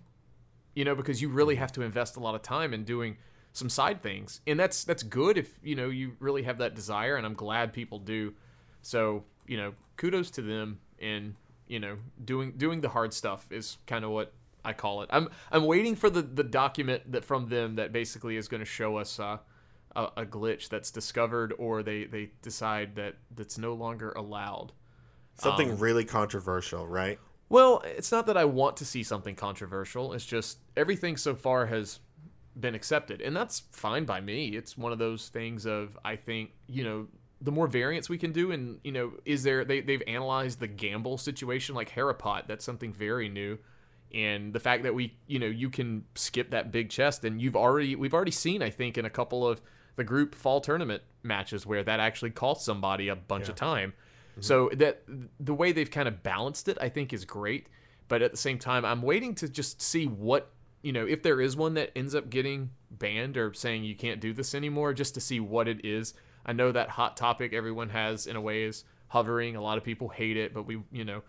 you 0.75 0.85
know 0.85 0.95
because 0.95 1.21
you 1.21 1.29
really 1.29 1.55
have 1.55 1.71
to 1.73 1.81
invest 1.81 2.15
a 2.15 2.19
lot 2.19 2.33
of 2.35 2.41
time 2.41 2.73
in 2.73 2.83
doing 2.83 3.17
some 3.51 3.69
side 3.69 4.01
things 4.01 4.41
and 4.47 4.59
that's 4.59 4.83
that's 4.83 5.03
good 5.03 5.37
if 5.37 5.59
you 5.61 5.75
know 5.75 5.89
you 5.89 6.13
really 6.19 6.43
have 6.43 6.57
that 6.57 6.73
desire 6.73 7.15
and 7.15 7.25
i'm 7.25 7.33
glad 7.35 7.71
people 7.73 7.99
do 7.99 8.33
so 8.81 9.23
you 9.45 9.55
know 9.57 9.73
kudos 9.97 10.31
to 10.31 10.41
them 10.41 10.79
and 10.99 11.35
you 11.67 11.79
know 11.79 11.97
doing 12.25 12.53
doing 12.57 12.81
the 12.81 12.89
hard 12.89 13.13
stuff 13.13 13.45
is 13.51 13.77
kind 13.85 14.03
of 14.03 14.09
what 14.11 14.33
i 14.65 14.73
call 14.73 15.01
it 15.03 15.09
i'm 15.11 15.29
i'm 15.51 15.65
waiting 15.65 15.95
for 15.95 16.09
the 16.09 16.21
the 16.23 16.43
document 16.43 17.11
that 17.11 17.23
from 17.23 17.47
them 17.49 17.75
that 17.75 17.91
basically 17.91 18.35
is 18.37 18.47
going 18.47 18.61
to 18.61 18.65
show 18.65 18.97
us 18.97 19.19
uh 19.19 19.37
a, 19.95 20.07
a 20.17 20.25
glitch 20.25 20.69
that's 20.69 20.91
discovered 20.91 21.53
or 21.57 21.83
they 21.83 22.05
they 22.05 22.31
decide 22.41 22.95
that 22.95 23.15
that's 23.35 23.57
no 23.57 23.73
longer 23.73 24.11
allowed 24.11 24.71
Something 25.35 25.71
Um, 25.71 25.77
really 25.79 26.05
controversial, 26.05 26.87
right? 26.87 27.19
well, 27.49 27.81
it's 27.85 28.11
not 28.11 28.25
that 28.27 28.37
I 28.37 28.45
want 28.45 28.77
to 28.77 28.85
see 28.85 29.03
something 29.03 29.35
controversial. 29.35 30.13
It's 30.13 30.25
just 30.25 30.57
everything 30.75 31.17
so 31.17 31.35
far 31.35 31.67
has 31.67 31.99
been 32.59 32.75
accepted, 32.75 33.21
and 33.21 33.35
that's 33.35 33.61
fine 33.71 34.05
by 34.05 34.21
me. 34.21 34.49
It's 34.49 34.77
one 34.77 34.91
of 34.91 34.99
those 34.99 35.29
things 35.29 35.65
of 35.65 35.97
I 36.05 36.15
think 36.15 36.51
you 36.67 36.83
know 36.83 37.07
the 37.41 37.51
more 37.51 37.67
variants 37.67 38.09
we 38.09 38.17
can 38.17 38.31
do, 38.31 38.51
and 38.51 38.79
you 38.83 38.91
know, 38.91 39.13
is 39.25 39.43
there 39.43 39.65
they 39.65 39.81
they've 39.81 40.03
analyzed 40.07 40.59
the 40.59 40.67
gamble 40.67 41.17
situation 41.17 41.75
like 41.75 41.89
Herapot. 41.91 42.47
That's 42.47 42.63
something 42.65 42.93
very 42.93 43.29
new, 43.29 43.57
and 44.13 44.53
the 44.53 44.59
fact 44.59 44.83
that 44.83 44.93
we 44.95 45.15
you 45.27 45.39
know 45.39 45.47
you 45.47 45.69
can 45.69 46.05
skip 46.15 46.51
that 46.51 46.71
big 46.71 46.89
chest, 46.89 47.25
and 47.25 47.41
you've 47.41 47.55
already 47.55 47.95
we've 47.95 48.13
already 48.13 48.31
seen 48.31 48.61
I 48.61 48.69
think 48.69 48.97
in 48.97 49.05
a 49.05 49.09
couple 49.09 49.47
of 49.47 49.61
the 49.95 50.03
group 50.03 50.35
fall 50.35 50.61
tournament 50.61 51.03
matches 51.21 51.65
where 51.65 51.83
that 51.83 51.99
actually 51.99 52.31
cost 52.31 52.65
somebody 52.65 53.07
a 53.07 53.15
bunch 53.15 53.49
of 53.49 53.55
time. 53.55 53.93
Mm-hmm. 54.31 54.41
So 54.41 54.69
that 54.73 55.03
the 55.39 55.53
way 55.53 55.71
they've 55.71 55.89
kind 55.89 56.07
of 56.07 56.23
balanced 56.23 56.67
it, 56.67 56.77
I 56.81 56.89
think, 56.89 57.13
is 57.13 57.25
great. 57.25 57.67
But 58.07 58.21
at 58.21 58.31
the 58.31 58.37
same 58.37 58.59
time, 58.59 58.85
I'm 58.85 59.01
waiting 59.01 59.35
to 59.35 59.49
just 59.49 59.81
see 59.81 60.05
what 60.05 60.51
you 60.81 60.91
know 60.91 61.05
if 61.05 61.23
there 61.23 61.39
is 61.39 61.55
one 61.55 61.75
that 61.75 61.91
ends 61.95 62.15
up 62.15 62.29
getting 62.29 62.71
banned 62.91 63.37
or 63.37 63.53
saying 63.53 63.83
you 63.83 63.95
can't 63.95 64.19
do 64.19 64.33
this 64.33 64.55
anymore, 64.55 64.93
just 64.93 65.13
to 65.15 65.21
see 65.21 65.39
what 65.39 65.67
it 65.67 65.85
is. 65.85 66.13
I 66.45 66.53
know 66.53 66.71
that 66.71 66.89
hot 66.89 67.15
topic 67.15 67.53
everyone 67.53 67.89
has 67.89 68.27
in 68.27 68.35
a 68.35 68.41
way 68.41 68.63
is 68.63 68.83
hovering. 69.07 69.55
A 69.55 69.61
lot 69.61 69.77
of 69.77 69.83
people 69.83 70.09
hate 70.09 70.37
it, 70.37 70.53
but 70.53 70.65
we 70.65 70.81
you 70.91 71.05
know. 71.05 71.21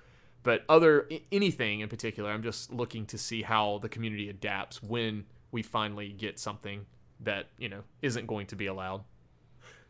But 0.42 0.64
other 0.68 1.08
anything 1.30 1.80
in 1.80 1.88
particular, 1.88 2.30
I'm 2.30 2.42
just 2.42 2.72
looking 2.72 3.06
to 3.06 3.18
see 3.18 3.42
how 3.42 3.78
the 3.78 3.88
community 3.88 4.28
adapts 4.28 4.82
when 4.82 5.24
we 5.52 5.62
finally 5.62 6.08
get 6.08 6.38
something 6.38 6.86
that 7.20 7.46
you 7.58 7.68
know 7.68 7.82
isn't 8.02 8.26
going 8.26 8.46
to 8.46 8.56
be 8.56 8.66
allowed. 8.66 9.02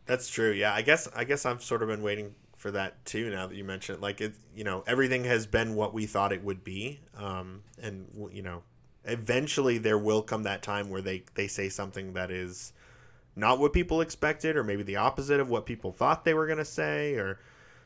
That's 0.06 0.28
true. 0.28 0.50
Yeah, 0.50 0.74
I 0.74 0.82
guess 0.82 1.08
I 1.14 1.24
guess 1.24 1.46
I've 1.46 1.62
sort 1.62 1.82
of 1.82 1.88
been 1.88 2.02
waiting 2.02 2.34
for 2.56 2.70
that 2.70 3.04
too. 3.04 3.30
Now 3.30 3.46
that 3.46 3.56
you 3.56 3.64
mentioned, 3.64 4.00
like 4.00 4.20
it, 4.20 4.34
you 4.54 4.64
know, 4.64 4.84
everything 4.86 5.24
has 5.24 5.46
been 5.46 5.74
what 5.74 5.94
we 5.94 6.06
thought 6.06 6.32
it 6.32 6.42
would 6.42 6.64
be, 6.64 7.00
um, 7.16 7.62
and 7.80 8.06
you 8.32 8.42
know, 8.42 8.62
eventually 9.04 9.78
there 9.78 9.98
will 9.98 10.22
come 10.22 10.42
that 10.44 10.62
time 10.62 10.90
where 10.90 11.02
they 11.02 11.24
they 11.34 11.46
say 11.46 11.68
something 11.68 12.12
that 12.14 12.30
is 12.30 12.72
not 13.36 13.58
what 13.58 13.72
people 13.72 14.00
expected, 14.00 14.56
or 14.56 14.64
maybe 14.64 14.82
the 14.82 14.96
opposite 14.96 15.40
of 15.40 15.48
what 15.48 15.66
people 15.66 15.92
thought 15.92 16.24
they 16.24 16.34
were 16.34 16.46
going 16.46 16.58
to 16.58 16.64
say, 16.64 17.14
or 17.14 17.38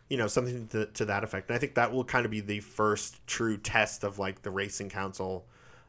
you 0.08 0.16
know, 0.16 0.26
something 0.26 0.66
to, 0.68 0.86
to 0.86 1.04
that 1.04 1.22
effect. 1.22 1.48
And 1.50 1.56
I 1.56 1.58
think 1.58 1.74
that 1.74 1.92
will 1.92 2.04
kind 2.04 2.24
of 2.24 2.30
be 2.30 2.40
the 2.40 2.60
first 2.60 3.24
true 3.26 3.58
test 3.58 4.04
of 4.04 4.18
like 4.18 4.42
the 4.42 4.50
racing 4.50 4.88
council 4.88 5.44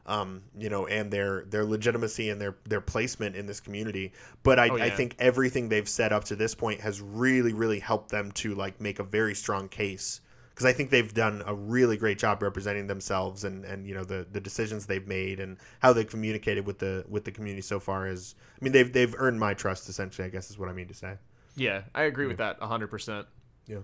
um, 0.06 0.42
you 0.58 0.68
know, 0.68 0.86
and 0.86 1.10
their 1.10 1.44
their 1.46 1.64
legitimacy 1.64 2.30
and 2.30 2.40
their 2.40 2.56
their 2.64 2.80
placement 2.80 3.36
in 3.36 3.46
this 3.46 3.60
community. 3.60 4.12
But 4.42 4.58
I, 4.58 4.68
Oh, 4.68 4.76
I 4.76 4.90
think 4.90 5.16
everything 5.18 5.68
they've 5.68 5.88
said 5.88 6.12
up 6.12 6.24
to 6.24 6.36
this 6.36 6.54
point 6.54 6.80
has 6.80 7.00
really, 7.00 7.52
really 7.52 7.80
helped 7.80 8.10
them 8.10 8.32
to 8.32 8.54
like 8.54 8.80
make 8.80 8.98
a 8.98 9.04
very 9.04 9.34
strong 9.34 9.68
case 9.68 10.20
because 10.50 10.66
I 10.66 10.72
think 10.74 10.90
they've 10.90 11.12
done 11.12 11.42
a 11.46 11.54
really 11.54 11.96
great 11.96 12.18
job 12.18 12.42
representing 12.42 12.86
themselves 12.86 13.44
and 13.44 13.64
and 13.64 13.86
you 13.86 13.94
know 13.94 14.04
the 14.04 14.26
the 14.30 14.40
decisions 14.40 14.86
they've 14.86 15.06
made 15.06 15.40
and 15.40 15.56
how 15.80 15.92
they've 15.92 16.08
communicated 16.08 16.66
with 16.66 16.78
the 16.78 17.04
with 17.08 17.24
the 17.24 17.32
community 17.32 17.62
so 17.62 17.80
far 17.80 18.06
is. 18.06 18.34
I 18.60 18.64
mean, 18.64 18.72
they've 18.72 18.92
they've 18.92 19.14
earned 19.16 19.40
my 19.40 19.54
trust 19.54 19.88
essentially. 19.88 20.26
I 20.26 20.30
guess 20.30 20.50
is 20.50 20.58
what 20.58 20.68
I 20.68 20.72
mean 20.72 20.88
to 20.88 20.94
say. 20.94 21.16
Yeah, 21.56 21.82
I 21.94 22.04
agree 22.04 22.26
with 22.26 22.38
that 22.38 22.60
100%. 22.60 23.26
Yeah. 23.66 23.78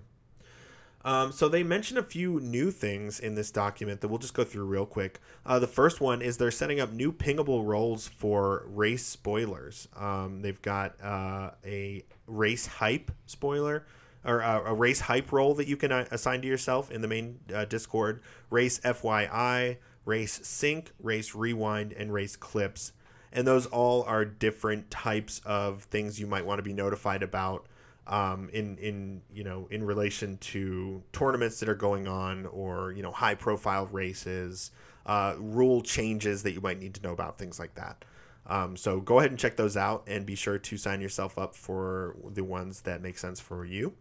Um, 1.07 1.31
so 1.31 1.47
they 1.47 1.63
mention 1.63 1.97
a 1.97 2.03
few 2.03 2.41
new 2.41 2.69
things 2.69 3.21
in 3.21 3.35
this 3.35 3.49
document 3.49 4.01
that 4.01 4.09
we'll 4.09 4.17
just 4.17 4.33
go 4.33 4.43
through 4.43 4.65
real 4.65 4.85
quick. 4.85 5.21
Uh, 5.45 5.57
the 5.57 5.65
first 5.65 6.01
one 6.01 6.21
is 6.21 6.35
they're 6.35 6.51
setting 6.51 6.81
up 6.81 6.91
new 6.91 7.13
pingable 7.13 7.65
roles 7.65 8.09
for 8.09 8.65
race 8.67 9.05
spoilers. 9.05 9.87
Um, 9.95 10.41
they've 10.41 10.61
got 10.61 11.01
uh, 11.01 11.51
a 11.65 12.03
race 12.27 12.67
hype 12.67 13.09
spoiler 13.25 13.87
or 14.25 14.43
uh, 14.43 14.63
a 14.65 14.73
race 14.73 14.99
hype 14.99 15.31
role 15.31 15.53
that 15.53 15.65
you 15.65 15.77
can 15.77 15.93
uh, 15.93 16.03
assign 16.11 16.41
to 16.41 16.47
yourself 16.49 16.91
in 16.91 16.99
the 16.99 17.07
main 17.07 17.39
uh, 17.55 17.63
Discord. 17.63 18.21
Race 18.49 18.81
FYI, 18.81 19.77
race 20.03 20.41
sync, 20.43 20.91
race 20.99 21.33
rewind, 21.33 21.93
and 21.93 22.11
race 22.11 22.35
clips. 22.35 22.91
And 23.31 23.47
those 23.47 23.65
all 23.65 24.03
are 24.03 24.25
different 24.25 24.91
types 24.91 25.39
of 25.45 25.83
things 25.83 26.19
you 26.19 26.27
might 26.27 26.45
want 26.45 26.59
to 26.59 26.63
be 26.63 26.73
notified 26.73 27.23
about 27.23 27.65
um, 28.07 28.49
in 28.53 28.77
in 28.77 29.21
you 29.31 29.43
know 29.43 29.67
in 29.69 29.83
relation 29.83 30.37
to 30.37 31.03
tournaments 31.11 31.59
that 31.59 31.69
are 31.69 31.75
going 31.75 32.07
on 32.07 32.45
or 32.47 32.91
you 32.93 33.03
know 33.03 33.11
high 33.11 33.35
profile 33.35 33.87
races, 33.87 34.71
uh, 35.05 35.35
rule 35.37 35.81
changes 35.81 36.43
that 36.43 36.53
you 36.53 36.61
might 36.61 36.79
need 36.79 36.93
to 36.95 37.01
know 37.03 37.13
about 37.13 37.37
things 37.37 37.59
like 37.59 37.75
that. 37.75 38.03
Um, 38.47 38.77
so 38.77 39.01
go 39.01 39.19
ahead 39.19 39.31
and 39.31 39.39
check 39.39 39.57
those 39.57 39.75
out 39.75 40.03
and 40.07 40.25
be 40.25 40.35
sure 40.35 40.57
to 40.57 40.77
sign 40.77 41.01
yourself 41.01 41.37
up 41.37 41.53
for 41.53 42.15
the 42.33 42.43
ones 42.43 42.81
that 42.81 43.01
make 43.01 43.17
sense 43.17 43.41
for 43.41 43.65
you. 43.65 43.93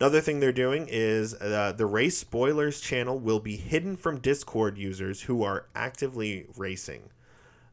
Another 0.00 0.20
thing 0.20 0.40
they're 0.40 0.50
doing 0.50 0.88
is 0.90 1.34
uh, 1.34 1.72
the 1.76 1.86
race 1.86 2.16
spoilers 2.18 2.80
channel 2.80 3.18
will 3.18 3.38
be 3.38 3.56
hidden 3.56 3.96
from 3.96 4.18
Discord 4.18 4.76
users 4.76 5.22
who 5.22 5.44
are 5.44 5.66
actively 5.74 6.46
racing. 6.56 7.10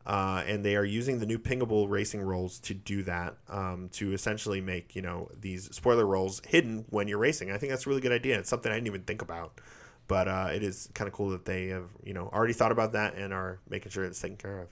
Uh, 0.08 0.42
and 0.48 0.64
they 0.64 0.78
are 0.78 0.86
using 0.86 1.20
the 1.20 1.26
new 1.26 1.38
pingable 1.38 1.90
racing 1.90 2.22
roles 2.22 2.60
to 2.60 2.74
do 2.74 3.04
that 3.04 3.36
um, 3.50 3.90
to 3.92 4.14
essentially 4.14 4.62
make 4.62 4.96
you 4.96 5.02
know 5.02 5.30
these 5.38 5.66
spoiler 5.76 6.06
roles 6.06 6.42
hidden 6.48 6.86
when 6.90 7.10
you're 7.10 7.18
racing. 7.18 7.52
I 7.52 7.58
think 7.58 7.72
that's 7.72 7.86
a 7.86 7.90
really 7.90 8.02
good 8.02 8.14
idea. 8.14 8.40
It's 8.40 8.50
something 8.50 8.72
I 8.72 8.76
didn't 8.76 8.88
even 8.88 9.04
think 9.04 9.22
about, 9.22 9.60
but 10.08 10.30
uh, 10.30 10.50
it 10.54 10.64
is 10.64 10.90
kind 10.94 11.10
of 11.10 11.14
cool 11.14 11.32
that 11.32 11.44
they 11.44 11.68
have 11.68 11.90
you 12.06 12.14
know 12.14 12.30
already 12.34 12.54
thought 12.54 12.72
about 12.72 12.94
that 12.94 13.16
and 13.16 13.34
are 13.34 13.60
making 13.70 13.92
sure 13.92 14.06
it's 14.06 14.22
taken 14.22 14.38
care 14.38 14.62
of. 14.62 14.70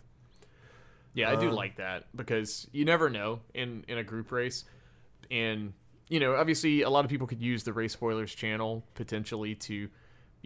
Yeah, 1.13 1.31
I 1.31 1.35
do 1.35 1.49
Um, 1.49 1.55
like 1.55 1.77
that 1.77 2.05
because 2.15 2.67
you 2.71 2.85
never 2.85 3.09
know 3.09 3.41
in 3.53 3.83
in 3.87 3.97
a 3.97 4.03
group 4.03 4.31
race, 4.31 4.65
and 5.31 5.73
you 6.09 6.19
know, 6.19 6.35
obviously, 6.35 6.81
a 6.83 6.89
lot 6.89 7.03
of 7.05 7.09
people 7.09 7.27
could 7.27 7.41
use 7.41 7.63
the 7.63 7.73
race 7.73 7.93
spoilers 7.93 8.33
channel 8.35 8.85
potentially 8.93 9.55
to, 9.55 9.89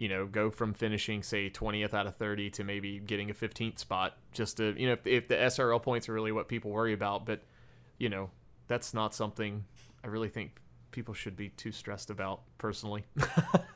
you 0.00 0.08
know, 0.08 0.24
go 0.24 0.50
from 0.50 0.72
finishing 0.72 1.22
say 1.22 1.50
twentieth 1.50 1.92
out 1.92 2.06
of 2.06 2.16
thirty 2.16 2.48
to 2.48 2.64
maybe 2.64 2.98
getting 2.98 3.28
a 3.28 3.34
fifteenth 3.34 3.78
spot. 3.78 4.16
Just 4.32 4.56
to 4.56 4.74
you 4.80 4.86
know, 4.86 4.94
if, 4.94 5.06
if 5.06 5.28
the 5.28 5.34
SRL 5.34 5.82
points 5.82 6.08
are 6.08 6.14
really 6.14 6.32
what 6.32 6.48
people 6.48 6.70
worry 6.70 6.94
about, 6.94 7.26
but 7.26 7.42
you 7.98 8.08
know, 8.08 8.30
that's 8.66 8.94
not 8.94 9.14
something 9.14 9.62
I 10.02 10.06
really 10.06 10.30
think 10.30 10.52
people 10.90 11.12
should 11.12 11.36
be 11.36 11.50
too 11.50 11.70
stressed 11.70 12.08
about 12.08 12.40
personally. 12.56 13.04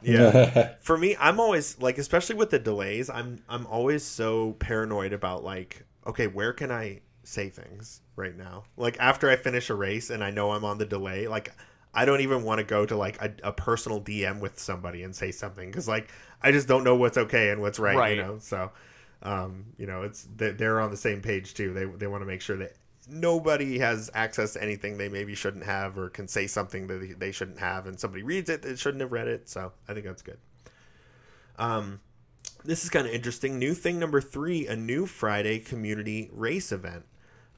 Yeah. 0.07 0.75
For 0.83 0.99
me, 0.99 1.17
I'm 1.19 1.41
always 1.41 1.79
like, 1.81 1.97
especially 1.97 2.37
with 2.37 2.51
the 2.51 2.59
delays, 2.59 3.09
I'm 3.09 3.43
I'm 3.49 3.67
always 3.67 4.05
so 4.05 4.53
paranoid 4.59 5.15
about 5.15 5.43
like, 5.43 5.83
okay, 6.07 6.27
where 6.27 6.53
can 6.53 6.71
I 6.71 7.01
say 7.23 7.49
things 7.49 8.03
right 8.15 8.37
now? 8.37 8.65
Like 8.77 8.99
after 9.01 9.31
I 9.31 9.37
finish 9.37 9.71
a 9.71 9.75
race 9.75 10.11
and 10.11 10.23
I 10.23 10.31
know 10.31 10.53
I'm 10.53 10.63
on 10.63 10.77
the 10.77 10.85
delay, 10.85 11.27
like 11.27 11.55
I 11.95 12.05
don't 12.05 12.21
even 12.21 12.43
want 12.43 12.59
to 12.59 12.65
go 12.65 12.85
to 12.87 12.97
like 12.97 13.21
a, 13.23 13.33
a 13.45 13.53
personal 13.53 14.01
DM 14.01 14.41
with 14.41 14.59
somebody 14.59 15.03
and 15.03 15.15
say 15.15 15.31
something 15.31 15.71
because 15.71 15.87
like 15.89 16.11
I 16.43 16.53
just 16.53 16.67
don't 16.69 16.85
know 16.85 16.97
what's 16.97 17.17
okay 17.17 17.51
and 17.51 17.61
what's 17.61 17.79
right, 17.79 17.97
Right. 17.97 18.17
you 18.17 18.23
know. 18.23 18.39
So, 18.41 18.71
um, 19.23 19.67
you 19.79 19.87
know, 19.87 20.03
it's 20.03 20.27
they- 20.37 20.51
they're 20.53 20.81
on 20.81 20.91
the 20.91 20.97
same 20.97 21.23
page 21.23 21.55
too. 21.55 21.73
They 21.73 21.85
they 21.85 22.07
want 22.07 22.23
to 22.23 22.27
make 22.27 22.41
sure 22.41 22.57
that 22.57 22.75
nobody 23.09 23.79
has 23.79 24.11
access 24.15 24.55
to 24.55 24.63
anything 24.63 24.97
they 24.99 25.09
maybe 25.11 25.35
shouldn't 25.35 25.65
have 25.65 25.99
or 25.99 26.09
can 26.09 26.27
say 26.27 26.47
something 26.47 26.87
that 26.87 26.99
they- 27.01 27.13
they 27.13 27.33
shouldn't 27.33 27.59
have 27.61 27.87
and 27.87 28.01
somebody 28.01 28.23
reads 28.23 28.49
it 28.49 28.63
that 28.63 28.79
shouldn't 28.79 29.03
have 29.03 29.13
read 29.13 29.29
it 29.29 29.47
so 29.47 29.73
i 29.89 29.93
think 29.93 30.07
that's 30.07 30.23
good 30.23 30.39
um 31.59 32.01
this 32.65 32.83
is 32.83 32.89
kind 32.91 33.07
of 33.07 33.13
interesting 33.13 33.59
new 33.59 33.75
thing 33.75 33.99
number 33.99 34.23
three 34.23 34.67
a 34.67 34.75
new 34.75 35.05
friday 35.05 35.59
community 35.59 36.31
race 36.33 36.73
event 36.73 37.05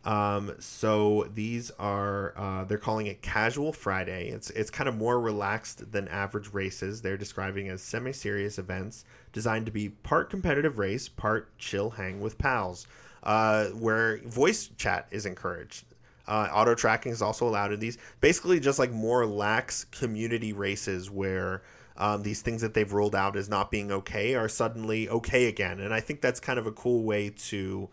um, 0.06 0.54
so 0.60 1.28
these 1.34 1.72
are 1.80 2.32
uh, 2.36 2.64
they're 2.64 2.78
calling 2.78 3.08
it 3.08 3.22
casual 3.22 3.72
Friday. 3.72 4.28
It's 4.28 4.50
it's 4.50 4.70
kind 4.70 4.88
of 4.88 4.96
more 4.96 5.20
relaxed 5.20 5.90
than 5.90 6.06
average 6.06 6.52
races. 6.52 7.02
They're 7.02 7.16
describing 7.16 7.68
as 7.68 7.82
semi-serious 7.82 8.56
events 8.56 9.04
designed 9.32 9.66
to 9.66 9.72
be 9.72 9.88
part 9.88 10.30
competitive 10.30 10.78
race, 10.78 11.08
part 11.08 11.58
chill 11.58 11.90
hang 11.90 12.20
with 12.20 12.38
pals, 12.38 12.86
uh, 13.24 13.66
where 13.70 14.18
voice 14.18 14.70
chat 14.78 15.08
is 15.10 15.26
encouraged. 15.26 15.84
Uh, 16.28 16.48
auto 16.52 16.76
tracking 16.76 17.10
is 17.10 17.20
also 17.20 17.48
allowed 17.48 17.72
in 17.72 17.80
these. 17.80 17.98
Basically, 18.20 18.60
just 18.60 18.78
like 18.78 18.92
more 18.92 19.26
lax 19.26 19.86
community 19.86 20.52
races 20.52 21.10
where 21.10 21.62
um, 21.96 22.22
these 22.22 22.42
things 22.42 22.62
that 22.62 22.74
they've 22.74 22.92
ruled 22.92 23.16
out 23.16 23.36
as 23.36 23.48
not 23.48 23.72
being 23.72 23.90
okay 23.90 24.36
are 24.36 24.48
suddenly 24.48 25.08
okay 25.08 25.46
again. 25.46 25.80
And 25.80 25.92
I 25.92 25.98
think 25.98 26.20
that's 26.20 26.38
kind 26.38 26.60
of 26.60 26.66
a 26.68 26.72
cool 26.72 27.02
way 27.02 27.30
to 27.48 27.88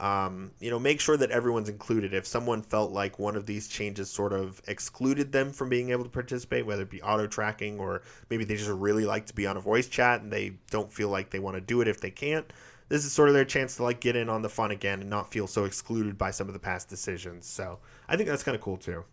um, 0.00 0.52
you 0.60 0.70
know, 0.70 0.78
make 0.78 0.98
sure 0.98 1.18
that 1.18 1.30
everyone's 1.30 1.68
included. 1.68 2.14
If 2.14 2.26
someone 2.26 2.62
felt 2.62 2.90
like 2.90 3.18
one 3.18 3.36
of 3.36 3.44
these 3.44 3.68
changes 3.68 4.10
sort 4.10 4.32
of 4.32 4.62
excluded 4.66 5.30
them 5.30 5.52
from 5.52 5.68
being 5.68 5.90
able 5.90 6.04
to 6.04 6.10
participate, 6.10 6.64
whether 6.64 6.82
it 6.82 6.90
be 6.90 7.02
auto 7.02 7.26
tracking 7.26 7.78
or 7.78 8.02
maybe 8.30 8.44
they 8.44 8.56
just 8.56 8.70
really 8.70 9.04
like 9.04 9.26
to 9.26 9.34
be 9.34 9.46
on 9.46 9.58
a 9.58 9.60
voice 9.60 9.88
chat 9.88 10.22
and 10.22 10.32
they 10.32 10.54
don't 10.70 10.90
feel 10.90 11.10
like 11.10 11.30
they 11.30 11.38
want 11.38 11.56
to 11.56 11.60
do 11.60 11.82
it 11.82 11.88
if 11.88 12.00
they 12.00 12.10
can't, 12.10 12.50
this 12.88 13.04
is 13.04 13.12
sort 13.12 13.28
of 13.28 13.34
their 13.34 13.44
chance 13.44 13.76
to 13.76 13.82
like 13.82 14.00
get 14.00 14.16
in 14.16 14.30
on 14.30 14.40
the 14.40 14.48
fun 14.48 14.70
again 14.70 15.00
and 15.00 15.10
not 15.10 15.30
feel 15.30 15.46
so 15.46 15.66
excluded 15.66 16.16
by 16.16 16.30
some 16.30 16.48
of 16.48 16.54
the 16.54 16.58
past 16.58 16.88
decisions. 16.88 17.46
So 17.46 17.78
I 18.08 18.16
think 18.16 18.26
that's 18.28 18.42
kind 18.42 18.56
of 18.56 18.62
cool 18.62 18.78
too. 18.78 19.04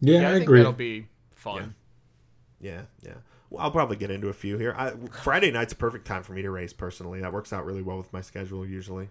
Yeah, 0.00 0.22
I, 0.22 0.30
I 0.30 0.32
think 0.32 0.42
agree. 0.42 0.58
that'll 0.58 0.72
be 0.72 1.06
fun. 1.36 1.76
Yeah, 2.60 2.82
yeah. 3.02 3.14
Well, 3.50 3.62
I'll 3.62 3.70
probably 3.70 3.96
get 3.96 4.10
into 4.10 4.28
a 4.28 4.32
few 4.32 4.58
here. 4.58 4.74
I, 4.76 4.94
Friday 5.22 5.52
night's 5.52 5.72
a 5.72 5.76
perfect 5.76 6.06
time 6.06 6.24
for 6.24 6.32
me 6.32 6.42
to 6.42 6.50
race 6.50 6.72
personally. 6.72 7.20
That 7.20 7.32
works 7.32 7.52
out 7.52 7.64
really 7.64 7.82
well 7.82 7.98
with 7.98 8.12
my 8.12 8.20
schedule 8.20 8.66
usually. 8.66 9.10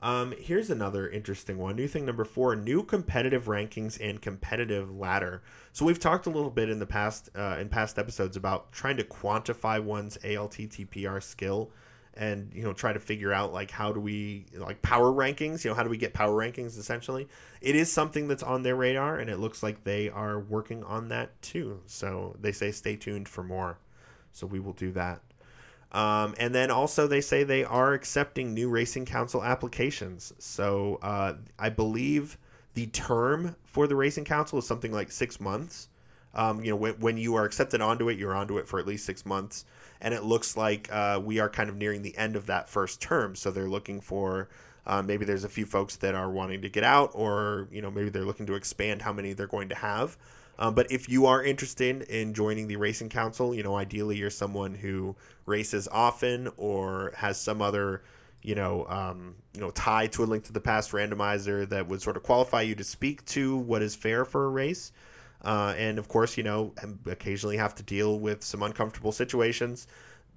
Um, 0.00 0.32
here's 0.38 0.70
another 0.70 1.08
interesting 1.08 1.58
one. 1.58 1.74
New 1.76 1.88
thing 1.88 2.06
number 2.06 2.24
four: 2.24 2.54
new 2.54 2.84
competitive 2.84 3.46
rankings 3.46 3.98
and 4.00 4.22
competitive 4.22 4.94
ladder. 4.96 5.42
So 5.72 5.84
we've 5.84 5.98
talked 5.98 6.26
a 6.26 6.30
little 6.30 6.50
bit 6.50 6.70
in 6.70 6.78
the 6.78 6.86
past 6.86 7.30
uh, 7.34 7.56
in 7.58 7.68
past 7.68 7.98
episodes 7.98 8.36
about 8.36 8.70
trying 8.72 8.96
to 8.98 9.04
quantify 9.04 9.82
one's 9.82 10.16
ALTTPR 10.18 11.22
skill 11.22 11.72
and 12.18 12.52
you 12.52 12.62
know 12.62 12.72
try 12.72 12.92
to 12.92 12.98
figure 12.98 13.32
out 13.32 13.52
like 13.52 13.70
how 13.70 13.92
do 13.92 14.00
we 14.00 14.44
like 14.54 14.82
power 14.82 15.12
rankings 15.12 15.64
you 15.64 15.70
know 15.70 15.74
how 15.74 15.84
do 15.84 15.88
we 15.88 15.96
get 15.96 16.12
power 16.12 16.34
rankings 16.34 16.76
essentially 16.76 17.28
it 17.60 17.76
is 17.76 17.90
something 17.90 18.26
that's 18.26 18.42
on 18.42 18.62
their 18.62 18.74
radar 18.74 19.18
and 19.18 19.30
it 19.30 19.38
looks 19.38 19.62
like 19.62 19.84
they 19.84 20.10
are 20.10 20.40
working 20.40 20.82
on 20.82 21.08
that 21.08 21.40
too 21.42 21.80
so 21.86 22.34
they 22.40 22.50
say 22.50 22.72
stay 22.72 22.96
tuned 22.96 23.28
for 23.28 23.44
more 23.44 23.78
so 24.32 24.46
we 24.46 24.58
will 24.58 24.72
do 24.72 24.90
that 24.90 25.20
um, 25.92 26.34
and 26.38 26.54
then 26.54 26.70
also 26.70 27.06
they 27.06 27.20
say 27.20 27.44
they 27.44 27.64
are 27.64 27.94
accepting 27.94 28.52
new 28.52 28.68
racing 28.68 29.06
council 29.06 29.42
applications. 29.42 30.32
So 30.38 30.98
uh, 31.02 31.34
i 31.58 31.68
believe 31.68 32.38
the 32.74 32.86
term 32.86 33.56
for 33.64 33.86
the 33.86 33.96
racing 33.96 34.24
council 34.24 34.58
is 34.58 34.66
something 34.66 34.92
like 34.92 35.10
six 35.10 35.40
months. 35.40 35.88
Um, 36.34 36.62
you 36.62 36.70
know 36.70 36.76
when, 36.76 36.94
when 37.00 37.16
you 37.16 37.36
are 37.36 37.44
accepted 37.44 37.80
onto 37.80 38.10
it 38.10 38.18
you're 38.18 38.34
onto 38.34 38.58
it 38.58 38.68
for 38.68 38.78
at 38.78 38.86
least 38.86 39.06
six 39.06 39.24
months. 39.24 39.64
And 40.00 40.14
it 40.14 40.22
looks 40.22 40.56
like 40.56 40.88
uh, 40.92 41.20
we 41.24 41.40
are 41.40 41.48
kind 41.48 41.70
of 41.70 41.76
nearing 41.76 42.02
the 42.02 42.16
end 42.16 42.36
of 42.36 42.46
that 42.46 42.68
first 42.68 43.00
term. 43.00 43.34
So 43.34 43.50
they're 43.50 43.68
looking 43.68 44.00
for 44.00 44.48
uh, 44.86 45.02
maybe 45.02 45.24
there's 45.24 45.44
a 45.44 45.48
few 45.48 45.66
folks 45.66 45.96
that 45.96 46.14
are 46.14 46.30
wanting 46.30 46.62
to 46.62 46.68
get 46.68 46.84
out 46.84 47.12
or 47.14 47.68
you 47.72 47.80
know 47.80 47.90
maybe 47.90 48.10
they're 48.10 48.24
looking 48.24 48.46
to 48.46 48.54
expand 48.54 49.02
how 49.02 49.12
many 49.12 49.32
they're 49.32 49.46
going 49.46 49.70
to 49.70 49.74
have 49.74 50.18
um, 50.58 50.74
but 50.74 50.90
if 50.90 51.08
you 51.08 51.26
are 51.26 51.42
interested 51.42 52.02
in 52.02 52.34
joining 52.34 52.66
the 52.66 52.76
racing 52.76 53.08
council 53.08 53.54
you 53.54 53.62
know 53.62 53.76
ideally 53.76 54.16
you're 54.16 54.30
someone 54.30 54.74
who 54.74 55.14
races 55.46 55.88
often 55.90 56.48
or 56.56 57.12
has 57.16 57.40
some 57.40 57.62
other 57.62 58.02
you 58.42 58.54
know, 58.54 58.86
um, 58.88 59.34
you 59.54 59.60
know, 59.60 59.70
tie 59.70 60.06
to 60.08 60.22
a 60.22 60.26
link 60.26 60.44
to 60.44 60.52
the 60.52 60.60
past 60.60 60.92
randomizer 60.92 61.68
that 61.68 61.88
would 61.88 62.00
sort 62.00 62.16
of 62.16 62.22
qualify 62.22 62.62
you 62.62 62.74
to 62.76 62.84
speak 62.84 63.24
to 63.26 63.56
what 63.56 63.82
is 63.82 63.94
fair 63.94 64.24
for 64.24 64.46
a 64.46 64.48
race. 64.48 64.92
Uh, 65.42 65.74
and 65.76 65.98
of 65.98 66.08
course, 66.08 66.36
you 66.36 66.42
know, 66.42 66.74
occasionally 67.06 67.56
have 67.56 67.74
to 67.74 67.82
deal 67.82 68.18
with 68.18 68.42
some 68.42 68.62
uncomfortable 68.62 69.12
situations. 69.12 69.86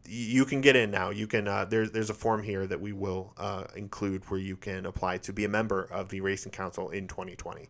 You 0.08 0.46
can 0.46 0.62
get 0.62 0.76
in 0.76 0.90
now. 0.90 1.12
You 1.12 1.28
can. 1.28 1.48
Uh, 1.48 1.66
there's 1.66 1.92
there's 1.92 2.10
a 2.10 2.14
form 2.16 2.42
here 2.42 2.66
that 2.66 2.82
we 2.82 2.92
will 2.92 3.34
uh, 3.38 3.66
include 3.76 4.24
where 4.30 4.40
you 4.40 4.58
can 4.58 4.88
apply 4.88 5.18
to 5.20 5.34
be 5.34 5.46
a 5.46 5.50
member 5.50 5.84
of 5.84 6.10
the 6.10 6.22
Racing 6.22 6.52
Council 6.52 6.90
in 6.90 7.08
2020. 7.08 7.70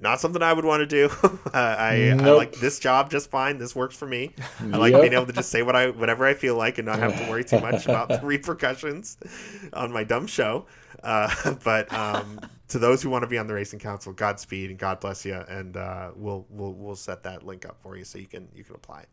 Not 0.00 0.20
something 0.20 0.42
I 0.42 0.52
would 0.52 0.64
want 0.64 0.80
to 0.80 0.86
do. 0.86 1.08
uh, 1.22 1.28
I, 1.54 2.14
I 2.18 2.30
like 2.30 2.52
this 2.56 2.78
job 2.78 3.10
just 3.10 3.30
fine. 3.30 3.58
This 3.58 3.74
works 3.76 3.96
for 3.96 4.06
me. 4.06 4.34
I 4.60 4.76
like 4.76 4.92
Yep. 4.92 5.00
being 5.02 5.12
able 5.14 5.26
to 5.26 5.32
just 5.32 5.50
say 5.50 5.62
what 5.62 5.76
I 5.76 5.90
whatever 5.90 6.26
I 6.26 6.34
feel 6.34 6.56
like 6.56 6.78
and 6.78 6.86
not 6.86 6.98
have 6.98 7.16
to 7.24 7.30
worry 7.30 7.44
too 7.44 7.60
much 7.60 7.86
about 7.86 8.08
the 8.08 8.20
repercussions 8.22 9.16
on 9.72 9.92
my 9.92 10.04
dumb 10.04 10.26
show. 10.26 10.66
Uh, 11.02 11.54
but 11.64 11.92
um, 11.92 12.40
to 12.68 12.78
those 12.78 13.02
who 13.02 13.10
want 13.10 13.22
to 13.22 13.28
be 13.28 13.38
on 13.38 13.46
the 13.46 13.54
racing 13.54 13.78
council, 13.78 14.12
Godspeed 14.12 14.70
and 14.70 14.78
God 14.78 15.00
bless 15.00 15.24
you. 15.24 15.34
And 15.34 15.76
uh, 15.76 16.10
we'll 16.16 16.46
we'll 16.50 16.72
we'll 16.72 16.96
set 16.96 17.22
that 17.22 17.44
link 17.44 17.64
up 17.64 17.76
for 17.82 17.96
you 17.96 18.04
so 18.04 18.18
you 18.18 18.26
can 18.26 18.48
you 18.54 18.64
can 18.64 18.74
apply. 18.74 19.04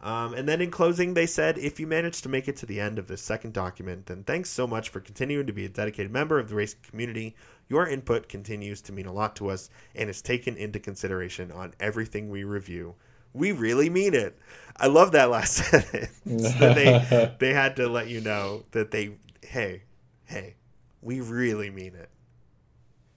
Um, 0.00 0.34
and 0.34 0.46
then 0.46 0.60
in 0.60 0.70
closing, 0.70 1.14
they 1.14 1.26
said, 1.26 1.56
if 1.56 1.80
you 1.80 1.86
manage 1.86 2.20
to 2.22 2.28
make 2.28 2.46
it 2.46 2.56
to 2.56 2.66
the 2.66 2.78
end 2.78 2.98
of 2.98 3.08
this 3.08 3.22
second 3.22 3.54
document, 3.54 4.06
then 4.06 4.22
thanks 4.22 4.50
so 4.50 4.66
much 4.66 4.90
for 4.90 5.00
continuing 5.00 5.46
to 5.46 5.52
be 5.52 5.64
a 5.64 5.68
dedicated 5.68 6.12
member 6.12 6.38
of 6.38 6.50
the 6.50 6.54
racing 6.54 6.80
community. 6.82 7.34
Your 7.68 7.86
input 7.86 8.28
continues 8.28 8.82
to 8.82 8.92
mean 8.92 9.06
a 9.06 9.12
lot 9.12 9.34
to 9.36 9.48
us 9.48 9.70
and 9.94 10.10
is 10.10 10.20
taken 10.20 10.56
into 10.56 10.78
consideration 10.78 11.50
on 11.50 11.72
everything 11.80 12.28
we 12.28 12.44
review. 12.44 12.96
We 13.32 13.52
really 13.52 13.88
mean 13.88 14.14
it. 14.14 14.38
I 14.76 14.88
love 14.88 15.12
that 15.12 15.30
last 15.30 15.54
sentence. 15.70 16.20
that 16.24 16.74
they 16.74 17.34
they 17.38 17.54
had 17.54 17.76
to 17.76 17.88
let 17.88 18.08
you 18.08 18.20
know 18.20 18.64
that 18.72 18.90
they 18.90 19.16
hey, 19.42 19.84
hey, 20.26 20.54
we 21.00 21.20
really 21.20 21.70
mean 21.70 21.94
it. 21.94 22.10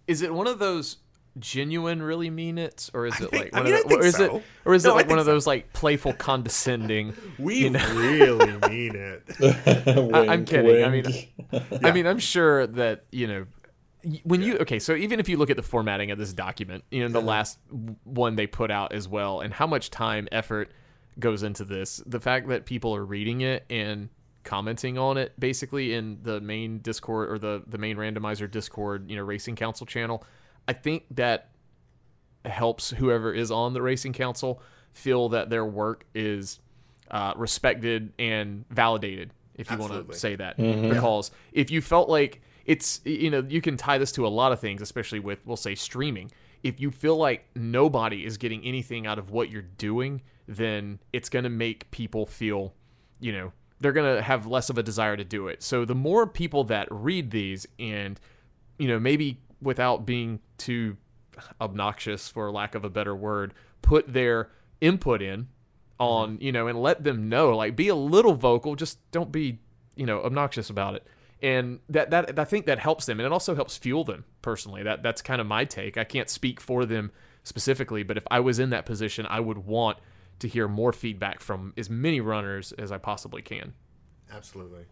Is 0.08 0.22
it 0.22 0.34
one 0.34 0.48
of 0.48 0.60
those 0.60 0.98
genuine 1.40 2.02
really 2.02 2.30
mean 2.30 2.58
it 2.58 2.90
or 2.94 3.06
is 3.08 3.14
it 3.22 3.30
think- 3.32 3.34
like 3.34 3.54
I 3.54 3.58
one 3.62 3.66
mean, 3.66 3.74
of 3.76 3.84
the, 3.84 3.90
think 3.90 4.02
or 4.02 4.06
is 4.06 4.16
so. 4.16 4.36
it 4.38 4.44
or 4.66 4.74
is 4.74 4.84
No, 4.84 4.92
it 4.92 4.94
like 4.96 5.06
one 5.06 5.10
think 5.10 5.20
of 5.20 5.26
so. 5.26 5.32
those 5.32 5.48
like 5.48 5.74
playful 5.74 6.14
condescending 6.14 7.14
We 7.40 7.60
You 7.60 7.70
know. 7.72 7.94
really 7.96 8.58
mean 8.70 8.96
it. 8.96 9.24
I, 10.14 10.20
I'm 10.22 10.28
Wink, 10.40 10.48
kidding. 10.50 10.84
I 10.84 10.90
mean, 10.90 11.04
wink. 11.52 11.84
I 11.84 11.92
mean, 11.92 12.08
I'm 12.08 12.20
sure 12.20 12.68
that 12.68 13.06
you 13.12 13.28
know 13.28 13.46
y- 14.04 14.22
when 14.24 14.42
you 14.42 14.58
okay. 14.60 14.80
So 14.80 14.94
even 14.96 15.20
if 15.20 15.30
you 15.30 15.38
look 15.38 15.50
at 15.50 15.58
the 15.58 15.64
formatting 15.64 16.12
of 16.12 16.18
this 16.18 16.34
document, 16.34 16.84
you 16.92 17.02
know 17.02 17.10
the 17.10 17.22
last 17.22 17.60
one 18.04 18.36
they 18.36 18.48
put 18.48 18.72
out 18.72 18.94
as 18.94 19.08
well, 19.08 19.42
and 19.42 19.54
how 19.54 19.68
much 19.68 19.90
time, 19.92 20.28
effort 20.32 20.72
goes 21.20 21.42
into 21.44 21.64
this, 21.66 22.02
the 22.06 22.20
fact 22.20 22.48
that 22.50 22.66
people 22.68 22.96
are 22.96 23.04
reading 23.04 23.42
it 23.42 23.66
and 23.72 24.10
commenting 24.44 24.98
on 25.00 25.18
it, 25.18 25.38
basically 25.40 25.94
in 25.94 26.20
the 26.22 26.40
main 26.40 26.78
Discord 26.80 27.30
or 27.30 27.38
the 27.40 27.64
the 27.68 27.78
main 27.78 27.98
randomizer 27.98 28.50
Discord, 28.50 29.10
you 29.10 29.16
know, 29.18 29.24
Racing 29.24 29.56
Council 29.56 29.86
channel, 29.86 30.24
I 30.68 30.73
think 30.73 31.06
that 31.11 31.49
helps 32.45 32.89
whoever 32.91 33.34
is 33.34 33.52
on 33.52 33.73
the 33.73 33.81
Racing 33.81 34.14
Council 34.14 34.61
feel 34.94 35.30
that 35.30 35.49
their 35.49 35.65
work 35.65 36.06
is 36.15 36.60
uh, 37.11 37.34
respected 37.35 38.11
and 38.19 38.65
validated, 38.69 39.34
if 39.56 39.69
you 39.72 39.77
want 39.77 40.07
to 40.07 40.15
say 40.15 40.35
that. 40.35 40.57
Because 40.57 41.31
if 41.52 41.72
you 41.72 41.81
felt 41.81 42.10
like 42.10 42.41
it's, 42.65 43.02
you 43.06 43.30
know, 43.30 43.45
you 43.48 43.61
can 43.61 43.77
tie 43.77 43.98
this 43.98 44.11
to 44.14 44.26
a 44.26 44.30
lot 44.30 44.52
of 44.52 44.60
things, 44.60 44.81
especially 44.81 45.19
with, 45.19 45.39
we'll 45.45 45.56
say, 45.56 45.76
streaming. 45.76 46.31
If 46.64 46.81
you 46.81 46.91
feel 46.91 47.15
like 47.15 47.45
nobody 47.56 48.26
is 48.26 48.38
getting 48.38 48.64
anything 48.64 49.07
out 49.07 49.19
of 49.19 49.30
what 49.30 49.49
you're 49.49 49.61
doing, 49.61 50.22
then 50.48 50.99
it's 51.14 51.30
going 51.30 51.44
to 51.44 51.49
make 51.49 51.89
people 51.91 52.26
feel, 52.26 52.73
you 53.19 53.31
know, 53.31 53.53
they're 53.80 53.94
going 53.94 54.15
to 54.15 54.22
have 54.22 54.48
less 54.48 54.69
of 54.69 54.77
a 54.77 54.84
desire 54.84 55.15
to 55.15 55.23
do 55.23 55.48
it. 55.48 55.61
So 55.61 55.85
the 55.85 55.95
more 55.95 56.26
people 56.26 56.64
that 56.65 56.88
read 56.89 57.31
these 57.31 57.68
and, 57.77 58.19
you 58.80 58.88
know, 58.88 58.99
maybe 58.99 59.39
without 59.61 60.06
being 60.06 60.39
too 60.58 60.98
obnoxious, 61.62 62.30
for 62.30 62.52
lack 62.52 62.76
of 62.76 62.84
a 62.84 62.90
better 62.90 63.16
word, 63.16 63.54
put 63.82 64.12
their 64.12 64.50
input 64.82 65.22
in 65.22 65.48
on, 66.00 66.34
mm-hmm. 66.34 66.44
you 66.44 66.52
know, 66.52 66.68
and 66.68 66.82
let 66.82 67.04
them 67.04 67.30
know, 67.30 67.56
like, 67.56 67.76
be 67.76 67.88
a 67.88 67.96
little 67.96 68.34
vocal, 68.34 68.76
just 68.76 69.00
don't 69.12 69.32
be, 69.32 69.60
you 69.96 70.06
know, 70.06 70.22
obnoxious 70.22 70.70
about 70.70 70.96
it. 70.96 71.06
And 71.42 71.80
that, 71.90 72.10
that 72.10 72.40
I 72.40 72.46
think 72.46 72.66
that 72.66 72.80
helps 72.80 73.06
them, 73.06 73.20
and 73.20 73.26
it 73.26 73.32
also 73.32 73.54
helps 73.54 73.78
fuel 73.78 74.04
them 74.04 74.26
personally. 74.42 74.82
That 74.82 75.04
that's 75.04 75.22
kind 75.22 75.40
of 75.40 75.46
my 75.46 75.66
take. 75.66 75.96
I 75.96 76.04
can't 76.04 76.30
speak 76.30 76.60
for 76.60 76.84
them 76.84 77.12
specifically, 77.44 78.02
but 78.02 78.18
if 78.18 78.24
I 78.32 78.40
was 78.40 78.58
in 78.58 78.72
that 78.72 78.88
position, 78.88 79.28
I 79.30 79.40
would 79.40 79.60
want 79.60 80.00
to 80.40 80.48
hear 80.48 80.68
more 80.68 80.92
feedback 80.92 81.40
from 81.40 81.74
as 81.78 81.90
many 81.90 82.22
runners 82.22 82.72
as 82.74 82.92
I 82.92 82.98
possibly 82.98 83.44
can. 83.44 83.74
Absolutely. 84.34 84.86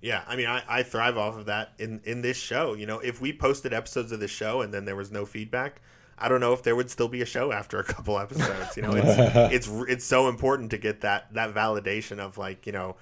Yeah, 0.00 0.22
I 0.26 0.36
mean, 0.36 0.46
I, 0.46 0.62
I 0.66 0.82
thrive 0.82 1.18
off 1.18 1.36
of 1.36 1.46
that 1.46 1.72
in, 1.78 2.00
in 2.04 2.22
this 2.22 2.36
show. 2.36 2.74
You 2.74 2.86
know, 2.86 3.00
if 3.00 3.20
we 3.20 3.32
posted 3.32 3.72
episodes 3.72 4.12
of 4.12 4.20
the 4.20 4.28
show 4.28 4.62
and 4.62 4.72
then 4.72 4.86
there 4.86 4.96
was 4.96 5.10
no 5.10 5.26
feedback, 5.26 5.82
I 6.20 6.28
don't 6.28 6.40
know 6.40 6.52
if 6.52 6.62
there 6.62 6.76
would 6.76 6.90
still 6.90 7.08
be 7.08 7.22
a 7.22 7.26
show 7.26 7.52
after 7.52 7.78
a 7.78 7.84
couple 7.84 8.18
episodes. 8.18 8.76
You 8.76 8.82
know, 8.82 8.92
it's 8.94 9.08
it's 9.68 9.68
it's 9.88 10.04
so 10.04 10.28
important 10.28 10.70
to 10.70 10.78
get 10.78 11.00
that 11.00 11.32
that 11.34 11.54
validation 11.54 12.18
of 12.18 12.38
like 12.38 12.66
you 12.66 12.72
know, 12.72 12.96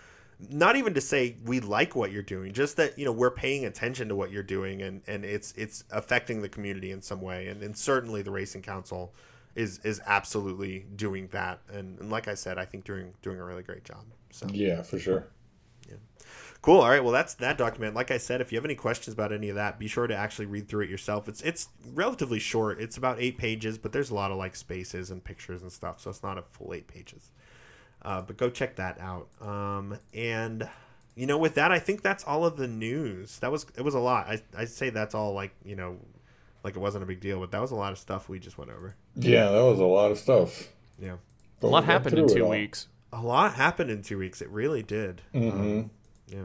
not 0.50 0.76
even 0.76 0.94
to 0.94 1.00
say 1.00 1.36
we 1.44 1.60
like 1.60 1.96
what 1.96 2.12
you're 2.12 2.22
doing, 2.22 2.52
just 2.52 2.76
that 2.76 2.98
you 2.98 3.04
know 3.04 3.12
we're 3.12 3.30
paying 3.30 3.64
attention 3.64 4.08
to 4.08 4.16
what 4.16 4.30
you're 4.30 4.42
doing 4.42 4.82
and 4.82 5.02
and 5.06 5.24
it's 5.24 5.52
it's 5.56 5.84
affecting 5.90 6.42
the 6.42 6.48
community 6.48 6.92
in 6.92 7.02
some 7.02 7.20
way, 7.20 7.48
and, 7.48 7.62
and 7.62 7.76
certainly 7.76 8.22
the 8.22 8.30
racing 8.30 8.62
council 8.62 9.12
is 9.56 9.80
is 9.80 10.00
absolutely 10.06 10.86
doing 10.94 11.28
that. 11.32 11.60
And, 11.72 11.98
and 11.98 12.10
like 12.10 12.28
I 12.28 12.34
said, 12.34 12.58
I 12.58 12.64
think 12.64 12.84
doing 12.84 13.14
doing 13.22 13.40
a 13.40 13.44
really 13.44 13.64
great 13.64 13.84
job. 13.84 14.04
So 14.30 14.46
Yeah, 14.52 14.82
for 14.82 14.98
sure. 14.98 15.26
Cool. 16.60 16.80
All 16.80 16.90
right. 16.90 17.02
Well, 17.02 17.12
that's 17.12 17.34
that 17.34 17.56
document. 17.56 17.94
Like 17.94 18.10
I 18.10 18.18
said, 18.18 18.40
if 18.40 18.50
you 18.50 18.58
have 18.58 18.64
any 18.64 18.74
questions 18.74 19.14
about 19.14 19.32
any 19.32 19.48
of 19.48 19.54
that, 19.54 19.78
be 19.78 19.86
sure 19.86 20.06
to 20.06 20.14
actually 20.14 20.46
read 20.46 20.68
through 20.68 20.84
it 20.84 20.90
yourself. 20.90 21.28
It's 21.28 21.40
it's 21.42 21.68
relatively 21.94 22.40
short. 22.40 22.80
It's 22.80 22.96
about 22.96 23.20
eight 23.20 23.38
pages, 23.38 23.78
but 23.78 23.92
there's 23.92 24.10
a 24.10 24.14
lot 24.14 24.32
of 24.32 24.38
like 24.38 24.56
spaces 24.56 25.10
and 25.10 25.22
pictures 25.22 25.62
and 25.62 25.70
stuff, 25.70 26.00
so 26.00 26.10
it's 26.10 26.22
not 26.22 26.36
a 26.36 26.42
full 26.42 26.74
eight 26.74 26.88
pages. 26.88 27.30
Uh, 28.02 28.22
but 28.22 28.36
go 28.36 28.50
check 28.50 28.76
that 28.76 29.00
out. 29.00 29.28
Um, 29.40 29.98
and 30.12 30.68
you 31.14 31.26
know, 31.26 31.38
with 31.38 31.54
that, 31.54 31.70
I 31.70 31.78
think 31.78 32.02
that's 32.02 32.24
all 32.24 32.44
of 32.44 32.56
the 32.56 32.68
news. 32.68 33.38
That 33.38 33.52
was 33.52 33.66
it 33.76 33.82
was 33.82 33.94
a 33.94 34.00
lot. 34.00 34.26
I 34.26 34.42
I 34.56 34.64
say 34.64 34.90
that's 34.90 35.14
all 35.14 35.34
like 35.34 35.52
you 35.64 35.76
know, 35.76 35.98
like 36.64 36.74
it 36.74 36.80
wasn't 36.80 37.04
a 37.04 37.06
big 37.06 37.20
deal, 37.20 37.38
but 37.38 37.52
that 37.52 37.60
was 37.60 37.70
a 37.70 37.76
lot 37.76 37.92
of 37.92 37.98
stuff 37.98 38.28
we 38.28 38.40
just 38.40 38.58
went 38.58 38.70
over. 38.72 38.96
Yeah, 39.14 39.50
that 39.50 39.64
was 39.64 39.78
a 39.78 39.84
lot 39.84 40.10
of 40.10 40.18
stuff. 40.18 40.68
Yeah. 41.00 41.16
A 41.62 41.66
lot 41.66 41.84
happened 41.84 42.18
in 42.18 42.28
two 42.28 42.46
weeks. 42.46 42.88
A 43.12 43.20
lot 43.20 43.54
happened 43.54 43.90
in 43.90 44.02
two 44.02 44.18
weeks. 44.18 44.42
It 44.42 44.48
really 44.50 44.82
did. 44.82 45.22
Mm-hmm. 45.34 45.60
Um, 45.60 45.90
yeah. 46.28 46.44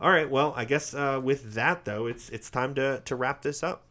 All 0.00 0.10
right. 0.10 0.28
Well, 0.28 0.52
I 0.56 0.64
guess 0.64 0.94
uh, 0.94 1.20
with 1.22 1.54
that 1.54 1.84
though, 1.84 2.06
it's 2.06 2.28
it's 2.28 2.50
time 2.50 2.74
to 2.74 3.02
to 3.04 3.16
wrap 3.16 3.42
this 3.42 3.62
up. 3.62 3.86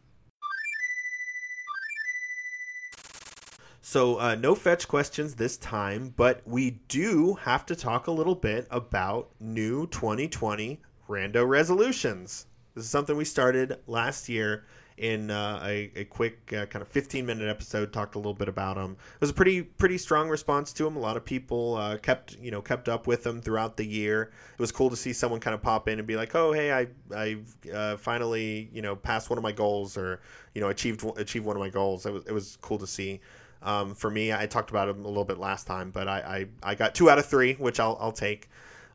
So 3.80 4.18
uh, 4.18 4.34
no 4.34 4.54
fetch 4.54 4.88
questions 4.88 5.36
this 5.36 5.56
time, 5.56 6.12
but 6.16 6.42
we 6.44 6.80
do 6.88 7.34
have 7.34 7.64
to 7.66 7.76
talk 7.76 8.08
a 8.08 8.10
little 8.10 8.34
bit 8.34 8.66
about 8.70 9.30
new 9.38 9.86
2020 9.86 10.80
rando 11.08 11.48
resolutions. 11.48 12.46
This 12.74 12.84
is 12.84 12.90
something 12.90 13.16
we 13.16 13.24
started 13.24 13.78
last 13.86 14.28
year 14.28 14.64
in 14.98 15.30
uh, 15.30 15.60
a, 15.62 15.90
a 15.94 16.04
quick 16.04 16.52
uh, 16.54 16.64
kind 16.66 16.80
of 16.80 16.88
15 16.88 17.26
minute 17.26 17.48
episode 17.48 17.92
talked 17.92 18.14
a 18.14 18.18
little 18.18 18.34
bit 18.34 18.48
about 18.48 18.76
them 18.76 18.92
it 19.14 19.20
was 19.20 19.30
a 19.30 19.34
pretty 19.34 19.62
pretty 19.62 19.98
strong 19.98 20.28
response 20.28 20.72
to 20.72 20.84
them 20.84 20.96
a 20.96 20.98
lot 20.98 21.16
of 21.16 21.24
people 21.24 21.74
uh, 21.74 21.98
kept 21.98 22.36
you 22.40 22.50
know 22.50 22.62
kept 22.62 22.88
up 22.88 23.06
with 23.06 23.22
them 23.22 23.40
throughout 23.40 23.76
the 23.76 23.84
year. 23.84 24.30
It 24.54 24.60
was 24.60 24.72
cool 24.72 24.90
to 24.90 24.96
see 24.96 25.12
someone 25.12 25.40
kind 25.40 25.54
of 25.54 25.62
pop 25.62 25.88
in 25.88 25.98
and 25.98 26.06
be 26.06 26.16
like 26.16 26.34
oh 26.34 26.52
hey 26.52 26.72
i 26.72 26.86
i 27.14 27.36
uh, 27.72 27.96
finally 27.96 28.70
you 28.72 28.82
know 28.82 28.96
passed 28.96 29.28
one 29.28 29.38
of 29.38 29.42
my 29.42 29.52
goals 29.52 29.96
or 29.96 30.20
you 30.54 30.60
know 30.60 30.68
achieved 30.68 31.04
achieved 31.16 31.44
one 31.44 31.56
of 31.56 31.60
my 31.60 31.68
goals. 31.68 32.06
It 32.06 32.12
was, 32.12 32.24
it 32.26 32.32
was 32.32 32.58
cool 32.60 32.78
to 32.78 32.86
see. 32.86 33.20
Um, 33.62 33.94
for 33.94 34.10
me 34.10 34.32
i 34.32 34.46
talked 34.46 34.70
about 34.70 34.86
them 34.86 35.04
a 35.04 35.08
little 35.08 35.24
bit 35.24 35.38
last 35.38 35.66
time 35.66 35.90
but 35.90 36.06
i 36.06 36.46
i, 36.62 36.70
I 36.70 36.74
got 36.74 36.94
two 36.94 37.08
out 37.08 37.18
of 37.18 37.24
three 37.24 37.54
which 37.54 37.80
i'll, 37.80 37.96
I'll 38.00 38.12
take. 38.12 38.48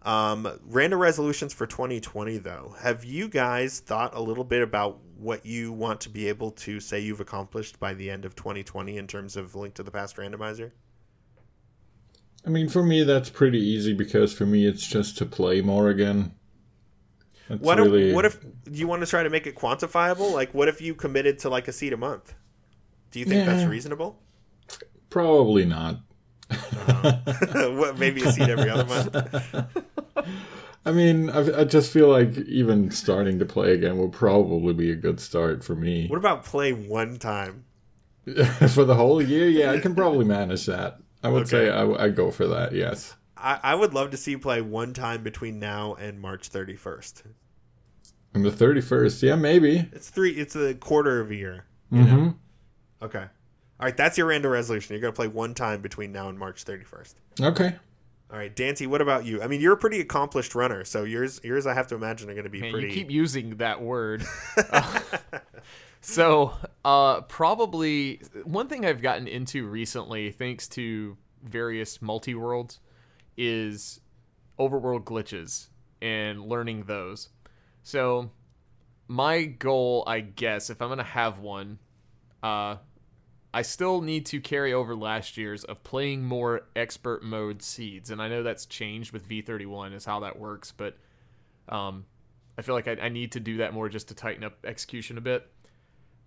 Um, 0.03 0.59
random 0.65 0.99
resolutions 0.99 1.53
for 1.53 1.67
2020, 1.67 2.37
though. 2.39 2.75
Have 2.79 3.05
you 3.05 3.27
guys 3.27 3.79
thought 3.79 4.15
a 4.15 4.21
little 4.21 4.43
bit 4.43 4.63
about 4.63 4.99
what 5.21 5.45
you 5.45 5.71
want 5.71 6.01
to 6.01 6.09
be 6.09 6.27
able 6.27 6.51
to 6.51 6.79
say 6.79 6.99
you've 6.99 7.19
accomplished 7.19 7.79
by 7.79 7.93
the 7.93 8.09
end 8.09 8.25
of 8.25 8.35
2020 8.35 8.97
in 8.97 9.05
terms 9.07 9.37
of 9.37 9.55
Link 9.55 9.75
to 9.75 9.83
the 9.83 9.91
Past 9.91 10.17
randomizer? 10.17 10.71
I 12.45 12.49
mean, 12.49 12.69
for 12.69 12.81
me, 12.81 13.03
that's 13.03 13.29
pretty 13.29 13.59
easy 13.59 13.93
because 13.93 14.33
for 14.33 14.47
me, 14.47 14.65
it's 14.65 14.85
just 14.85 15.17
to 15.19 15.25
play 15.27 15.61
more 15.61 15.89
again. 15.89 16.33
That's 17.47 17.61
What 17.61 17.77
really... 17.77 18.09
if, 18.09 18.15
what 18.15 18.25
if 18.25 18.39
you 18.71 18.87
want 18.87 19.01
to 19.03 19.07
try 19.07 19.21
to 19.21 19.29
make 19.29 19.45
it 19.45 19.55
quantifiable? 19.55 20.33
Like, 20.33 20.53
what 20.53 20.67
if 20.67 20.81
you 20.81 20.95
committed 20.95 21.37
to 21.39 21.49
like 21.49 21.67
a 21.67 21.71
seat 21.71 21.93
a 21.93 21.97
month? 21.97 22.33
Do 23.11 23.19
you 23.19 23.25
think 23.25 23.45
that's 23.45 23.69
reasonable? 23.69 24.19
Probably 25.09 25.65
not. 25.65 25.99
Uh-huh. 26.49 27.17
what, 27.75 27.99
maybe 27.99 28.23
a 28.23 28.31
seat 28.31 28.49
every 28.49 28.69
other 28.69 28.85
month? 28.85 29.15
I 30.85 30.91
mean, 30.91 31.29
I, 31.29 31.61
I 31.61 31.63
just 31.63 31.91
feel 31.91 32.07
like 32.09 32.37
even 32.39 32.89
starting 32.91 33.37
to 33.39 33.45
play 33.45 33.73
again 33.73 33.97
will 33.97 34.09
probably 34.09 34.73
be 34.73 34.91
a 34.91 34.95
good 34.95 35.19
start 35.19 35.63
for 35.63 35.75
me. 35.75 36.07
What 36.07 36.17
about 36.17 36.43
play 36.43 36.73
one 36.73 37.17
time? 37.17 37.65
for 38.69 38.85
the 38.85 38.95
whole 38.95 39.21
year, 39.21 39.47
yeah, 39.47 39.71
I 39.71 39.79
can 39.79 39.95
probably 39.95 40.25
manage 40.25 40.65
that. 40.65 40.99
I 41.23 41.29
would 41.29 41.47
say 41.47 41.69
Okay. 41.69 41.97
I, 41.99 42.05
I 42.05 42.09
go 42.09 42.31
for 42.31 42.47
that, 42.47 42.73
yes. 42.73 43.15
I, 43.37 43.59
I 43.61 43.75
would 43.75 43.93
love 43.93 44.11
to 44.11 44.17
see 44.17 44.31
you 44.31 44.39
play 44.39 44.61
one 44.61 44.93
time 44.93 45.23
between 45.23 45.59
now 45.59 45.95
and 45.95 46.19
March 46.19 46.49
31st. 46.49 47.23
And 48.33 48.45
the 48.45 48.51
31st, 48.51 49.23
yeah, 49.23 49.35
maybe. 49.35 49.89
It's 49.91 50.09
three. 50.09 50.31
It's 50.31 50.55
a 50.55 50.73
quarter 50.73 51.19
of 51.19 51.31
a 51.31 51.35
year. 51.35 51.65
hmm 51.89 52.29
Okay. 53.01 53.25
All 53.79 53.85
right, 53.85 53.97
that's 53.97 54.17
your 54.17 54.27
random 54.27 54.51
resolution. 54.51 54.93
You're 54.93 55.01
going 55.01 55.13
to 55.13 55.15
play 55.15 55.27
one 55.27 55.53
time 55.55 55.81
between 55.81 56.11
now 56.11 56.29
and 56.29 56.37
March 56.37 56.63
31st. 56.63 57.15
Okay. 57.41 57.75
All 58.31 58.37
right, 58.37 58.55
Dancy, 58.55 58.87
what 58.87 59.01
about 59.01 59.25
you? 59.25 59.41
I 59.41 59.47
mean, 59.47 59.59
you're 59.59 59.73
a 59.73 59.77
pretty 59.77 59.99
accomplished 59.99 60.55
runner, 60.55 60.85
so 60.85 61.03
yours, 61.03 61.41
yours, 61.43 61.67
I 61.67 61.73
have 61.73 61.87
to 61.87 61.95
imagine 61.95 62.29
are 62.29 62.33
going 62.33 62.45
to 62.45 62.49
be 62.49 62.61
Man, 62.61 62.71
pretty. 62.71 62.87
you 62.87 62.93
keep 62.93 63.11
using 63.11 63.57
that 63.57 63.81
word. 63.81 64.23
Uh, 64.55 64.99
so, 66.01 66.53
uh, 66.85 67.21
probably 67.21 68.21
one 68.45 68.69
thing 68.69 68.85
I've 68.85 69.01
gotten 69.01 69.27
into 69.27 69.67
recently, 69.67 70.31
thanks 70.31 70.69
to 70.69 71.17
various 71.43 72.01
multi 72.01 72.33
worlds, 72.33 72.79
is 73.35 73.99
overworld 74.57 75.03
glitches 75.03 75.67
and 76.01 76.41
learning 76.41 76.85
those. 76.85 77.27
So, 77.83 78.31
my 79.09 79.43
goal, 79.43 80.05
I 80.07 80.21
guess, 80.21 80.69
if 80.69 80.81
I'm 80.81 80.87
gonna 80.87 81.03
have 81.03 81.39
one, 81.39 81.79
uh, 82.41 82.77
I 83.53 83.63
still 83.63 84.01
need 84.01 84.25
to 84.27 84.39
carry 84.39 84.73
over 84.73 84.95
last 84.95 85.35
year's 85.35 85.63
of 85.65 85.83
playing 85.83 86.23
more 86.23 86.61
expert 86.75 87.23
mode 87.23 87.61
seeds, 87.61 88.09
and 88.09 88.21
I 88.21 88.29
know 88.29 88.43
that's 88.43 88.65
changed 88.65 89.11
with 89.11 89.27
V31 89.27 89.93
is 89.93 90.05
how 90.05 90.21
that 90.21 90.39
works, 90.39 90.71
but 90.71 90.97
um, 91.67 92.05
I 92.57 92.61
feel 92.61 92.75
like 92.75 92.87
I, 92.87 92.97
I 93.01 93.09
need 93.09 93.33
to 93.33 93.39
do 93.39 93.57
that 93.57 93.73
more 93.73 93.89
just 93.89 94.07
to 94.07 94.15
tighten 94.15 94.43
up 94.43 94.65
execution 94.65 95.17
a 95.17 95.21
bit. 95.21 95.47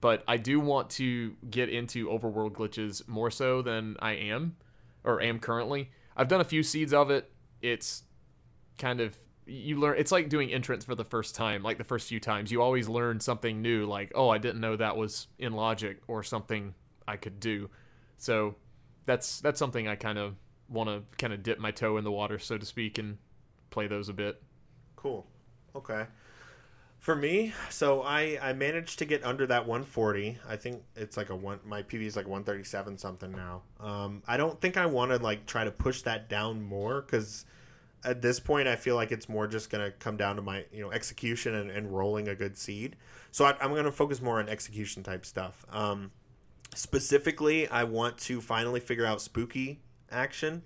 But 0.01 0.23
I 0.29 0.37
do 0.37 0.61
want 0.61 0.91
to 0.91 1.35
get 1.49 1.71
into 1.71 2.09
overworld 2.09 2.53
glitches 2.53 3.07
more 3.09 3.31
so 3.31 3.63
than 3.63 3.97
I 4.01 4.13
am 4.13 4.57
or 5.03 5.23
am 5.23 5.39
currently. 5.39 5.91
I've 6.15 6.29
done 6.29 6.43
a 6.43 6.45
few 6.45 6.63
seeds 6.63 6.93
of 6.93 7.11
it. 7.11 7.31
It's 7.63 8.03
kind 8.77 9.01
of 9.01 9.17
you 9.47 9.79
learn 9.79 9.97
it's 9.99 10.13
like 10.13 10.29
doing 10.29 10.53
entrance 10.53 10.85
for 10.85 10.95
the 10.95 11.05
first 11.05 11.35
time 11.35 11.63
like 11.63 11.77
the 11.79 11.85
first 11.85 12.09
few 12.09 12.19
times 12.19 12.51
you 12.51 12.63
always 12.63 12.89
learn 12.89 13.21
something 13.21 13.61
new 13.61 13.85
like 13.85 14.11
oh 14.15 14.31
i 14.31 14.39
didn't 14.39 14.61
know 14.61 14.75
that 14.75 14.97
was 14.97 15.27
in 15.39 15.53
logic 15.53 16.01
or 16.09 16.23
something 16.23 16.75
i 17.07 17.17
could 17.17 17.41
do 17.41 17.69
so 18.17 18.55
that's 19.07 19.41
that's 19.41 19.59
something 19.59 19.89
i 19.89 19.95
kind 19.95 20.19
of 20.19 20.35
want 20.69 20.89
to 20.89 21.03
kind 21.19 21.33
of 21.33 21.43
dip 21.43 21.59
my 21.59 21.71
toe 21.71 21.97
in 21.97 22.05
the 22.05 22.13
water 22.13 22.39
so 22.39 22.57
to 22.57 22.65
speak 22.65 22.99
and 22.99 23.19
play 23.71 23.87
those 23.87 24.09
a 24.09 24.13
bit 24.13 24.43
Cool. 25.05 25.27
Okay. 25.77 26.07
For 26.99 27.15
me, 27.15 27.53
so 27.69 28.01
I 28.01 28.39
I 28.41 28.55
managed 28.55 28.99
to 29.01 29.05
get 29.05 29.23
under 29.23 29.47
that 29.49 29.67
140. 29.67 30.39
I 30.49 30.57
think 30.57 30.83
it's 30.97 31.19
like 31.19 31.29
a 31.29 31.37
one. 31.37 31.61
My 31.63 31.83
PB 31.83 32.01
is 32.01 32.17
like 32.17 32.27
137 32.27 32.97
something 32.97 33.31
now. 33.31 33.65
Um, 33.79 34.23
I 34.27 34.39
don't 34.39 34.59
think 34.59 34.79
I 34.79 34.87
want 34.87 35.11
to 35.11 35.19
like 35.19 35.45
try 35.45 35.65
to 35.65 35.71
push 35.71 36.01
that 36.03 36.31
down 36.31 36.63
more 36.63 37.03
because 37.03 37.45
at 38.03 38.23
this 38.23 38.41
point 38.41 38.67
I 38.67 38.77
feel 38.77 38.97
like 38.97 39.13
it's 39.13 39.29
more 39.29 39.47
just 39.47 39.69
gonna 39.69 39.91
come 39.91 40.17
down 40.17 40.37
to 40.37 40.43
my 40.43 40.65
you 40.73 40.81
know 40.81 40.91
execution 40.91 41.55
and, 41.55 41.71
and 41.71 41.95
rolling 41.95 42.29
a 42.29 42.35
good 42.35 42.57
seed. 42.57 42.97
So 43.31 43.45
I, 43.45 43.55
I'm 43.61 43.75
gonna 43.75 43.93
focus 43.93 44.23
more 44.23 44.41
on 44.41 44.49
execution 44.49 45.03
type 45.03 45.27
stuff. 45.27 45.67
Um, 45.71 46.13
specifically, 46.75 47.69
I 47.69 47.85
want 47.85 48.19
to 48.19 48.41
finally 48.41 48.81
figure 48.81 49.07
out 49.07 49.21
spooky 49.21 49.81
action 50.11 50.63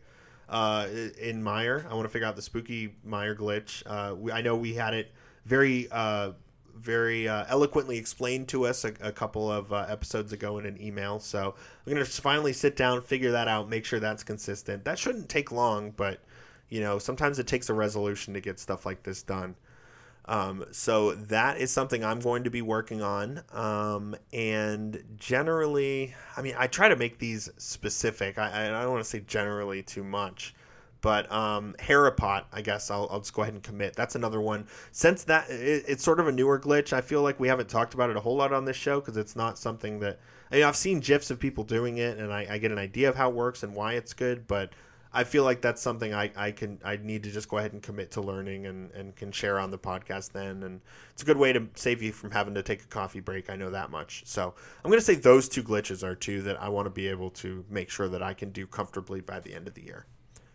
uh, 0.49 0.87
in 1.21 1.43
Mire. 1.43 1.87
I 1.91 1.95
want 1.95 2.05
to 2.05 2.09
figure 2.09 2.27
out 2.27 2.37
the 2.37 2.43
spooky 2.43 2.95
Mire 3.05 3.35
glitch. 3.35 3.83
Uh, 3.87 4.15
we, 4.15 4.33
I 4.33 4.41
know 4.41 4.57
we 4.57 4.75
had 4.75 4.95
it 4.95 5.13
very 5.45 5.89
uh, 5.91 6.33
very 6.75 7.29
uh, 7.29 7.45
eloquently 7.49 7.99
explained 7.99 8.49
to 8.49 8.65
us 8.65 8.85
a, 8.85 8.93
a 9.01 9.13
couple 9.13 9.51
of 9.51 9.73
uh, 9.73 9.87
episodes 9.89 10.33
ago 10.33 10.59
in 10.59 10.67
an 10.67 10.81
email. 10.81 11.19
So 11.19 11.55
I'm 11.87 11.93
gonna 11.93 12.05
finally 12.05 12.53
sit 12.53 12.77
down, 12.77 13.03
figure 13.03 13.33
that 13.33 13.49
out, 13.49 13.69
make 13.69 13.85
sure 13.85 14.01
that's 14.01 14.23
consistent. 14.23 14.85
That 14.85 14.99
shouldn't 14.99 15.29
take 15.29 15.53
long, 15.53 15.91
but 15.91 16.21
you 16.69 16.81
know 16.81 16.99
sometimes 16.99 17.39
it 17.39 17.47
takes 17.47 17.69
a 17.69 17.75
resolution 17.75 18.35
to 18.35 18.41
get 18.41 18.59
stuff 18.59 18.87
like 18.87 19.03
this 19.03 19.23
done. 19.23 19.57
Um, 20.29 20.67
so 20.73 21.15
that 21.15 21.57
is 21.57 21.71
something 21.71 22.05
I'm 22.05 22.21
going 22.21 22.45
to 22.45 22.51
be 22.51 22.61
working 22.61 23.01
on. 23.01 23.43
Um, 23.51 24.15
and 24.33 25.03
generally, 25.17 26.15
I 26.37 26.43
mean, 26.43 26.55
I 26.59 26.67
try 26.67 26.91
to 26.91 26.97
make 26.97 27.19
these 27.19 27.49
specific. 27.57 28.39
I, 28.39 28.67
I 28.67 28.83
don't 28.83 28.93
want 28.93 29.03
to 29.03 29.09
say 29.09 29.21
generally 29.21 29.83
too 29.83 30.05
much, 30.05 30.55
but 31.01 31.33
um, 31.33 31.75
Herapot, 31.79 32.45
I 32.53 32.61
guess 32.61 32.91
I'll, 32.91 33.09
I'll 33.11 33.21
just 33.21 33.33
go 33.33 33.41
ahead 33.41 33.55
and 33.55 33.63
commit. 33.63 33.97
That's 33.97 34.17
another 34.17 34.41
one. 34.41 34.67
Since 34.93 35.25
that 35.25 35.49
it, 35.49 35.85
it's 35.89 36.05
sort 36.05 36.21
of 36.21 36.29
a 36.29 36.33
newer 36.33 36.61
glitch, 36.61 36.93
I 36.93 37.01
feel 37.01 37.23
like 37.23 37.41
we 37.41 37.49
haven't 37.49 37.71
talked 37.71 37.95
about 37.95 38.11
it 38.11 38.17
a 38.17 38.21
whole 38.21 38.37
lot 38.37 38.53
on 38.53 38.67
this 38.67 38.77
show 38.77 39.01
because 39.01 39.17
it's 39.17 39.35
not 39.35 39.57
something 39.57 39.99
that 40.01 40.21
I 40.53 40.57
mean, 40.57 40.65
I've 40.65 40.77
seen 40.77 41.01
gifs 41.01 41.31
of 41.31 41.39
people 41.39 41.65
doing 41.65 41.99
it, 41.99 42.19
and 42.19 42.33
I, 42.33 42.47
I 42.51 42.59
get 42.59 42.73
an 42.73 42.79
idea 42.79 43.09
of 43.09 43.17
how 43.17 43.31
it 43.31 43.35
works 43.35 43.63
and 43.63 43.75
why 43.75 43.95
it's 43.95 44.13
good, 44.13 44.47
but 44.47 44.73
I 45.13 45.25
feel 45.25 45.45
like 45.45 45.61
that's 45.61 45.81
something 45.81 46.13
I, 46.15 46.31
I 46.37 46.51
can 46.51 46.79
I 46.85 46.97
need 46.97 47.23
to 47.25 47.31
just 47.31 47.49
go 47.49 47.59
ahead 47.59 47.73
and 47.73 47.83
commit 47.83 48.11
to 48.13 48.21
learning 48.21 48.67
and, 48.67 48.91
and 48.93 49.15
can 49.17 49.33
share 49.33 49.59
on 49.59 49.71
the 49.71 49.79
podcast 49.79 50.33
then 50.33 50.63
and 50.63 50.81
it's 51.11 51.23
a 51.23 51.25
good 51.25 51.37
way 51.37 51.53
to 51.53 51.69
save 51.75 52.03
you 52.03 52.13
from 52.13 52.31
having 52.31 52.55
to 52.55 52.63
take 52.63 52.83
a 52.83 52.87
coffee 52.87 53.21
break 53.21 53.51
I 53.51 53.57
know 53.57 53.71
that 53.71 53.91
much 53.91 54.23
so 54.27 54.55
I'm 54.85 54.91
gonna 54.91 55.01
say 55.01 55.15
those 55.15 55.49
two 55.49 55.63
glitches 55.63 56.03
are 56.03 56.15
two 56.15 56.43
that 56.43 56.61
I 56.63 56.69
want 56.69 56.87
to 56.87 56.91
be 56.91 57.09
able 57.09 57.31
to 57.31 57.65
make 57.69 57.91
sure 57.91 58.09
that 58.09 58.23
I 58.23 58.35
can 58.35 58.51
do 58.51 58.67
comfortably 58.67 59.21
by 59.21 59.41
the 59.41 59.55
end 59.55 59.67
of 59.69 59.75
the 59.75 59.83
year 59.83 60.07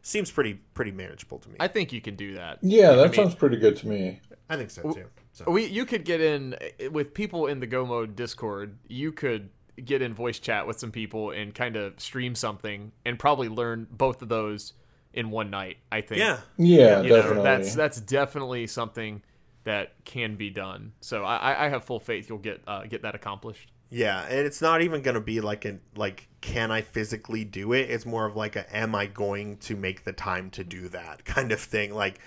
seems 0.02 0.30
pretty 0.30 0.56
pretty 0.74 0.92
manageable 0.92 1.40
to 1.40 1.50
me 1.50 1.56
I 1.60 1.68
think 1.68 1.94
you 1.94 2.02
can 2.02 2.16
do 2.16 2.36
that. 2.36 2.60
Yeah, 2.62 2.92
that 2.92 3.00
I 3.00 3.04
mean- 3.04 3.14
sounds 3.14 3.36
pretty 3.36 3.58
good 3.58 3.78
to 3.78 3.88
me. 3.88 4.20
I 4.50 4.58
think 4.58 4.70
so 4.70 4.92
too 4.92 5.06
so 5.34 5.50
We 5.50 5.66
you 5.66 5.86
could 5.86 6.06
get 6.06 6.22
in 6.22 6.56
eh, 6.80 6.88
with 6.88 7.14
people 7.14 7.48
in 7.48 7.60
the 7.60 7.68
Go 7.68 7.86
Mode 7.86 8.16
Discord. 8.16 8.78
You 8.88 9.12
could 9.12 9.50
get 9.84 10.02
in 10.02 10.14
voice 10.14 10.40
chat 10.40 10.68
with 10.68 10.80
some 10.80 10.92
people 10.92 11.32
and 11.32 11.54
kind 11.56 11.76
of 11.76 12.00
stream 12.00 12.36
something 12.36 12.92
and 13.06 13.18
probably 13.18 13.50
learn 13.50 13.88
both 13.92 14.22
of 14.22 14.30
those 14.30 14.74
in 15.14 15.30
one 15.32 15.50
night. 15.50 15.78
I 15.92 16.02
think. 16.02 16.20
yeah 16.20 16.40
Yeah, 16.58 17.02
You 17.02 17.10
definitely. 17.10 17.38
know, 17.38 17.44
that's 17.44 17.76
that's 17.76 18.02
definitely 18.02 18.68
something 18.68 19.22
that 19.64 19.94
can 20.04 20.36
be 20.36 20.50
done. 20.50 20.92
So 21.02 21.24
I, 21.24 21.38
I- 21.54 21.66
I 21.66 21.70
have 21.70 21.84
full 21.86 22.00
faith 22.00 22.28
you'll 22.30 22.38
get 22.40 22.62
uh, 22.68 22.84
get 22.84 23.02
that 23.04 23.16
accomplished. 23.16 23.72
Yeah, 23.90 24.24
and 24.28 24.40
it's 24.48 24.60
not 24.60 24.82
even 24.82 25.04
going 25.04 25.14
to 25.14 25.22
be 25.22 25.40
like 25.40 25.66
an 25.66 25.80
like 25.96 26.28
can 26.42 26.72
I 26.72 26.82
physically 26.82 27.46
do 27.46 27.74
it? 27.74 27.92
It's 27.92 28.06
more 28.08 28.26
of 28.26 28.36
like 28.36 28.56
a 28.56 28.76
am 28.76 28.96
I 28.96 29.06
going 29.06 29.58
to 29.58 29.76
make 29.76 30.04
the 30.04 30.14
time 30.14 30.50
to 30.52 30.64
do 30.64 30.90
that 30.90 31.24
kind 31.36 31.52
of 31.52 31.60
thing. 31.60 31.94
Like 31.94 32.20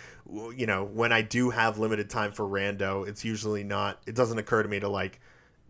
you 0.56 0.66
know, 0.66 0.84
when 0.84 1.12
I 1.12 1.22
do 1.22 1.50
have 1.50 1.78
limited 1.78 2.08
time 2.08 2.30
for 2.32 2.44
rando, 2.44 3.06
it's 3.06 3.24
usually 3.24 3.64
not 3.64 4.00
it 4.06 4.14
doesn't 4.14 4.38
occur 4.38 4.62
to 4.62 4.68
me 4.68 4.78
to 4.80 4.88
like 4.88 5.20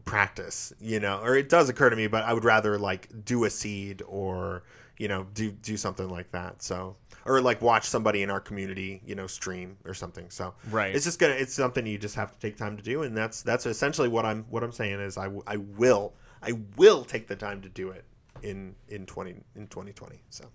practice, 0.07 0.73
you 0.81 0.99
know, 1.01 1.21
or 1.23 1.37
it 1.37 1.51
does 1.51 1.69
occur 1.69 1.91
to 1.91 1.97
me, 1.97 2.07
but 2.07 2.25
I 2.25 2.33
would 2.33 2.45
rather 2.45 2.79
like 2.79 3.09
do 3.27 3.45
a 3.45 3.51
seed 3.51 4.03
or, 4.07 4.63
you 4.97 5.09
know, 5.09 5.27
do 5.35 5.51
do 5.51 5.77
something 5.77 6.09
like 6.09 6.31
that. 6.31 6.63
So 6.63 6.97
or 7.27 7.41
like 7.43 7.61
watch 7.61 7.85
somebody 7.89 8.23
in 8.23 8.31
our 8.31 8.41
community, 8.41 9.03
you 9.05 9.15
know, 9.17 9.27
stream 9.27 9.77
or 9.85 9.93
something. 9.93 10.31
So 10.31 10.55
Right. 10.71 10.95
it's 10.95 11.05
just 11.05 11.19
gonna 11.19 11.35
it's 11.35 11.53
something 11.53 11.85
you 11.85 11.99
just 11.99 12.15
have 12.15 12.33
to 12.33 12.39
take 12.39 12.57
time 12.57 12.77
to 12.79 12.83
do, 12.83 13.03
and 13.03 13.15
that's 13.15 13.43
that's 13.43 13.67
essentially 13.67 14.09
what 14.09 14.25
I'm 14.25 14.45
what 14.49 14.63
I'm 14.63 14.73
saying 14.73 15.01
is 15.01 15.19
I, 15.19 15.25
w- 15.25 15.43
I 15.47 15.57
will 15.59 16.15
I 16.43 16.53
will 16.77 17.05
take 17.05 17.27
the 17.27 17.37
time 17.37 17.61
to 17.63 17.69
do 17.69 17.91
it 17.91 18.05
in 18.43 18.77
in 18.89 19.05
twenty 19.07 19.35
in 19.57 19.67
2020. 19.67 20.23
So 20.31 20.47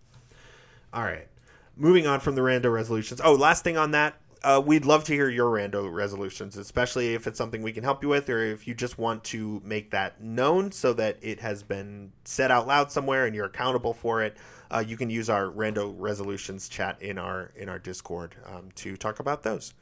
all 0.94 1.04
right, 1.04 1.28
moving 1.76 2.08
on 2.08 2.20
from 2.22 2.36
the 2.36 2.42
rando 2.42 2.74
resolutions. 2.74 3.20
Oh, 3.24 3.34
last 3.34 3.64
thing 3.66 3.78
on 3.78 3.92
that. 3.92 4.16
Uh, 4.44 4.60
we'd 4.64 4.86
love 4.86 5.04
to 5.04 5.14
hear 5.14 5.30
your 5.30 5.52
rando 5.52 5.92
resolutions, 5.92 6.58
especially 6.58 7.14
if 7.14 7.28
it's 7.28 7.38
something 7.38 7.62
we 7.62 7.72
can 7.72 7.84
help 7.84 8.02
you 8.02 8.10
with, 8.10 8.28
or 8.28 8.40
if 8.40 8.68
you 8.68 8.74
just 8.74 8.98
want 8.98 9.24
to 9.24 9.62
make 9.64 9.92
that 9.92 10.20
known 10.20 10.72
so 10.72 10.94
that 10.94 11.18
it 11.22 11.40
has 11.40 11.62
been 11.62 12.12
said 12.26 12.50
out 12.50 12.66
loud 12.66 12.92
somewhere 12.92 13.28
and 13.28 13.36
you're 13.36 13.46
accountable 13.46 13.94
for 13.94 14.24
it. 14.24 14.36
Uh, 14.72 14.84
you 14.86 14.98
can 14.98 15.12
use 15.12 15.30
our 15.30 15.46
rando 15.46 15.94
resolutions 15.96 16.68
chat 16.68 17.00
in 17.02 17.20
our 17.20 17.52
in 17.56 17.70
our 17.70 17.78
Discord 17.78 18.36
um, 18.48 18.70
to 18.74 18.98
talk 18.98 19.20
about 19.20 19.44
those. 19.44 19.76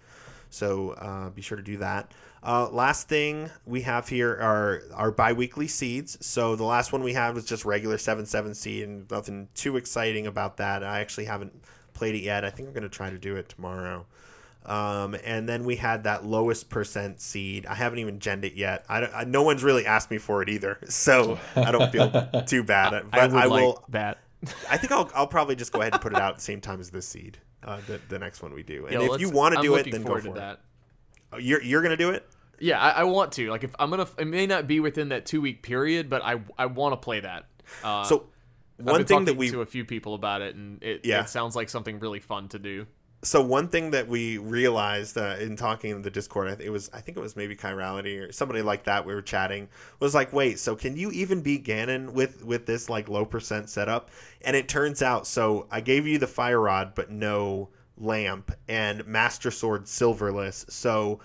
So 0.49 0.91
uh, 0.91 1.30
be 1.30 1.41
sure 1.41 1.57
to 1.57 1.64
do 1.64 1.77
that. 1.77 2.11
Uh, 2.41 2.69
last 2.69 3.07
thing 3.07 3.49
we 3.65 3.81
have 3.81 4.10
here 4.10 4.31
are 4.31 4.81
our 4.94 5.11
bi-weekly 5.11 5.68
seeds. 5.68 6.18
So 6.26 6.56
the 6.56 6.64
last 6.64 6.91
one 6.91 7.03
we 7.03 7.14
had 7.14 7.36
was 7.36 7.45
just 7.45 7.65
regular 7.65 7.98
7-7 7.98 8.56
seed 8.56 8.84
and 8.84 9.11
nothing 9.11 9.49
too 9.53 9.77
exciting 9.77 10.26
about 10.26 10.57
that. 10.57 10.84
I 10.84 11.02
actually 11.02 11.26
haven't 11.26 11.53
played 11.94 12.15
it 12.15 12.23
yet. 12.23 12.44
I 12.44 12.49
think 12.49 12.68
I'm 12.68 12.73
going 12.73 12.84
to 12.84 12.90
try 12.90 13.10
to 13.10 13.18
do 13.18 13.36
it 13.36 13.49
tomorrow. 13.49 14.06
Um, 14.65 15.15
and 15.23 15.48
then 15.49 15.64
we 15.64 15.77
had 15.77 16.03
that 16.03 16.26
lowest 16.26 16.69
percent 16.69 17.22
seed. 17.22 17.65
I 17.65 17.76
haven't 17.76 17.99
even 17.99 18.19
genned 18.19 18.44
it 18.44 18.53
yet. 18.53 18.86
I, 18.90 19.06
I- 19.06 19.23
no 19.23 19.41
one's 19.44 19.64
really 19.64 19.86
asked 19.86 20.11
me 20.11 20.18
for 20.18 20.41
it 20.44 20.49
either, 20.49 20.77
so 20.90 21.40
I 21.56 21.72
don't 21.72 21.91
feel 21.91 22.10
too 22.48 22.64
bad. 22.64 23.06
But 23.11 23.19
I 23.19 23.23
I, 23.23 23.27
would 23.27 23.34
like 23.52 23.61
will. 23.64 23.84
that. 23.90 24.19
I 24.69 24.77
think 24.77 24.91
I'll, 24.91 25.10
I'll 25.15 25.27
probably 25.27 25.56
just 25.56 25.72
go 25.73 25.81
ahead 25.81 25.94
and 25.94 26.02
put 26.02 26.14
it 26.14 26.19
out 26.19 26.31
at 26.31 26.36
the 26.38 26.41
same 26.44 26.61
time 26.61 26.80
as 26.80 26.90
this 26.91 27.07
seed. 27.07 27.38
Uh, 27.64 27.80
the, 27.88 27.99
the 28.07 28.18
next 28.19 28.41
one 28.41 28.53
we 28.53 28.64
do, 28.64 28.86
and 28.86 28.94
Yo, 29.02 29.14
if 29.14 29.19
you 29.22 29.30
want 29.30 29.53
to 29.53 29.60
I'm 29.60 29.65
do 29.65 29.76
it, 29.76 29.91
then 29.91 30.02
go 30.02 30.07
forward 30.07 30.22
for 30.23 30.27
to 30.30 30.34
it. 30.34 30.40
that. 30.40 30.61
Oh, 31.34 31.38
You're 31.38 31.61
you're 31.61 31.81
gonna 31.81 31.98
do 31.98 32.11
it. 32.11 32.26
Yeah, 32.60 32.80
I, 32.80 32.90
I 32.90 33.03
want 33.03 33.34
to. 33.34 33.49
Like, 33.49 33.64
if 33.65 33.72
I'm 33.80 33.90
gonna, 33.90 34.07
it 34.18 34.27
may 34.27 34.45
not 34.48 34.65
be 34.68 34.80
within 34.80 35.10
that 35.10 35.26
two 35.26 35.41
week 35.41 35.61
period, 35.61 36.10
but 36.10 36.22
I 36.23 36.41
I 36.57 36.68
want 36.68 36.94
to 36.94 36.98
play 36.98 37.19
that. 37.19 37.45
Uh, 37.84 38.03
So 38.06 38.27
I've 38.80 38.86
one 38.86 38.98
been 38.99 39.06
thing 39.07 39.15
talking 39.15 39.26
that 39.26 39.36
we 39.38 39.49
to 39.52 39.61
a 39.61 39.65
few 39.65 39.84
people 39.84 40.14
about 40.15 40.41
it, 40.41 40.56
and 40.56 40.81
it, 40.81 41.02
Yeah. 41.03 41.22
it 41.22 41.30
sounds 41.30 41.53
like 41.56 41.68
something 41.69 41.99
really 41.99 42.19
fun 42.22 42.48
to 42.49 42.60
do. 42.60 42.88
So 43.22 43.41
one 43.41 43.68
thing 43.68 43.91
that 43.91 44.08
we 44.08 44.38
realized 44.38 45.18
uh, 45.18 45.36
in 45.40 45.58
talking 45.58 45.91
in 45.91 46.02
the 46.04 46.10
Discord, 46.10 46.62
it 46.62 46.70
was 46.70 46.90
I 46.94 47.02
think 47.02 47.18
it 47.18 47.22
was 47.22 47.36
maybe 47.36 47.56
Chirality 47.56 48.30
or 48.30 48.32
somebody 48.32 48.62
like 48.62 48.86
that. 48.86 49.06
We 49.06 49.14
were 49.14 49.22
chatting 49.22 49.68
was 50.00 50.16
like, 50.16 50.32
wait, 50.32 50.58
so 50.60 50.76
can 50.76 50.96
you 50.96 51.12
even 51.12 51.41
beat 51.41 51.66
Ganon 51.66 52.14
with 52.14 52.44
with 52.46 52.66
this 52.66 52.90
like 52.90 53.10
low 53.10 53.26
percent 53.26 53.70
setup? 53.70 54.10
And 54.41 54.56
it 54.56 54.70
turns 54.70 55.02
out, 55.02 55.28
so 55.28 55.68
I 55.70 55.82
gave 55.82 56.08
you 56.08 56.18
the 56.18 56.28
fire 56.28 56.62
rod, 56.62 56.96
but 56.96 57.12
no 57.12 57.70
lamp, 57.98 58.54
and 58.70 59.06
Master 59.06 59.52
Sword 59.52 59.86
silverless. 59.86 60.70
So 60.72 61.20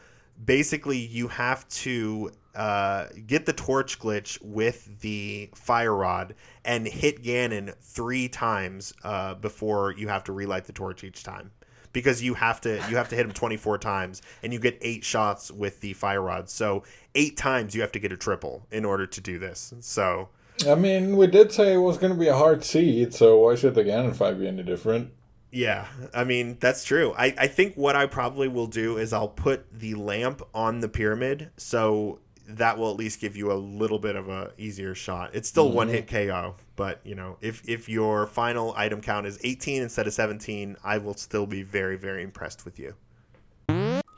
basically, 0.45 0.99
you 0.99 1.29
have 1.29 1.69
to 1.69 2.33
uh, 2.57 3.07
get 3.25 3.47
the 3.47 3.53
torch 3.53 4.01
glitch 4.01 4.43
with 4.43 5.01
the 5.01 5.49
fire 5.55 5.95
rod 5.95 6.35
and 6.65 6.89
hit 6.89 7.23
Ganon 7.23 7.73
three 7.81 8.29
times 8.29 8.93
uh, 9.05 9.35
before 9.35 9.93
you 9.93 10.09
have 10.09 10.25
to 10.25 10.33
relight 10.33 10.65
the 10.65 10.73
torch 10.73 11.05
each 11.05 11.23
time 11.23 11.53
because 11.95 12.23
you 12.23 12.35
have 12.35 12.61
to 12.61 12.75
you 12.91 12.97
have 12.97 13.09
to 13.09 13.17
hit 13.17 13.25
him 13.25 13.33
24 13.33 13.79
times 13.79 14.21
and 14.43 14.53
you 14.53 14.59
get 14.59 14.77
eight 14.83 15.03
shots 15.03 15.51
with 15.51 15.81
the 15.81 15.95
fire 15.95 16.21
rod. 16.21 16.51
So 16.51 16.83
eight 17.15 17.39
times 17.39 17.75
you 17.75 17.81
have 17.81 17.93
to 17.93 17.99
get 17.99 18.13
a 18.13 18.17
triple 18.19 18.67
in 18.71 18.85
order 18.85 19.07
to 19.07 19.21
do 19.23 19.39
this. 19.39 19.73
So 19.81 20.29
I 20.69 20.75
mean, 20.75 21.17
we 21.17 21.27
did 21.27 21.51
say 21.51 21.73
it 21.73 21.79
was 21.79 21.97
going 21.97 22.13
to 22.13 22.19
be 22.19 22.29
a 22.29 22.37
hard 22.37 22.63
seed, 22.63 23.15
so 23.15 23.39
why 23.39 23.55
should 23.55 23.75
the 23.75 23.83
Ganon 23.83 24.15
fight 24.15 24.39
be 24.39 24.47
any 24.47 24.63
different? 24.63 25.13
yeah 25.51 25.87
i 26.13 26.25
mean 26.25 26.57
that's 26.59 26.83
true. 26.83 27.15
I, 27.17 27.33
I 27.39 27.47
think 27.47 27.77
what 27.77 27.95
i 27.95 28.07
probably 28.07 28.49
will 28.49 28.67
do 28.67 28.99
is 28.99 29.13
i'll 29.13 29.29
put 29.29 29.73
the 29.73 29.95
lamp 29.95 30.43
on 30.53 30.81
the 30.81 30.89
pyramid 30.89 31.53
so 31.57 32.19
that 32.49 32.79
will 32.79 32.91
at 32.91 32.97
least 32.97 33.21
give 33.21 33.37
you 33.37 33.53
a 33.53 33.55
little 33.55 33.99
bit 33.99 34.17
of 34.17 34.29
a 34.29 34.53
easier 34.59 34.95
shot. 34.95 35.31
It's 35.35 35.49
still 35.49 35.71
one 35.71 35.89
mm-hmm. 35.89 35.97
hit 35.97 36.09
ko 36.09 36.57
but 36.77 37.01
you 37.05 37.15
know 37.15 37.37
if 37.41 37.67
if 37.69 37.89
your 37.89 38.27
final 38.27 38.75
item 38.77 39.01
count 39.01 39.27
is 39.27 39.39
18 39.43 39.83
instead 39.83 40.07
of 40.07 40.13
17 40.13 40.77
i 40.85 40.99
will 40.99 41.15
still 41.15 41.47
be 41.47 41.63
very 41.63 41.97
very 41.97 42.23
impressed 42.23 42.65
with 42.65 42.79
you 42.79 42.95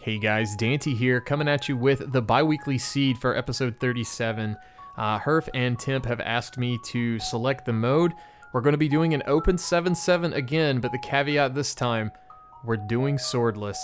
Hey 0.06 0.18
guys, 0.18 0.54
Dante 0.54 0.94
here, 0.94 1.20
coming 1.20 1.48
at 1.48 1.68
you 1.68 1.76
with 1.76 2.12
the 2.12 2.22
biweekly 2.22 2.78
seed 2.78 3.18
for 3.18 3.36
episode 3.36 3.80
37. 3.80 4.56
Uh, 4.96 5.18
Herf 5.18 5.48
and 5.52 5.76
Temp 5.76 6.06
have 6.06 6.20
asked 6.20 6.58
me 6.58 6.78
to 6.84 7.18
select 7.18 7.64
the 7.64 7.72
mode. 7.72 8.12
We're 8.52 8.60
going 8.60 8.74
to 8.74 8.78
be 8.78 8.88
doing 8.88 9.14
an 9.14 9.24
open 9.26 9.58
7 9.58 9.96
7 9.96 10.32
again, 10.32 10.78
but 10.78 10.92
the 10.92 11.00
caveat 11.00 11.56
this 11.56 11.74
time, 11.74 12.12
we're 12.64 12.76
doing 12.76 13.16
swordless. 13.16 13.78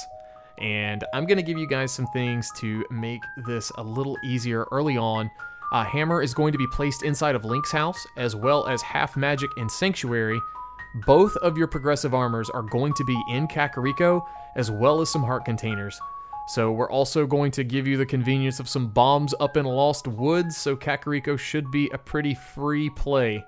And 0.59 1.03
I'm 1.13 1.27
going 1.27 1.39
to 1.39 1.43
give 1.43 1.59
you 1.59 1.67
guys 1.67 1.91
some 1.91 2.07
things 2.13 2.53
to 2.59 2.85
make 2.93 3.23
this 3.39 3.73
a 3.77 3.83
little 3.83 4.17
easier 4.23 4.65
early 4.71 4.97
on. 4.97 5.29
Uh, 5.73 5.83
Hammer 5.85 6.21
is 6.21 6.35
going 6.35 6.53
to 6.53 6.59
be 6.59 6.67
placed 6.67 7.03
inside 7.03 7.35
of 7.35 7.47
Link's 7.47 7.73
house, 7.73 8.07
as 8.19 8.37
well 8.37 8.69
as 8.69 8.83
Half 8.83 9.17
Magic 9.17 9.51
and 9.57 9.71
Sanctuary. 9.71 10.39
Both 11.07 11.35
of 11.39 11.57
your 11.57 11.67
progressive 11.67 12.13
armors 12.13 12.51
are 12.51 12.61
going 12.61 12.93
to 12.93 13.05
be 13.05 13.19
in 13.31 13.49
Kakariko, 13.49 14.23
as 14.55 14.71
well 14.71 15.01
as 15.01 15.09
some 15.09 15.23
heart 15.23 15.47
containers. 15.47 15.99
So 16.49 16.71
we're 16.73 16.91
also 16.91 17.27
going 17.27 17.53
to 17.53 17.65
give 17.65 17.87
you 17.87 17.97
the 17.97 18.05
convenience 18.05 18.61
of 18.61 18.69
some 18.69 18.89
bombs 18.89 19.33
up 19.41 19.57
in 19.57 19.65
Lost 19.65 20.07
Woods, 20.07 20.59
so 20.59 20.77
Kakariko 20.77 21.39
should 21.39 21.71
be 21.71 21.89
a 21.89 21.99
pretty 21.99 22.35
free 22.35 22.91
play. 22.91 23.43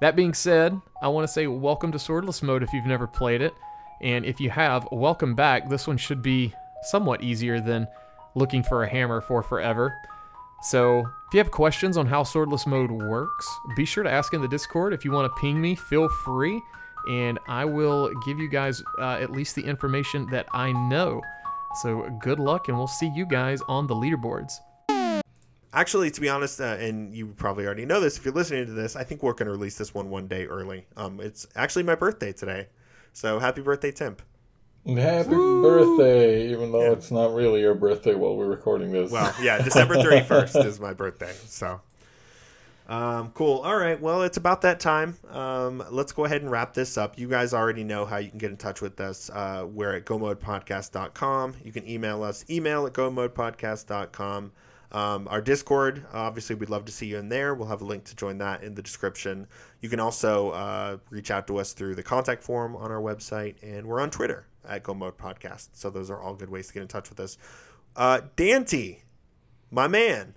That 0.00 0.16
being 0.16 0.34
said, 0.34 0.78
I 1.00 1.08
want 1.08 1.26
to 1.26 1.32
say 1.32 1.46
welcome 1.46 1.92
to 1.92 1.98
Swordless 1.98 2.42
Mode 2.42 2.62
if 2.62 2.74
you've 2.74 2.84
never 2.84 3.06
played 3.06 3.40
it. 3.40 3.54
And 4.02 4.26
if 4.26 4.38
you 4.38 4.50
have, 4.50 4.86
welcome 4.92 5.34
back. 5.34 5.70
This 5.70 5.86
one 5.86 5.96
should 5.96 6.20
be 6.20 6.52
somewhat 6.82 7.22
easier 7.22 7.58
than 7.58 7.88
looking 8.34 8.62
for 8.62 8.82
a 8.82 8.88
hammer 8.88 9.22
for 9.22 9.42
forever. 9.42 9.94
So, 10.64 11.00
if 11.00 11.34
you 11.34 11.38
have 11.38 11.50
questions 11.50 11.98
on 11.98 12.06
how 12.06 12.22
Swordless 12.22 12.66
Mode 12.66 12.90
works, 12.90 13.46
be 13.76 13.84
sure 13.84 14.02
to 14.02 14.10
ask 14.10 14.32
in 14.32 14.40
the 14.40 14.48
Discord. 14.48 14.94
If 14.94 15.04
you 15.04 15.12
want 15.12 15.30
to 15.30 15.38
ping 15.38 15.60
me, 15.60 15.74
feel 15.74 16.08
free, 16.08 16.58
and 17.06 17.38
I 17.46 17.66
will 17.66 18.10
give 18.24 18.38
you 18.38 18.48
guys 18.48 18.82
uh, 18.98 19.18
at 19.20 19.30
least 19.30 19.56
the 19.56 19.62
information 19.62 20.26
that 20.30 20.46
I 20.54 20.72
know. 20.72 21.20
So 21.82 22.08
good 22.22 22.38
luck, 22.38 22.68
and 22.68 22.78
we'll 22.78 22.86
see 22.86 23.12
you 23.14 23.26
guys 23.26 23.60
on 23.68 23.86
the 23.86 23.94
leaderboards. 23.94 24.54
Actually, 25.74 26.10
to 26.10 26.20
be 26.22 26.30
honest, 26.30 26.58
uh, 26.62 26.76
and 26.80 27.14
you 27.14 27.26
probably 27.26 27.66
already 27.66 27.84
know 27.84 28.00
this 28.00 28.16
if 28.16 28.24
you're 28.24 28.32
listening 28.32 28.64
to 28.64 28.72
this, 28.72 28.96
I 28.96 29.04
think 29.04 29.22
we're 29.22 29.34
going 29.34 29.46
to 29.46 29.52
release 29.52 29.76
this 29.76 29.92
one 29.92 30.08
one 30.08 30.28
day 30.28 30.46
early. 30.46 30.86
Um, 30.96 31.20
it's 31.20 31.46
actually 31.54 31.82
my 31.82 31.94
birthday 31.94 32.32
today, 32.32 32.68
so 33.12 33.38
happy 33.38 33.60
birthday, 33.60 33.90
Timp. 33.90 34.22
Happy 34.86 35.30
birthday, 35.30 36.50
even 36.50 36.70
though 36.70 36.92
it's 36.92 37.10
not 37.10 37.32
really 37.32 37.62
your 37.62 37.74
birthday 37.74 38.14
while 38.14 38.36
we're 38.36 38.48
recording 38.48 38.92
this. 38.92 39.10
Well, 39.10 39.34
yeah, 39.40 39.62
December 39.62 39.94
31st 39.94 40.64
is 40.66 40.78
my 40.78 40.92
birthday, 40.92 41.32
so. 41.46 41.80
Um, 42.86 43.30
cool. 43.30 43.60
All 43.60 43.78
right. 43.78 43.98
Well, 43.98 44.22
it's 44.24 44.36
about 44.36 44.60
that 44.60 44.80
time. 44.80 45.16
Um, 45.30 45.82
let's 45.90 46.12
go 46.12 46.26
ahead 46.26 46.42
and 46.42 46.50
wrap 46.50 46.74
this 46.74 46.98
up. 46.98 47.18
You 47.18 47.28
guys 47.28 47.54
already 47.54 47.82
know 47.82 48.04
how 48.04 48.18
you 48.18 48.28
can 48.28 48.38
get 48.38 48.50
in 48.50 48.58
touch 48.58 48.82
with 48.82 49.00
us. 49.00 49.30
Uh, 49.30 49.66
we're 49.66 49.94
at 49.96 50.04
gomodepodcast.com. 50.04 51.54
You 51.64 51.72
can 51.72 51.88
email 51.88 52.22
us, 52.22 52.44
email 52.50 52.86
at 52.86 52.92
gomodepodcast.com. 52.92 54.52
Um, 54.92 55.28
our 55.28 55.40
Discord, 55.40 56.04
obviously, 56.12 56.56
we'd 56.56 56.68
love 56.68 56.84
to 56.84 56.92
see 56.92 57.06
you 57.06 57.16
in 57.16 57.30
there. 57.30 57.54
We'll 57.54 57.68
have 57.68 57.80
a 57.80 57.86
link 57.86 58.04
to 58.04 58.16
join 58.16 58.36
that 58.38 58.62
in 58.62 58.74
the 58.74 58.82
description. 58.82 59.46
You 59.80 59.88
can 59.88 59.98
also 59.98 60.50
uh, 60.50 60.98
reach 61.08 61.30
out 61.30 61.46
to 61.46 61.56
us 61.56 61.72
through 61.72 61.94
the 61.94 62.02
contact 62.02 62.42
form 62.42 62.76
on 62.76 62.92
our 62.92 63.00
website, 63.00 63.54
and 63.62 63.86
we're 63.86 64.00
on 64.00 64.10
Twitter 64.10 64.44
at 64.68 64.82
Go 64.82 64.94
Mode 64.94 65.18
Podcast. 65.18 65.70
So 65.72 65.90
those 65.90 66.10
are 66.10 66.20
all 66.20 66.34
good 66.34 66.50
ways 66.50 66.68
to 66.68 66.74
get 66.74 66.82
in 66.82 66.88
touch 66.88 67.10
with 67.10 67.20
us. 67.20 67.38
Uh, 67.96 68.22
Dante, 68.36 68.98
my 69.70 69.88
man, 69.88 70.34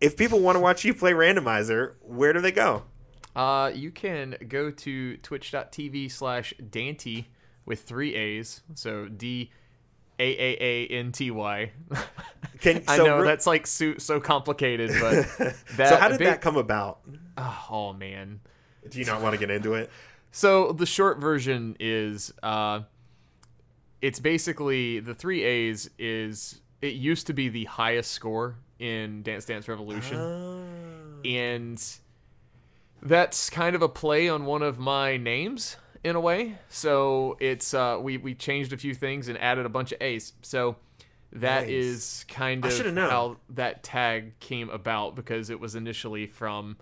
if 0.00 0.16
people 0.16 0.40
want 0.40 0.56
to 0.56 0.60
watch 0.60 0.84
you 0.84 0.94
play 0.94 1.12
Randomizer, 1.12 1.94
where 2.00 2.32
do 2.32 2.40
they 2.40 2.52
go? 2.52 2.84
Uh, 3.36 3.70
you 3.74 3.90
can 3.90 4.36
go 4.48 4.70
to 4.70 5.16
twitch.tv 5.18 6.10
slash 6.10 6.54
Dante 6.70 7.24
with 7.66 7.82
three 7.82 8.14
A's. 8.14 8.62
So 8.74 9.06
D 9.06 9.50
A 10.18 10.24
A 10.24 10.56
A 10.60 10.86
N 10.86 11.12
T 11.12 11.30
Y. 11.30 11.72
Can, 12.60 12.84
I 12.88 12.98
know 12.98 13.18
re- 13.18 13.26
that's 13.26 13.46
like 13.46 13.66
so, 13.66 13.96
so 13.98 14.20
complicated, 14.20 14.90
but 15.00 15.26
that, 15.76 15.88
so 15.88 15.96
how 15.96 16.08
did 16.08 16.18
big- 16.18 16.28
that 16.28 16.40
come 16.40 16.56
about? 16.56 17.00
Oh, 17.36 17.66
oh, 17.70 17.92
man. 17.92 18.40
Do 18.88 18.98
you 18.98 19.04
not 19.04 19.22
want 19.22 19.32
to 19.34 19.38
get 19.38 19.50
into 19.50 19.74
it? 19.74 19.90
So 20.30 20.72
the 20.72 20.86
short 20.86 21.18
version 21.18 21.76
is 21.80 22.32
uh, 22.42 22.80
it's 24.04 24.20
basically 24.20 25.00
the 25.00 25.14
three 25.14 25.42
A's 25.42 25.88
is 25.98 26.60
it 26.82 26.92
used 26.94 27.26
to 27.28 27.32
be 27.32 27.48
the 27.48 27.64
highest 27.64 28.12
score 28.12 28.56
in 28.78 29.22
Dance 29.22 29.46
Dance 29.46 29.66
Revolution, 29.66 30.18
Ah. 30.18 31.22
and 31.24 31.82
that's 33.02 33.48
kind 33.50 33.74
of 33.74 33.80
a 33.82 33.88
play 33.88 34.28
on 34.28 34.44
one 34.44 34.62
of 34.62 34.78
my 34.78 35.16
names 35.16 35.76
in 36.02 36.16
a 36.16 36.20
way. 36.20 36.58
So 36.68 37.38
it's 37.40 37.72
uh, 37.72 37.98
we 38.00 38.18
we 38.18 38.34
changed 38.34 38.74
a 38.74 38.76
few 38.76 38.94
things 38.94 39.28
and 39.28 39.38
added 39.38 39.64
a 39.64 39.70
bunch 39.70 39.92
of 39.92 40.02
A's. 40.02 40.34
So 40.42 40.76
that 41.32 41.62
Nice. 41.62 41.70
is 41.70 42.24
kind 42.28 42.64
of 42.64 42.96
how 42.96 43.38
that 43.50 43.82
tag 43.82 44.38
came 44.38 44.68
about 44.68 45.16
because 45.16 45.48
it 45.48 45.58
was 45.58 45.74
initially 45.74 46.26
from 46.26 46.76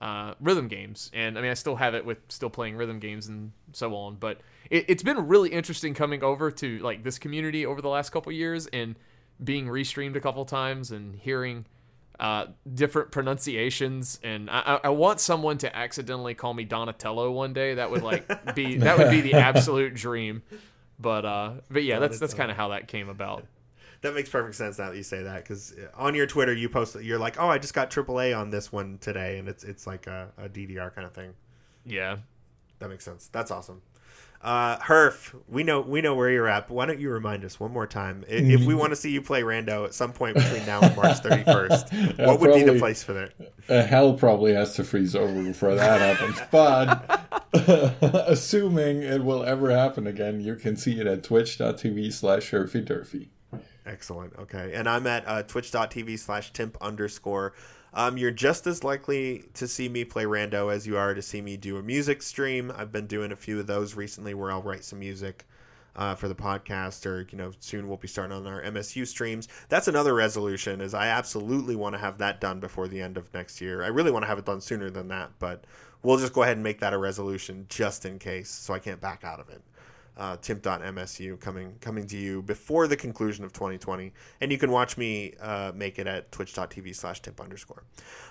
uh, 0.00 0.34
rhythm 0.40 0.68
games, 0.68 1.10
and 1.12 1.36
I 1.36 1.42
mean 1.42 1.50
I 1.50 1.54
still 1.54 1.76
have 1.76 1.94
it 1.96 2.04
with 2.04 2.18
still 2.28 2.48
playing 2.50 2.76
rhythm 2.76 3.00
games 3.00 3.26
and 3.26 3.50
so 3.72 3.94
on. 3.96 4.14
But 4.16 4.40
it, 4.70 4.86
it's 4.88 5.02
been 5.02 5.28
really 5.28 5.50
interesting 5.50 5.92
coming 5.94 6.22
over 6.24 6.50
to 6.52 6.78
like 6.78 7.02
this 7.04 7.18
community 7.18 7.66
over 7.66 7.82
the 7.82 7.88
last 7.88 8.10
couple 8.10 8.32
years 8.32 8.66
and 8.68 8.96
being 9.42 9.66
restreamed 9.66 10.16
a 10.16 10.20
couple 10.20 10.44
times 10.44 10.90
and 10.90 11.16
hearing 11.16 11.66
uh, 12.18 12.46
different 12.74 13.10
pronunciations. 13.10 14.20
And 14.22 14.50
I, 14.50 14.60
I- 14.60 14.80
I 14.84 14.88
want 14.90 15.20
someone 15.20 15.58
to 15.58 15.74
accidentally 15.76 16.34
call 16.34 16.54
me 16.54 16.64
Donatello 16.64 17.30
one 17.32 17.52
day. 17.52 17.74
That 17.74 17.90
would 17.90 18.02
like 18.02 18.54
be 18.54 18.76
that 18.78 18.98
would 18.98 19.10
be 19.10 19.20
the 19.22 19.34
absolute 19.48 19.94
dream. 19.94 20.42
But 20.98 21.24
uh, 21.24 21.52
but 21.70 21.82
yeah, 21.84 21.98
that's 21.98 22.18
that's 22.18 22.34
kind 22.34 22.50
of 22.50 22.56
how 22.56 22.68
that 22.68 22.88
came 22.88 23.08
about. 23.08 23.44
That 24.02 24.14
makes 24.14 24.30
perfect 24.30 24.54
sense 24.54 24.78
now 24.78 24.88
that 24.88 24.96
you 24.96 25.02
say 25.02 25.24
that 25.24 25.42
because 25.44 25.74
on 25.94 26.14
your 26.14 26.26
Twitter 26.26 26.54
you 26.54 26.70
post 26.70 26.96
you're 27.02 27.18
like, 27.18 27.38
oh, 27.38 27.48
I 27.50 27.58
just 27.58 27.74
got 27.74 27.90
AAA 27.90 28.34
on 28.34 28.48
this 28.48 28.72
one 28.72 28.96
today, 28.98 29.36
and 29.38 29.46
it's 29.46 29.62
it's 29.62 29.86
like 29.86 30.06
a, 30.06 30.30
a 30.38 30.48
DDR 30.48 30.94
kind 30.94 31.06
of 31.06 31.12
thing. 31.12 31.34
Yeah. 31.84 32.16
That 32.78 32.88
makes 32.88 33.04
sense. 33.04 33.28
That's 33.30 33.50
awesome. 33.50 33.82
Uh, 34.42 34.78
Herf, 34.78 35.34
we 35.48 35.62
know 35.64 35.82
we 35.82 36.00
know 36.00 36.14
where 36.14 36.30
you're 36.30 36.48
at, 36.48 36.66
but 36.66 36.74
why 36.74 36.86
don't 36.86 36.98
you 36.98 37.10
remind 37.10 37.44
us 37.44 37.60
one 37.60 37.72
more 37.72 37.86
time 37.86 38.24
if 38.26 38.64
we 38.64 38.74
want 38.74 38.90
to 38.90 38.96
see 38.96 39.10
you 39.10 39.20
play 39.20 39.42
Rando 39.42 39.84
at 39.84 39.92
some 39.92 40.14
point 40.14 40.36
between 40.36 40.64
now 40.64 40.80
and 40.80 40.96
March 40.96 41.20
31st? 41.22 42.16
Yeah, 42.18 42.26
what 42.26 42.40
would 42.40 42.54
be 42.54 42.62
the 42.62 42.78
place 42.78 43.02
for 43.02 43.12
that? 43.12 43.32
Uh, 43.68 43.82
hell 43.82 44.14
probably 44.14 44.54
has 44.54 44.74
to 44.74 44.84
freeze 44.84 45.14
over 45.14 45.42
before 45.42 45.74
that 45.74 46.00
happens. 46.00 46.40
But 46.50 47.28
assuming 48.28 49.02
it 49.02 49.22
will 49.22 49.42
ever 49.44 49.70
happen 49.70 50.06
again, 50.06 50.40
you 50.40 50.54
can 50.54 50.76
see 50.76 50.98
it 51.00 51.06
at 51.06 51.22
twitch.tv 51.22 52.12
slash 52.12 52.50
herfydurfy. 52.50 53.28
Excellent. 53.86 54.34
Okay. 54.38 54.72
And 54.74 54.88
I'm 54.88 55.06
at 55.06 55.26
uh, 55.26 55.42
twitch.tv 55.42 56.18
slash 56.18 56.52
timp 56.52 56.78
underscore. 56.80 57.52
Um, 57.92 58.16
you're 58.16 58.30
just 58.30 58.66
as 58.66 58.84
likely 58.84 59.44
to 59.54 59.66
see 59.66 59.88
me 59.88 60.04
play 60.04 60.24
Rando 60.24 60.72
as 60.72 60.86
you 60.86 60.96
are 60.96 61.14
to 61.14 61.22
see 61.22 61.40
me 61.40 61.56
do 61.56 61.76
a 61.76 61.82
music 61.82 62.22
stream. 62.22 62.72
I've 62.76 62.92
been 62.92 63.06
doing 63.06 63.32
a 63.32 63.36
few 63.36 63.58
of 63.58 63.66
those 63.66 63.94
recently 63.94 64.34
where 64.34 64.50
I'll 64.50 64.62
write 64.62 64.84
some 64.84 65.00
music 65.00 65.44
uh, 65.96 66.14
for 66.14 66.28
the 66.28 66.34
podcast 66.34 67.04
or, 67.04 67.26
you 67.30 67.36
know, 67.36 67.50
soon 67.58 67.88
we'll 67.88 67.96
be 67.96 68.06
starting 68.06 68.36
on 68.36 68.46
our 68.46 68.62
MSU 68.62 69.06
streams. 69.06 69.48
That's 69.68 69.88
another 69.88 70.14
resolution 70.14 70.80
is 70.80 70.94
I 70.94 71.08
absolutely 71.08 71.74
want 71.74 71.94
to 71.94 71.98
have 71.98 72.18
that 72.18 72.40
done 72.40 72.60
before 72.60 72.86
the 72.86 73.00
end 73.00 73.16
of 73.16 73.32
next 73.34 73.60
year. 73.60 73.82
I 73.82 73.88
really 73.88 74.12
want 74.12 74.22
to 74.22 74.28
have 74.28 74.38
it 74.38 74.44
done 74.44 74.60
sooner 74.60 74.88
than 74.88 75.08
that, 75.08 75.32
but 75.40 75.64
we'll 76.02 76.18
just 76.18 76.32
go 76.32 76.42
ahead 76.42 76.56
and 76.56 76.64
make 76.64 76.78
that 76.80 76.92
a 76.92 76.98
resolution 76.98 77.66
just 77.68 78.04
in 78.04 78.18
case 78.18 78.50
so 78.50 78.72
I 78.72 78.78
can't 78.78 79.00
back 79.00 79.24
out 79.24 79.40
of 79.40 79.48
it 79.48 79.62
uh, 80.16 80.36
timp.msu 80.36 81.38
coming 81.40 81.74
coming 81.80 82.06
to 82.06 82.16
you 82.16 82.42
before 82.42 82.86
the 82.86 82.96
conclusion 82.96 83.44
of 83.44 83.52
2020 83.52 84.12
and 84.40 84.52
you 84.52 84.58
can 84.58 84.70
watch 84.70 84.96
me 84.96 85.34
uh, 85.40 85.72
make 85.74 85.98
it 85.98 86.06
at 86.06 86.30
twitch.tv 86.32 86.94
slash 86.94 87.20
timp 87.20 87.40
underscore. 87.40 87.84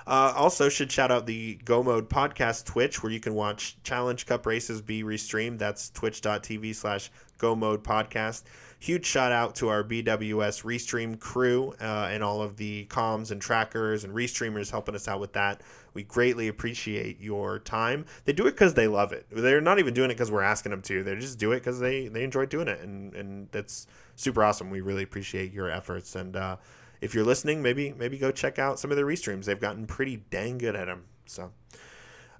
Uh, 0.06 0.34
also 0.36 0.70
should 0.70 0.92
shout 0.92 1.12
out 1.12 1.26
the 1.26 1.56
go 1.66 1.82
mode 1.84 2.10
podcast 2.10 2.66
twitch 2.66 3.02
where 3.02 3.12
you 3.12 3.20
can 3.20 3.34
watch 3.34 3.78
challenge 3.84 4.26
cup 4.26 4.46
races 4.46 4.82
be 4.82 5.04
restreamed. 5.04 5.58
That's 5.60 5.90
twitch.tv 5.90 6.76
slash 6.76 7.12
go 7.38 7.56
mode 7.56 7.84
podcast. 7.84 8.44
Huge 8.80 9.06
shout 9.06 9.32
out 9.32 9.56
to 9.56 9.68
our 9.68 9.84
bws 9.84 10.64
restream 10.64 11.20
crew 11.20 11.74
uh, 11.82 12.10
and 12.12 12.24
all 12.24 12.42
of 12.42 12.56
the 12.56 12.86
comms 12.86 13.32
and 13.32 13.42
trackers 13.42 14.04
and 14.04 14.14
restreamers 14.14 14.72
helping 14.72 14.96
us 14.96 15.08
out 15.08 15.20
with 15.20 15.34
that 15.34 15.62
we 15.94 16.03
greatly 16.03 16.48
appreciate 16.48 17.20
your 17.20 17.60
time. 17.60 18.06
They 18.26 18.34
do 18.34 18.48
it 18.48 18.52
because 18.52 18.74
they 18.74 18.88
love 18.88 19.11
it. 19.11 19.26
They're 19.32 19.61
not 19.61 19.80
even 19.80 19.94
doing 19.94 20.11
it 20.11 20.16
because 20.16 20.32
we're 20.32 20.41
asking 20.41 20.72
them 20.72 20.82
to. 20.84 21.03
They 21.03 21.16
just 21.16 21.40
do 21.40 21.52
it 21.52 21.60
because 21.60 21.80
they, 21.80 22.07
they 22.07 22.24
enjoy 22.24 22.45
doing 22.45 22.68
it, 22.68 22.80
and 22.82 23.14
and 23.16 23.48
that's 23.52 23.88
super 24.16 24.44
awesome. 24.44 24.70
We 24.70 24.82
really 24.82 25.03
appreciate 25.03 25.53
your 25.53 25.70
efforts. 25.70 26.16
And 26.16 26.36
uh, 26.36 26.57
if 27.02 27.14
you're 27.14 27.26
listening, 27.26 27.61
maybe 27.61 27.94
maybe 27.98 28.18
go 28.18 28.32
check 28.32 28.60
out 28.60 28.80
some 28.80 28.91
of 28.91 28.98
their 28.98 29.06
restreams. 29.06 29.45
They've 29.45 29.60
gotten 29.60 29.88
pretty 29.88 30.18
dang 30.30 30.57
good 30.57 30.76
at 30.76 30.86
them. 30.86 31.06
So. 31.26 31.52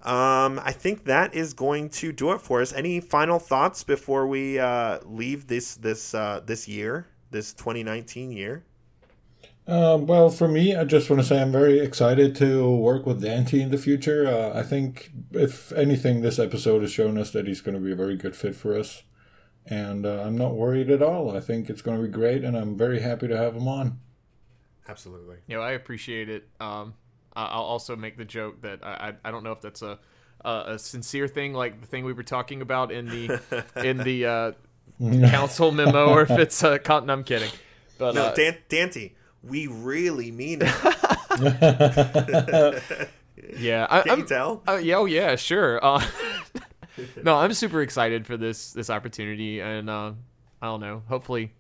Um, 0.02 0.62
I 0.64 0.72
think 0.72 1.04
that 1.06 1.34
is 1.34 1.54
going 1.54 1.90
to 1.90 2.14
do 2.14 2.32
it 2.32 2.40
for 2.40 2.62
us. 2.62 2.72
Any 2.72 3.02
final 3.02 3.38
thoughts 3.38 3.84
before 3.84 4.28
we 4.28 4.58
uh, 4.58 5.00
leave 5.04 5.48
this 5.48 5.76
this 5.76 6.14
uh, 6.14 6.40
this 6.46 6.70
year, 6.70 7.08
this 7.32 7.52
2019 7.54 8.32
year? 8.32 8.64
Um, 9.70 10.08
well, 10.08 10.30
for 10.30 10.48
me, 10.48 10.76
I 10.76 10.84
just 10.84 11.10
want 11.10 11.22
to 11.22 11.28
say 11.28 11.40
I'm 11.42 11.52
very 11.52 11.80
excited 11.80 12.36
to 12.38 12.70
work 12.70 13.06
with 13.06 13.22
Dante 13.22 13.60
in 13.62 13.70
the 13.72 13.78
future. 13.78 14.28
Uh, 14.28 14.58
I 14.58 14.64
think, 14.64 15.12
if 15.32 15.72
anything, 15.74 16.22
this 16.22 16.40
episode 16.40 16.82
has 16.82 16.92
shown 16.92 17.18
us 17.18 17.32
that 17.32 17.46
he's 17.48 17.62
going 17.62 17.76
to 17.76 17.82
be 17.82 17.92
a 17.92 17.96
very 17.96 18.18
good 18.18 18.36
fit 18.36 18.56
for 18.56 18.78
us. 18.78 19.04
And 19.68 20.06
uh, 20.06 20.24
I'm 20.24 20.36
not 20.38 20.56
worried 20.56 20.90
at 20.90 21.04
all. 21.04 21.36
I 21.38 21.40
think 21.40 21.70
it's 21.70 21.84
going 21.84 21.98
to 21.98 22.04
be 22.04 22.10
great, 22.12 22.44
and 22.44 22.58
I'm 22.58 22.76
very 22.78 23.00
happy 23.02 23.28
to 23.28 23.38
have 23.38 23.56
him 23.56 23.68
on. 23.68 24.00
Absolutely. 24.88 25.36
You 25.48 25.58
know, 25.58 25.62
I 25.62 25.72
appreciate 25.74 26.30
it. 26.30 26.48
Um, 26.60 26.96
I- 27.36 27.46
I'll 27.46 27.62
also 27.64 27.96
make 27.96 28.18
the 28.18 28.26
joke 28.26 28.62
that 28.64 28.80
I, 28.82 29.14
I, 29.24 29.30
I 29.30 29.32
don't 29.32 29.44
know 29.44 29.52
if 29.52 29.62
that's 29.62 29.84
a, 29.84 30.00
a 30.44 30.64
a 30.70 30.80
sincere 30.80 31.28
thing, 31.28 31.54
like 31.54 31.80
the 31.82 31.86
thing 31.86 32.06
we 32.06 32.14
were 32.14 32.24
talking 32.24 32.62
about 32.64 32.92
in 32.92 33.06
the 33.08 33.66
in 33.86 33.98
the 33.98 34.26
uh, 34.26 34.52
council 35.30 35.72
memo, 35.72 36.08
or 36.08 36.24
if 36.24 36.32
it's 36.32 36.64
a 36.64 36.80
con- 36.80 37.06
no, 37.06 37.14
I'm 37.14 37.24
kidding. 37.24 37.52
But 38.00 38.16
No, 38.16 38.24
uh, 38.24 38.34
Dan- 38.34 38.58
Dante, 38.70 39.12
we 39.44 39.68
really 39.68 40.32
mean 40.32 40.60
it. 40.62 40.70
yeah, 43.58 43.88
I, 43.90 44.02
Can 44.02 44.12
I'm, 44.12 44.20
you 44.20 44.26
tell? 44.26 44.64
Uh, 44.68 44.80
yeah, 44.82 44.98
oh 44.98 45.06
yeah, 45.06 45.36
sure. 45.36 45.84
Uh, 45.84 46.06
no, 47.24 47.38
I'm 47.38 47.54
super 47.54 47.82
excited 47.82 48.26
for 48.26 48.38
this 48.38 48.74
this 48.74 48.90
opportunity, 48.90 49.62
and 49.62 49.90
uh, 49.90 50.14
I 50.62 50.66
don't 50.66 50.82
know. 50.82 51.04
Hopefully, 51.08 51.54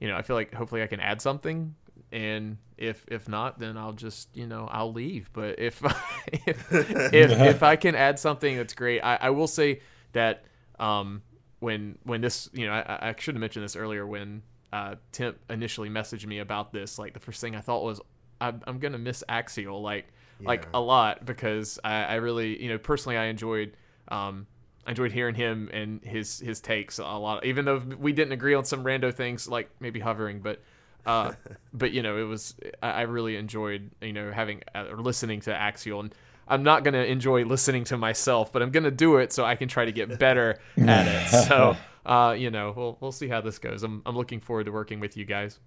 you 0.00 0.08
know, 0.08 0.16
I 0.16 0.22
feel 0.22 0.36
like 0.36 0.52
hopefully 0.52 0.82
I 0.82 0.86
can 0.86 1.00
add 1.00 1.22
something, 1.22 1.74
and 2.10 2.58
if 2.76 3.04
if 3.08 3.28
not, 3.28 3.58
then 3.58 3.76
I'll 3.76 3.92
just 3.92 4.28
you 4.34 4.46
know 4.46 4.68
I'll 4.70 4.92
leave. 4.92 5.30
But 5.32 5.58
if 5.58 5.82
if 6.32 6.72
if, 6.72 7.30
if 7.30 7.62
I 7.62 7.76
can 7.76 7.94
add 7.94 8.18
something, 8.18 8.56
that's 8.56 8.74
great. 8.74 9.00
I, 9.00 9.18
I 9.22 9.30
will 9.30 9.48
say 9.48 9.80
that 10.12 10.44
um, 10.78 11.22
when 11.60 11.98
when 12.02 12.20
this 12.20 12.50
you 12.52 12.66
know 12.66 12.72
I, 12.72 13.10
I 13.10 13.14
should 13.18 13.34
have 13.34 13.40
mentioned 13.40 13.64
this 13.64 13.76
earlier 13.76 14.06
when 14.06 14.42
uh, 14.72 14.96
Tim 15.12 15.36
initially 15.50 15.90
messaged 15.90 16.26
me 16.26 16.38
about 16.38 16.72
this. 16.72 16.98
Like 16.98 17.14
the 17.14 17.20
first 17.20 17.40
thing 17.40 17.54
I 17.54 17.60
thought 17.60 17.82
was 17.82 18.00
I'm, 18.40 18.60
I'm 18.66 18.78
gonna 18.78 18.98
miss 18.98 19.22
Axial 19.28 19.82
like 19.82 20.06
like 20.40 20.66
a 20.74 20.80
lot 20.80 21.24
because 21.24 21.78
I, 21.84 22.02
I 22.04 22.14
really 22.16 22.60
you 22.60 22.68
know 22.68 22.78
personally 22.78 23.16
I 23.16 23.26
enjoyed 23.26 23.76
um, 24.08 24.46
I 24.86 24.90
enjoyed 24.90 25.12
hearing 25.12 25.34
him 25.34 25.70
and 25.72 26.02
his 26.02 26.40
his 26.40 26.60
takes 26.60 26.98
a 26.98 27.04
lot. 27.04 27.44
Even 27.44 27.64
though 27.64 27.78
we 27.78 28.12
didn't 28.12 28.32
agree 28.32 28.54
on 28.54 28.64
some 28.64 28.82
rando 28.84 29.14
things 29.14 29.48
like 29.48 29.70
maybe 29.78 30.00
hovering, 30.00 30.40
but 30.40 30.62
uh, 31.06 31.32
but 31.72 31.92
you 31.92 32.02
know 32.02 32.16
it 32.16 32.24
was 32.24 32.56
I, 32.82 32.90
I 32.90 33.00
really 33.02 33.36
enjoyed 33.36 33.90
you 34.00 34.12
know 34.12 34.32
having 34.32 34.62
uh, 34.74 34.86
or 34.90 34.98
listening 34.98 35.40
to 35.42 35.54
Axial 35.54 36.00
and. 36.00 36.14
I'm 36.48 36.62
not 36.62 36.84
gonna 36.84 37.04
enjoy 37.04 37.44
listening 37.44 37.84
to 37.84 37.96
myself, 37.96 38.52
but 38.52 38.62
I'm 38.62 38.70
gonna 38.70 38.90
do 38.90 39.16
it 39.18 39.32
so 39.32 39.44
I 39.44 39.56
can 39.56 39.68
try 39.68 39.84
to 39.84 39.92
get 39.92 40.18
better 40.18 40.58
at 40.78 41.06
it. 41.06 41.28
So, 41.46 41.76
uh, 42.06 42.34
you 42.36 42.50
know, 42.50 42.72
we'll 42.76 42.98
we'll 43.00 43.12
see 43.12 43.28
how 43.28 43.40
this 43.40 43.58
goes. 43.58 43.82
I'm 43.82 44.02
I'm 44.06 44.16
looking 44.16 44.40
forward 44.40 44.64
to 44.64 44.72
working 44.72 45.00
with 45.00 45.16
you 45.16 45.24
guys. 45.24 45.58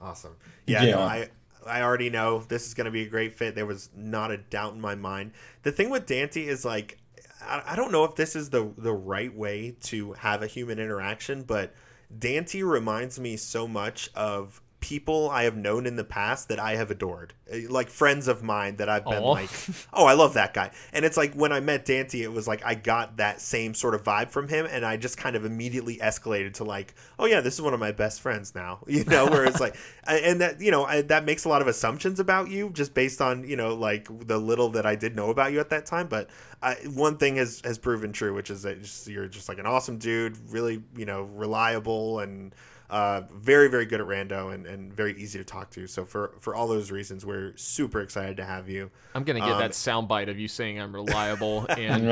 Awesome. 0.00 0.36
Yeah, 0.66 0.82
Yeah. 0.82 0.94
No, 0.96 1.00
I 1.00 1.28
I 1.66 1.82
already 1.82 2.10
know 2.10 2.40
this 2.40 2.66
is 2.66 2.74
going 2.74 2.84
to 2.86 2.90
be 2.90 3.02
a 3.02 3.08
great 3.08 3.34
fit. 3.34 3.54
There 3.54 3.66
was 3.66 3.88
not 3.96 4.30
a 4.30 4.36
doubt 4.36 4.74
in 4.74 4.80
my 4.80 4.94
mind. 4.94 5.32
The 5.62 5.72
thing 5.72 5.90
with 5.90 6.06
Dante 6.06 6.42
is 6.42 6.64
like 6.64 6.98
I, 7.42 7.62
I 7.68 7.76
don't 7.76 7.92
know 7.92 8.04
if 8.04 8.14
this 8.14 8.36
is 8.36 8.50
the 8.50 8.72
the 8.76 8.92
right 8.92 9.34
way 9.34 9.76
to 9.84 10.12
have 10.14 10.42
a 10.42 10.46
human 10.46 10.78
interaction, 10.78 11.42
but 11.42 11.74
Dante 12.16 12.62
reminds 12.62 13.18
me 13.18 13.36
so 13.36 13.66
much 13.66 14.10
of 14.14 14.60
people 14.84 15.30
I 15.30 15.44
have 15.44 15.56
known 15.56 15.86
in 15.86 15.96
the 15.96 16.04
past 16.04 16.50
that 16.50 16.60
I 16.60 16.76
have 16.76 16.90
adored. 16.90 17.32
Eh, 17.50 17.62
Like 17.70 17.88
friends 17.88 18.28
of 18.28 18.42
mine 18.42 18.76
that 18.76 18.90
I've 18.90 19.06
been 19.06 19.22
Aw. 19.22 19.30
like, 19.30 19.48
"Oh, 19.94 20.04
I 20.04 20.12
love 20.12 20.34
that 20.34 20.52
guy." 20.52 20.72
And 20.92 21.06
it's 21.06 21.16
like 21.16 21.32
when 21.32 21.52
I 21.52 21.60
met 21.60 21.86
Dante, 21.86 22.20
it 22.20 22.30
was 22.30 22.46
like 22.46 22.62
I 22.66 22.74
got 22.74 23.16
that 23.16 23.40
same 23.40 23.72
sort 23.72 23.94
of 23.94 24.04
vibe 24.04 24.28
from 24.28 24.46
him 24.48 24.66
and 24.70 24.84
I 24.84 24.98
just 24.98 25.16
kind 25.16 25.36
of 25.36 25.46
immediately 25.46 25.96
escalated 25.96 26.52
to 26.54 26.64
like, 26.64 26.94
"Oh 27.18 27.24
yeah, 27.24 27.40
this 27.40 27.54
is 27.54 27.62
one 27.62 27.72
of 27.72 27.80
my 27.80 27.92
best 27.92 28.20
friends 28.20 28.54
now." 28.54 28.80
You 28.86 29.04
know, 29.04 29.24
where 29.26 29.44
it's 29.46 29.58
like 29.58 29.74
and 30.06 30.42
that, 30.42 30.60
you 30.60 30.70
know, 30.70 30.84
I, 30.84 31.00
that 31.00 31.24
makes 31.24 31.46
a 31.46 31.48
lot 31.48 31.62
of 31.62 31.66
assumptions 31.68 32.20
about 32.20 32.50
you 32.50 32.68
just 32.70 32.92
based 32.92 33.22
on, 33.22 33.48
you 33.48 33.56
know, 33.56 33.74
like 33.74 34.06
the 34.26 34.36
little 34.38 34.68
that 34.70 34.84
I 34.84 34.96
did 34.96 35.16
know 35.16 35.30
about 35.30 35.52
you 35.52 35.60
at 35.60 35.70
that 35.70 35.86
time, 35.86 36.08
but 36.08 36.28
I, 36.62 36.74
one 36.92 37.16
thing 37.16 37.36
has 37.36 37.62
has 37.64 37.78
proven 37.78 38.12
true, 38.12 38.34
which 38.34 38.50
is 38.50 38.62
that 38.64 38.76
you're 39.08 39.28
just 39.28 39.48
like 39.48 39.58
an 39.58 39.66
awesome 39.66 39.96
dude, 39.96 40.36
really, 40.50 40.82
you 40.94 41.06
know, 41.06 41.22
reliable 41.22 42.20
and 42.20 42.54
uh, 42.90 43.22
very, 43.32 43.68
very 43.68 43.86
good 43.86 44.00
at 44.00 44.06
rando 44.06 44.52
and, 44.54 44.66
and 44.66 44.92
very 44.92 45.14
easy 45.20 45.38
to 45.38 45.44
talk 45.44 45.70
to. 45.70 45.86
So 45.86 46.04
for 46.04 46.34
for 46.40 46.54
all 46.54 46.68
those 46.68 46.90
reasons, 46.90 47.24
we're 47.24 47.52
super 47.56 48.00
excited 48.00 48.36
to 48.36 48.44
have 48.44 48.68
you. 48.68 48.90
I'm 49.14 49.24
gonna 49.24 49.40
get 49.40 49.50
Um, 49.52 49.58
that 49.58 49.70
soundbite 49.72 50.28
of 50.30 50.38
you 50.38 50.48
saying 50.48 50.78
I'm 50.80 50.94
reliable, 50.94 51.66
and 51.70 52.04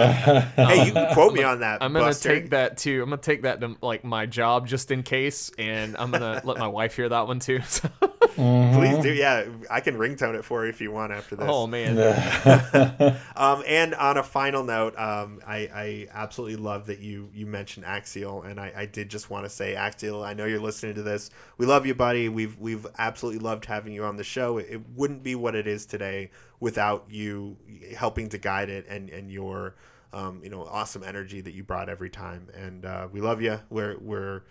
Hey, 0.57 0.87
you 0.87 0.93
can 0.93 1.13
quote 1.15 1.35
me 1.35 1.43
on 1.43 1.61
that. 1.61 1.83
I'm 1.83 1.93
gonna 1.93 2.07
Buster. 2.07 2.29
take 2.35 2.51
that 2.51 2.79
too. 2.79 3.03
I'm 3.03 3.11
gonna 3.11 3.21
take 3.23 3.43
that 3.43 3.61
to 3.61 3.77
like 3.83 4.03
my 4.05 4.27
job 4.27 4.67
just 4.67 4.91
in 4.91 5.03
case, 5.03 5.51
and 5.59 5.97
I'm 5.97 6.11
gonna 6.11 6.41
let 6.45 6.59
my 6.59 6.69
wife 6.69 6.97
hear 6.97 7.09
that 7.09 7.27
one 7.27 7.39
too. 7.39 7.61
Please 8.35 8.99
do. 9.03 9.13
Yeah, 9.13 9.47
I 9.71 9.81
can 9.81 9.97
ringtone 9.97 10.35
it 10.35 10.45
for 10.45 10.65
you 10.65 10.71
if 10.71 10.81
you 10.81 10.91
want 10.91 11.13
after 11.13 11.37
this. 11.37 11.47
oh 11.49 11.67
man, 11.67 11.97
Um, 13.37 13.63
and 13.67 13.95
on 13.95 14.17
a 14.17 14.23
final 14.23 14.63
note, 14.65 14.99
um, 14.99 15.41
I, 15.47 15.57
I 15.75 16.09
absolutely 16.13 16.57
love 16.57 16.87
that 16.87 17.01
you 17.01 17.31
you 17.35 17.47
mentioned 17.47 17.87
Axial, 17.87 18.43
and 18.43 18.61
I, 18.61 18.73
I 18.77 18.87
did 18.87 19.09
just 19.09 19.31
want 19.31 19.45
to 19.45 19.51
say, 19.51 19.75
Axial, 19.75 20.25
I 20.25 20.35
know 20.35 20.45
you're 20.45 20.61
listening 20.61 20.95
to 20.95 21.03
this. 21.03 21.31
We 21.59 21.67
love 21.67 21.87
you, 21.87 21.95
buddy. 21.95 22.29
We've 22.29 22.59
we've 22.59 22.87
absolutely 22.99 23.41
loved 23.41 23.65
having 23.67 23.93
you 23.93 24.05
on 24.05 24.17
the 24.17 24.25
show. 24.25 24.59
It, 24.59 24.67
it 24.71 24.81
wouldn't 24.95 25.23
be 25.23 25.35
what 25.35 25.55
it 25.55 25.67
is 25.67 25.87
today 25.87 26.31
without 26.61 27.07
you 27.11 27.57
helping 27.97 28.29
to 28.31 28.39
guide 28.39 28.69
it 28.69 28.87
and 28.89 29.11
and 29.11 29.31
your 29.31 29.75
um, 30.13 30.41
you 30.43 30.51
know 30.51 30.65
awesome 30.65 31.03
energy 31.03 31.41
that 31.41 31.55
you 31.55 31.63
brought 31.65 31.89
every 31.89 32.11
time. 32.11 32.49
And 32.55 32.85
uh, 32.85 33.09
we 33.11 33.21
love 33.21 33.43
you. 33.43 33.61
We're 33.71 33.99
we're 33.99 34.43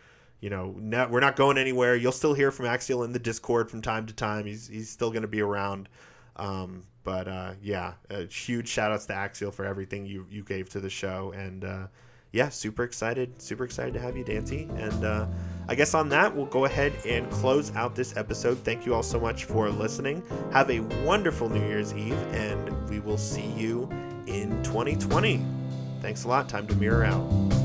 you 0.41 0.49
know, 0.49 0.75
no, 0.77 1.07
we're 1.07 1.19
not 1.19 1.35
going 1.35 1.57
anywhere. 1.57 1.95
You'll 1.95 2.11
still 2.11 2.33
hear 2.33 2.51
from 2.51 2.65
Axial 2.65 3.03
in 3.03 3.13
the 3.13 3.19
Discord 3.19 3.69
from 3.69 3.81
time 3.81 4.07
to 4.07 4.13
time. 4.13 4.45
He's 4.45 4.67
he's 4.67 4.89
still 4.89 5.11
going 5.11 5.21
to 5.21 5.27
be 5.27 5.41
around. 5.41 5.87
Um, 6.35 6.83
but 7.03 7.27
uh, 7.27 7.53
yeah, 7.61 7.93
huge 8.29 8.67
shout 8.67 8.91
outs 8.91 9.05
to 9.05 9.13
Axial 9.13 9.51
for 9.51 9.65
everything 9.65 10.05
you 10.05 10.25
you 10.29 10.43
gave 10.43 10.69
to 10.69 10.79
the 10.79 10.89
show, 10.89 11.31
and 11.35 11.63
uh, 11.63 11.87
yeah, 12.31 12.49
super 12.49 12.83
excited, 12.83 13.41
super 13.41 13.63
excited 13.63 13.93
to 13.93 13.99
have 13.99 14.17
you, 14.17 14.23
Dante. 14.23 14.63
And 14.63 15.05
uh, 15.05 15.27
I 15.67 15.75
guess 15.75 15.93
on 15.93 16.09
that, 16.09 16.35
we'll 16.35 16.45
go 16.47 16.65
ahead 16.65 16.93
and 17.05 17.29
close 17.29 17.75
out 17.75 17.95
this 17.95 18.17
episode. 18.17 18.57
Thank 18.59 18.85
you 18.85 18.95
all 18.95 19.03
so 19.03 19.19
much 19.19 19.45
for 19.45 19.69
listening. 19.69 20.23
Have 20.53 20.69
a 20.71 20.79
wonderful 21.05 21.49
New 21.49 21.65
Year's 21.67 21.93
Eve, 21.93 22.17
and 22.33 22.89
we 22.89 22.99
will 22.99 23.17
see 23.17 23.47
you 23.51 23.89
in 24.27 24.63
2020. 24.63 25.45
Thanks 26.01 26.23
a 26.23 26.27
lot. 26.27 26.49
Time 26.49 26.65
to 26.67 26.75
mirror 26.75 27.03
out. 27.03 27.60